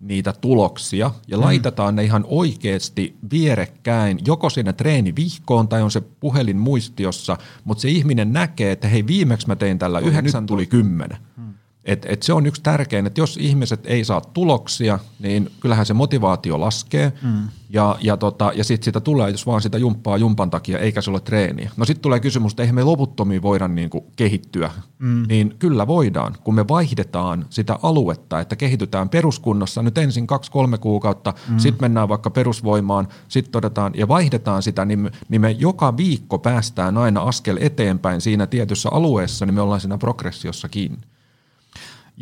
niitä 0.00 0.32
tuloksia 0.40 1.10
ja 1.28 1.36
hmm. 1.36 1.44
laitetaan 1.44 1.96
ne 1.96 2.04
ihan 2.04 2.24
oikeasti 2.28 3.16
vierekkäin, 3.30 4.18
joko 4.26 4.50
sinne 4.50 4.72
treenivihkoon 4.72 5.68
tai 5.68 5.82
on 5.82 5.90
se 5.90 6.00
puhelin 6.00 6.56
muistiossa, 6.56 7.36
mutta 7.64 7.82
se 7.82 7.88
ihminen 7.88 8.32
näkee, 8.32 8.72
että 8.72 8.88
hei 8.88 9.06
viimeksi 9.06 9.46
mä 9.46 9.56
tein 9.56 9.78
tällä 9.78 9.98
yhdeksän, 9.98 10.46
tuli 10.46 10.66
kymmenen. 10.66 11.18
Hmm. 11.36 11.49
Et, 11.84 12.06
et 12.08 12.22
se 12.22 12.32
on 12.32 12.46
yksi 12.46 12.62
tärkein, 12.62 13.06
että 13.06 13.20
jos 13.20 13.36
ihmiset 13.40 13.80
ei 13.84 14.04
saa 14.04 14.20
tuloksia, 14.20 14.98
niin 15.18 15.50
kyllähän 15.60 15.86
se 15.86 15.94
motivaatio 15.94 16.60
laskee. 16.60 17.12
Mm. 17.22 17.48
Ja, 17.70 17.96
ja, 18.00 18.16
tota, 18.16 18.52
ja 18.54 18.64
sitten 18.64 18.84
sitä 18.84 19.00
tulee, 19.00 19.30
jos 19.30 19.46
vaan 19.46 19.62
sitä 19.62 19.78
jumppaa 19.78 20.16
jumpan 20.16 20.50
takia, 20.50 20.78
eikä 20.78 21.00
se 21.00 21.10
ole 21.10 21.20
treeniä. 21.20 21.70
No 21.76 21.84
sitten 21.84 22.02
tulee 22.02 22.20
kysymys, 22.20 22.52
että 22.52 22.62
eihän 22.62 22.74
me 22.74 22.84
loputtomiin 22.84 23.42
voida 23.42 23.68
niinku 23.68 24.06
kehittyä. 24.16 24.70
Mm. 24.98 25.24
Niin 25.28 25.54
kyllä 25.58 25.86
voidaan, 25.86 26.36
kun 26.44 26.54
me 26.54 26.68
vaihdetaan 26.68 27.46
sitä 27.50 27.78
aluetta, 27.82 28.40
että 28.40 28.56
kehitytään 28.56 29.08
peruskunnossa 29.08 29.82
nyt 29.82 29.98
ensin 29.98 30.26
kaksi-kolme 30.26 30.78
kuukautta, 30.78 31.34
mm. 31.48 31.58
sitten 31.58 31.84
mennään 31.84 32.08
vaikka 32.08 32.30
perusvoimaan, 32.30 33.08
sitten 33.28 33.52
todetaan 33.52 33.92
ja 33.94 34.08
vaihdetaan 34.08 34.62
sitä, 34.62 34.84
niin 34.84 34.98
me, 34.98 35.10
niin 35.28 35.40
me 35.40 35.50
joka 35.50 35.96
viikko 35.96 36.38
päästään 36.38 36.98
aina 36.98 37.20
askel 37.20 37.58
eteenpäin 37.60 38.20
siinä 38.20 38.46
tietyssä 38.46 38.88
alueessa, 38.92 39.46
niin 39.46 39.54
me 39.54 39.60
ollaan 39.60 39.80
siinä 39.80 39.98
progressiossa 39.98 40.68
kiinni. 40.68 40.98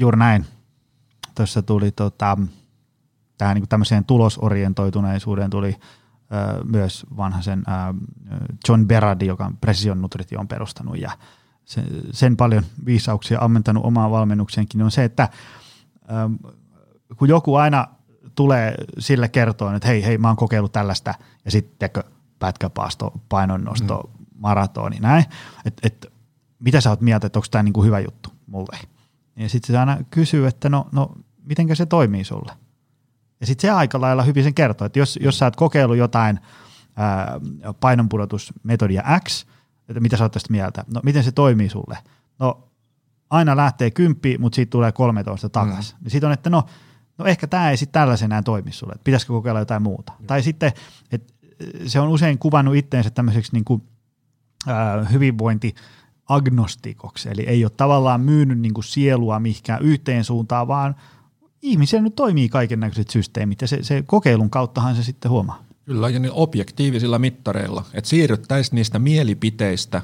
Juuri 0.00 0.18
näin. 0.18 0.46
Tuossa 1.34 1.62
tuli 1.62 1.90
tota, 1.90 2.38
tähän 3.38 3.54
niin 3.54 3.68
tämmöiseen 3.68 4.04
tulosorientoituneisuuteen 4.04 5.50
tuli 5.50 5.76
ö, 5.76 6.64
myös 6.64 7.06
vanha 7.16 7.42
sen 7.42 7.64
ö, 7.68 7.94
John 8.68 8.86
Berardi, 8.86 9.26
joka 9.26 9.46
on 9.46 9.56
Precision 9.56 10.02
Nutrition 10.02 10.48
perustanut 10.48 10.98
ja 10.98 11.10
sen, 11.64 11.84
sen 12.10 12.36
paljon 12.36 12.64
viisauksia 12.84 13.40
ammentanut 13.40 13.84
omaan 13.84 14.10
valmennukseenkin, 14.10 14.82
on 14.82 14.90
se, 14.90 15.04
että 15.04 15.28
ö, 16.02 16.50
kun 17.16 17.28
joku 17.28 17.54
aina 17.54 17.86
tulee 18.34 18.74
sille 18.98 19.28
kertoon, 19.28 19.74
että 19.74 19.88
hei, 19.88 20.04
hei, 20.04 20.18
mä 20.18 20.28
oon 20.28 20.36
kokeillut 20.36 20.72
tällaista, 20.72 21.14
ja 21.44 21.50
sitten 21.50 21.90
pätkäpaasto, 22.38 23.12
painonnosto, 23.28 24.10
mm. 24.18 24.26
maratoni, 24.38 25.00
näin, 25.00 25.24
että 25.64 25.86
et, 25.86 26.12
mitä 26.58 26.80
sä 26.80 26.90
oot 26.90 27.00
mieltä, 27.00 27.26
että 27.26 27.38
onko 27.38 27.46
tämä 27.50 27.62
niinku 27.62 27.82
hyvä 27.82 28.00
juttu 28.00 28.30
mulle? 28.46 28.78
Ja 29.38 29.48
sitten 29.48 29.74
se 29.74 29.78
aina 29.78 29.98
kysyy, 30.10 30.46
että 30.46 30.68
no, 30.68 30.88
no 30.92 31.12
mitenkä 31.44 31.74
se 31.74 31.86
toimii 31.86 32.24
sulle? 32.24 32.52
Ja 33.40 33.46
sitten 33.46 33.68
se 33.68 33.70
aika 33.70 34.00
lailla 34.00 34.22
hyvin 34.22 34.44
sen 34.44 34.54
kertoo, 34.54 34.86
että 34.86 34.98
jos, 34.98 35.18
jos 35.22 35.38
sä 35.38 35.44
oot 35.44 35.56
kokeillut 35.56 35.96
jotain 35.96 36.40
ää, 36.96 37.40
painonpudotusmetodia 37.80 39.02
X, 39.28 39.46
että 39.88 40.00
mitä 40.00 40.16
sä 40.16 40.24
oot 40.24 40.32
tästä 40.32 40.52
mieltä? 40.52 40.84
No 40.94 41.00
miten 41.04 41.24
se 41.24 41.32
toimii 41.32 41.68
sulle? 41.68 41.98
No 42.38 42.68
aina 43.30 43.56
lähtee 43.56 43.90
kymppi, 43.90 44.38
mutta 44.38 44.56
siitä 44.56 44.70
tulee 44.70 44.92
13 44.92 45.48
takaisin. 45.48 45.96
Mm. 45.96 46.04
Niin 46.04 46.10
sitten 46.10 46.26
on, 46.26 46.32
että 46.32 46.50
no, 46.50 46.64
no 47.18 47.24
ehkä 47.24 47.46
tämä 47.46 47.70
ei 47.70 47.76
sitten 47.76 48.00
tällaisenään 48.00 48.44
toimi 48.44 48.72
sulle, 48.72 48.92
että 48.92 49.04
pitäisikö 49.04 49.32
kokeilla 49.32 49.60
jotain 49.60 49.82
muuta. 49.82 50.12
Mm. 50.18 50.26
Tai 50.26 50.42
sitten, 50.42 50.72
että 51.12 51.34
se 51.86 52.00
on 52.00 52.08
usein 52.08 52.38
kuvannut 52.38 52.76
itteensä 52.76 53.10
tämmöiseksi 53.10 53.52
niin 53.52 53.64
kuin, 53.64 53.82
ää, 54.66 55.04
hyvinvointi 55.04 55.74
agnostikoksi, 56.28 57.28
eli 57.28 57.42
ei 57.42 57.64
ole 57.64 57.72
tavallaan 57.76 58.20
myynyt 58.20 58.58
niin 58.58 58.74
kuin 58.74 58.84
sielua 58.84 59.40
mihinkään 59.40 59.82
yhteen 59.82 60.24
suuntaan, 60.24 60.68
vaan 60.68 60.96
ihmisellä 61.62 62.02
nyt 62.02 62.14
toimii 62.14 62.48
kaiken 62.48 62.80
näköiset 62.80 63.10
systeemit, 63.10 63.60
ja 63.60 63.68
se, 63.68 63.78
se 63.82 64.02
kokeilun 64.06 64.50
kauttahan 64.50 64.96
se 64.96 65.02
sitten 65.02 65.30
huomaa. 65.30 65.64
Kyllä, 65.84 66.08
ja 66.08 66.18
niin 66.18 66.32
objektiivisilla 66.32 67.18
mittareilla, 67.18 67.84
että 67.94 68.10
siirryttäisiin 68.10 68.74
niistä 68.74 68.98
mielipiteistä, 68.98 70.02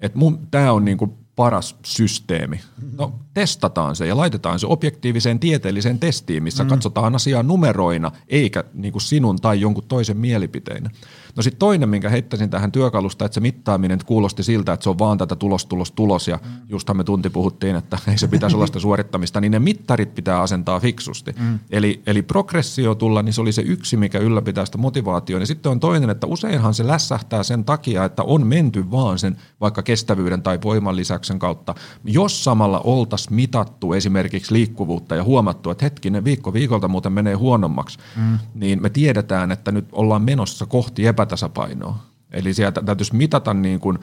että 0.00 0.18
tämä 0.50 0.72
on 0.72 0.84
niinku 0.84 1.18
paras 1.36 1.76
systeemi. 1.84 2.60
No 2.98 3.12
testataan 3.34 3.96
se 3.96 4.06
ja 4.06 4.16
laitetaan 4.16 4.58
se 4.58 4.66
objektiiviseen 4.66 5.40
tieteelliseen 5.40 5.98
testiin, 5.98 6.42
missä 6.42 6.64
mm. 6.64 6.70
katsotaan 6.70 7.14
asiaa 7.14 7.42
numeroina, 7.42 8.12
eikä 8.28 8.64
niinku 8.74 9.00
sinun 9.00 9.36
tai 9.36 9.60
jonkun 9.60 9.84
toisen 9.88 10.16
mielipiteinä. 10.16 10.90
No 11.36 11.42
sitten 11.42 11.58
toinen, 11.58 11.88
minkä 11.88 12.08
heittäisin 12.08 12.50
tähän 12.50 12.72
työkalusta, 12.72 13.24
että 13.24 13.34
se 13.34 13.40
mittaaminen 13.40 13.98
kuulosti 14.06 14.42
siltä, 14.42 14.72
että 14.72 14.84
se 14.84 14.90
on 14.90 14.98
vaan 14.98 15.18
tätä 15.18 15.36
tulos, 15.36 15.66
tulos, 15.66 15.92
tulos, 15.92 16.28
ja 16.28 16.38
mm. 16.44 16.50
justhan 16.68 16.96
me 16.96 17.04
tunti 17.04 17.30
puhuttiin, 17.30 17.76
että 17.76 17.98
ei 18.10 18.18
se 18.18 18.28
pitäisi 18.28 18.56
olla 18.56 18.66
sitä 18.66 18.78
suorittamista, 18.78 19.40
niin 19.40 19.52
ne 19.52 19.58
mittarit 19.58 20.14
pitää 20.14 20.40
asentaa 20.40 20.80
fiksusti. 20.80 21.34
Mm. 21.38 21.58
Eli, 21.70 22.02
eli 22.06 22.22
progressio 22.22 22.94
tulla, 22.94 23.22
niin 23.22 23.32
se 23.32 23.40
oli 23.40 23.52
se 23.52 23.62
yksi, 23.62 23.96
mikä 23.96 24.18
ylläpitää 24.18 24.66
sitä 24.66 24.78
motivaatiota. 24.78 25.42
Ja 25.42 25.46
sitten 25.46 25.72
on 25.72 25.80
toinen, 25.80 26.10
että 26.10 26.26
useinhan 26.26 26.74
se 26.74 26.86
lässähtää 26.86 27.42
sen 27.42 27.64
takia, 27.64 28.04
että 28.04 28.22
on 28.22 28.46
menty 28.46 28.90
vaan 28.90 29.18
sen 29.18 29.36
vaikka 29.60 29.82
kestävyyden 29.82 30.42
tai 30.42 30.58
voiman 30.64 30.96
lisäksen 30.96 31.38
kautta. 31.38 31.74
Jos 32.04 32.44
samalla 32.44 32.80
oltaisiin 32.80 33.34
mitattu 33.34 33.92
esimerkiksi 33.92 34.54
liikkuvuutta 34.54 35.14
ja 35.14 35.24
huomattu, 35.24 35.70
että 35.70 35.84
hetkinen, 35.84 36.24
viikko 36.24 36.52
viikolta 36.52 36.88
muuten 36.88 37.12
menee 37.12 37.34
huonommaksi, 37.34 37.98
mm. 38.16 38.38
niin 38.54 38.82
me 38.82 38.90
tiedetään, 38.90 39.52
että 39.52 39.72
nyt 39.72 39.88
ollaan 39.92 40.22
menossa 40.22 40.66
kohti 40.66 41.06
epä 41.06 41.23
epätasapainoa. 41.24 41.98
Eli 42.30 42.54
sieltä 42.54 42.82
täytyisi 42.82 43.14
mitata 43.14 43.54
niin 43.54 43.80
kuin 43.80 43.98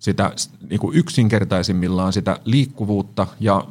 sitä 0.00 0.32
niin 0.70 0.80
kuin 0.80 0.96
yksinkertaisimmillaan 0.96 2.12
sitä 2.12 2.40
liikkuvuutta 2.44 3.26
ja 3.40 3.64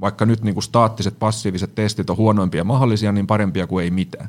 vaikka 0.00 0.26
nyt 0.26 0.42
niin 0.42 0.54
kuin 0.54 0.64
staattiset 0.64 1.18
passiiviset 1.18 1.74
testit 1.74 2.10
on 2.10 2.16
huonoimpia 2.16 2.64
mahdollisia, 2.64 3.12
niin 3.12 3.26
parempia 3.26 3.66
kuin 3.66 3.84
ei 3.84 3.90
mitään. 3.90 4.28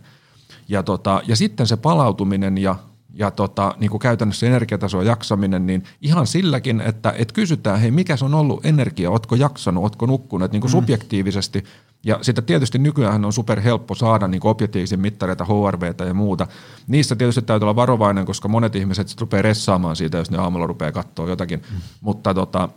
Ja, 0.67 0.83
tota, 0.83 1.21
ja 1.27 1.35
sitten 1.35 1.67
se 1.67 1.77
palautuminen 1.77 2.57
ja, 2.57 2.75
ja 3.13 3.31
tota, 3.31 3.75
niin 3.79 3.91
kuin 3.91 4.01
käytännössä 4.01 4.47
energiataso 4.47 5.01
jaksaminen, 5.01 5.67
niin 5.67 5.83
ihan 6.01 6.27
silläkin, 6.27 6.81
että 6.81 7.13
et 7.17 7.31
kysytään, 7.31 7.79
hei 7.79 7.91
mikä 7.91 8.17
se 8.17 8.25
on 8.25 8.33
ollut 8.33 8.65
energia, 8.65 9.11
ootko 9.11 9.35
jaksanut, 9.35 9.83
ootko 9.83 10.05
nukkunut, 10.05 10.51
niin 10.51 10.61
kuin 10.61 10.71
mm. 10.71 10.77
subjektiivisesti– 10.77 11.63
ja 12.05 12.19
sitä 12.21 12.41
tietysti 12.41 12.79
nykyään 12.79 13.25
on 13.25 13.33
super 13.33 13.61
helppo 13.61 13.95
saada 13.95 14.27
niin 14.27 14.41
objektiivisia 14.43 14.97
mittareita, 14.97 15.45
HRVtä 15.45 16.05
ja 16.05 16.13
muuta. 16.13 16.47
Niissä 16.87 17.15
tietysti 17.15 17.41
täytyy 17.41 17.65
olla 17.65 17.75
varovainen, 17.75 18.25
koska 18.25 18.47
monet 18.47 18.75
ihmiset 18.75 19.07
sitten 19.07 19.21
rupeaa 19.21 19.41
ressaamaan 19.41 19.95
siitä, 19.95 20.17
jos 20.17 20.31
ne 20.31 20.37
aamulla 20.37 20.67
rupeaa 20.67 20.91
katsoa 20.91 21.29
jotakin. 21.29 21.61
Mm. 21.71 21.77
Mutta, 22.01 22.33
tota, 22.33 22.69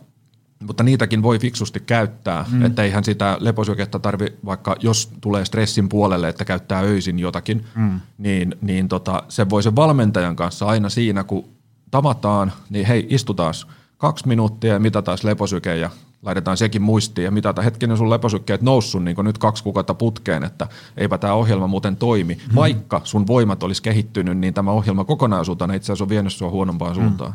mutta 0.67 0.83
niitäkin 0.83 1.23
voi 1.23 1.39
fiksusti 1.39 1.79
käyttää, 1.79 2.45
mm. 2.51 2.65
että 2.65 2.83
eihän 2.83 3.03
sitä 3.03 3.37
leposykettä 3.39 3.99
tarvi, 3.99 4.27
vaikka 4.45 4.75
jos 4.79 5.11
tulee 5.21 5.45
stressin 5.45 5.89
puolelle, 5.89 6.29
että 6.29 6.45
käyttää 6.45 6.81
öisin 6.81 7.19
jotakin, 7.19 7.65
mm. 7.75 7.99
niin, 8.17 8.55
niin 8.61 8.87
tota, 8.87 9.23
se 9.29 9.49
voi 9.49 9.63
sen 9.63 9.75
valmentajan 9.75 10.35
kanssa 10.35 10.65
aina 10.65 10.89
siinä, 10.89 11.23
kun 11.23 11.45
tavataan, 11.91 12.51
niin 12.69 12.85
hei, 12.85 13.07
istutaan 13.09 13.53
kaksi 13.97 14.27
minuuttia 14.27 14.73
ja 14.73 14.79
mitataan 14.79 15.17
leposyke 15.23 15.75
ja 15.75 15.89
laitetaan 16.21 16.57
sekin 16.57 16.81
muistiin 16.81 17.25
ja 17.25 17.31
mitata 17.31 17.61
hetkinen 17.61 17.97
sun 17.97 18.09
leposykkeet 18.09 18.61
noussut 18.61 19.03
niin 19.03 19.15
nyt 19.23 19.37
kaksi 19.37 19.63
kuukautta 19.63 19.93
putkeen, 19.93 20.43
että 20.43 20.67
eipä 20.97 21.17
tämä 21.17 21.33
ohjelma 21.33 21.67
muuten 21.67 21.95
toimi. 21.95 22.33
Hmm. 22.33 22.55
Vaikka 22.55 23.01
sun 23.03 23.27
voimat 23.27 23.63
olisi 23.63 23.81
kehittynyt, 23.81 24.37
niin 24.37 24.53
tämä 24.53 24.71
ohjelma 24.71 25.03
kokonaisuutena 25.03 25.73
itse 25.73 25.85
asiassa 25.85 26.03
on 26.03 26.09
vienyt 26.09 26.33
sua 26.33 26.49
huonompaan 26.49 26.95
hmm. 26.95 27.03
suuntaan. 27.03 27.33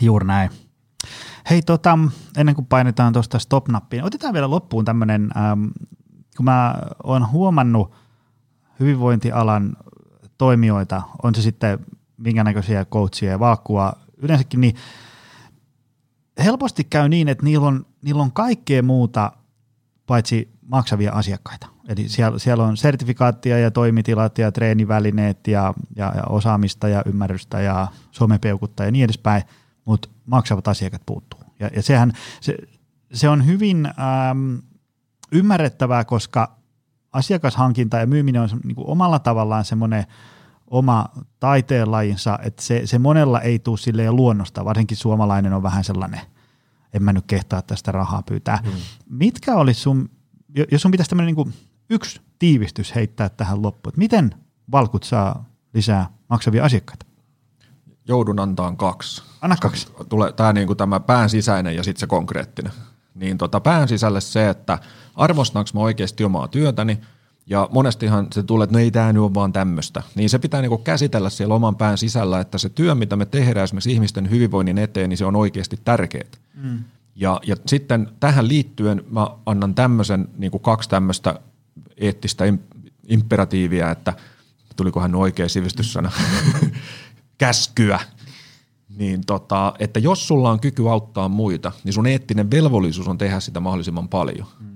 Juuri 0.00 0.26
näin. 0.26 0.50
Hei, 1.50 1.62
tota, 1.62 1.98
ennen 2.36 2.54
kuin 2.54 2.66
painetaan 2.66 3.12
tuosta 3.12 3.38
stop-nappiin, 3.38 4.04
otetaan 4.04 4.34
vielä 4.34 4.50
loppuun 4.50 4.84
tämmöinen, 4.84 5.30
ähm, 5.36 5.64
kun 6.36 6.44
mä 6.44 6.74
oon 7.04 7.30
huomannut 7.30 7.92
hyvinvointialan 8.80 9.76
toimijoita, 10.38 11.02
on 11.22 11.34
se 11.34 11.42
sitten 11.42 11.78
minkä 12.16 12.44
näköisiä 12.44 12.84
coachia 12.84 13.30
ja 13.30 13.38
valkkua 13.38 13.92
yleensäkin, 14.16 14.60
niin 14.60 14.74
helposti 16.44 16.84
käy 16.84 17.08
niin, 17.08 17.28
että 17.28 17.44
niillä 17.44 17.66
on, 17.66 17.86
niillä 18.02 18.22
on 18.22 18.32
kaikkea 18.32 18.82
muuta 18.82 19.32
paitsi 20.06 20.48
maksavia 20.66 21.12
asiakkaita. 21.12 21.66
Eli 21.88 22.08
siellä, 22.08 22.38
siellä 22.38 22.64
on 22.64 22.76
sertifikaattia 22.76 23.58
ja 23.58 23.70
toimitilat 23.70 24.38
ja 24.38 24.52
treenivälineet 24.52 25.46
ja, 25.46 25.74
ja, 25.96 26.12
ja 26.16 26.22
osaamista 26.28 26.88
ja 26.88 27.02
ymmärrystä 27.06 27.60
ja 27.60 27.88
somepeukutta 28.10 28.84
ja 28.84 28.90
niin 28.90 29.04
edespäin, 29.04 29.42
mutta 29.84 30.08
maksavat 30.26 30.68
asiakkaat 30.68 31.02
puuttuu. 31.06 31.40
Ja, 31.60 31.70
ja 31.76 31.82
sehän, 31.82 32.12
se, 32.40 32.56
se 33.12 33.28
on 33.28 33.46
hyvin 33.46 33.86
äm, 33.86 34.62
ymmärrettävää, 35.32 36.04
koska 36.04 36.56
asiakashankinta 37.12 37.96
ja 37.96 38.06
myyminen 38.06 38.42
on 38.42 38.48
niin 38.64 38.74
kuin 38.74 38.88
omalla 38.88 39.18
tavallaan 39.18 39.64
semmoinen 39.64 40.04
oma 40.70 41.08
taiteenlajinsa, 41.40 42.38
että 42.42 42.62
se, 42.62 42.82
se 42.84 42.98
monella 42.98 43.40
ei 43.40 43.58
tule 43.58 43.78
silleen 43.78 44.16
luonnosta, 44.16 44.64
varsinkin 44.64 44.96
suomalainen 44.96 45.52
on 45.52 45.62
vähän 45.62 45.84
sellainen, 45.84 46.20
en 46.92 47.02
mä 47.02 47.12
nyt 47.12 47.24
kehtaa 47.26 47.62
tästä 47.62 47.92
rahaa 47.92 48.22
pyytää. 48.22 48.58
Hmm. 48.64 48.72
Mitkä 49.08 49.54
olisi 49.54 49.80
sun, 49.80 50.10
jos 50.72 50.82
sun 50.82 50.90
pitäisi 50.90 51.08
tämmöinen 51.08 51.34
niin 51.34 51.54
yksi 51.90 52.20
tiivistys 52.38 52.94
heittää 52.94 53.28
tähän 53.28 53.62
loppuun, 53.62 53.90
että 53.90 53.98
miten 53.98 54.34
Valkut 54.72 55.02
saa 55.02 55.44
lisää 55.74 56.10
maksavia 56.28 56.64
asiakkaita? 56.64 57.06
Joudun 58.08 58.40
antaa 58.40 58.74
kaksi. 58.76 59.22
Anna 59.40 59.56
kaksi. 59.56 59.88
Tulee 60.08 60.32
tämä, 60.32 60.52
niin 60.52 60.66
kuin 60.66 60.76
tämä 60.76 61.00
pään 61.00 61.30
sisäinen 61.30 61.76
ja 61.76 61.82
sitten 61.82 62.00
se 62.00 62.06
konkreettinen. 62.06 62.72
Niin 63.14 63.38
tota, 63.38 63.60
pään 63.60 63.88
sisälle 63.88 64.20
se, 64.20 64.48
että 64.48 64.78
arvostanko 65.14 65.70
mä 65.74 65.80
oikeasti 65.80 66.24
omaa 66.24 66.48
työtäni– 66.48 67.00
ja 67.50 67.68
monestihan 67.72 68.26
se 68.32 68.42
tulee, 68.42 68.64
että 68.64 68.72
no 68.72 68.78
ei 68.78 68.90
tämä 68.90 69.12
nyt 69.12 69.22
ole 69.22 69.34
vaan 69.34 69.52
tämmöistä. 69.52 70.02
Niin 70.14 70.30
se 70.30 70.38
pitää 70.38 70.60
niinku 70.60 70.78
käsitellä 70.78 71.30
siellä 71.30 71.54
oman 71.54 71.76
pään 71.76 71.98
sisällä, 71.98 72.40
että 72.40 72.58
se 72.58 72.68
työ, 72.68 72.94
mitä 72.94 73.16
me 73.16 73.26
tehdään 73.26 73.64
esimerkiksi 73.64 73.92
ihmisten 73.92 74.30
hyvinvoinnin 74.30 74.78
eteen, 74.78 75.08
niin 75.08 75.18
se 75.18 75.24
on 75.24 75.36
oikeasti 75.36 75.78
tärkeää. 75.84 76.28
Mm. 76.54 76.84
Ja, 77.14 77.40
ja 77.46 77.56
sitten 77.66 78.08
tähän 78.20 78.48
liittyen 78.48 79.04
mä 79.10 79.28
annan 79.46 79.74
tämmöisen, 79.74 80.28
niin 80.38 80.50
kuin 80.50 80.62
kaksi 80.62 80.88
tämmöistä 80.88 81.40
eettistä 81.96 82.44
imperatiivia, 83.08 83.90
että 83.90 84.14
tulikohan 84.76 85.14
oikea 85.14 85.48
sivistyssana, 85.48 86.10
käskyä. 87.38 88.00
Niin 88.96 89.26
tota, 89.26 89.74
että 89.78 90.00
jos 90.00 90.28
sulla 90.28 90.50
on 90.50 90.60
kyky 90.60 90.88
auttaa 90.88 91.28
muita, 91.28 91.72
niin 91.84 91.92
sun 91.92 92.06
eettinen 92.06 92.50
velvollisuus 92.50 93.08
on 93.08 93.18
tehdä 93.18 93.40
sitä 93.40 93.60
mahdollisimman 93.60 94.08
paljon. 94.08 94.46
Mm. 94.60 94.69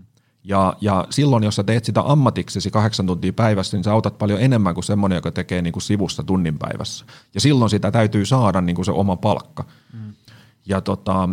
Ja, 0.45 0.77
ja 0.81 1.07
silloin, 1.11 1.45
jos 1.45 1.57
sä 1.57 1.65
teet 1.65 1.85
sitä 1.85 2.03
ammatiksesi 2.05 2.71
kahdeksan 2.71 3.07
tuntia 3.07 3.33
päivässä, 3.33 3.77
niin 3.77 3.85
sä 3.85 3.93
autat 3.93 4.19
paljon 4.19 4.41
enemmän 4.41 4.75
kuin 4.75 4.85
semmoinen, 4.85 5.17
joka 5.17 5.33
tekee 5.33 5.63
niin 5.63 5.73
kuin 5.73 5.83
sivusta 5.83 6.23
tunnin 6.23 6.59
päivässä. 6.59 7.05
Ja 7.35 7.41
silloin 7.41 7.71
sitä 7.71 7.91
täytyy 7.91 8.27
saada 8.27 8.61
niin 8.61 8.77
kuin 8.77 8.85
se 8.85 8.93
oma 8.93 9.17
palkka. 9.17 9.65
Mm. 9.93 10.15
Ja 10.67 10.81
tota, 10.81 11.29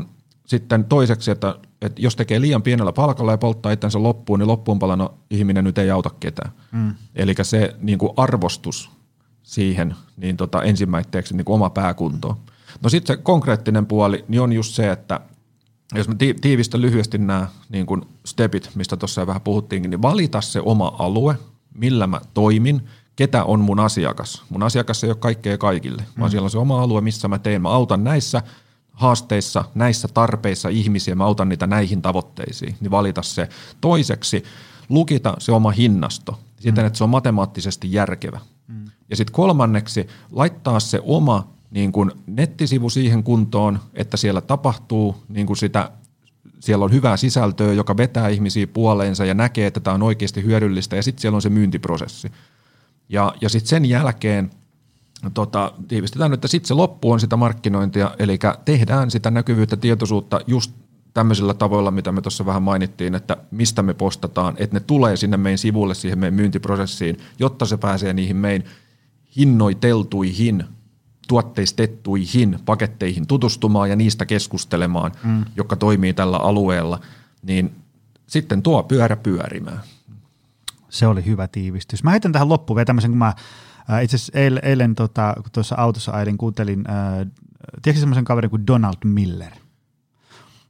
sitten 0.46 0.86
toiseksi, 0.86 1.32
että, 1.32 1.56
että 1.82 2.02
jos 2.02 2.16
tekee 2.16 2.42
liian 2.42 2.62
pienellä 2.62 2.92
palkalla 2.92 3.32
ja 3.32 3.38
polttaa 3.38 3.72
itsensä 3.72 4.04
loppuun, 4.04 4.40
niin 4.40 4.48
loppuun 4.48 4.80
palana 4.80 5.10
ihminen 5.30 5.64
nyt 5.64 5.78
ei 5.78 5.92
auta 5.92 6.10
ketään. 6.20 6.52
Mm. 6.72 6.96
Eli 7.16 7.36
se 7.42 7.76
niin 7.80 7.98
kuin 7.98 8.12
arvostus 8.18 8.92
siihen 9.44 9.96
niin 10.18 10.38
tota, 10.38 10.64
ensimmäiseksi 10.64 11.38
niin 11.38 11.46
kuin 11.46 11.56
oma 11.56 11.70
pääkunto. 11.70 12.38
No 12.84 12.90
sitten 12.90 13.18
se 13.18 13.24
konkreettinen 13.24 13.86
puoli 13.86 14.26
niin 14.28 14.42
on 14.42 14.54
just 14.54 14.74
se, 14.74 14.92
että 14.92 15.20
jos 15.96 16.08
mä 16.08 16.16
tiivistän 16.42 16.82
lyhyesti 16.82 17.18
nämä 17.18 17.48
niin 17.70 17.86
kuin 17.86 18.02
stepit, 18.26 18.70
mistä 18.76 18.98
tuossa 18.98 19.28
vähän 19.28 19.42
puhuttiinkin, 19.42 19.92
niin 19.92 20.02
valita 20.02 20.42
se 20.42 20.60
oma 20.60 20.96
alue, 21.00 21.36
millä 21.74 22.08
mä 22.08 22.22
toimin, 22.34 22.82
ketä 23.16 23.44
on 23.44 23.60
mun 23.60 23.80
asiakas. 23.80 24.44
Mun 24.50 24.64
asiakas 24.64 25.04
ei 25.04 25.10
ole 25.10 25.18
kaikkea 25.18 25.58
kaikille, 25.58 26.04
vaan 26.20 26.30
mm. 26.30 26.32
siellä 26.32 26.46
on 26.46 26.52
se 26.52 26.58
oma 26.58 26.82
alue, 26.82 27.02
missä 27.02 27.28
mä 27.28 27.40
teen. 27.40 27.62
Mä 27.62 27.70
autan 27.70 28.04
näissä 28.04 28.44
haasteissa, 28.92 29.66
näissä 29.76 30.08
tarpeissa 30.08 30.70
ihmisiä, 30.70 31.16
mä 31.16 31.26
autan 31.26 31.50
niitä 31.50 31.68
näihin 31.68 32.02
tavoitteisiin, 32.02 32.76
niin 32.82 32.92
valita 32.92 33.22
se. 33.22 33.50
Toiseksi 33.82 34.44
lukita 34.90 35.36
se 35.40 35.52
oma 35.52 35.72
hinnasto 35.72 36.40
siten, 36.60 36.84
mm. 36.84 36.88
että 36.88 36.98
se 36.98 37.04
on 37.04 37.10
matemaattisesti 37.10 37.94
järkevä. 37.94 38.40
Mm. 38.68 38.86
Ja 39.10 39.16
sitten 39.16 39.34
kolmanneksi 39.34 40.08
laittaa 40.32 40.80
se 40.80 41.00
oma 41.04 41.54
niin 41.72 41.92
kuin 41.92 42.12
nettisivu 42.28 42.90
siihen 42.90 43.24
kuntoon, 43.24 43.80
että 43.94 44.18
siellä 44.18 44.42
tapahtuu 44.42 45.16
niin 45.30 45.48
kuin 45.48 45.58
sitä, 45.58 45.92
siellä 46.60 46.86
on 46.86 46.92
hyvää 46.92 47.18
sisältöä, 47.18 47.74
joka 47.74 47.98
vetää 47.98 48.30
ihmisiä 48.30 48.68
puoleensa 48.68 49.26
ja 49.26 49.34
näkee, 49.34 49.68
että 49.68 49.80
tämä 49.80 49.94
on 49.94 50.04
oikeasti 50.04 50.44
hyödyllistä 50.44 50.96
ja 50.96 51.04
sitten 51.04 51.22
siellä 51.22 51.36
on 51.36 51.42
se 51.42 51.50
myyntiprosessi. 51.50 52.32
Ja, 53.10 53.34
ja 53.42 53.50
sitten 53.50 53.70
sen 53.70 53.86
jälkeen 53.86 54.52
tota, 55.34 55.74
tiivistetään, 55.88 56.34
että 56.34 56.48
sitten 56.48 56.68
se 56.68 56.74
loppu 56.74 57.12
on 57.12 57.20
sitä 57.20 57.38
markkinointia, 57.38 58.16
eli 58.20 58.40
tehdään 58.66 59.12
sitä 59.12 59.32
näkyvyyttä, 59.32 59.78
tietoisuutta 59.78 60.42
just 60.48 60.72
tämmöisillä 61.14 61.54
tavoilla, 61.54 61.92
mitä 61.92 62.12
me 62.12 62.22
tuossa 62.22 62.46
vähän 62.46 62.64
mainittiin, 62.64 63.16
että 63.16 63.38
mistä 63.52 63.84
me 63.84 63.94
postataan, 63.94 64.56
että 64.58 64.76
ne 64.76 64.80
tulee 64.80 65.18
sinne 65.18 65.38
meidän 65.38 65.58
sivulle, 65.58 65.94
siihen 65.96 66.20
meidän 66.20 66.34
myyntiprosessiin, 66.34 67.18
jotta 67.40 67.66
se 67.66 67.78
pääsee 67.78 68.14
niihin 68.14 68.38
meidän 68.38 68.68
hinnoiteltuihin 69.38 70.64
tuotteistettuihin 71.32 72.60
paketteihin 72.66 73.28
tutustumaan 73.28 73.90
ja 73.90 73.96
niistä 73.96 74.26
keskustelemaan, 74.26 75.12
mm. 75.24 75.46
jotka 75.56 75.76
toimii 75.76 76.14
tällä 76.14 76.38
alueella, 76.38 77.00
niin 77.44 77.76
sitten 78.28 78.62
tuo 78.62 78.84
pyörä 78.84 79.16
pyörimään. 79.16 79.80
Se 80.90 81.08
oli 81.08 81.26
hyvä 81.26 81.48
tiivistys. 81.48 82.04
Mä 82.04 82.12
heitän 82.12 82.32
tähän 82.32 82.50
loppuun 82.50 82.76
vielä 82.76 82.86
tämmöisen, 82.86 83.12
kun 83.12 83.18
mä 83.18 83.34
äh, 83.92 84.04
itse 84.04 84.16
asiassa 84.16 84.40
eilen, 84.40 84.66
eilen 84.66 84.96
tota, 84.96 85.34
kun 85.36 85.52
tuossa 85.52 85.76
autossa 85.76 86.12
ailin, 86.12 86.38
kuuntelin, 86.38 86.84
äh, 86.90 87.28
tiedätkö 87.82 88.00
semmoisen 88.00 88.26
kaverin 88.26 88.50
kuin 88.50 88.68
Donald 88.68 88.98
Miller? 89.06 89.52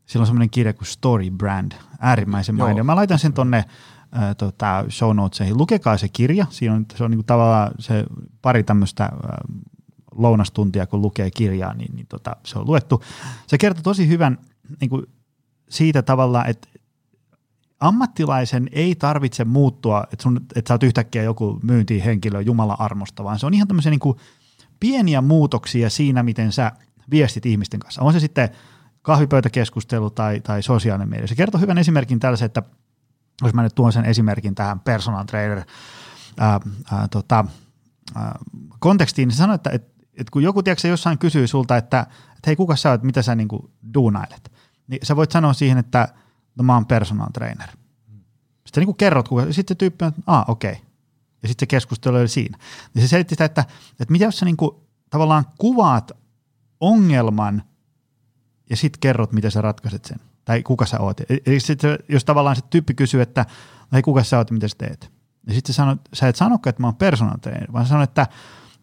Sillä 0.05 0.23
on 0.23 0.27
semmoinen 0.27 0.49
kirja 0.49 0.73
kuin 0.73 0.87
Story 0.87 1.29
Brand, 1.31 1.71
äärimmäisen 1.99 2.55
mainio. 2.55 2.83
Mä 2.83 2.95
laitan 2.95 3.19
sen 3.19 3.33
tonne 3.33 3.57
äh, 3.57 4.35
tota, 4.37 4.85
show 4.89 5.15
notesihin. 5.15 5.57
Lukekaa 5.57 5.97
se 5.97 6.07
kirja, 6.09 6.45
siinä 6.49 6.75
on, 6.75 6.85
se 6.95 7.03
on 7.03 7.11
niinku 7.11 7.23
tavallaan 7.23 7.71
se 7.79 8.05
pari 8.41 8.63
tämmöistä 8.63 9.03
äh, 9.03 9.11
lounastuntia, 10.15 10.87
kun 10.87 11.01
lukee 11.01 11.31
kirjaa, 11.31 11.73
niin, 11.73 11.95
niin 11.95 12.07
tota, 12.07 12.35
se 12.45 12.59
on 12.59 12.67
luettu. 12.67 13.03
Se 13.47 13.57
kertoo 13.57 13.83
tosi 13.83 14.07
hyvän 14.07 14.37
niin 14.81 14.89
kuin 14.89 15.05
siitä 15.69 16.01
tavalla, 16.01 16.45
että 16.45 16.67
ammattilaisen 17.79 18.69
ei 18.71 18.95
tarvitse 18.95 19.45
muuttua, 19.45 20.03
että, 20.13 20.23
sun, 20.23 20.37
että 20.55 20.69
sä 20.69 20.73
oot 20.73 20.83
yhtäkkiä 20.83 21.23
joku 21.23 21.59
myyntihenkilö 21.63 22.41
Jumala 22.41 22.75
armosta, 22.79 23.23
vaan 23.23 23.39
se 23.39 23.45
on 23.45 23.53
ihan 23.53 23.67
tämmöisiä 23.67 23.89
niin 23.89 23.99
kuin 23.99 24.17
pieniä 24.79 25.21
muutoksia 25.21 25.89
siinä, 25.89 26.23
miten 26.23 26.51
sä 26.51 26.71
viestit 27.11 27.45
ihmisten 27.45 27.79
kanssa. 27.79 28.01
On 28.01 28.13
se 28.13 28.19
sitten 28.19 28.49
kahvipöytäkeskustelu 29.01 30.09
tai, 30.09 30.39
tai 30.39 30.63
sosiaalinen 30.63 31.09
media. 31.09 31.27
Se 31.27 31.35
kertoo 31.35 31.61
hyvän 31.61 31.77
esimerkin 31.77 32.19
tällaisen, 32.19 32.45
että 32.45 32.63
jos 33.43 33.53
mä 33.53 33.63
nyt 33.63 33.75
tuon 33.75 33.93
sen 33.93 34.05
esimerkin 34.05 34.55
tähän 34.55 34.79
personal 34.79 35.23
trainer 35.23 35.61
ää, 36.37 36.59
ää, 36.91 37.07
tota, 37.07 37.45
ää, 38.15 38.39
kontekstiin, 38.79 39.27
niin 39.27 39.35
se 39.35 39.37
sanoo, 39.37 39.55
että, 39.55 39.69
että, 39.69 39.90
että 40.17 40.31
kun 40.31 40.43
joku 40.43 40.63
tiedätkö, 40.63 40.87
jossain 40.87 41.17
kysyy 41.17 41.47
sulta, 41.47 41.77
että, 41.77 41.99
että 42.01 42.47
hei 42.47 42.55
kuka 42.55 42.75
sä 42.75 42.89
oot, 42.89 43.03
mitä 43.03 43.21
sä 43.21 43.35
niin 43.35 43.47
kuin 43.47 43.71
duunailet, 43.93 44.51
niin 44.87 44.99
sä 45.03 45.15
voit 45.15 45.31
sanoa 45.31 45.53
siihen, 45.53 45.77
että– 45.77 46.07
no 46.55 46.63
mä 46.63 46.73
oon 46.73 46.85
personal 46.85 47.29
trainer. 47.33 47.69
Sitten 48.65 48.81
niin 48.81 48.85
kuin 48.85 48.97
kerrot, 48.97 49.27
kuka, 49.27 49.53
sitten 49.53 49.77
tyyppi 49.77 50.05
on, 50.05 50.09
että 50.09 50.21
ah, 50.27 50.49
okei. 50.49 50.71
Okay. 50.71 50.83
Ja 51.41 51.47
sitten 51.47 51.65
se 51.65 51.69
keskustelu 51.69 52.17
oli 52.17 52.27
siinä. 52.27 52.57
Ja 52.95 53.01
se 53.01 53.07
selitti 53.07 53.33
sitä, 53.35 53.45
että, 53.45 53.65
että 53.99 54.11
mitä 54.11 54.25
jos 54.25 54.39
sä 54.39 54.45
niin 54.45 54.57
kuin, 54.57 54.75
tavallaan 55.09 55.45
kuvaat 55.57 56.11
ongelman 56.79 57.63
ja 58.69 58.77
sitten 58.77 58.99
kerrot, 58.99 59.31
miten 59.31 59.51
sä 59.51 59.61
ratkaiset 59.61 60.05
sen. 60.05 60.19
Tai 60.45 60.63
kuka 60.63 60.85
sä 60.85 60.99
oot. 60.99 61.21
Eli 61.45 61.59
sitten 61.59 61.99
jos 62.09 62.25
tavallaan 62.25 62.55
se 62.55 62.61
tyyppi 62.69 62.93
kysyy, 62.93 63.21
että 63.21 63.45
no 63.81 63.95
hei, 63.95 64.01
kuka 64.01 64.23
sä 64.23 64.37
oot 64.37 64.51
mitä 64.51 64.67
sä 64.67 64.75
teet. 64.77 65.11
Ja 65.47 65.53
sitten 65.53 65.75
sä, 65.75 65.97
sä 66.13 66.27
et 66.27 66.35
sanokaan, 66.35 66.69
että 66.69 66.83
mä 66.83 66.87
oon 66.87 66.95
personal 66.95 67.37
trainer, 67.37 67.73
vaan 67.73 67.85
sä 67.85 67.89
sanot, 67.89 68.09
että 68.09 68.27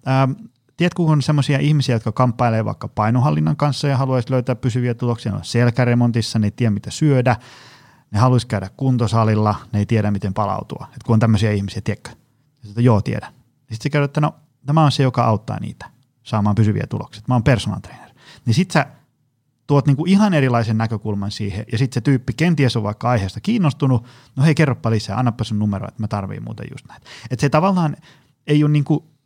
ähm, 0.09 0.33
tiedätkö, 0.79 0.97
kun 0.97 1.13
on 1.13 1.23
sellaisia 1.23 1.59
ihmisiä, 1.59 1.95
jotka 1.95 2.13
kamppailee 2.13 2.65
vaikka 2.65 2.89
painohallinnan 2.89 3.57
kanssa 3.57 3.89
ja 3.89 3.97
haluaisi 3.97 4.31
löytää 4.31 4.55
pysyviä 4.55 4.95
tuloksia, 4.95 5.33
ne 5.33 5.39
on 5.39 5.45
selkäremontissa, 5.45 6.39
ne 6.39 6.47
ei 6.47 6.51
tiedä 6.51 6.71
mitä 6.71 6.91
syödä, 6.91 7.37
ne 8.11 8.19
haluaisi 8.19 8.47
käydä 8.47 8.71
kuntosalilla, 8.77 9.55
ne 9.73 9.79
ei 9.79 9.87
tiedä 9.87 10.11
miten 10.11 10.35
palautua. 10.35 10.89
Et 10.97 11.03
kun 11.03 11.15
on 11.15 11.21
tämmöisiä 11.21 11.53
ihmisiä, 11.53 11.81
tiedätkö? 11.85 12.11
Sitten, 12.65 12.85
joo, 12.85 13.03
tiedän. 13.03 13.33
Ja 13.71 13.75
sitten 13.75 13.93
kerrot, 13.93 14.09
että 14.09 14.21
no, 14.21 14.35
tämä 14.67 14.85
on 14.85 14.93
se, 14.93 15.03
joka 15.03 15.25
auttaa 15.25 15.61
niitä 15.61 15.87
saamaan 16.23 16.55
pysyviä 16.55 16.87
tuloksia. 16.89 17.23
Mä 17.29 17.35
oon 17.35 17.43
personal 17.43 17.81
trainer. 17.81 18.11
Niin 18.47 18.55
sitten 18.55 18.73
sä 18.73 18.87
tuot 19.67 19.87
niinku 19.87 20.05
ihan 20.07 20.35
erilaisen 20.35 20.79
näkökulman 20.79 21.31
siihen, 21.31 21.65
ja 21.73 21.79
sitten 21.79 21.95
se 21.95 22.01
tyyppi 22.01 22.33
kenties 22.33 22.77
on 22.77 22.83
vaikka 22.83 23.11
aiheesta 23.11 23.41
kiinnostunut, 23.41 24.07
no 24.37 24.45
hei, 24.45 24.55
kerropa 24.55 24.91
lisää, 24.91 25.19
annapa 25.19 25.45
sun 25.45 25.59
numero, 25.59 25.89
että 25.89 26.03
mä 26.03 26.09
tarviin 26.09 26.45
muuten 26.45 26.67
just 26.71 26.87
näitä. 26.89 27.07
Että 27.31 27.41
se 27.41 27.49
tavallaan 27.49 27.97
ei 28.47 28.65
ole 28.65 28.71
niinku 28.71 29.18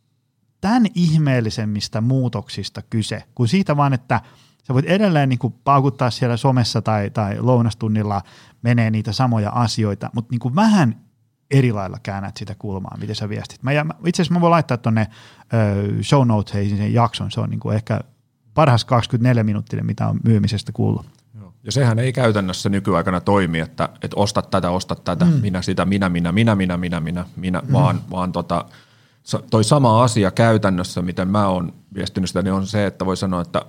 tämän 0.63 0.85
ihmeellisemmistä 0.95 2.01
muutoksista 2.01 2.81
kyse, 2.81 3.23
kuin 3.35 3.49
siitä 3.49 3.77
vaan, 3.77 3.93
että 3.93 4.21
sä 4.63 4.73
voit 4.73 4.85
edelleen 4.85 5.29
niin 5.29 5.39
kuin 5.39 5.53
paukuttaa 5.63 6.09
siellä 6.09 6.37
somessa 6.37 6.81
tai, 6.81 7.09
tai 7.09 7.39
lounastunnilla 7.39 8.21
menee 8.61 8.91
niitä 8.91 9.11
samoja 9.11 9.49
asioita, 9.49 10.09
mutta 10.15 10.31
niin 10.31 10.39
kuin 10.39 10.55
vähän 10.55 11.01
eri 11.51 11.71
lailla 11.71 11.97
käännät 12.03 12.37
sitä 12.37 12.55
kulmaa, 12.59 12.97
miten 12.99 13.15
sä 13.15 13.29
viestit. 13.29 13.63
Mä, 13.63 13.71
itse 14.05 14.21
asiassa 14.21 14.33
mä 14.33 14.41
voin 14.41 14.51
laittaa 14.51 14.77
tuonne 14.77 15.07
show 16.01 16.27
notesiin 16.27 16.77
sen 16.77 16.93
jakson, 16.93 17.31
se 17.31 17.41
on 17.41 17.49
niin 17.49 17.59
kuin 17.59 17.75
ehkä 17.75 17.99
parhaas 18.53 18.85
24 18.85 19.43
minuuttinen, 19.43 19.85
mitä 19.85 20.07
on 20.07 20.19
myymisestä 20.23 20.71
kuullut. 20.71 21.05
Ja 21.63 21.71
sehän 21.71 21.99
ei 21.99 22.13
käytännössä 22.13 22.69
nykyaikana 22.69 23.21
toimi, 23.21 23.59
että, 23.59 23.89
että 24.01 24.15
ostat 24.15 24.49
tätä, 24.49 24.69
ostat 24.69 25.03
tätä, 25.03 25.25
mm. 25.25 25.31
minä 25.31 25.61
sitä, 25.61 25.85
minä, 25.85 26.09
minä, 26.09 26.31
minä, 26.31 26.55
minä, 26.55 26.77
minä, 26.77 26.99
minä, 26.99 27.25
minä, 27.35 27.59
mm. 27.59 27.73
vaan, 27.73 28.01
vaan 28.11 28.31
tota, 28.31 28.65
toi 29.49 29.63
sama 29.63 30.03
asia 30.03 30.31
käytännössä, 30.31 31.01
miten 31.01 31.27
mä 31.27 31.47
oon 31.47 31.73
viestinyt 31.93 32.29
sitä, 32.29 32.41
niin 32.41 32.53
on 32.53 32.67
se, 32.67 32.85
että 32.85 33.05
voi 33.05 33.17
sanoa, 33.17 33.41
että 33.41 33.65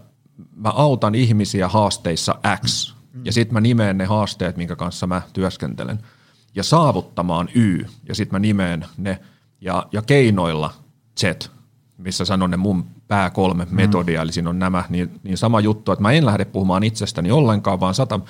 mä 0.57 0.69
autan 0.69 1.15
ihmisiä 1.15 1.69
haasteissa 1.69 2.35
X, 2.67 2.95
ja 3.25 3.33
sitten 3.33 3.55
mä 3.55 3.61
nimeen 3.61 3.99
ne 3.99 4.05
haasteet, 4.05 4.57
minkä 4.57 4.77
kanssa 4.77 5.07
mä 5.07 5.23
työskentelen, 5.33 5.99
ja 6.55 6.63
saavuttamaan 6.63 7.49
Y, 7.55 7.85
ja 8.09 8.15
sitten 8.15 8.35
mä 8.35 8.39
nimeen 8.39 8.85
ne, 8.97 9.21
ja, 9.61 9.87
ja 9.93 10.03
keinoilla 10.03 10.71
Z, 11.21 11.51
missä 11.99 12.25
sanon 12.25 12.51
ne 12.51 12.57
mun 12.57 12.87
pää 13.09 13.31
kolme 13.31 13.67
metodia, 13.71 14.21
mm. 14.21 14.23
eli 14.23 14.33
siinä 14.33 14.51
on 14.51 14.59
nämä, 14.59 14.85
niin, 14.89 15.21
niin 15.23 15.39
sama 15.39 15.61
juttu, 15.61 15.93
että 15.93 16.03
mä 16.03 16.13
en 16.13 16.27
lähde 16.27 16.45
puhumaan 16.45 16.85
itsestäni 16.85 17.31
ollenkaan, 17.31 17.81
vaan 17.81 17.95
sata, 17.95 18.21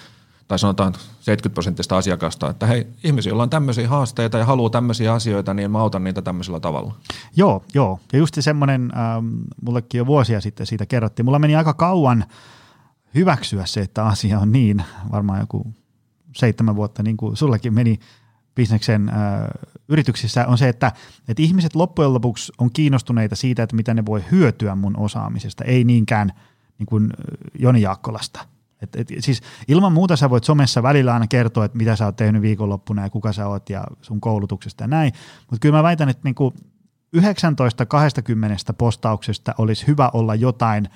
tai 0.48 0.58
sanotaan 0.58 0.94
70 1.20 1.54
prosenttista 1.54 1.96
asiakasta, 1.96 2.50
että 2.50 2.66
hei, 2.66 2.86
ihmisillä 3.04 3.42
on 3.42 3.50
tämmöisiä 3.50 3.88
haasteita 3.88 4.38
ja 4.38 4.44
haluaa 4.44 4.70
tämmöisiä 4.70 5.12
asioita, 5.12 5.54
niin 5.54 5.70
mä 5.70 5.78
autan 5.78 6.04
niitä 6.04 6.22
tämmöisellä 6.22 6.60
tavalla. 6.60 6.94
Joo, 7.36 7.64
joo. 7.74 8.00
Ja 8.12 8.18
just 8.18 8.36
semmoinen, 8.40 8.92
ähm, 8.96 9.26
mullekin 9.62 9.98
jo 9.98 10.06
vuosia 10.06 10.40
sitten 10.40 10.66
siitä 10.66 10.86
kerrottiin, 10.86 11.26
mulla 11.26 11.38
meni 11.38 11.56
aika 11.56 11.74
kauan 11.74 12.24
hyväksyä 13.14 13.66
se, 13.66 13.80
että 13.80 14.04
asia 14.04 14.38
on 14.38 14.52
niin, 14.52 14.84
varmaan 15.12 15.40
joku 15.40 15.72
seitsemän 16.36 16.76
vuotta, 16.76 17.02
niin 17.02 17.16
kuin 17.16 17.36
sullekin 17.36 17.74
meni 17.74 17.98
bisneksen 18.54 19.08
äh, 19.08 19.14
yrityksissä, 19.88 20.46
on 20.46 20.58
se, 20.58 20.68
että, 20.68 20.92
että 21.28 21.42
ihmiset 21.42 21.74
loppujen 21.74 22.14
lopuksi 22.14 22.52
on 22.58 22.70
kiinnostuneita 22.72 23.36
siitä, 23.36 23.62
että 23.62 23.76
mitä 23.76 23.94
ne 23.94 24.06
voi 24.06 24.24
hyötyä 24.30 24.74
mun 24.74 24.98
osaamisesta, 24.98 25.64
ei 25.64 25.84
niinkään 25.84 26.32
niin 26.78 26.86
kuin 26.86 27.10
Joni 27.58 27.80
Jaakkolasta– 27.80 28.40
et, 28.84 28.96
et, 28.96 29.08
siis 29.20 29.40
ilman 29.68 29.92
muuta 29.92 30.16
sä 30.16 30.30
voit 30.30 30.44
somessa 30.44 30.82
välillä 30.82 31.14
aina 31.14 31.26
kertoa, 31.26 31.64
että 31.64 31.78
mitä 31.78 31.96
sä 31.96 32.04
oot 32.04 32.16
tehnyt 32.16 32.42
viikonloppuna 32.42 33.02
ja 33.02 33.10
kuka 33.10 33.32
sä 33.32 33.48
oot 33.48 33.70
ja 33.70 33.84
sun 34.02 34.20
koulutuksesta 34.20 34.84
ja 34.84 34.88
näin, 34.88 35.12
mutta 35.40 35.58
kyllä 35.60 35.76
mä 35.76 35.82
väitän, 35.82 36.08
että 36.08 36.20
niinku 36.24 36.54
19-20 37.16 37.20
postauksesta 38.78 39.54
olisi 39.58 39.86
hyvä 39.86 40.10
olla 40.12 40.34
jotain, 40.34 40.88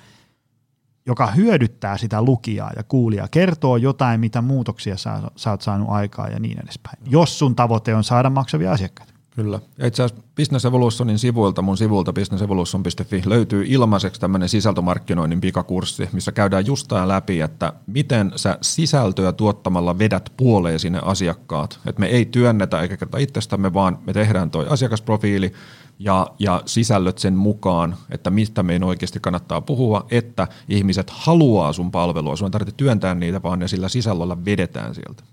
joka 1.05 1.27
hyödyttää 1.27 1.97
sitä 1.97 2.21
lukijaa 2.21 2.71
ja 2.75 2.83
kuulijaa, 2.83 3.27
kertoo 3.27 3.77
jotain, 3.77 4.19
mitä 4.19 4.41
muutoksia 4.41 4.97
sä, 4.97 5.21
sä 5.35 5.51
oot 5.51 5.61
saanut 5.61 5.89
aikaa 5.89 6.27
ja 6.27 6.39
niin 6.39 6.59
edespäin, 6.63 6.97
jos 7.05 7.39
sun 7.39 7.55
tavoite 7.55 7.95
on 7.95 8.03
saada 8.03 8.29
maksavia 8.29 8.71
asiakkaita. 8.71 9.18
Kyllä. 9.39 9.59
Ja 9.77 9.87
itse 9.87 10.03
asiassa 10.03 10.23
Business 10.35 10.65
Evolutionin 10.65 11.19
sivuilta, 11.19 11.61
mun 11.61 11.77
sivuilta 11.77 12.13
businessevolution.fi 12.13 13.21
löytyy 13.25 13.65
ilmaiseksi 13.67 14.21
tämmöinen 14.21 14.49
sisältömarkkinoinnin 14.49 15.41
pikakurssi, 15.41 16.09
missä 16.13 16.31
käydään 16.31 16.65
just 16.65 16.87
tämä 16.87 17.07
läpi, 17.07 17.41
että 17.41 17.73
miten 17.87 18.31
sä 18.35 18.57
sisältöä 18.61 19.31
tuottamalla 19.31 19.99
vedät 19.99 20.33
puoleen 20.37 20.79
sinne 20.79 20.99
asiakkaat. 21.03 21.79
Että 21.85 21.99
me 21.99 22.07
ei 22.07 22.25
työnnetä 22.25 22.81
eikä 22.81 22.97
kerta 22.97 23.17
itsestämme, 23.17 23.73
vaan 23.73 23.99
me 24.07 24.13
tehdään 24.13 24.51
toi 24.51 24.65
asiakasprofiili 24.69 25.53
ja, 25.99 26.27
ja 26.39 26.61
sisällöt 26.65 27.17
sen 27.17 27.35
mukaan, 27.35 27.95
että 28.11 28.29
mistä 28.29 28.63
meidän 28.63 28.83
oikeasti 28.83 29.19
kannattaa 29.19 29.61
puhua, 29.61 30.05
että 30.11 30.47
ihmiset 30.69 31.09
haluaa 31.09 31.73
sun 31.73 31.91
palvelua. 31.91 32.35
Sun 32.35 32.45
ei 32.45 32.51
tarvitse 32.51 32.75
työntää 32.77 33.15
niitä, 33.15 33.43
vaan 33.43 33.59
ne 33.59 33.67
sillä 33.67 33.89
sisällöllä 33.89 34.45
vedetään 34.45 34.95
sieltä. 34.95 35.23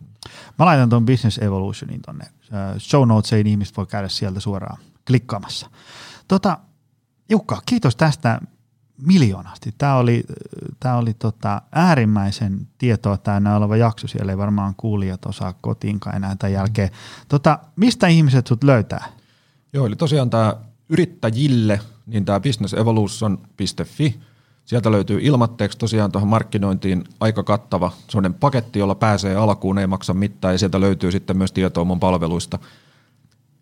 Mä 0.58 0.66
laitan 0.66 0.90
tuon 0.90 1.06
Business 1.06 1.38
Evolutionin 1.38 2.02
tonne 2.02 2.24
äh, 2.24 2.78
show 2.78 3.08
notesiin, 3.08 3.46
ihmiset 3.46 3.76
voi 3.76 3.86
käydä 3.86 4.08
sieltä 4.08 4.40
suoraan 4.40 4.78
klikkaamassa. 5.06 5.70
Tota, 6.28 6.58
Jukka, 7.28 7.62
kiitos 7.66 7.96
tästä 7.96 8.40
miljoonasti. 9.02 9.74
Tämä 9.78 9.96
oli, 9.96 10.24
tämä 10.80 10.96
oli 10.96 11.14
tota 11.14 11.62
äärimmäisen 11.72 12.68
tietoa 12.78 13.16
täynnä 13.16 13.56
oleva 13.56 13.76
jakso. 13.76 14.08
Siellä 14.08 14.32
ei 14.32 14.38
varmaan 14.38 14.74
kuulijat 14.76 15.26
osaa 15.26 15.52
kotiinkaan 15.52 16.16
enää 16.16 16.36
tämän 16.36 16.52
jälkeen. 16.52 16.90
Tota, 17.28 17.58
mistä 17.76 18.06
ihmiset 18.06 18.46
sut 18.46 18.64
löytää? 18.64 19.04
Joo, 19.72 19.86
eli 19.86 19.96
tosiaan 19.96 20.30
tämä 20.30 20.54
yrittäjille, 20.88 21.80
niin 22.06 22.24
tämä 22.24 22.40
businessevolution.fi– 22.40 24.20
Sieltä 24.66 24.90
löytyy 24.90 25.18
ilmatteeksi 25.22 25.78
tosiaan 25.78 26.12
tuohon 26.12 26.28
markkinointiin 26.28 27.04
aika 27.20 27.42
kattava 27.42 27.92
sellainen 28.08 28.34
paketti, 28.34 28.78
jolla 28.78 28.94
pääsee 28.94 29.36
alkuun, 29.36 29.78
ei 29.78 29.86
maksa 29.86 30.14
mitään 30.14 30.54
ja 30.54 30.58
sieltä 30.58 30.80
löytyy 30.80 31.12
sitten 31.12 31.36
myös 31.38 31.52
tietoa 31.52 31.84
mun 31.84 32.00
palveluista. 32.00 32.58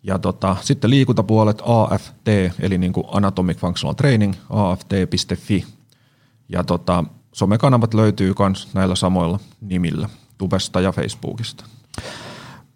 Ja 0.03 0.19
tota, 0.19 0.55
sitten 0.61 0.89
liikuntapuolet 0.89 1.61
AFT, 1.65 2.27
eli 2.59 2.77
niin 2.77 2.93
kuin 2.93 3.07
Anatomic 3.11 3.57
Functional 3.57 3.93
Training, 3.93 4.33
aft.fi. 4.49 5.65
Ja 6.49 6.63
tota, 6.63 7.03
somekanavat 7.31 7.93
löytyy 7.93 8.33
myös 8.39 8.73
näillä 8.73 8.95
samoilla 8.95 9.39
nimillä, 9.61 10.09
Tubesta 10.37 10.81
ja 10.81 10.91
Facebookista. 10.91 11.65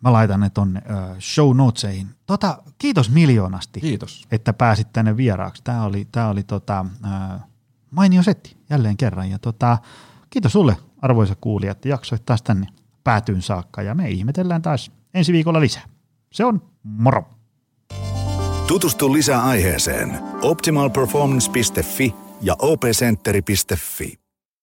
Mä 0.01 0.13
laitan 0.13 0.39
ne 0.39 0.49
tonne 0.49 0.81
show 1.19 1.57
notesiin. 1.57 2.07
Tota, 2.25 2.63
kiitos 2.77 3.09
miljoonasti, 3.09 3.81
kiitos. 3.81 4.27
että 4.31 4.53
pääsit 4.53 4.93
tänne 4.93 5.17
vieraaksi. 5.17 5.63
Tämä 5.63 5.83
oli, 5.83 6.07
tää 6.11 6.29
oli 6.29 6.43
tota, 6.43 6.85
uh, 7.03 7.48
mainio 7.91 8.23
setti 8.23 8.57
jälleen 8.69 8.97
kerran. 8.97 9.29
Ja 9.29 9.39
tota, 9.39 9.77
kiitos 10.29 10.53
sulle 10.53 10.77
arvoisa 11.01 11.35
kuulija, 11.41 11.71
että 11.71 11.89
jaksoit 11.89 12.25
taas 12.25 12.41
tänne 12.41 12.67
päätyyn 13.03 13.41
saakka 13.41 13.81
ja 13.81 13.95
me 13.95 14.09
ihmetellään 14.09 14.61
taas 14.61 14.91
ensi 15.13 15.33
viikolla 15.33 15.59
lisää. 15.59 15.83
Se 16.31 16.45
on 16.45 16.61
moro! 16.83 17.29
Tutustu 18.67 19.13
lisää 19.13 19.43
aiheeseen 19.43 20.19
optimalperformance.fi 20.41 22.15
ja 22.41 22.55
opcenteri.fi. 22.59 24.28